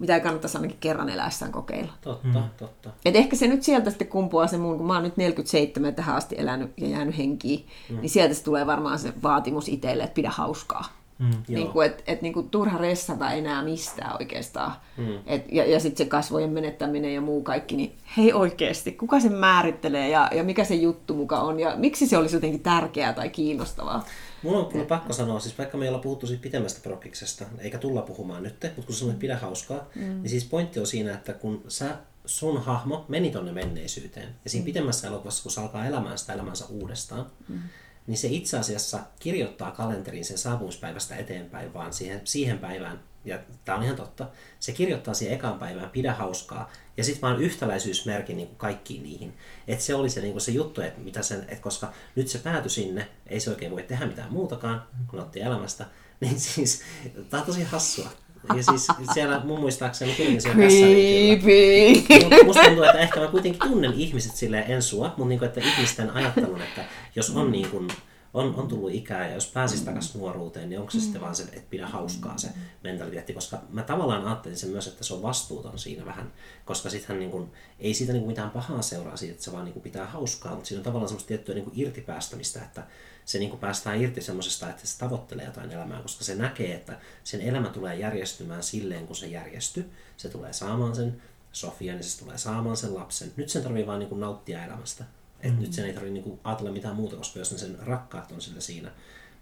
mitä 0.00 0.14
ei 0.14 0.20
kannattaisi 0.20 0.56
ainakin 0.56 0.78
kerran 0.80 1.08
eläessään 1.08 1.52
kokeilla. 1.52 1.92
Totta, 2.00 2.28
mm. 2.28 2.44
totta. 2.58 2.90
Et 3.04 3.16
ehkä 3.16 3.36
se 3.36 3.46
nyt 3.46 3.62
sieltä 3.62 3.90
sitten 3.90 4.08
kumpuaa 4.08 4.46
se 4.46 4.58
mun, 4.58 4.76
kun 4.76 4.86
mä 4.86 4.94
oon 4.94 5.02
nyt 5.02 5.16
47 5.16 5.94
tähän 5.94 6.16
asti 6.16 6.34
elänyt 6.38 6.70
ja 6.76 6.88
jäänyt 6.88 7.18
henkiin, 7.18 7.66
mm. 7.90 8.00
niin 8.00 8.10
sieltä 8.10 8.34
se 8.34 8.44
tulee 8.44 8.66
varmaan 8.66 8.98
se 8.98 9.12
vaatimus 9.22 9.68
itselle, 9.68 10.02
että 10.02 10.14
pidä 10.14 10.30
hauskaa. 10.30 11.00
Mm, 11.20 11.30
niin 11.48 11.68
kuin, 11.68 11.86
et, 11.86 12.02
et, 12.06 12.22
niin 12.22 12.32
kuin, 12.32 12.50
turha 12.50 12.78
ressata 12.78 13.30
enää 13.30 13.64
mistään 13.64 14.16
oikeastaan. 14.20 14.72
Mm. 14.96 15.18
Et, 15.26 15.52
ja 15.52 15.66
ja 15.66 15.80
sitten 15.80 16.06
se 16.06 16.10
kasvojen 16.10 16.50
menettäminen 16.50 17.14
ja 17.14 17.20
muu 17.20 17.42
kaikki, 17.42 17.76
niin 17.76 17.92
hei 18.16 18.32
oikeasti, 18.32 18.92
kuka 18.92 19.20
sen 19.20 19.32
määrittelee 19.32 20.08
ja, 20.08 20.28
ja 20.32 20.44
mikä 20.44 20.64
se 20.64 20.74
juttu 20.74 21.14
muka 21.14 21.40
on 21.40 21.60
ja 21.60 21.76
miksi 21.76 22.06
se 22.06 22.18
olisi 22.18 22.36
jotenkin 22.36 22.60
tärkeää 22.60 23.12
tai 23.12 23.28
kiinnostavaa. 23.28 24.04
Mulla 24.42 24.58
on 24.58 24.66
kyllä 24.66 24.84
pakko 24.84 25.12
sanoa, 25.12 25.40
siis 25.40 25.58
vaikka 25.58 25.78
me 25.78 25.84
ei 25.84 25.88
olla 25.88 25.98
puhuttu 25.98 26.26
siitä 26.26 26.42
pitemmästä 26.42 26.80
prokkiksesta, 26.82 27.44
eikä 27.58 27.78
tulla 27.78 28.02
puhumaan 28.02 28.42
nyt, 28.42 28.52
mutta 28.62 28.86
kun 28.86 28.94
sanoit, 28.94 29.18
pidä 29.18 29.36
hauskaa, 29.36 29.88
mm. 29.94 30.02
niin 30.02 30.30
siis 30.30 30.44
pointti 30.44 30.80
on 30.80 30.86
siinä, 30.86 31.14
että 31.14 31.32
kun 31.32 31.64
sä 31.68 31.96
sun 32.24 32.62
hahmo 32.62 33.04
meni 33.08 33.30
tonne 33.30 33.52
menneisyyteen. 33.52 34.28
Ja 34.44 34.50
siinä 34.50 34.64
pitemmässä 34.64 35.08
elokuvassa, 35.08 35.42
kun 35.42 35.52
se 35.52 35.60
alkaa 35.60 35.86
elämään 35.86 36.18
sitä 36.18 36.32
elämänsä 36.32 36.66
uudestaan, 36.66 37.26
mm. 37.48 37.58
niin 38.06 38.18
se 38.18 38.28
itse 38.28 38.58
asiassa 38.58 39.00
kirjoittaa 39.18 39.70
kalenteriin 39.70 40.24
sen 40.24 40.38
saapumispäivästä 40.38 41.16
eteenpäin, 41.16 41.74
vaan 41.74 41.92
siihen, 41.92 42.20
siihen 42.24 42.58
päivään, 42.58 43.00
ja 43.24 43.38
tämä 43.64 43.78
on 43.78 43.84
ihan 43.84 43.96
totta, 43.96 44.26
se 44.60 44.72
kirjoittaa 44.72 45.14
siihen 45.14 45.34
ekaan 45.34 45.58
päivään, 45.58 45.90
pidä 45.90 46.12
hauskaa, 46.12 46.70
ja 46.96 47.04
sitten 47.04 47.22
vaan 47.22 47.42
yhtäläisyysmerkin 47.42 48.36
niin 48.36 48.56
kaikkiin 48.56 49.02
niihin. 49.02 49.36
Että 49.68 49.84
se 49.84 49.94
oli 49.94 50.10
se, 50.10 50.20
niin 50.20 50.40
se 50.40 50.52
juttu, 50.52 50.80
että 50.80 51.00
mitä 51.00 51.22
sen, 51.22 51.40
että 51.40 51.62
koska 51.62 51.92
nyt 52.16 52.28
se 52.28 52.38
päätyi 52.38 52.70
sinne, 52.70 53.08
ei 53.26 53.40
se 53.40 53.50
oikein 53.50 53.72
voi 53.72 53.82
tehdä 53.82 54.06
mitään 54.06 54.32
muutakaan, 54.32 54.82
kun 55.06 55.20
otti 55.20 55.40
elämästä, 55.40 55.86
niin 56.20 56.40
siis 56.40 56.82
tämä 57.30 57.40
on 57.40 57.46
tosi 57.46 57.64
hassua. 57.64 58.08
Ja 58.56 58.62
siis 58.62 58.86
siellä 59.14 59.40
mun 59.44 59.60
muistaakseni 59.60 60.14
kuitenkin 60.14 60.42
siellä 60.42 60.58
Creepy. 60.58 62.44
Musta 62.44 62.62
tuntuu, 62.62 62.84
että 62.84 62.98
ehkä 62.98 63.20
mä 63.20 63.26
kuitenkin 63.26 63.60
tunnen 63.60 63.92
ihmiset 63.92 64.36
silleen, 64.36 64.70
en 64.70 64.82
sua, 64.82 65.08
mutta 65.08 65.28
niin 65.28 65.38
kuin, 65.38 65.48
että 65.48 65.60
ihmisten 65.60 66.10
ajattelun, 66.10 66.62
että 66.62 66.84
jos 67.16 67.30
on 67.30 67.52
niin 67.52 67.70
kuin, 67.70 67.88
on, 68.34 68.54
on 68.54 68.68
tullut 68.68 68.94
ikää 68.94 69.28
ja 69.28 69.34
jos 69.34 69.46
pääsisi 69.46 69.84
takaisin 69.84 70.20
nuoruuteen, 70.20 70.68
niin 70.70 70.80
onko 70.80 70.90
se 70.90 71.00
sitten 71.00 71.20
vaan 71.20 71.36
se, 71.36 71.42
että 71.42 71.70
pidä 71.70 71.86
hauskaa 71.86 72.38
se 72.38 72.48
mentaliteetti, 72.84 73.32
koska 73.32 73.62
mä 73.70 73.82
tavallaan 73.82 74.26
ajattelin 74.26 74.56
sen 74.56 74.70
myös, 74.70 74.86
että 74.86 75.04
se 75.04 75.14
on 75.14 75.22
vastuuton 75.22 75.78
siinä 75.78 76.04
vähän, 76.04 76.32
koska 76.64 76.90
sittenhän 76.90 77.18
niin 77.18 77.30
kuin, 77.30 77.50
ei 77.78 77.94
siitä 77.94 78.12
niin 78.12 78.22
kuin 78.22 78.30
mitään 78.30 78.50
pahaa 78.50 78.82
seuraa 78.82 79.16
siitä, 79.16 79.32
että 79.32 79.44
se 79.44 79.52
vaan 79.52 79.64
niin 79.64 79.72
kuin 79.72 79.82
pitää 79.82 80.06
hauskaa, 80.06 80.54
mutta 80.54 80.68
siinä 80.68 80.80
on 80.80 80.84
tavallaan 80.84 81.08
semmoista 81.08 81.28
tiettyä 81.28 81.54
niin 81.54 81.64
kuin 81.64 81.80
irtipäästämistä, 81.80 82.62
että 82.62 82.86
se 83.24 83.38
niin 83.38 83.50
kuin 83.50 83.60
päästään 83.60 84.00
irti 84.00 84.20
semmoisesta, 84.20 84.70
että 84.70 84.86
se 84.86 84.98
tavoittelee 84.98 85.44
jotain 85.44 85.70
elämää, 85.70 86.02
koska 86.02 86.24
se 86.24 86.34
näkee, 86.34 86.74
että 86.74 86.98
sen 87.24 87.40
elämä 87.40 87.68
tulee 87.68 87.96
järjestymään 87.96 88.62
silleen, 88.62 89.06
kun 89.06 89.16
se 89.16 89.26
järjestyy. 89.26 89.90
Se 90.16 90.28
tulee 90.28 90.52
saamaan 90.52 90.96
sen 90.96 91.22
Sofian 91.52 91.96
niin 91.96 92.04
se 92.04 92.18
tulee 92.18 92.38
saamaan 92.38 92.76
sen 92.76 92.94
lapsen. 92.94 93.32
Nyt 93.36 93.48
sen 93.48 93.62
tarvii 93.62 93.86
vaan 93.86 93.98
niin 93.98 94.08
kuin 94.08 94.20
nauttia 94.20 94.64
elämästä. 94.64 95.04
Et 95.42 95.50
mm-hmm. 95.50 95.62
Nyt 95.62 95.72
sen 95.72 95.84
ei 95.84 95.92
tarvitse 95.92 96.20
niin 96.20 96.40
ajatella 96.44 96.70
mitään 96.72 96.96
muuta, 96.96 97.16
koska 97.16 97.38
jos 97.38 97.52
ne 97.52 97.58
sen 97.58 97.78
rakkaat 97.78 98.32
on 98.32 98.40
sillä 98.40 98.60
siinä, 98.60 98.90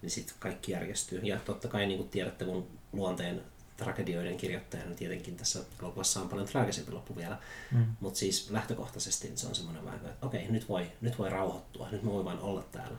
niin 0.03 0.11
sitten 0.11 0.35
kaikki 0.39 0.73
järjestyy. 0.73 1.21
Ja 1.23 1.39
totta 1.39 1.69
kai 1.69 1.87
niin 1.87 1.99
kuin 1.99 2.09
tiedätte 2.09 2.45
mun 2.45 2.67
luonteen 2.93 3.43
tragedioiden 3.77 4.37
kirjoittajana 4.37 4.95
tietenkin 4.95 5.37
tässä 5.37 5.61
elokuvassa 5.83 6.21
on 6.21 6.29
paljon 6.29 6.47
traagisempi 6.47 6.93
loppu 6.93 7.17
vielä. 7.17 7.39
Mm. 7.73 7.87
Mutta 8.01 8.19
siis 8.19 8.51
lähtökohtaisesti 8.51 9.33
se 9.35 9.47
on 9.47 9.55
semmoinen 9.55 9.85
vähän, 9.85 10.01
että 10.05 10.27
okei, 10.27 10.47
nyt 10.49 10.69
voi, 10.69 10.87
nyt 11.01 11.19
voi 11.19 11.31
rauhoittua, 11.31 11.89
nyt 11.93 12.03
mä 12.03 12.11
voin 12.11 12.25
vaan 12.25 12.41
olla 12.41 12.65
täällä. 12.73 12.99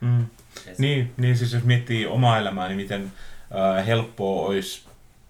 Mm. 0.00 0.26
Niin, 0.78 1.14
niin 1.16 1.36
siis 1.38 1.52
jos 1.52 1.64
miettii 1.64 2.06
omaa 2.06 2.38
elämää, 2.38 2.68
niin 2.68 2.76
miten 2.76 3.12
äh, 3.78 3.86
helppoa 3.86 4.46
olisi, 4.46 4.87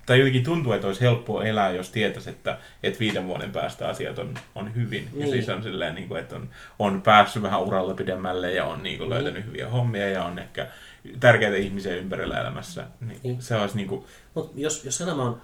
tai 0.09 0.18
jotenkin 0.18 0.44
tuntuu, 0.44 0.72
että 0.72 0.86
olisi 0.86 1.00
helppoa 1.00 1.44
elää, 1.44 1.70
jos 1.70 1.90
tietäisi, 1.90 2.30
että, 2.30 2.59
että 2.82 3.00
viiden 3.00 3.26
vuoden 3.26 3.52
päästä 3.52 3.88
asiat 3.88 4.18
on, 4.18 4.34
on 4.54 4.74
hyvin. 4.74 5.09
Niin. 5.12 5.20
Ja 5.20 5.32
siis 5.32 5.48
on 5.48 5.62
silleen, 5.62 5.94
niin 5.94 6.09
kuin, 6.09 6.20
että 6.20 6.36
on, 6.36 6.48
on 6.78 7.02
päässyt 7.02 7.42
vähän 7.42 7.62
uralla 7.62 7.94
pidemmälle 7.94 8.52
ja 8.52 8.64
on 8.64 8.82
niin 8.82 8.98
kuin, 8.98 9.11
löytänyt 9.11 9.34
niin. 9.34 9.46
hyviä 9.46 9.68
hommia 9.68 10.11
ja 10.11 10.24
on 10.24 10.38
ehkä 10.38 10.68
tärkeitä 11.20 11.56
ihmisiä 11.56 11.96
ympärillä 11.96 12.40
elämässä. 12.40 12.86
Niin, 13.00 13.20
niin. 13.22 13.42
Se 13.42 13.56
olisi 13.56 13.76
niin 13.76 13.88
kuin... 13.88 14.04
Mut 14.34 14.52
jos, 14.54 14.84
jos 14.84 15.00
elämä 15.00 15.22
on, 15.22 15.42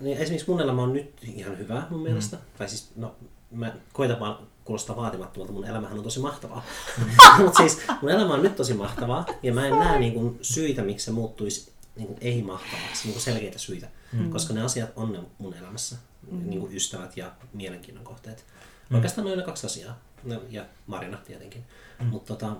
niin 0.00 0.18
esimerkiksi 0.18 0.50
mun 0.50 0.60
elämä 0.60 0.82
on 0.82 0.92
nyt 0.92 1.12
ihan 1.34 1.58
hyvä 1.58 1.82
mun 1.90 2.02
mielestä. 2.02 2.36
Mm. 2.36 2.42
Tai 2.58 2.68
siis, 2.68 2.92
no, 2.96 3.16
mä 3.50 3.72
koitan 3.92 4.20
vaan 4.20 4.38
kuulostaa 4.64 4.96
vaatimattomalta, 4.96 5.52
mun 5.52 5.66
elämähän 5.66 5.98
on 5.98 6.04
tosi 6.04 6.20
mahtavaa. 6.20 6.64
Mm. 6.98 7.44
Mutta 7.44 7.56
siis 7.56 7.82
mun 8.02 8.10
elämä 8.10 8.34
on 8.34 8.42
nyt 8.42 8.56
tosi 8.56 8.74
mahtavaa, 8.74 9.26
ja 9.42 9.54
mä 9.54 9.66
en 9.66 9.78
näe 9.78 9.98
niin 9.98 10.12
kuin, 10.12 10.38
syitä, 10.42 10.82
miksi 10.82 11.04
se 11.04 11.10
muuttuisi 11.10 11.73
niin 11.96 12.06
kuin, 12.06 12.18
ei-mahtavaksi, 12.20 13.04
niin 13.04 13.12
kuin 13.12 13.22
selkeitä 13.22 13.58
syitä, 13.58 13.88
mm. 14.12 14.30
koska 14.30 14.54
ne 14.54 14.62
asiat 14.62 14.90
on 14.96 15.12
ne 15.12 15.18
mun 15.38 15.54
elämässä, 15.54 15.96
mm. 16.30 16.50
niin 16.50 16.60
kuin 16.60 16.76
ystävät 16.76 17.16
ja 17.16 17.32
mielenkiinnon 17.52 18.04
kohteet. 18.04 18.44
Mm. 18.90 18.94
Oikeastaan 18.94 19.26
noin 19.26 19.38
ne 19.38 19.44
kaksi 19.44 19.66
asiaa, 19.66 20.00
no, 20.24 20.42
ja 20.50 20.66
Marina 20.86 21.16
tietenkin. 21.16 21.64
Mm. 22.00 22.06
Mutta 22.06 22.34
tota, 22.34 22.56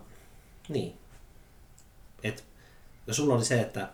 niin. 0.69 0.99
Et, 2.23 2.45
ja 3.07 3.15
sulla 3.15 3.35
oli 3.35 3.45
se, 3.45 3.61
että 3.61 3.91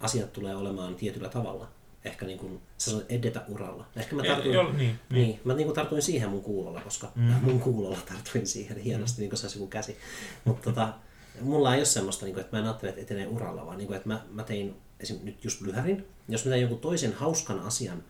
asiat 0.00 0.32
tulee 0.32 0.56
olemaan 0.56 0.94
tietyllä 0.94 1.28
tavalla, 1.28 1.68
ehkä 2.04 2.26
niin 2.26 2.38
kuin, 2.38 2.62
sä 2.78 2.90
sanoit 2.90 3.12
edetä 3.12 3.42
uralla. 3.48 3.86
Ehkä 3.96 4.16
mä 4.16 4.22
tartuin, 4.22 4.54
jo, 4.54 4.62
niin, 4.62 4.78
niin. 4.78 4.98
niin, 5.10 5.40
mä 5.44 5.54
niin 5.54 5.66
kuin 5.66 5.74
tartuin 5.74 6.02
siihen 6.02 6.30
mun 6.30 6.42
kuulolla, 6.42 6.80
koska 6.80 7.12
mm. 7.14 7.22
mun 7.22 7.60
kuulolla 7.60 7.98
tartuin 8.08 8.46
siihen 8.46 8.76
hienosti, 8.76 9.18
mm. 9.18 9.20
niin 9.20 9.30
kuin 9.30 9.38
se 9.38 9.46
olisi 9.46 9.58
joku 9.58 9.70
käsi. 9.70 9.98
Mutta 10.44 10.62
tota, 10.62 10.94
mulla 11.40 11.74
ei 11.74 11.80
ole 11.80 11.84
semmoista, 11.84 12.24
niin 12.24 12.34
kuin, 12.34 12.44
että 12.44 12.56
mä 12.56 12.60
en 12.60 12.66
ajattele, 12.66 12.90
että 12.90 13.02
etenee 13.02 13.26
uralla, 13.26 13.66
vaan 13.66 13.78
niin 13.78 13.86
kuin, 13.86 13.96
että 13.96 14.08
mä, 14.08 14.24
mä 14.30 14.42
tein 14.42 14.76
esim. 15.00 15.18
nyt 15.22 15.44
just 15.44 15.60
lyhärin. 15.60 16.06
Jos 16.28 16.44
mä 16.44 16.48
teen 16.48 16.60
jonkun 16.60 16.80
toisen 16.80 17.12
hauskan 17.12 17.60
asian 17.60 18.02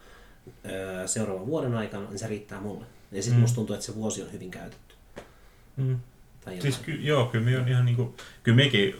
öö, 0.67 1.07
seuraavan 1.07 1.47
vuoden 1.47 1.75
aikana, 1.75 2.09
niin 2.09 2.19
se 2.19 2.27
riittää 2.27 2.61
mulle. 2.61 2.85
Ja 3.13 3.23
sitten 3.23 3.39
mm. 3.39 3.41
musta 3.41 3.55
tuntuu, 3.55 3.75
että 3.75 3.87
se 3.87 3.95
vuosi 3.95 4.23
on 4.23 4.33
hyvin 4.33 4.51
käytetty. 4.51 4.95
Mm. 5.77 5.99
Tai 6.45 6.61
siis 6.61 6.79
ky, 6.79 6.93
joo, 6.93 7.27
kyllä 7.27 7.45
me 7.45 7.59
on 7.59 7.69
ihan 7.69 7.85
niinku, 7.85 8.15
kyllä 8.43 8.57
mekin 8.57 8.95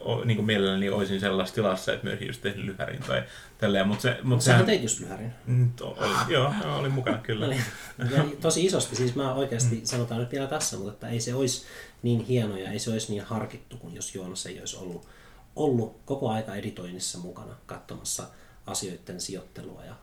o, 0.00 0.24
niinku 0.24 0.42
mielelläni 0.42 0.90
olisin 0.90 1.20
sellaisessa 1.20 1.54
tilassa, 1.54 1.92
että 1.92 2.04
myöskin 2.04 2.26
just 2.26 2.42
tehnyt 2.42 2.64
lyhärin 2.64 3.02
tai 3.02 3.22
tälleen, 3.58 3.88
mutta 3.88 4.02
se... 4.02 4.18
Mut 4.22 4.40
Sähän 4.40 4.66
teit 4.66 4.82
just 4.82 5.00
lyhärin. 5.00 5.32
Mm, 5.46 5.72
oli, 5.80 6.14
joo, 6.28 6.52
joo, 6.64 6.78
olin 6.78 6.92
mukana 6.92 7.18
kyllä. 7.18 7.54
Ja 7.98 8.24
tosi 8.40 8.64
isosti, 8.64 8.96
siis 8.96 9.14
mä 9.14 9.34
oikeasti 9.34 9.76
mm. 9.76 9.84
sanotaan 9.84 10.20
nyt 10.20 10.32
vielä 10.32 10.46
tässä, 10.46 10.76
mutta 10.76 10.92
että 10.92 11.08
ei 11.08 11.20
se 11.20 11.34
olisi 11.34 11.66
niin 12.02 12.24
hieno 12.24 12.56
ja 12.56 12.70
ei 12.70 12.78
se 12.78 12.90
olisi 12.90 13.12
niin 13.12 13.24
harkittu 13.24 13.76
kuin 13.76 13.94
jos 13.94 14.14
Joonas 14.14 14.46
ei 14.46 14.60
olisi 14.60 14.76
ollut, 14.76 15.08
ollut 15.56 16.00
koko 16.04 16.30
aika 16.30 16.54
editoinnissa 16.54 17.18
mukana 17.18 17.56
katsomassa 17.66 18.26
asioiden 18.66 19.20
sijoittelua 19.20 19.84
ja 19.84 19.94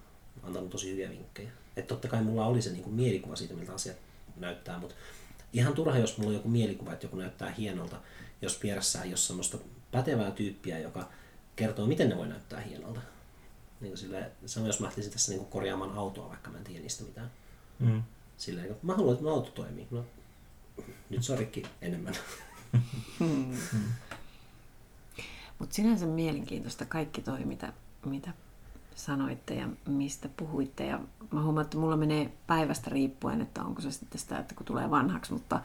antanut 0.44 0.70
tosi 0.70 0.92
hyviä 0.92 1.10
vinkkejä. 1.10 1.50
Että 1.78 1.88
totta 1.88 2.08
kai 2.08 2.24
mulla 2.24 2.46
oli 2.46 2.62
se 2.62 2.70
niin 2.70 2.84
kuin 2.84 2.96
mielikuva 2.96 3.36
siitä, 3.36 3.54
miltä 3.54 3.74
asiat 3.74 3.98
näyttää, 4.38 4.80
mutta 4.80 4.96
ihan 5.54 5.74
turha, 5.74 5.98
jos 5.98 6.18
mulla 6.18 6.30
on 6.30 6.36
joku 6.36 6.50
mielikuva, 6.50 6.94
että 6.94 7.06
joku 7.06 7.18
näyttää 7.18 7.52
hienolta, 7.52 7.96
jos 8.42 8.64
vieressä 8.64 9.04
ei 9.04 9.10
ole 9.10 9.18
semmoista 9.18 9.58
pätevää 9.92 10.32
tyyppiä, 10.32 10.80
joka 10.80 11.10
kertoo, 11.56 11.86
miten 11.88 12.10
ne 12.10 12.18
voi 12.18 12.28
näyttää 12.28 12.62
hienolta. 12.62 13.00
Niin 13.82 13.98
sille, 13.98 14.32
se 14.46 14.60
on, 14.60 14.68
jos 14.68 14.80
mä 14.80 14.86
lähtisin 14.86 15.12
tässä 15.12 15.32
niin 15.32 15.46
korjaamaan 15.46 15.98
autoa, 15.98 16.30
vaikka 16.30 16.52
mä 16.52 16.58
en 16.58 16.64
tiedä 16.64 16.82
niistä 16.82 17.04
mitään. 17.04 17.32
Mm. 17.80 18.04
Silleen, 18.38 18.72
että 18.72 18.86
mä 18.86 18.96
haluan, 18.96 19.14
että 19.14 19.24
mun 19.24 19.34
auto 19.34 19.52
toimii. 19.52 19.88
No, 19.92 20.06
nyt 21.10 21.24
se 21.24 21.32
on 21.32 21.40
rikki 21.40 21.64
enemmän. 21.82 22.14
Hmm. 23.20 23.58
Mutta 25.60 25.76
sinänsä 25.76 26.06
mielenkiintoista 26.06 26.86
kaikki 26.86 27.22
toi, 27.22 27.46
mitä, 27.46 27.74
mitä 28.06 28.34
sanoitte 28.96 29.54
ja 29.54 29.70
mistä 29.88 30.30
puhuitte. 30.38 30.86
Ja 30.86 31.00
mä 31.32 31.42
huomaan, 31.42 31.64
että 31.66 31.78
mulla 31.78 31.98
menee 31.98 32.34
päivästä 32.48 32.90
riippuen, 32.90 33.42
että 33.42 33.64
onko 33.64 33.82
se 33.82 33.92
sitten 33.92 34.20
sitä, 34.20 34.40
että 34.40 34.56
kun 34.56 34.66
tulee 34.66 34.92
vanhaksi, 34.92 35.34
mutta 35.34 35.60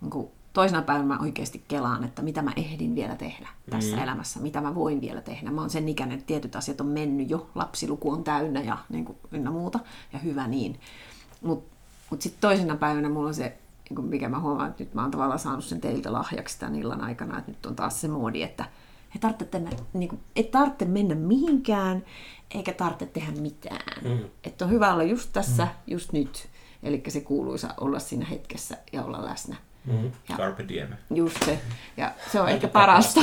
niin 0.00 0.10
kun 0.10 0.30
toisena 0.52 0.82
päivänä 0.82 1.06
mä 1.06 1.18
oikeasti 1.22 1.64
kelaan, 1.68 2.04
että 2.04 2.22
mitä 2.22 2.42
mä 2.42 2.52
ehdin 2.56 2.94
vielä 2.94 3.16
tehdä 3.16 3.48
tässä 3.70 3.96
mm. 3.96 4.02
elämässä, 4.02 4.40
mitä 4.40 4.60
mä 4.60 4.74
voin 4.74 5.00
vielä 5.00 5.20
tehdä. 5.20 5.50
Mä 5.50 5.60
oon 5.60 5.70
sen 5.70 5.88
ikäinen, 5.88 6.14
että 6.14 6.26
tietyt 6.26 6.56
asiat 6.56 6.80
on 6.80 6.86
mennyt 6.86 7.30
jo, 7.30 7.50
lapsiluku 7.54 8.10
on 8.10 8.24
täynnä 8.24 8.60
ja 8.60 8.78
niin 8.88 9.04
kuin, 9.04 9.18
ynnä 9.32 9.50
muuta, 9.50 9.78
ja 10.12 10.18
hyvä 10.18 10.46
niin. 10.46 10.80
Mutta 11.42 11.76
mut 12.10 12.22
sitten 12.22 12.40
toisena 12.40 12.76
päivänä 12.76 13.08
mulla 13.08 13.28
on 13.28 13.34
se, 13.34 13.58
niin 13.90 14.04
mikä 14.04 14.28
mä 14.28 14.40
huomaan, 14.40 14.70
että 14.70 14.84
nyt 14.84 14.94
mä 14.94 15.02
oon 15.02 15.10
tavallaan 15.10 15.38
saanut 15.38 15.64
sen 15.64 15.80
teiltä 15.80 16.12
lahjaksi 16.12 16.58
tämän 16.58 16.74
illan 16.74 17.00
aikana, 17.00 17.38
että 17.38 17.50
nyt 17.50 17.66
on 17.66 17.76
taas 17.76 18.00
se 18.00 18.08
moodi, 18.08 18.42
että 18.42 18.64
ei 19.14 19.20
tarvitse, 19.20 19.44
tänne, 19.44 19.70
niin 19.92 20.08
kuin, 20.08 20.20
ei 20.36 20.44
tarvitse 20.44 20.84
mennä 20.84 21.14
mihinkään, 21.14 22.04
eikä 22.54 22.72
tarvitse 22.72 23.06
tehdä 23.06 23.32
mitään. 23.32 23.80
Mm. 24.02 24.24
Että 24.44 24.64
on 24.64 24.70
hyvä 24.70 24.92
olla 24.92 25.02
just 25.02 25.30
tässä, 25.32 25.64
mm. 25.64 25.70
just 25.86 26.12
nyt. 26.12 26.48
Eli 26.82 27.02
se 27.08 27.20
kuuluisa 27.20 27.74
olla 27.80 27.98
siinä 27.98 28.26
hetkessä 28.26 28.76
ja 28.92 29.04
olla 29.04 29.24
läsnä. 29.24 29.56
Mm. 29.84 30.12
Ja 30.28 30.36
Carpe 30.36 30.68
diem. 30.68 30.88
Just 31.14 31.44
se. 31.44 31.60
Ja 31.96 32.14
se 32.32 32.40
on 32.40 32.48
ehkä 32.48 32.68
parasta, 32.68 33.20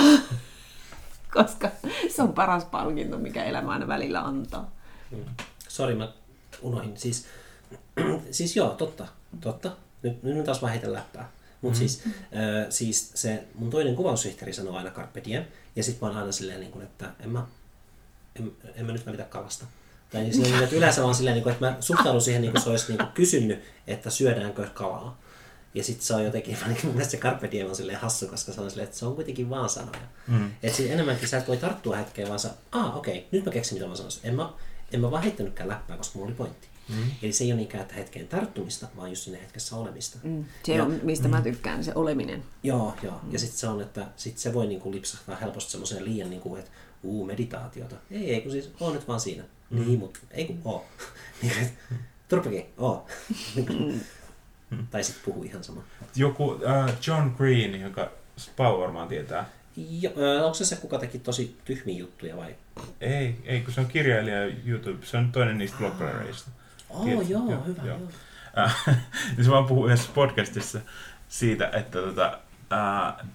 koska 1.36 1.70
se 2.16 2.22
on 2.22 2.34
paras 2.34 2.66
palkinto, 2.66 3.18
mikä 3.18 3.44
elämä 3.44 3.72
aina 3.72 3.88
välillä 3.88 4.22
antaa. 4.22 4.72
Mm. 5.12 5.26
Sori, 5.68 5.96
mä 5.96 6.14
unohin. 6.62 6.98
Siis, 6.98 7.28
siis 8.32 8.56
joo, 8.56 8.70
totta. 8.70 9.08
totta. 9.42 9.72
Nyt, 10.04 10.24
nyt 10.24 10.46
taas 10.46 10.62
vaan 10.62 10.80
läppää. 10.84 11.30
Mutta 11.62 11.80
mm. 11.80 11.80
siis, 11.80 12.04
äh, 12.06 12.66
siis 12.70 13.12
se 13.16 13.44
mun 13.56 13.70
toinen 13.70 13.96
kuvaussihteeri 13.96 14.54
sanoo 14.54 14.76
aina 14.76 14.92
carpe 14.92 15.22
diem, 15.26 15.44
ja 15.76 15.84
sitten 15.84 16.08
mä 16.08 16.12
oon 16.12 16.18
aina 16.18 16.32
silleen, 16.32 16.60
niin 16.60 16.72
kuin, 16.72 16.84
että 16.84 17.12
en 17.20 17.30
mä, 17.30 17.48
en, 18.40 18.52
en 18.76 18.86
mä 18.86 18.92
nyt 18.92 19.06
välitä 19.06 19.24
kalasta. 19.24 19.66
Tai 20.10 20.22
niin 20.22 20.34
silleen, 20.34 20.64
että 20.64 20.76
yleensä 20.76 21.04
vaan 21.04 21.16
silleen, 21.16 21.36
niin 21.36 21.50
että 21.50 21.66
mä 21.66 21.78
suhtaudun 21.80 22.22
siihen, 22.22 22.42
niin 22.42 22.52
kuin 22.52 22.62
se 22.62 22.70
olisi 22.70 22.94
niin 22.94 23.08
kysynyt, 23.14 23.64
että 23.88 24.10
syödäänkö 24.10 24.68
kalaa. 24.74 25.22
Ja 25.74 25.84
sitten 25.84 26.06
se 26.06 26.14
on 26.14 26.24
jotenkin, 26.24 26.58
niin 26.68 26.78
mun 26.84 26.94
mielestä 26.94 27.12
se 27.12 27.18
carpe 27.18 27.52
diem 27.52 27.70
on 27.70 27.76
silleen 27.76 28.00
hassu, 28.00 28.28
koska 28.28 28.54
se 28.54 28.62
on 28.62 28.70
silleen, 28.70 28.86
että 28.86 28.98
se 28.98 29.06
on 29.06 29.16
kuitenkin 29.16 29.50
vaan 29.50 29.70
sanoja. 29.70 30.00
Mm. 30.28 30.52
Että 30.64 30.78
siis 30.78 30.92
enemmänkin 30.92 31.28
sä 31.28 31.38
et 31.38 31.48
voi 31.48 31.58
tarttua 31.58 31.96
hetkeen, 31.96 32.28
vaan 32.28 32.40
sä, 32.40 32.50
ah 32.72 32.98
okei, 32.98 33.18
okay, 33.18 33.28
nyt 33.32 33.46
mä 33.46 33.52
keksin 33.52 33.76
mitä 33.76 33.88
mä 33.88 33.96
sanoisin. 33.96 34.22
En 34.24 34.36
mä, 34.36 34.54
en 34.92 35.02
mä 35.02 35.12
vaan 35.12 35.24
heittänytkään 35.24 35.70
läppää, 35.70 35.98
koska 35.98 36.20
mulla 36.20 36.28
oli 36.28 36.36
pointti. 36.36 36.68
Mm. 36.90 37.12
Eli 37.24 37.34
se 37.34 37.44
ei 37.44 37.52
ole 37.52 37.58
niinkään 37.58 37.82
että 37.82 37.96
hetkeen 37.96 38.28
tarttumista, 38.28 38.88
vaan 38.96 39.10
just 39.10 39.24
sinne 39.24 39.42
hetkessä 39.42 39.76
olemista. 39.76 40.18
Mm. 40.24 40.46
Se 40.64 40.76
ja, 40.76 40.84
on, 40.84 41.00
mistä 41.04 41.28
mm. 41.28 41.32
mä 41.32 41.42
tykkään, 41.42 41.84
se 41.84 41.92
oleminen. 41.96 42.44
Joo, 42.64 42.96
joo. 43.04 43.20
Mm. 43.24 43.34
Ja 43.34 43.40
sitten 43.40 43.58
se 43.58 43.68
on, 43.68 43.82
että 43.82 44.08
sit 44.16 44.38
se 44.38 44.54
voi 44.54 44.68
niinku 44.68 44.92
lipsahtaa 44.92 45.36
helposti 45.36 45.72
semmoiseen 45.72 46.06
liian, 46.06 46.30
niinku, 46.30 46.56
että 46.56 46.72
uu, 47.06 47.26
meditaatiota. 47.26 47.96
Ei, 48.12 48.34
ei, 48.34 48.42
kun 48.42 48.52
siis 48.52 48.72
on 48.80 48.94
nyt 48.94 49.08
vaan 49.08 49.20
siinä. 49.20 49.44
Mm. 49.70 49.80
Niin, 49.86 50.00
mutta 50.00 50.20
ei 50.32 50.46
kun 50.46 50.62
oo. 50.66 50.86
Niin, 51.42 51.78
Turpaki, 52.30 52.66
oo. 52.78 53.08
tai 54.92 55.04
sitten 55.04 55.26
puhu 55.26 55.44
ihan 55.44 55.64
sama. 55.64 55.82
Joku 56.16 56.60
äh, 56.68 56.94
John 57.08 57.32
Green, 57.38 57.82
joka 57.82 58.12
Spau 58.38 58.80
varmaan 58.82 59.08
tietää. 59.08 59.50
Jo, 60.02 60.12
ö, 60.18 60.44
onko 60.44 60.54
se 60.54 60.66
se, 60.66 60.76
kuka 60.76 61.00
teki 61.00 61.20
tosi 61.20 61.58
tyhmiä 61.66 61.98
juttuja 62.00 62.38
vai? 62.38 62.56
Ei, 63.02 63.36
ei, 63.44 63.62
kun 63.62 63.74
se 63.74 63.82
on 63.82 63.88
kirjailija 63.88 64.46
YouTube. 64.66 65.06
Se 65.06 65.18
on 65.18 65.32
toinen 65.32 65.58
niistä 65.58 65.78
bloggareista. 65.78 66.50
Oo, 66.90 67.04
Tiedät- 67.06 67.30
joo, 67.30 67.52
joo, 67.52 67.64
hyvä, 67.64 67.82
joo. 67.86 67.98
joo. 67.98 68.08
Äh, 68.58 68.86
niin 69.36 69.46
se 69.46 69.52
vaan 69.52 69.66
puhuu 69.66 69.86
yhdessä 69.88 70.10
podcastissa 70.14 70.80
siitä, 71.30 71.70
että 71.74 72.02
tota, 72.02 72.40
äh, 72.74 73.26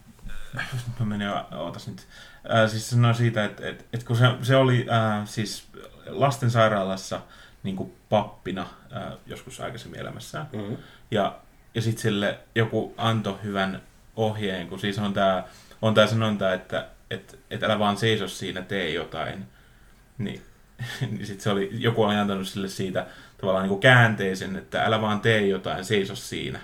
mä 1.00 1.06
menin, 1.06 1.26
jo- 1.26 1.46
ootas 1.58 1.86
nyt, 1.88 2.06
äh, 2.54 2.70
siis 2.70 2.90
se 2.90 2.90
sanoi 2.90 3.14
siitä, 3.14 3.44
että, 3.44 3.68
että, 3.68 3.84
että 3.92 4.06
kun 4.06 4.16
se, 4.16 4.26
se 4.42 4.56
oli 4.56 4.86
äh, 4.90 5.28
siis 5.28 5.64
lastensairaalassa 6.06 7.20
niin 7.62 7.76
kuin 7.76 7.92
pappina 8.08 8.66
äh, 8.96 9.12
joskus 9.26 9.60
aikaisemmin 9.60 10.00
elämässään, 10.00 10.46
Mm-hmm. 10.52 10.76
ja, 11.10 11.38
ja 11.74 11.82
sitten 11.82 12.02
sille 12.02 12.38
joku 12.54 12.94
antoi 12.96 13.38
hyvän 13.42 13.82
ohjeen, 14.16 14.68
kun 14.68 14.80
siis 14.80 14.98
on 14.98 15.12
tämä 15.12 15.44
on 15.82 15.94
tää 15.94 16.06
sanonta, 16.06 16.54
että 16.54 16.86
et, 17.10 17.38
et 17.50 17.62
älä 17.62 17.78
vaan 17.78 17.96
seiso 17.96 18.28
siinä, 18.28 18.62
tee 18.62 18.90
jotain. 18.90 19.46
Niin, 20.18 20.42
niin 21.10 21.26
sitten 21.26 21.40
se 21.40 21.50
oli, 21.50 21.70
joku 21.72 22.02
oli 22.02 22.14
antanut 22.14 22.48
sille 22.48 22.68
siitä 22.68 23.06
tavallaan 23.40 23.62
niin 23.62 23.68
kuin 23.68 23.80
käänteisen, 23.80 24.56
että 24.56 24.84
älä 24.84 25.00
vaan 25.00 25.20
tee 25.20 25.46
jotain, 25.46 25.84
seiso 25.84 26.16
siinä. 26.16 26.60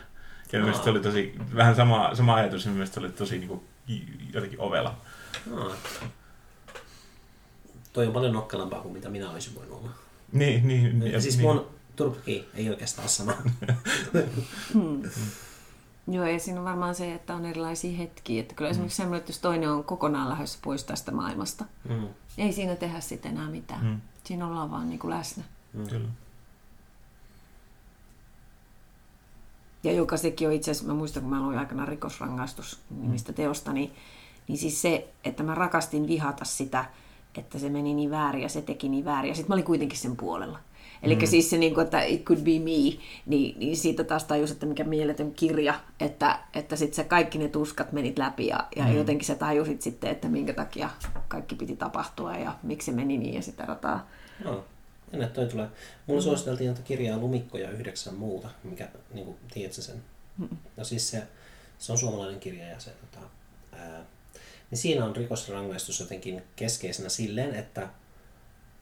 Ja 0.52 0.58
mielestäni 0.58 0.84
se 0.84 0.90
oli 0.90 1.00
tosi, 1.00 1.34
vähän 1.56 1.76
sama, 1.76 2.14
sama 2.14 2.34
ajatus, 2.34 2.64
ja 2.64 2.70
mielestäni 2.70 3.02
se 3.02 3.06
oli 3.06 3.18
tosi 3.18 3.38
niin 3.38 3.48
kuin, 3.48 3.60
jotenkin 4.34 4.60
ovela. 4.60 5.00
Aa. 5.56 5.70
Toi 7.92 8.06
on 8.06 8.12
paljon 8.12 8.32
nokkelampaa 8.32 8.80
kuin 8.80 8.92
mitä 8.92 9.08
minä 9.08 9.30
olisin 9.30 9.54
voinut 9.54 9.78
olla. 9.78 9.90
Niin, 10.32 10.68
niin. 10.68 11.02
Ja 11.12 11.20
siis 11.20 11.36
niin. 11.36 11.46
mun 11.46 11.66
Turpaki 11.96 12.48
ei 12.54 12.70
oikeastaan 12.70 13.02
ole 13.04 13.08
sama. 13.10 13.32
Joo, 16.08 16.26
ja 16.26 16.38
siinä 16.38 16.60
on 16.60 16.64
varmaan 16.64 16.94
se, 16.94 17.14
että 17.14 17.34
on 17.34 17.46
erilaisia 17.46 17.96
hetkiä. 17.96 18.40
Että 18.40 18.54
kyllä 18.54 18.70
esimerkiksi 18.70 18.96
semmoinen, 18.96 19.18
että 19.18 19.30
jos 19.30 19.38
toinen 19.38 19.70
on 19.70 19.84
kokonaan 19.84 20.28
lähdössä 20.28 20.58
pois 20.62 20.84
tästä 20.84 21.12
maailmasta, 21.12 21.64
Mm. 21.88 22.08
ei 22.38 22.52
siinä 22.52 22.76
tehdä 22.76 23.00
sitten 23.00 23.32
enää 23.32 23.50
mitään. 23.50 23.84
Mm. 23.84 24.00
Siinä 24.24 24.46
ollaan 24.46 24.70
vaan 24.70 24.88
niin 24.88 24.98
kuin 24.98 25.10
läsnä. 25.10 25.44
Kyllä. 25.90 26.08
Ja 29.84 29.92
joka 29.92 30.16
sekin 30.16 30.48
on 30.48 30.54
itse 30.54 30.70
asiassa, 30.70 30.88
mä 30.92 30.94
muistan 30.98 31.22
kun 31.22 31.30
mä 31.30 31.40
luin 31.42 31.58
aikana 31.58 31.86
rikosrangaistus 31.86 32.80
nimistä 32.90 33.32
teosta, 33.32 33.72
niin, 33.72 33.94
niin 34.48 34.58
siis 34.58 34.82
se, 34.82 35.08
että 35.24 35.42
mä 35.42 35.54
rakastin 35.54 36.08
vihata 36.08 36.44
sitä, 36.44 36.84
että 37.38 37.58
se 37.58 37.68
meni 37.68 37.94
niin 37.94 38.10
väärin 38.10 38.42
ja 38.42 38.48
se 38.48 38.62
teki 38.62 38.88
niin 38.88 39.04
väärin. 39.04 39.28
Ja 39.28 39.34
sitten 39.34 39.48
mä 39.48 39.54
olin 39.54 39.64
kuitenkin 39.64 39.98
sen 39.98 40.16
puolella. 40.16 40.58
Eli 41.02 41.14
mm. 41.14 41.26
siis 41.26 41.50
se, 41.50 41.58
niin 41.58 41.74
kuin, 41.74 41.84
että 41.84 42.02
it 42.02 42.24
could 42.24 42.40
be 42.40 42.58
me, 42.58 42.98
niin, 43.26 43.58
niin 43.58 43.76
siitä 43.76 44.04
taas 44.04 44.24
tajus, 44.24 44.50
että 44.50 44.66
mikä 44.66 44.84
mieletön 44.84 45.34
kirja, 45.34 45.80
että, 46.00 46.38
että 46.54 46.76
sitten 46.76 46.96
se 46.96 47.04
kaikki 47.04 47.38
ne 47.38 47.48
tuskat 47.48 47.92
menit 47.92 48.18
läpi 48.18 48.46
ja, 48.46 48.68
ja 48.76 48.84
mm. 48.84 48.96
jotenkin 48.96 49.26
sä 49.26 49.34
tajusit 49.34 49.82
sitten, 49.82 50.10
että 50.10 50.28
minkä 50.28 50.52
takia 50.52 50.90
kaikki 51.28 51.54
piti 51.54 51.76
tapahtua 51.76 52.36
ja 52.36 52.54
miksi 52.62 52.86
se 52.86 52.92
meni 52.92 53.18
niin 53.18 53.34
ja 53.34 53.42
sitä 53.42 53.64
rataa. 53.64 54.08
Joo. 54.44 54.64
Ennen 55.12 55.30
toi 55.30 55.46
tulee. 55.46 55.68
Mulla 56.06 56.22
suositeltiin 56.22 56.70
tuota 56.70 56.88
kirjaa 56.88 57.18
Lumikko 57.18 57.58
ja 57.58 57.70
yhdeksän 57.70 58.14
muuta, 58.14 58.48
mikä, 58.64 58.88
niin 59.14 59.24
kuin, 59.24 59.36
tiedätkö 59.54 59.82
sen? 59.82 60.02
No 60.76 60.84
siis 60.84 61.10
se, 61.10 61.22
se 61.78 61.92
on 61.92 61.98
suomalainen 61.98 62.40
kirja 62.40 62.66
ja 62.66 62.80
se, 62.80 62.90
tota, 62.90 63.26
ää, 63.72 64.04
niin 64.70 64.78
siinä 64.78 65.04
on 65.04 65.16
rikosrangaistus 65.16 66.00
jotenkin 66.00 66.42
keskeisenä 66.56 67.08
silleen, 67.08 67.54
että 67.54 67.88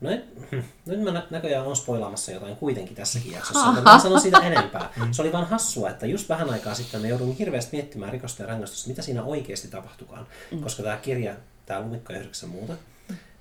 No 0.01 0.11
et, 0.11 0.25
nyt 0.87 1.03
mä 1.03 1.11
nä- 1.11 1.27
näköjään 1.31 1.67
on 1.67 1.77
spoilaamassa 1.77 2.33
jotain 2.33 2.57
kuitenkin 2.57 2.97
tässäkin 2.97 3.33
jaksossa, 3.33 3.67
mutta 3.67 3.81
mä 3.83 3.95
en 3.95 4.01
sano 4.01 4.21
siitä 4.21 4.39
enempää. 4.51 4.93
Se 5.11 5.23
oli 5.23 5.33
vaan 5.33 5.47
hassua, 5.47 5.91
että 5.91 6.07
just 6.07 6.29
vähän 6.29 6.51
aikaa 6.51 6.75
sitten 6.75 7.01
mä 7.01 7.09
joudun 7.09 7.37
hirveästi 7.37 7.77
miettimään 7.77 8.13
rikosta 8.13 8.43
ja 8.43 8.49
rangaistusta, 8.49 8.89
mitä 8.89 9.03
siinä 9.03 9.23
oikeasti 9.23 9.69
tapahtukaan. 9.69 10.27
Koska 10.63 10.83
tämä 10.83 10.97
kirja, 10.97 11.37
tämä 11.67 11.81
Lumikko 11.81 12.13
ja 12.13 12.19
yhdeksän 12.19 12.49
muuta, 12.51 12.77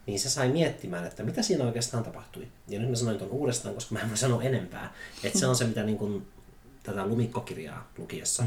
niin 0.06 0.20
se 0.20 0.30
sai 0.30 0.50
miettimään, 0.50 1.06
että 1.06 1.24
mitä 1.24 1.42
siinä 1.42 1.64
oikeastaan 1.64 2.04
tapahtui. 2.04 2.48
Ja 2.68 2.80
nyt 2.80 2.90
mä 2.90 2.96
sanoin 2.96 3.18
tuon 3.18 3.32
uudestaan, 3.32 3.76
koska 3.76 3.94
mä 3.94 4.02
en 4.02 4.10
voi 4.10 4.18
sanoa 4.18 4.44
enempää. 4.44 4.94
Että 5.24 5.40
se 5.40 5.48
on 5.48 5.56
se, 5.56 5.66
mitä 5.66 5.84
niin 5.84 5.98
kuin, 5.98 6.28
tätä 6.84 7.06
lumikkokirjaa 7.06 7.92
lukiessa 7.98 8.44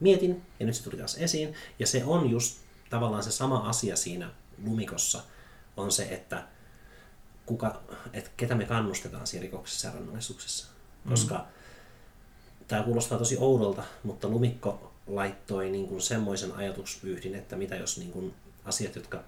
mietin, 0.00 0.42
ja 0.60 0.66
nyt 0.66 0.74
se 0.74 0.82
tuli 0.82 0.96
taas 0.96 1.16
esiin. 1.18 1.54
Ja 1.78 1.86
se 1.86 2.04
on 2.04 2.30
just 2.30 2.65
tavallaan 2.90 3.22
se 3.22 3.30
sama 3.32 3.58
asia 3.58 3.96
siinä 3.96 4.30
lumikossa, 4.64 5.22
on 5.76 5.92
se, 5.92 6.02
että 6.02 6.44
kuka, 7.46 7.80
että 8.12 8.30
ketä 8.36 8.54
me 8.54 8.64
kannustetaan 8.64 9.26
siinä 9.26 9.42
rikoksessa 9.42 9.88
ja 9.88 9.94
rangaistuksessa. 9.94 10.66
Koska 11.08 11.46
tämä 12.68 12.82
kuulostaa 12.82 13.18
tosi 13.18 13.36
oudolta, 13.40 13.84
mutta 14.02 14.28
lumikko 14.28 14.92
laittoi 15.06 15.70
niin 15.70 15.88
kuin 15.88 16.02
semmoisen 16.02 16.52
ajatusvyyhdin, 16.52 17.34
että 17.34 17.56
mitä 17.56 17.76
jos 17.76 17.98
niin 17.98 18.12
kuin 18.12 18.34
asiat, 18.64 18.96
jotka, 18.96 19.24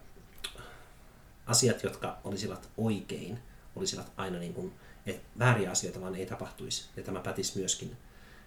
asiat, 1.46 1.82
jotka 1.82 2.18
olisivat 2.24 2.68
oikein, 2.76 3.38
olisivat 3.76 4.12
aina 4.16 4.38
niin 4.38 4.54
kuin, 4.54 4.74
et 5.06 5.22
vääriä 5.38 5.70
asioita 5.70 6.00
vaan 6.00 6.14
ei 6.14 6.26
tapahtuisi. 6.26 6.88
Ja 6.96 7.02
tämä 7.02 7.20
pätisi 7.20 7.58
myöskin, 7.58 7.96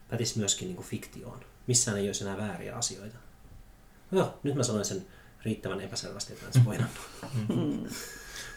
pätisi 0.10 0.40
myöskin 0.40 0.68
niin 0.68 0.76
kuin 0.76 0.88
fiktioon. 0.88 1.40
Missään 1.68 1.98
ei 1.98 2.08
olisi 2.08 2.24
enää 2.24 2.38
vääriä 2.38 2.76
asioita. 2.76 3.18
Joo, 4.12 4.40
nyt 4.44 4.56
mä 4.56 4.64
sanoin 4.64 4.86
sen 4.86 5.06
riittävän 5.46 5.82
epäselvästi, 5.82 6.34
että 6.34 6.46
en 6.46 6.54
spoilannut. 6.62 6.98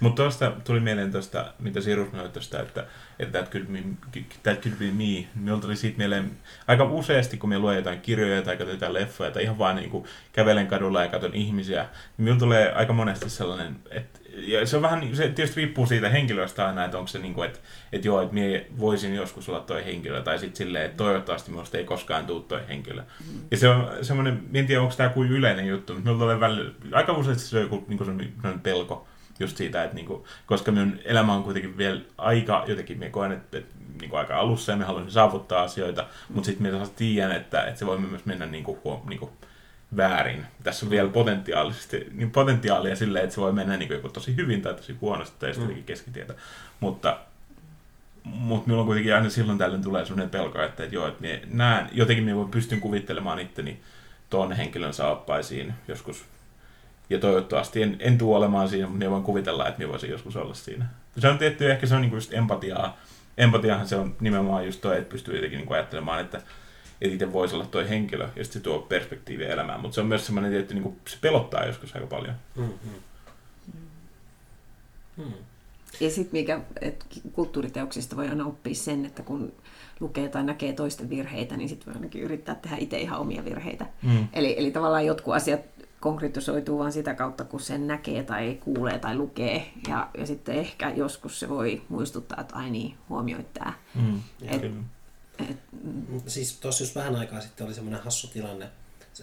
Mutta 0.00 0.22
tuosta 0.22 0.52
tuli 0.64 0.80
mieleen 0.80 1.12
tuosta, 1.12 1.54
mitä 1.58 1.80
Sirus 1.80 2.08
tuosta, 2.32 2.60
että, 2.60 2.86
että 3.18 3.38
that, 3.38 3.52
could 3.52 3.66
be, 3.66 3.82
that 4.42 4.60
could 4.62 4.76
be 4.78 4.90
me. 4.90 5.28
Minulla 5.34 5.60
tuli 5.60 5.76
siitä 5.76 5.98
mieleen 5.98 6.30
aika 6.66 6.84
useasti, 6.84 7.36
kun 7.36 7.48
me 7.48 7.58
luen 7.58 7.76
jotain 7.76 8.00
kirjoja 8.00 8.42
tai 8.42 8.56
katson 8.56 8.74
jotain 8.74 8.94
leffoja 8.94 9.30
tai 9.30 9.42
ihan 9.42 9.58
vaan 9.58 9.76
niin 9.76 9.90
kuin 9.90 10.04
kävelen 10.32 10.66
kadulla 10.66 11.02
ja 11.02 11.08
katson 11.08 11.34
ihmisiä, 11.34 11.82
niin 11.82 11.90
minulla 12.16 12.40
tulee 12.40 12.72
aika 12.72 12.92
monesti 12.92 13.30
sellainen, 13.30 13.76
että 13.90 14.20
ja 14.36 14.66
se 14.66 14.76
on 14.76 14.82
vähän, 14.82 15.00
niin- 15.00 15.16
se 15.16 15.28
tietysti 15.28 15.60
riippuu 15.60 15.86
siitä 15.86 16.08
henkilöstä 16.08 16.66
aina, 16.66 16.84
että 16.84 16.98
onko 16.98 17.08
se 17.08 17.18
niin 17.18 17.34
kuin, 17.34 17.46
että, 17.46 17.58
että 17.92 18.08
joo, 18.08 18.22
että 18.22 18.34
minä 18.34 18.60
voisin 18.78 19.14
joskus 19.14 19.48
olla 19.48 19.60
toi 19.60 19.84
henkilö, 19.84 20.22
tai 20.22 20.38
sitten 20.38 20.56
silleen, 20.56 20.84
että 20.84 20.96
toivottavasti 20.96 21.50
minusta 21.50 21.78
ei 21.78 21.84
koskaan 21.84 22.26
tule 22.26 22.42
toi 22.48 22.60
henkilö. 22.68 23.02
Mm. 23.02 23.40
Ja 23.50 23.56
se 23.56 23.68
on 23.68 23.90
semmoinen, 24.02 24.42
en 24.54 24.66
tiedä 24.66 24.82
onko 24.82 24.94
tämä 24.96 25.08
kuin 25.08 25.30
yleinen 25.30 25.66
juttu, 25.66 25.92
mutta 25.92 26.08
minulla 26.08 26.24
tulee 26.24 26.40
välillä, 26.40 26.70
aika 26.92 27.12
useasti 27.12 27.42
se 27.42 27.56
on 27.56 27.62
joku 27.62 27.84
niin 27.88 27.98
kuin 27.98 28.06
semmoinen 28.06 28.60
pelko, 28.60 29.08
just 29.40 29.56
siitä, 29.56 29.84
että 29.84 29.96
niinku, 29.96 30.26
koska 30.46 30.72
minun 30.72 30.98
elämä 31.04 31.34
on 31.34 31.42
kuitenkin 31.42 31.76
vielä 31.76 32.00
aika, 32.18 32.64
jotenkin 32.66 32.98
minä 32.98 33.10
koen, 33.10 33.32
että, 33.32 33.58
että 33.58 33.74
niinku 34.00 34.16
aika 34.16 34.36
alussa 34.36 34.72
ja 34.72 34.76
minä 34.76 34.86
haluaisin 34.86 35.12
saavuttaa 35.12 35.62
asioita, 35.62 36.06
mutta 36.28 36.46
sitten 36.46 36.72
minä 36.72 36.86
tiedän, 36.96 37.32
että, 37.32 37.62
että 37.62 37.78
se 37.78 37.86
voi 37.86 37.98
myös 37.98 38.24
mennä 38.24 38.46
niinku, 38.46 38.78
huom, 38.84 39.00
niinku 39.08 39.30
väärin. 39.96 40.46
Tässä 40.62 40.86
on 40.86 40.90
vielä 40.90 41.08
potentiaalisesti, 41.08 42.06
niin 42.12 42.30
potentiaalia 42.30 42.96
silleen, 42.96 43.24
että 43.24 43.34
se 43.34 43.40
voi 43.40 43.52
mennä 43.52 43.76
niinku 43.76 43.94
joku 43.94 44.08
tosi 44.08 44.36
hyvin 44.36 44.62
tai 44.62 44.74
tosi 44.74 44.96
huonosti 45.00 45.36
tai 45.38 45.48
sitten 45.48 45.62
jotenkin 45.62 45.84
keskitietä. 45.84 46.34
Mutta, 46.80 47.18
mutta 48.24 48.66
minulla 48.66 48.80
on 48.80 48.86
kuitenkin 48.86 49.14
aina 49.14 49.30
silloin 49.30 49.58
tällöin 49.58 49.82
tulee 49.82 50.04
sellainen 50.04 50.30
pelko, 50.30 50.62
että, 50.62 50.84
että 50.84 50.94
joo, 50.94 51.08
että 51.08 51.20
minä 51.20 51.38
näen, 51.50 51.88
jotenkin 51.92 52.24
minä 52.24 52.48
pystyn 52.50 52.80
kuvittelemaan 52.80 53.38
itteni 53.38 53.80
tuon 54.30 54.52
henkilön 54.52 54.94
saappaisiin 54.94 55.74
joskus 55.88 56.24
ja 57.10 57.18
toivottavasti 57.18 57.82
en, 57.82 57.96
en 57.98 58.18
tule 58.18 58.36
olemaan 58.36 58.68
siinä, 58.68 58.86
mutta 58.86 58.98
minä 58.98 59.10
voin 59.10 59.22
kuvitella, 59.22 59.68
että 59.68 59.78
minä 59.78 59.90
voisin 59.90 60.10
joskus 60.10 60.36
olla 60.36 60.54
siinä. 60.54 60.86
Se 61.18 61.28
on 61.28 61.38
tietty, 61.38 61.70
ehkä 61.70 61.86
se 61.86 61.94
on 61.94 62.00
niinku 62.00 62.16
just 62.16 62.32
empatiaa. 62.32 62.96
Empatiahan 63.38 63.88
se 63.88 63.96
on 63.96 64.16
nimenomaan 64.20 64.66
just 64.66 64.80
toi, 64.80 64.98
että 64.98 65.12
pystyy 65.12 65.34
jotenkin 65.34 65.56
niinku 65.56 65.74
ajattelemaan, 65.74 66.20
että, 66.20 66.42
että 67.00 67.14
itse 67.14 67.32
voisi 67.32 67.54
olla 67.54 67.66
toi 67.66 67.88
henkilö, 67.88 68.24
ja 68.36 68.44
sitten 68.44 68.60
se 68.60 68.64
tuo 68.64 68.78
perspektiiviä 68.78 69.48
elämään. 69.48 69.80
Mutta 69.80 69.94
se 69.94 70.00
on 70.00 70.06
myös 70.06 70.26
semmoinen 70.26 70.52
tietty, 70.52 70.74
niinku, 70.74 70.96
se 71.08 71.16
pelottaa 71.20 71.64
joskus 71.64 71.94
aika 71.94 72.06
paljon. 72.06 72.34
Mm-hmm. 72.56 72.90
Mm. 75.16 75.32
Ja 76.00 76.10
sitten 76.10 76.40
mikä, 76.40 76.60
että 76.80 77.06
kulttuuriteoksista 77.32 78.16
voi 78.16 78.28
aina 78.28 78.46
oppia 78.46 78.74
sen, 78.74 79.06
että 79.06 79.22
kun 79.22 79.52
lukee 80.00 80.28
tai 80.28 80.44
näkee 80.44 80.72
toisten 80.72 81.10
virheitä, 81.10 81.56
niin 81.56 81.68
sitten 81.68 81.86
voi 81.86 81.94
ainakin 81.94 82.22
yrittää 82.22 82.54
tehdä 82.54 82.76
itse 82.76 82.98
ihan 82.98 83.20
omia 83.20 83.44
virheitä. 83.44 83.86
Mm. 84.02 84.28
Eli, 84.32 84.54
eli 84.58 84.70
tavallaan 84.70 85.06
jotkut 85.06 85.34
asiat 85.34 85.60
konkretisoituu 86.00 86.78
vain 86.78 86.92
sitä 86.92 87.14
kautta, 87.14 87.44
kun 87.44 87.60
sen 87.60 87.86
näkee 87.86 88.22
tai 88.22 88.58
kuulee 88.60 88.98
tai 88.98 89.16
lukee. 89.16 89.72
Ja, 89.88 90.08
ja 90.18 90.26
sitten 90.26 90.54
ehkä 90.54 90.90
joskus 90.90 91.40
se 91.40 91.48
voi 91.48 91.82
muistuttaa, 91.88 92.40
että 92.40 92.56
ai 92.56 92.70
niin, 92.70 92.94
huomioit 93.08 93.52
tää. 93.52 93.72
Mm. 93.94 94.20
Et, 94.42 94.62
Siis 96.26 96.58
tuossa 96.60 96.82
just 96.82 96.94
vähän 96.94 97.16
aikaa 97.16 97.40
sitten 97.40 97.66
oli 97.66 97.74
semmoinen 97.74 98.02
hassu 98.02 98.28
tilanne. 98.28 98.68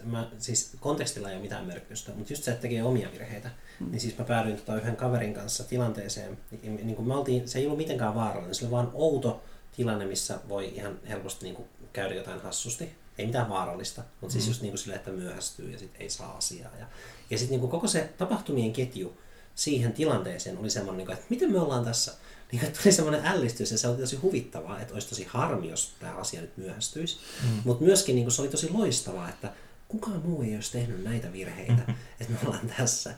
Mä, 0.04 0.28
siis 0.38 0.72
kontekstilla 0.80 1.30
ei 1.30 1.36
ole 1.36 1.42
mitään 1.42 1.66
merkitystä, 1.66 2.12
mutta 2.12 2.34
just 2.34 2.44
se, 2.44 2.52
että 2.52 2.62
tekee 2.62 2.84
omia 2.84 3.12
virheitä. 3.12 3.50
Mm. 3.80 3.92
Niin 3.92 4.02
siis 4.02 4.18
mä 4.18 4.26
päädyin 4.26 4.58
tota 4.58 4.76
yhden 4.76 4.96
kaverin 4.96 5.34
kanssa 5.34 5.64
tilanteeseen. 5.64 6.38
Niin, 6.64 6.76
niin 6.76 6.96
kuin 6.96 7.08
me 7.08 7.16
oltiin, 7.16 7.48
se 7.48 7.60
ei 7.60 7.66
ollut 7.66 7.78
mitenkään 7.78 8.16
vaarallinen, 8.16 8.56
se 8.56 8.66
oli 8.66 8.72
vaan 8.72 8.92
outo 8.94 9.44
tilanne, 9.76 10.06
missä 10.06 10.40
voi 10.50 10.76
ihan 10.76 11.00
helposti 11.10 11.46
niin 11.46 11.56
kuin 11.56 11.68
käydä 11.94 12.16
jotain 12.16 12.42
hassusti. 12.42 12.96
Ei 13.18 13.26
mitään 13.26 13.50
vaarallista, 13.50 14.04
mutta 14.22 14.34
siis 14.34 14.48
just 14.48 14.62
niin 14.62 14.72
kuin 14.72 14.80
sillä, 14.80 14.96
että 14.96 15.12
myöhästyy 15.12 15.72
ja 15.72 15.80
sitten 15.80 16.02
ei 16.02 16.10
saa 16.10 16.38
asiaa. 16.38 16.72
Ja, 16.80 16.86
ja 17.30 17.38
sitten 17.38 17.60
niin 17.60 17.70
koko 17.70 17.88
se 17.88 18.10
tapahtumien 18.18 18.74
ketju 18.74 19.18
siihen 19.56 19.94
tilanteeseen 19.94 20.58
oli 20.58 20.70
semmoinen, 20.70 20.98
niin 20.98 21.06
kuin, 21.06 21.14
että 21.14 21.28
miten 21.30 21.52
me 21.52 21.60
ollaan 21.60 21.86
tässä 21.86 22.14
niin 22.52 22.66
että 22.66 22.82
tuli 22.84 22.94
semmoinen 22.94 23.26
ällistys 23.26 23.72
ja 23.72 23.78
se 23.78 23.88
oli 23.88 23.98
tosi 23.98 24.16
huvittavaa, 24.16 24.82
että 24.82 24.94
olisi 24.94 25.10
tosi 25.10 25.28
harmi, 25.30 25.70
jos 25.70 25.92
tämä 26.00 26.16
asia 26.16 26.42
nyt 26.42 26.58
myöhästyisi. 26.58 27.18
Mm. 27.44 27.62
Mutta 27.64 27.84
myöskin 27.84 28.16
niin 28.16 28.26
kuin, 28.26 28.32
se 28.32 28.42
oli 28.42 28.50
tosi 28.50 28.70
loistavaa, 28.70 29.30
että 29.30 29.54
kukaan 29.88 30.22
muu 30.26 30.42
ei 30.42 30.56
olisi 30.56 30.72
tehnyt 30.72 31.04
näitä 31.04 31.34
virheitä, 31.34 31.74
mm-hmm. 31.74 31.96
että 32.20 32.34
me 32.34 32.40
ollaan 32.46 32.72
tässä. 32.78 33.16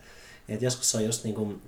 Et 0.50 0.62
joskus 0.62 0.92
se 0.92 0.98
on 0.98 1.06
just 1.06 1.24
niin 1.24 1.36
kuin, 1.36 1.62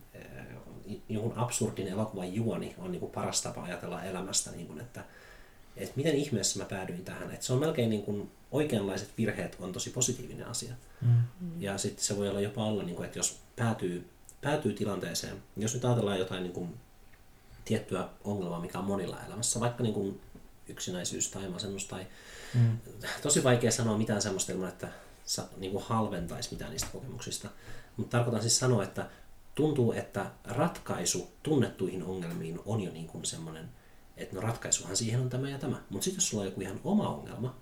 jonkun 1.09 1.37
absurdin 1.37 1.87
elokuvan 1.87 2.33
juoni 2.33 2.75
on 2.77 2.91
niin 2.91 2.99
kuin 2.99 3.11
paras 3.11 3.41
tapa 3.41 3.63
ajatella 3.63 4.03
elämästä, 4.03 4.51
niin 4.51 4.67
kuin, 4.67 4.79
että, 4.79 5.03
että 5.77 5.93
miten 5.95 6.15
ihmeessä 6.15 6.59
mä 6.59 6.65
päädyin 6.65 7.05
tähän. 7.05 7.31
Että 7.31 7.45
se 7.45 7.53
on 7.53 7.59
melkein 7.59 7.89
niin 7.89 8.03
kuin, 8.03 8.31
oikeanlaiset 8.51 9.09
virheet 9.17 9.57
on 9.59 9.73
tosi 9.73 9.89
positiivinen 9.89 10.47
asia. 10.47 10.75
Mm. 11.01 11.23
Ja 11.59 11.77
sitten 11.77 12.05
se 12.05 12.17
voi 12.17 12.29
olla 12.29 12.41
jopa 12.41 12.65
olla, 12.65 12.83
niin 12.83 12.95
kuin, 12.95 13.05
että 13.05 13.19
jos 13.19 13.37
päätyy, 13.55 14.09
päätyy 14.41 14.73
tilanteeseen, 14.73 15.43
jos 15.57 15.73
nyt 15.73 15.85
ajatellaan 15.85 16.19
jotain 16.19 16.43
niin 16.43 16.53
kuin, 16.53 16.75
tiettyä 17.65 18.09
ongelmaa, 18.23 18.59
mikä 18.59 18.79
on 18.79 18.85
monilla 18.85 19.19
elämässä, 19.27 19.59
vaikka 19.59 19.83
niin 19.83 19.93
kuin 19.93 20.21
yksinäisyys 20.67 21.31
tai 21.31 21.49
masennus 21.49 21.85
tai 21.85 22.07
mm. 22.53 22.77
tosi 23.21 23.43
vaikea 23.43 23.71
sanoa 23.71 23.97
mitään 23.97 24.21
semmoista 24.21 24.51
ilman, 24.51 24.69
että 24.69 24.87
niin 25.57 25.71
kuin 25.71 25.83
halventaisi 25.83 26.51
mitään 26.51 26.71
niistä 26.71 26.89
kokemuksista. 26.91 27.49
Mutta 27.97 28.17
tarkoitan 28.17 28.41
siis 28.41 28.59
sanoa, 28.59 28.83
että 28.83 29.09
tuntuu, 29.55 29.91
että 29.91 30.31
ratkaisu 30.43 31.31
tunnettuihin 31.43 32.03
ongelmiin 32.03 32.59
on 32.65 32.81
jo 32.81 32.91
niin 32.91 33.07
kuin 33.07 33.25
semmoinen, 33.25 33.69
että 34.17 34.35
no 34.35 34.41
ratkaisuhan 34.41 34.97
siihen 34.97 35.21
on 35.21 35.29
tämä 35.29 35.49
ja 35.49 35.57
tämä. 35.57 35.81
Mutta 35.89 36.03
sitten 36.03 36.17
jos 36.17 36.29
sulla 36.29 36.41
on 36.41 36.47
joku 36.47 36.61
ihan 36.61 36.79
oma 36.83 37.09
ongelma, 37.09 37.55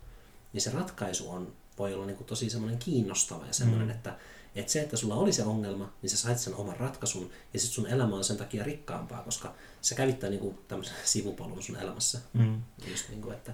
niin 0.53 0.61
se 0.61 0.71
ratkaisu 0.71 1.31
on, 1.31 1.53
voi 1.77 1.93
olla 1.93 2.05
niin 2.05 2.17
kuin 2.17 2.27
tosi 2.27 2.49
semmoinen 2.49 2.79
kiinnostava 2.79 3.45
ja 3.45 3.53
semmoinen, 3.53 3.87
mm. 3.87 3.93
että, 3.93 4.17
että 4.55 4.71
se, 4.71 4.81
että 4.81 4.97
sulla 4.97 5.15
oli 5.15 5.33
se 5.33 5.43
ongelma, 5.43 5.93
niin 6.01 6.09
sä 6.09 6.17
sait 6.17 6.37
sen 6.37 6.55
oman 6.55 6.77
ratkaisun 6.77 7.29
ja 7.53 7.59
sitten 7.59 7.75
sun 7.75 7.87
elämä 7.87 8.15
on 8.15 8.23
sen 8.23 8.37
takia 8.37 8.63
rikkaampaa, 8.63 9.23
koska 9.23 9.53
se 9.81 9.95
kävittää 9.95 10.29
niin 10.29 10.39
kuin 10.39 10.57
tämmöisen 10.67 10.95
sivupolun 11.05 11.63
sun 11.63 11.77
elämässä. 11.77 12.19
Mm. 12.33 12.61
Just 12.89 13.09
niin 13.09 13.21
kuin, 13.21 13.33
että, 13.33 13.53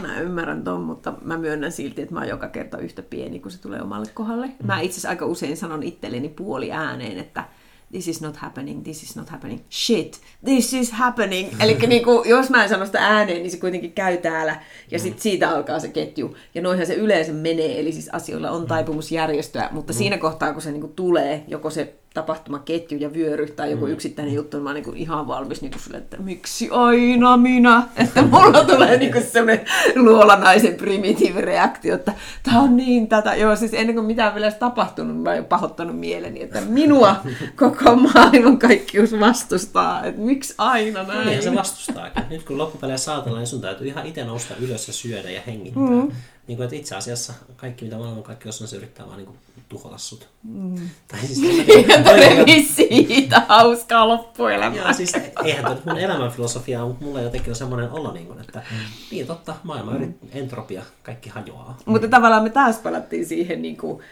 Mä 0.00 0.20
ymmärrän 0.20 0.64
ton, 0.64 0.80
mutta 0.80 1.14
mä 1.22 1.38
myönnän 1.38 1.72
silti, 1.72 2.02
että 2.02 2.14
mä 2.14 2.20
oon 2.20 2.28
joka 2.28 2.48
kerta 2.48 2.78
yhtä 2.78 3.02
pieni, 3.02 3.40
kun 3.40 3.50
se 3.50 3.60
tulee 3.60 3.82
omalle 3.82 4.06
kohdalle. 4.14 4.46
Mm. 4.46 4.66
Mä 4.66 4.80
itse 4.80 4.92
asiassa 4.92 5.08
aika 5.08 5.26
usein 5.26 5.56
sanon 5.56 5.82
itselleni 5.82 6.28
puoli 6.28 6.72
ääneen, 6.72 7.18
että 7.18 7.44
this 7.92 8.08
is 8.08 8.20
not 8.20 8.36
happening, 8.36 8.82
this 8.82 9.02
is 9.02 9.16
not 9.16 9.28
happening, 9.28 9.60
shit, 9.70 10.20
this 10.44 10.72
is 10.72 10.92
happening. 10.92 11.48
Eli 11.62 11.74
niin 11.86 12.04
kuin, 12.04 12.28
jos 12.28 12.50
mä 12.50 12.62
en 12.62 12.68
sano 12.68 12.86
sitä 12.86 12.98
ääneen, 12.98 13.42
niin 13.42 13.50
se 13.50 13.56
kuitenkin 13.56 13.92
käy 13.92 14.16
täällä 14.16 14.60
ja 14.90 14.98
sitten 14.98 15.18
mm. 15.18 15.22
siitä 15.22 15.50
alkaa 15.50 15.80
se 15.80 15.88
ketju. 15.88 16.36
Ja 16.54 16.62
noihän 16.62 16.86
se 16.86 16.94
yleensä 16.94 17.32
menee, 17.32 17.80
eli 17.80 17.92
siis 17.92 18.08
asioilla 18.12 18.50
on 18.50 18.66
taipumus 18.66 19.12
järjestöä, 19.12 19.68
mutta 19.72 19.92
mm. 19.92 19.96
siinä 19.96 20.18
kohtaa, 20.18 20.52
kun 20.52 20.62
se 20.62 20.70
niin 20.70 20.80
kuin 20.80 20.92
tulee, 20.92 21.44
joko 21.48 21.70
se 21.70 21.94
tapahtumaketju 22.14 22.98
ja 22.98 23.12
vyöry 23.12 23.46
tai 23.46 23.70
joku 23.70 23.86
mm. 23.86 23.92
yksittäinen 23.92 24.34
juttu, 24.34 24.56
niin 24.56 24.64
mä 24.64 24.70
oon 24.70 24.82
niin 24.82 24.96
ihan 24.96 25.26
valmis 25.26 25.62
niin 25.62 25.72
sille, 25.78 25.96
että 25.96 26.16
miksi 26.16 26.68
aina 26.70 27.36
minä? 27.36 27.82
Että 27.96 28.22
mulla 28.32 28.64
tulee 28.64 28.96
niin 28.96 29.22
semmoinen 29.22 29.66
luolanaisen 29.96 30.74
primitiivi 30.74 31.40
reaktio, 31.40 31.94
että 31.94 32.12
tämä 32.42 32.60
on 32.60 32.76
niin 32.76 33.08
tätä. 33.08 33.34
Joo, 33.34 33.56
siis 33.56 33.74
ennen 33.74 33.94
kuin 33.94 34.06
mitään 34.06 34.34
vielä 34.34 34.52
tapahtunut, 34.52 35.22
mä 35.22 35.30
oon 35.30 35.44
pahoittanut 35.44 35.98
mieleni, 35.98 36.42
että 36.42 36.60
minua 36.60 37.16
koko 37.56 37.96
maailman 37.96 38.58
kaikkius 38.58 39.20
vastustaa. 39.20 40.04
Että 40.04 40.20
miksi 40.20 40.54
aina 40.58 41.02
näin? 41.02 41.26
Niin 41.26 41.42
se 41.42 41.54
vastustaakin. 41.54 42.24
Nyt 42.30 42.42
kun 42.42 42.58
loppupeleissä 42.58 43.04
saatellaan, 43.04 43.40
niin 43.40 43.46
sun 43.48 43.60
täytyy 43.60 43.86
ihan 43.86 44.06
itse 44.06 44.24
nousta 44.24 44.54
ylös 44.60 44.86
ja 44.86 44.92
syödä 44.92 45.30
ja 45.30 45.40
hengittää. 45.46 45.82
Mm. 45.82 46.10
Niin 46.52 46.56
kuin, 46.56 46.64
että 46.64 46.76
itse 46.76 46.96
asiassa 46.96 47.32
kaikki, 47.56 47.84
mitä 47.84 47.96
maailman 47.98 48.22
kaikki 48.22 48.48
on, 48.48 48.52
se 48.52 48.76
yrittää 48.76 49.06
vaan 49.06 49.16
niin 49.16 49.26
kuin 49.26 49.38
tuhota 49.68 49.98
sut. 49.98 50.28
Mm. 50.42 50.88
Tai 51.08 51.20
siis 51.20 51.40
niin, 52.46 52.68
siitä 52.68 53.42
hauskaa 53.48 54.08
loppuelämää. 54.08 54.82
Joo, 54.82 54.92
siis 54.92 55.12
eihän 55.44 55.64
tämä 55.64 55.76
mun 55.84 55.98
elämänfilosofia, 55.98 56.86
mutta 56.86 57.04
mulla 57.04 57.20
jotenkin 57.20 57.50
on 57.50 57.56
semmoinen 57.56 57.90
olo, 57.90 58.12
niin 58.12 58.26
kuin, 58.26 58.40
että 58.40 58.62
mm. 58.70 58.76
niin 59.10 59.26
totta, 59.26 59.54
maailma 59.62 59.92
mm. 59.92 60.14
entropia, 60.32 60.82
kaikki 61.02 61.30
hajoaa. 61.30 61.78
Mutta 61.84 62.08
tavallaan 62.08 62.42
me 62.42 62.50
taas 62.50 62.78
palattiin 62.78 63.26
siihen 63.26 63.62
niin 63.62 63.76
kuin, 63.76 64.02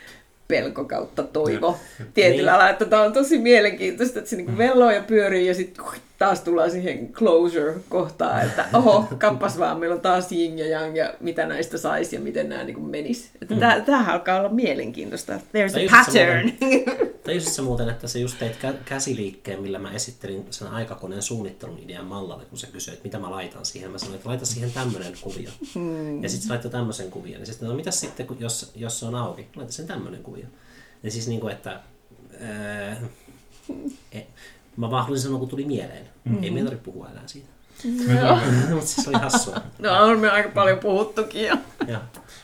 pelko 0.49 0.85
kautta 0.85 1.23
toivo 1.23 1.79
tietyllä 2.15 2.37
niin. 2.37 2.47
lailla, 2.47 2.71
että 2.71 2.85
tämä 2.85 3.03
on 3.03 3.13
tosi 3.13 3.39
mielenkiintoista, 3.39 4.19
että 4.19 4.31
se 4.31 4.37
niin 4.37 4.59
velloo 4.59 4.91
ja 4.91 5.03
pyörii 5.03 5.47
ja 5.47 5.55
sitten 5.55 5.85
taas 6.21 6.41
tullaan 6.41 6.71
siihen 6.71 7.13
closure-kohtaan, 7.13 8.43
että 8.43 8.65
oho, 8.73 9.09
kappas 9.19 9.59
vaan, 9.59 9.79
meillä 9.79 9.95
on 9.95 10.01
taas 10.01 10.33
yin 10.33 10.59
ja 10.59 10.67
yang 10.67 10.97
ja 10.97 11.15
mitä 11.21 11.47
näistä 11.47 11.79
saisi 11.79 12.17
ja 12.17 12.21
miten 12.21 12.49
nämä 12.49 12.65
niin 12.65 12.85
menis. 12.85 13.31
Että 13.43 13.55
mm. 13.55 13.85
tämähän 13.87 14.15
alkaa 14.15 14.39
olla 14.39 14.49
mielenkiintoista. 14.49 15.33
There's 15.33 15.73
tai 15.73 15.87
a 15.87 15.91
pattern. 15.91 16.53
Tai 17.25 17.35
just 17.35 17.49
se 17.49 17.63
muuten, 17.63 17.89
että 17.89 18.09
se 18.09 18.19
just 18.19 18.39
teit 18.39 18.59
käsiliikkeen, 18.85 19.63
millä 19.63 19.79
mä 19.79 19.93
esittelin 19.93 20.47
sen 20.51 20.69
aikakoneen 20.69 21.23
suunnittelun 21.23 21.79
idean 21.79 22.07
mallalle, 22.07 22.45
kun 22.45 22.59
se 22.59 22.67
kysyi, 22.67 22.95
että 22.95 23.05
mitä 23.05 23.19
mä 23.19 23.31
laitan 23.31 23.65
siihen. 23.65 23.91
Mä 23.91 23.99
sanoin, 23.99 24.17
että 24.17 24.29
laita 24.29 24.47
siihen 24.47 24.73
tämmöinen 24.73 25.13
kuvio. 25.21 25.51
Hmm. 25.75 26.23
Ja 26.23 26.29
sitten 26.29 26.47
se 26.47 26.49
laittoi 26.49 26.71
tämmöisen 26.71 27.11
kuvion. 27.11 27.41
Ja 27.41 27.47
sitten, 27.47 27.69
no 27.69 27.75
mitä 27.75 27.91
sitten, 27.91 28.27
jos, 28.39 28.73
jos 28.75 29.01
se 29.01 29.07
on 29.07 29.15
auki? 29.15 29.49
Laita 29.57 29.73
sen 29.73 29.87
tämmöinen 29.87 30.23
kuvio. 30.23 30.47
Ja 31.03 31.11
siis 31.11 31.29
niin 31.29 31.41
kuin, 31.41 31.53
että... 31.53 31.81
Ää, 32.41 32.97
e, 34.13 34.21
Mä 34.81 34.91
vaan 34.91 35.03
haluaisin 35.03 35.25
sanoa, 35.25 35.39
kun 35.39 35.49
tuli 35.49 35.65
mieleen. 35.65 36.05
Mm-hmm. 36.25 36.43
Ei 36.43 36.51
meidän 36.51 36.67
tarvitse 36.67 36.91
puhua 36.91 37.09
enää 37.09 37.23
siitä. 37.27 37.49
Mm-hmm. 37.85 38.75
Mutta 38.75 38.87
se 38.87 39.11
oli 39.11 39.19
hassua. 39.19 39.57
No 39.79 40.05
on 40.05 40.19
me 40.19 40.31
aika 40.31 40.49
paljon 40.49 40.79
puhuttukin 40.79 41.47
jo. 41.47 41.57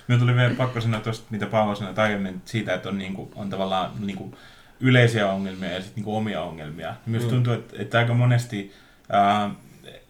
Minun 0.08 0.20
tuli 0.20 0.36
vielä 0.36 0.54
pakko 0.54 0.80
sanoa 0.80 1.00
tuosta, 1.00 1.26
mitä 1.30 1.46
Paavo 1.46 1.74
sanoi 1.74 1.94
aiemmin, 1.96 2.42
siitä, 2.44 2.74
että 2.74 2.88
on, 2.88 2.98
niinku, 2.98 3.30
on 3.34 3.50
tavallaan 3.50 3.90
niinku, 4.00 4.34
yleisiä 4.80 5.30
ongelmia 5.30 5.70
ja 5.70 5.80
sitten 5.80 5.94
niinku, 5.96 6.16
omia 6.16 6.42
ongelmia. 6.42 6.94
Myös 7.06 7.22
mm. 7.22 7.30
tuntuu, 7.30 7.52
että, 7.52 7.76
että 7.78 7.98
aika 7.98 8.14
monesti 8.14 8.72
ää, 9.08 9.50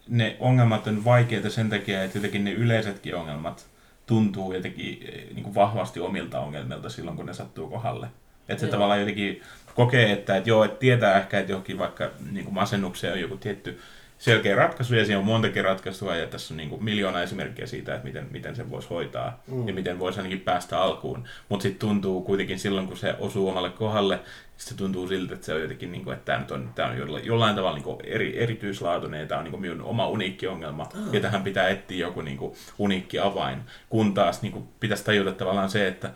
ne 0.07 0.37
ongelmat 0.39 0.87
on 0.87 1.05
vaikeita 1.05 1.49
sen 1.49 1.69
takia, 1.69 2.03
että 2.03 2.17
jotenkin 2.17 2.43
ne 2.43 2.51
yleisetkin 2.51 3.15
ongelmat 3.15 3.65
tuntuu 4.05 4.53
jotenkin 4.53 4.99
niin 5.35 5.55
vahvasti 5.55 5.99
omilta 5.99 6.39
ongelmilta 6.39 6.89
silloin, 6.89 7.17
kun 7.17 7.25
ne 7.25 7.33
sattuu 7.33 7.67
kohdalle. 7.67 8.07
Että 8.49 8.65
se 8.65 8.71
tavallaan 8.71 8.99
jotenkin 8.99 9.41
kokee, 9.75 10.11
että, 10.11 10.37
että 10.37 10.49
joo, 10.49 10.63
että 10.63 10.79
tietää 10.79 11.19
ehkä, 11.19 11.39
että 11.39 11.51
johonkin 11.51 11.77
vaikka 11.77 12.09
niin 12.31 12.45
kuin 12.45 12.53
masennukseen 12.53 13.13
on 13.13 13.19
joku 13.19 13.37
tietty 13.37 13.79
selkeä 14.17 14.55
ratkaisu, 14.55 14.95
ja 14.95 15.05
siinä 15.05 15.19
on 15.19 15.25
montakin 15.25 15.63
ratkaisua, 15.63 16.15
ja 16.15 16.27
tässä 16.27 16.53
on 16.53 16.57
niin 16.57 16.69
kuin 16.69 16.83
miljoona 16.83 17.21
esimerkkiä 17.21 17.65
siitä, 17.65 17.93
että 17.93 18.07
miten, 18.07 18.27
miten 18.31 18.55
sen 18.55 18.71
voisi 18.71 18.89
hoitaa, 18.89 19.43
mm. 19.47 19.67
ja 19.67 19.73
miten 19.73 19.99
voisi 19.99 20.19
ainakin 20.19 20.39
päästä 20.39 20.81
alkuun. 20.81 21.23
Mutta 21.49 21.63
sitten 21.63 21.87
tuntuu 21.87 22.21
kuitenkin 22.21 22.59
silloin, 22.59 22.87
kun 22.87 22.97
se 22.97 23.15
osuu 23.19 23.49
omalle 23.49 23.69
kohdalle, 23.69 24.19
se 24.57 24.77
tuntuu 24.77 25.07
siltä, 25.07 25.33
että 25.33 25.45
se 25.45 25.53
on 25.53 25.61
jotenkin, 25.61 25.91
niin 25.91 26.03
kuin, 26.03 26.13
että 26.13 26.25
tämä, 26.25 26.39
nyt 26.39 26.51
on, 26.51 26.69
tämä 26.75 26.89
on 26.89 26.97
jollain 27.23 27.55
tavalla 27.55 27.75
niin 27.75 27.83
kuin 27.83 27.97
eri, 28.03 28.43
erityislaatuinen, 28.43 29.19
ja 29.19 29.27
tämä 29.27 29.39
on 29.39 29.43
niin 29.43 29.51
kuin 29.51 29.61
minun 29.61 29.81
oma 29.81 30.07
uniikki 30.07 30.47
ongelma, 30.47 30.83
oh. 30.83 31.13
ja 31.13 31.19
tähän 31.19 31.43
pitää 31.43 31.69
etsiä 31.69 32.07
joku 32.07 32.21
niin 32.21 32.37
kuin 32.37 32.55
uniikki 32.77 33.19
avain, 33.19 33.61
kun 33.89 34.13
taas 34.13 34.41
niin 34.41 34.51
kuin, 34.51 34.67
pitäisi 34.79 35.05
tajuta 35.05 35.31
tavallaan 35.31 35.69
se, 35.69 35.87
että, 35.87 36.11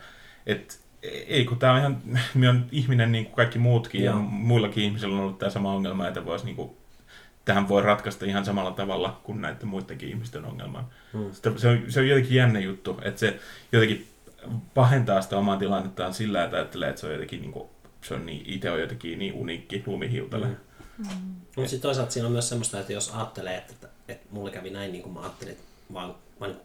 että 0.46 0.74
ei, 1.02 1.44
kun 1.44 1.58
tämä 1.58 1.72
on 1.72 1.78
ihan, 1.78 1.98
me 2.34 2.48
on 2.48 2.66
ihminen 2.72 3.12
niin 3.12 3.24
kuin 3.24 3.34
kaikki 3.34 3.58
muutkin 3.58 4.04
Joo. 4.04 4.16
ja 4.16 4.20
muillakin 4.22 4.84
ihmisillä 4.84 5.14
on 5.14 5.22
ollut 5.22 5.38
tämä 5.38 5.50
sama 5.50 5.72
ongelma, 5.72 6.08
että 6.08 6.24
voisi 6.24 6.44
niin 6.44 6.56
kuin, 6.56 6.70
tähän 7.44 7.68
voi 7.68 7.82
ratkaista 7.82 8.24
ihan 8.24 8.44
samalla 8.44 8.70
tavalla 8.70 9.20
kuin 9.22 9.40
näiden 9.40 9.68
muidenkin 9.68 10.08
ihmisten 10.08 10.44
ongelman. 10.44 10.86
Hmm. 11.12 11.30
Se, 11.56 11.68
on, 11.68 11.82
se 11.88 12.00
on 12.00 12.08
jotenkin 12.08 12.34
jännä 12.34 12.60
juttu, 12.60 13.00
että 13.02 13.20
se 13.20 13.38
jotenkin 13.72 14.06
pahentaa 14.74 15.22
sitä 15.22 15.38
omaa 15.38 15.56
tilannettaan 15.56 16.14
sillä, 16.14 16.44
että 16.44 16.56
ajattelee, 16.56 16.88
että 16.88 17.00
se 17.00 17.06
on 17.06 17.12
jotenkin 17.12 17.40
niin 17.40 17.52
kuin, 17.52 17.68
se 18.04 18.14
on 18.14 18.26
niin, 18.26 18.42
itse 18.46 18.70
on 18.70 18.80
jotenkin 18.80 19.18
niin 19.18 19.34
uniikki 19.34 19.82
lumihiutale. 19.86 20.46
Hmm. 20.46 20.56
Mm. 20.98 21.34
Mutta 21.56 21.70
sitten 21.70 21.80
toisaalta 21.80 22.12
siinä 22.12 22.26
on 22.26 22.32
myös 22.32 22.48
semmoista, 22.48 22.80
että 22.80 22.92
jos 22.92 23.10
ajattelee, 23.14 23.56
että, 23.56 23.72
että, 23.72 23.88
että 24.08 24.26
mulle 24.30 24.50
kävi 24.50 24.70
näin 24.70 24.92
niin 24.92 25.02
kuin 25.02 25.12
mä 25.12 25.20
ajattelin, 25.20 25.52
että 25.52 25.64
vaan, 25.92 26.14
vaan, 26.40 26.56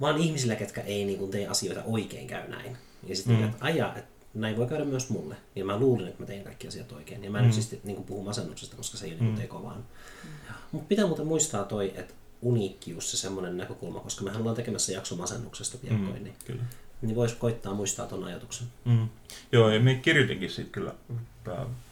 vaan 0.00 0.18
ihmisillä, 0.18 0.56
ketkä 0.56 0.80
ei 0.80 1.04
niin 1.04 1.18
kuin 1.18 1.30
tee 1.30 1.46
asioita 1.46 1.82
oikein 1.84 2.26
käy 2.26 2.48
näin. 2.48 2.76
Ja 3.06 3.16
sitten 3.16 3.36
mm. 3.36 3.44
että 3.44 3.64
aja, 3.64 3.94
että 3.96 4.26
näin 4.34 4.56
voi 4.56 4.66
käydä 4.66 4.84
myös 4.84 5.10
mulle. 5.10 5.36
Ja 5.56 5.64
mä 5.64 5.78
luulin, 5.78 6.08
että 6.08 6.22
mä 6.22 6.26
tein 6.26 6.44
kaikki 6.44 6.68
asiat 6.68 6.92
oikein. 6.92 7.24
Ja 7.24 7.30
mä 7.30 7.38
en 7.38 7.44
mm. 7.44 7.52
siis 7.52 7.78
niin 7.84 8.04
puhu 8.04 8.22
masennuksesta, 8.22 8.76
koska 8.76 8.96
se 8.96 9.06
ei 9.06 9.12
ole 9.12 9.20
mm. 9.20 9.26
niin 9.26 9.36
teko 9.36 9.62
vaan. 9.62 9.84
Mm. 10.24 10.30
Mutta 10.72 10.88
pitää 10.88 11.06
muuten 11.06 11.26
muistaa 11.26 11.64
toi, 11.64 11.92
että 11.96 12.14
uniikkius 12.42 13.10
se 13.10 13.16
semmoinen 13.16 13.56
näkökulma, 13.56 14.00
koska 14.00 14.24
mehän 14.24 14.40
ollaan 14.40 14.56
tekemässä 14.56 14.92
jakso 14.92 15.16
masennuksesta 15.16 15.78
piakkoin, 15.78 16.18
mm, 16.18 16.24
niin, 16.24 16.34
kyllä. 16.46 16.62
niin 17.02 17.16
voisi 17.16 17.36
koittaa 17.36 17.74
muistaa 17.74 18.06
ton 18.06 18.24
ajatuksen. 18.24 18.66
Mm. 18.84 19.08
Joo, 19.52 19.70
ja 19.70 19.80
me 19.80 19.94
kirjoitinkin 19.94 20.50
sitten 20.50 20.72
kyllä 20.72 20.94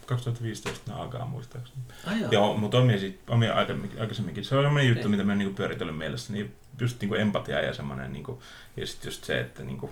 2015 0.06 0.92
ne 0.92 1.00
alkaa 1.00 1.26
muistaakseni. 1.26 1.80
Ah, 2.06 2.20
joo. 2.20 2.30
joo, 2.32 2.56
mutta 2.56 2.78
omia, 2.78 2.98
sit, 2.98 3.20
omia 3.30 3.54
aikaisemminkin. 4.00 4.44
Se 4.44 4.56
on 4.56 4.64
semmoinen 4.64 4.88
juttu, 4.88 5.00
okay. 5.00 5.10
mitä 5.10 5.24
mä 5.24 5.34
niinku 5.34 5.54
pyöritellyt 5.54 5.98
mielessä. 5.98 6.32
Niin 6.32 6.54
just 6.80 7.00
niinku 7.00 7.14
empatia 7.14 7.60
ja 7.60 7.74
semmoinen, 7.74 8.12
niinku, 8.12 8.42
ja 8.76 8.86
sitten 8.86 9.08
just 9.08 9.24
se, 9.24 9.40
että 9.40 9.62
niinku, 9.62 9.90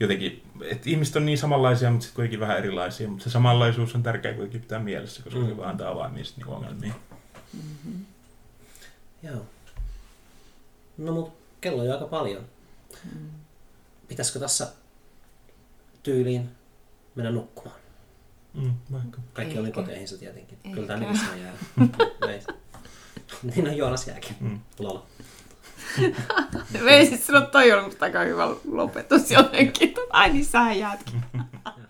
jotenkin, 0.00 0.42
että 0.62 0.90
ihmiset 0.90 1.16
on 1.16 1.26
niin 1.26 1.38
samanlaisia, 1.38 1.90
mutta 1.90 2.04
sitten 2.04 2.16
kuitenkin 2.16 2.40
vähän 2.40 2.58
erilaisia, 2.58 3.08
mutta 3.08 3.24
se 3.24 3.30
samanlaisuus 3.30 3.94
on 3.94 4.02
tärkeää 4.02 4.34
kuitenkin 4.34 4.60
pitää 4.60 4.78
mielessä, 4.78 5.22
koska 5.22 5.40
mm. 5.40 5.48
se 5.48 5.56
vaan 5.56 5.68
antaa 5.68 5.90
avaimia 5.90 6.24
niin 6.36 6.46
ongelmiin. 6.46 6.94
Mm-hmm. 7.52 8.04
Joo. 9.22 9.46
No 10.98 11.12
mutta 11.12 11.32
kello 11.60 11.80
on 11.80 11.86
jo 11.86 11.92
aika 11.92 12.06
paljon. 12.06 12.44
Mm. 13.04 13.28
Pitäisikö 14.08 14.38
tässä 14.38 14.72
tyyliin 16.02 16.50
mennä 17.14 17.30
nukkumaan? 17.30 17.80
Mm, 18.54 18.74
vaikka. 18.92 19.20
Kaikki 19.32 19.58
oli 19.58 19.72
koteihinsa 19.72 20.18
tietenkin. 20.18 20.58
Eikä. 20.64 20.74
Kyllä 20.74 20.86
tämä 20.86 21.06
jää. 21.42 21.56
Niin 23.42 23.68
on 23.68 23.76
Joonas 23.76 24.06
jääkin. 24.06 24.36
Mm. 24.40 24.60
Lol. 24.78 24.98
Ei, 26.86 27.06
siis 27.06 27.26
sanoa, 27.26 27.40
toi 27.40 27.72
on 27.72 27.84
musta 27.84 28.04
aika 28.04 28.20
hyvä 28.20 28.48
lopetus 28.70 29.30
jotenkin. 29.30 29.94
Ai 30.10 30.32
niin 30.32 30.44
sä 30.44 30.72
jäätkin. 30.72 31.22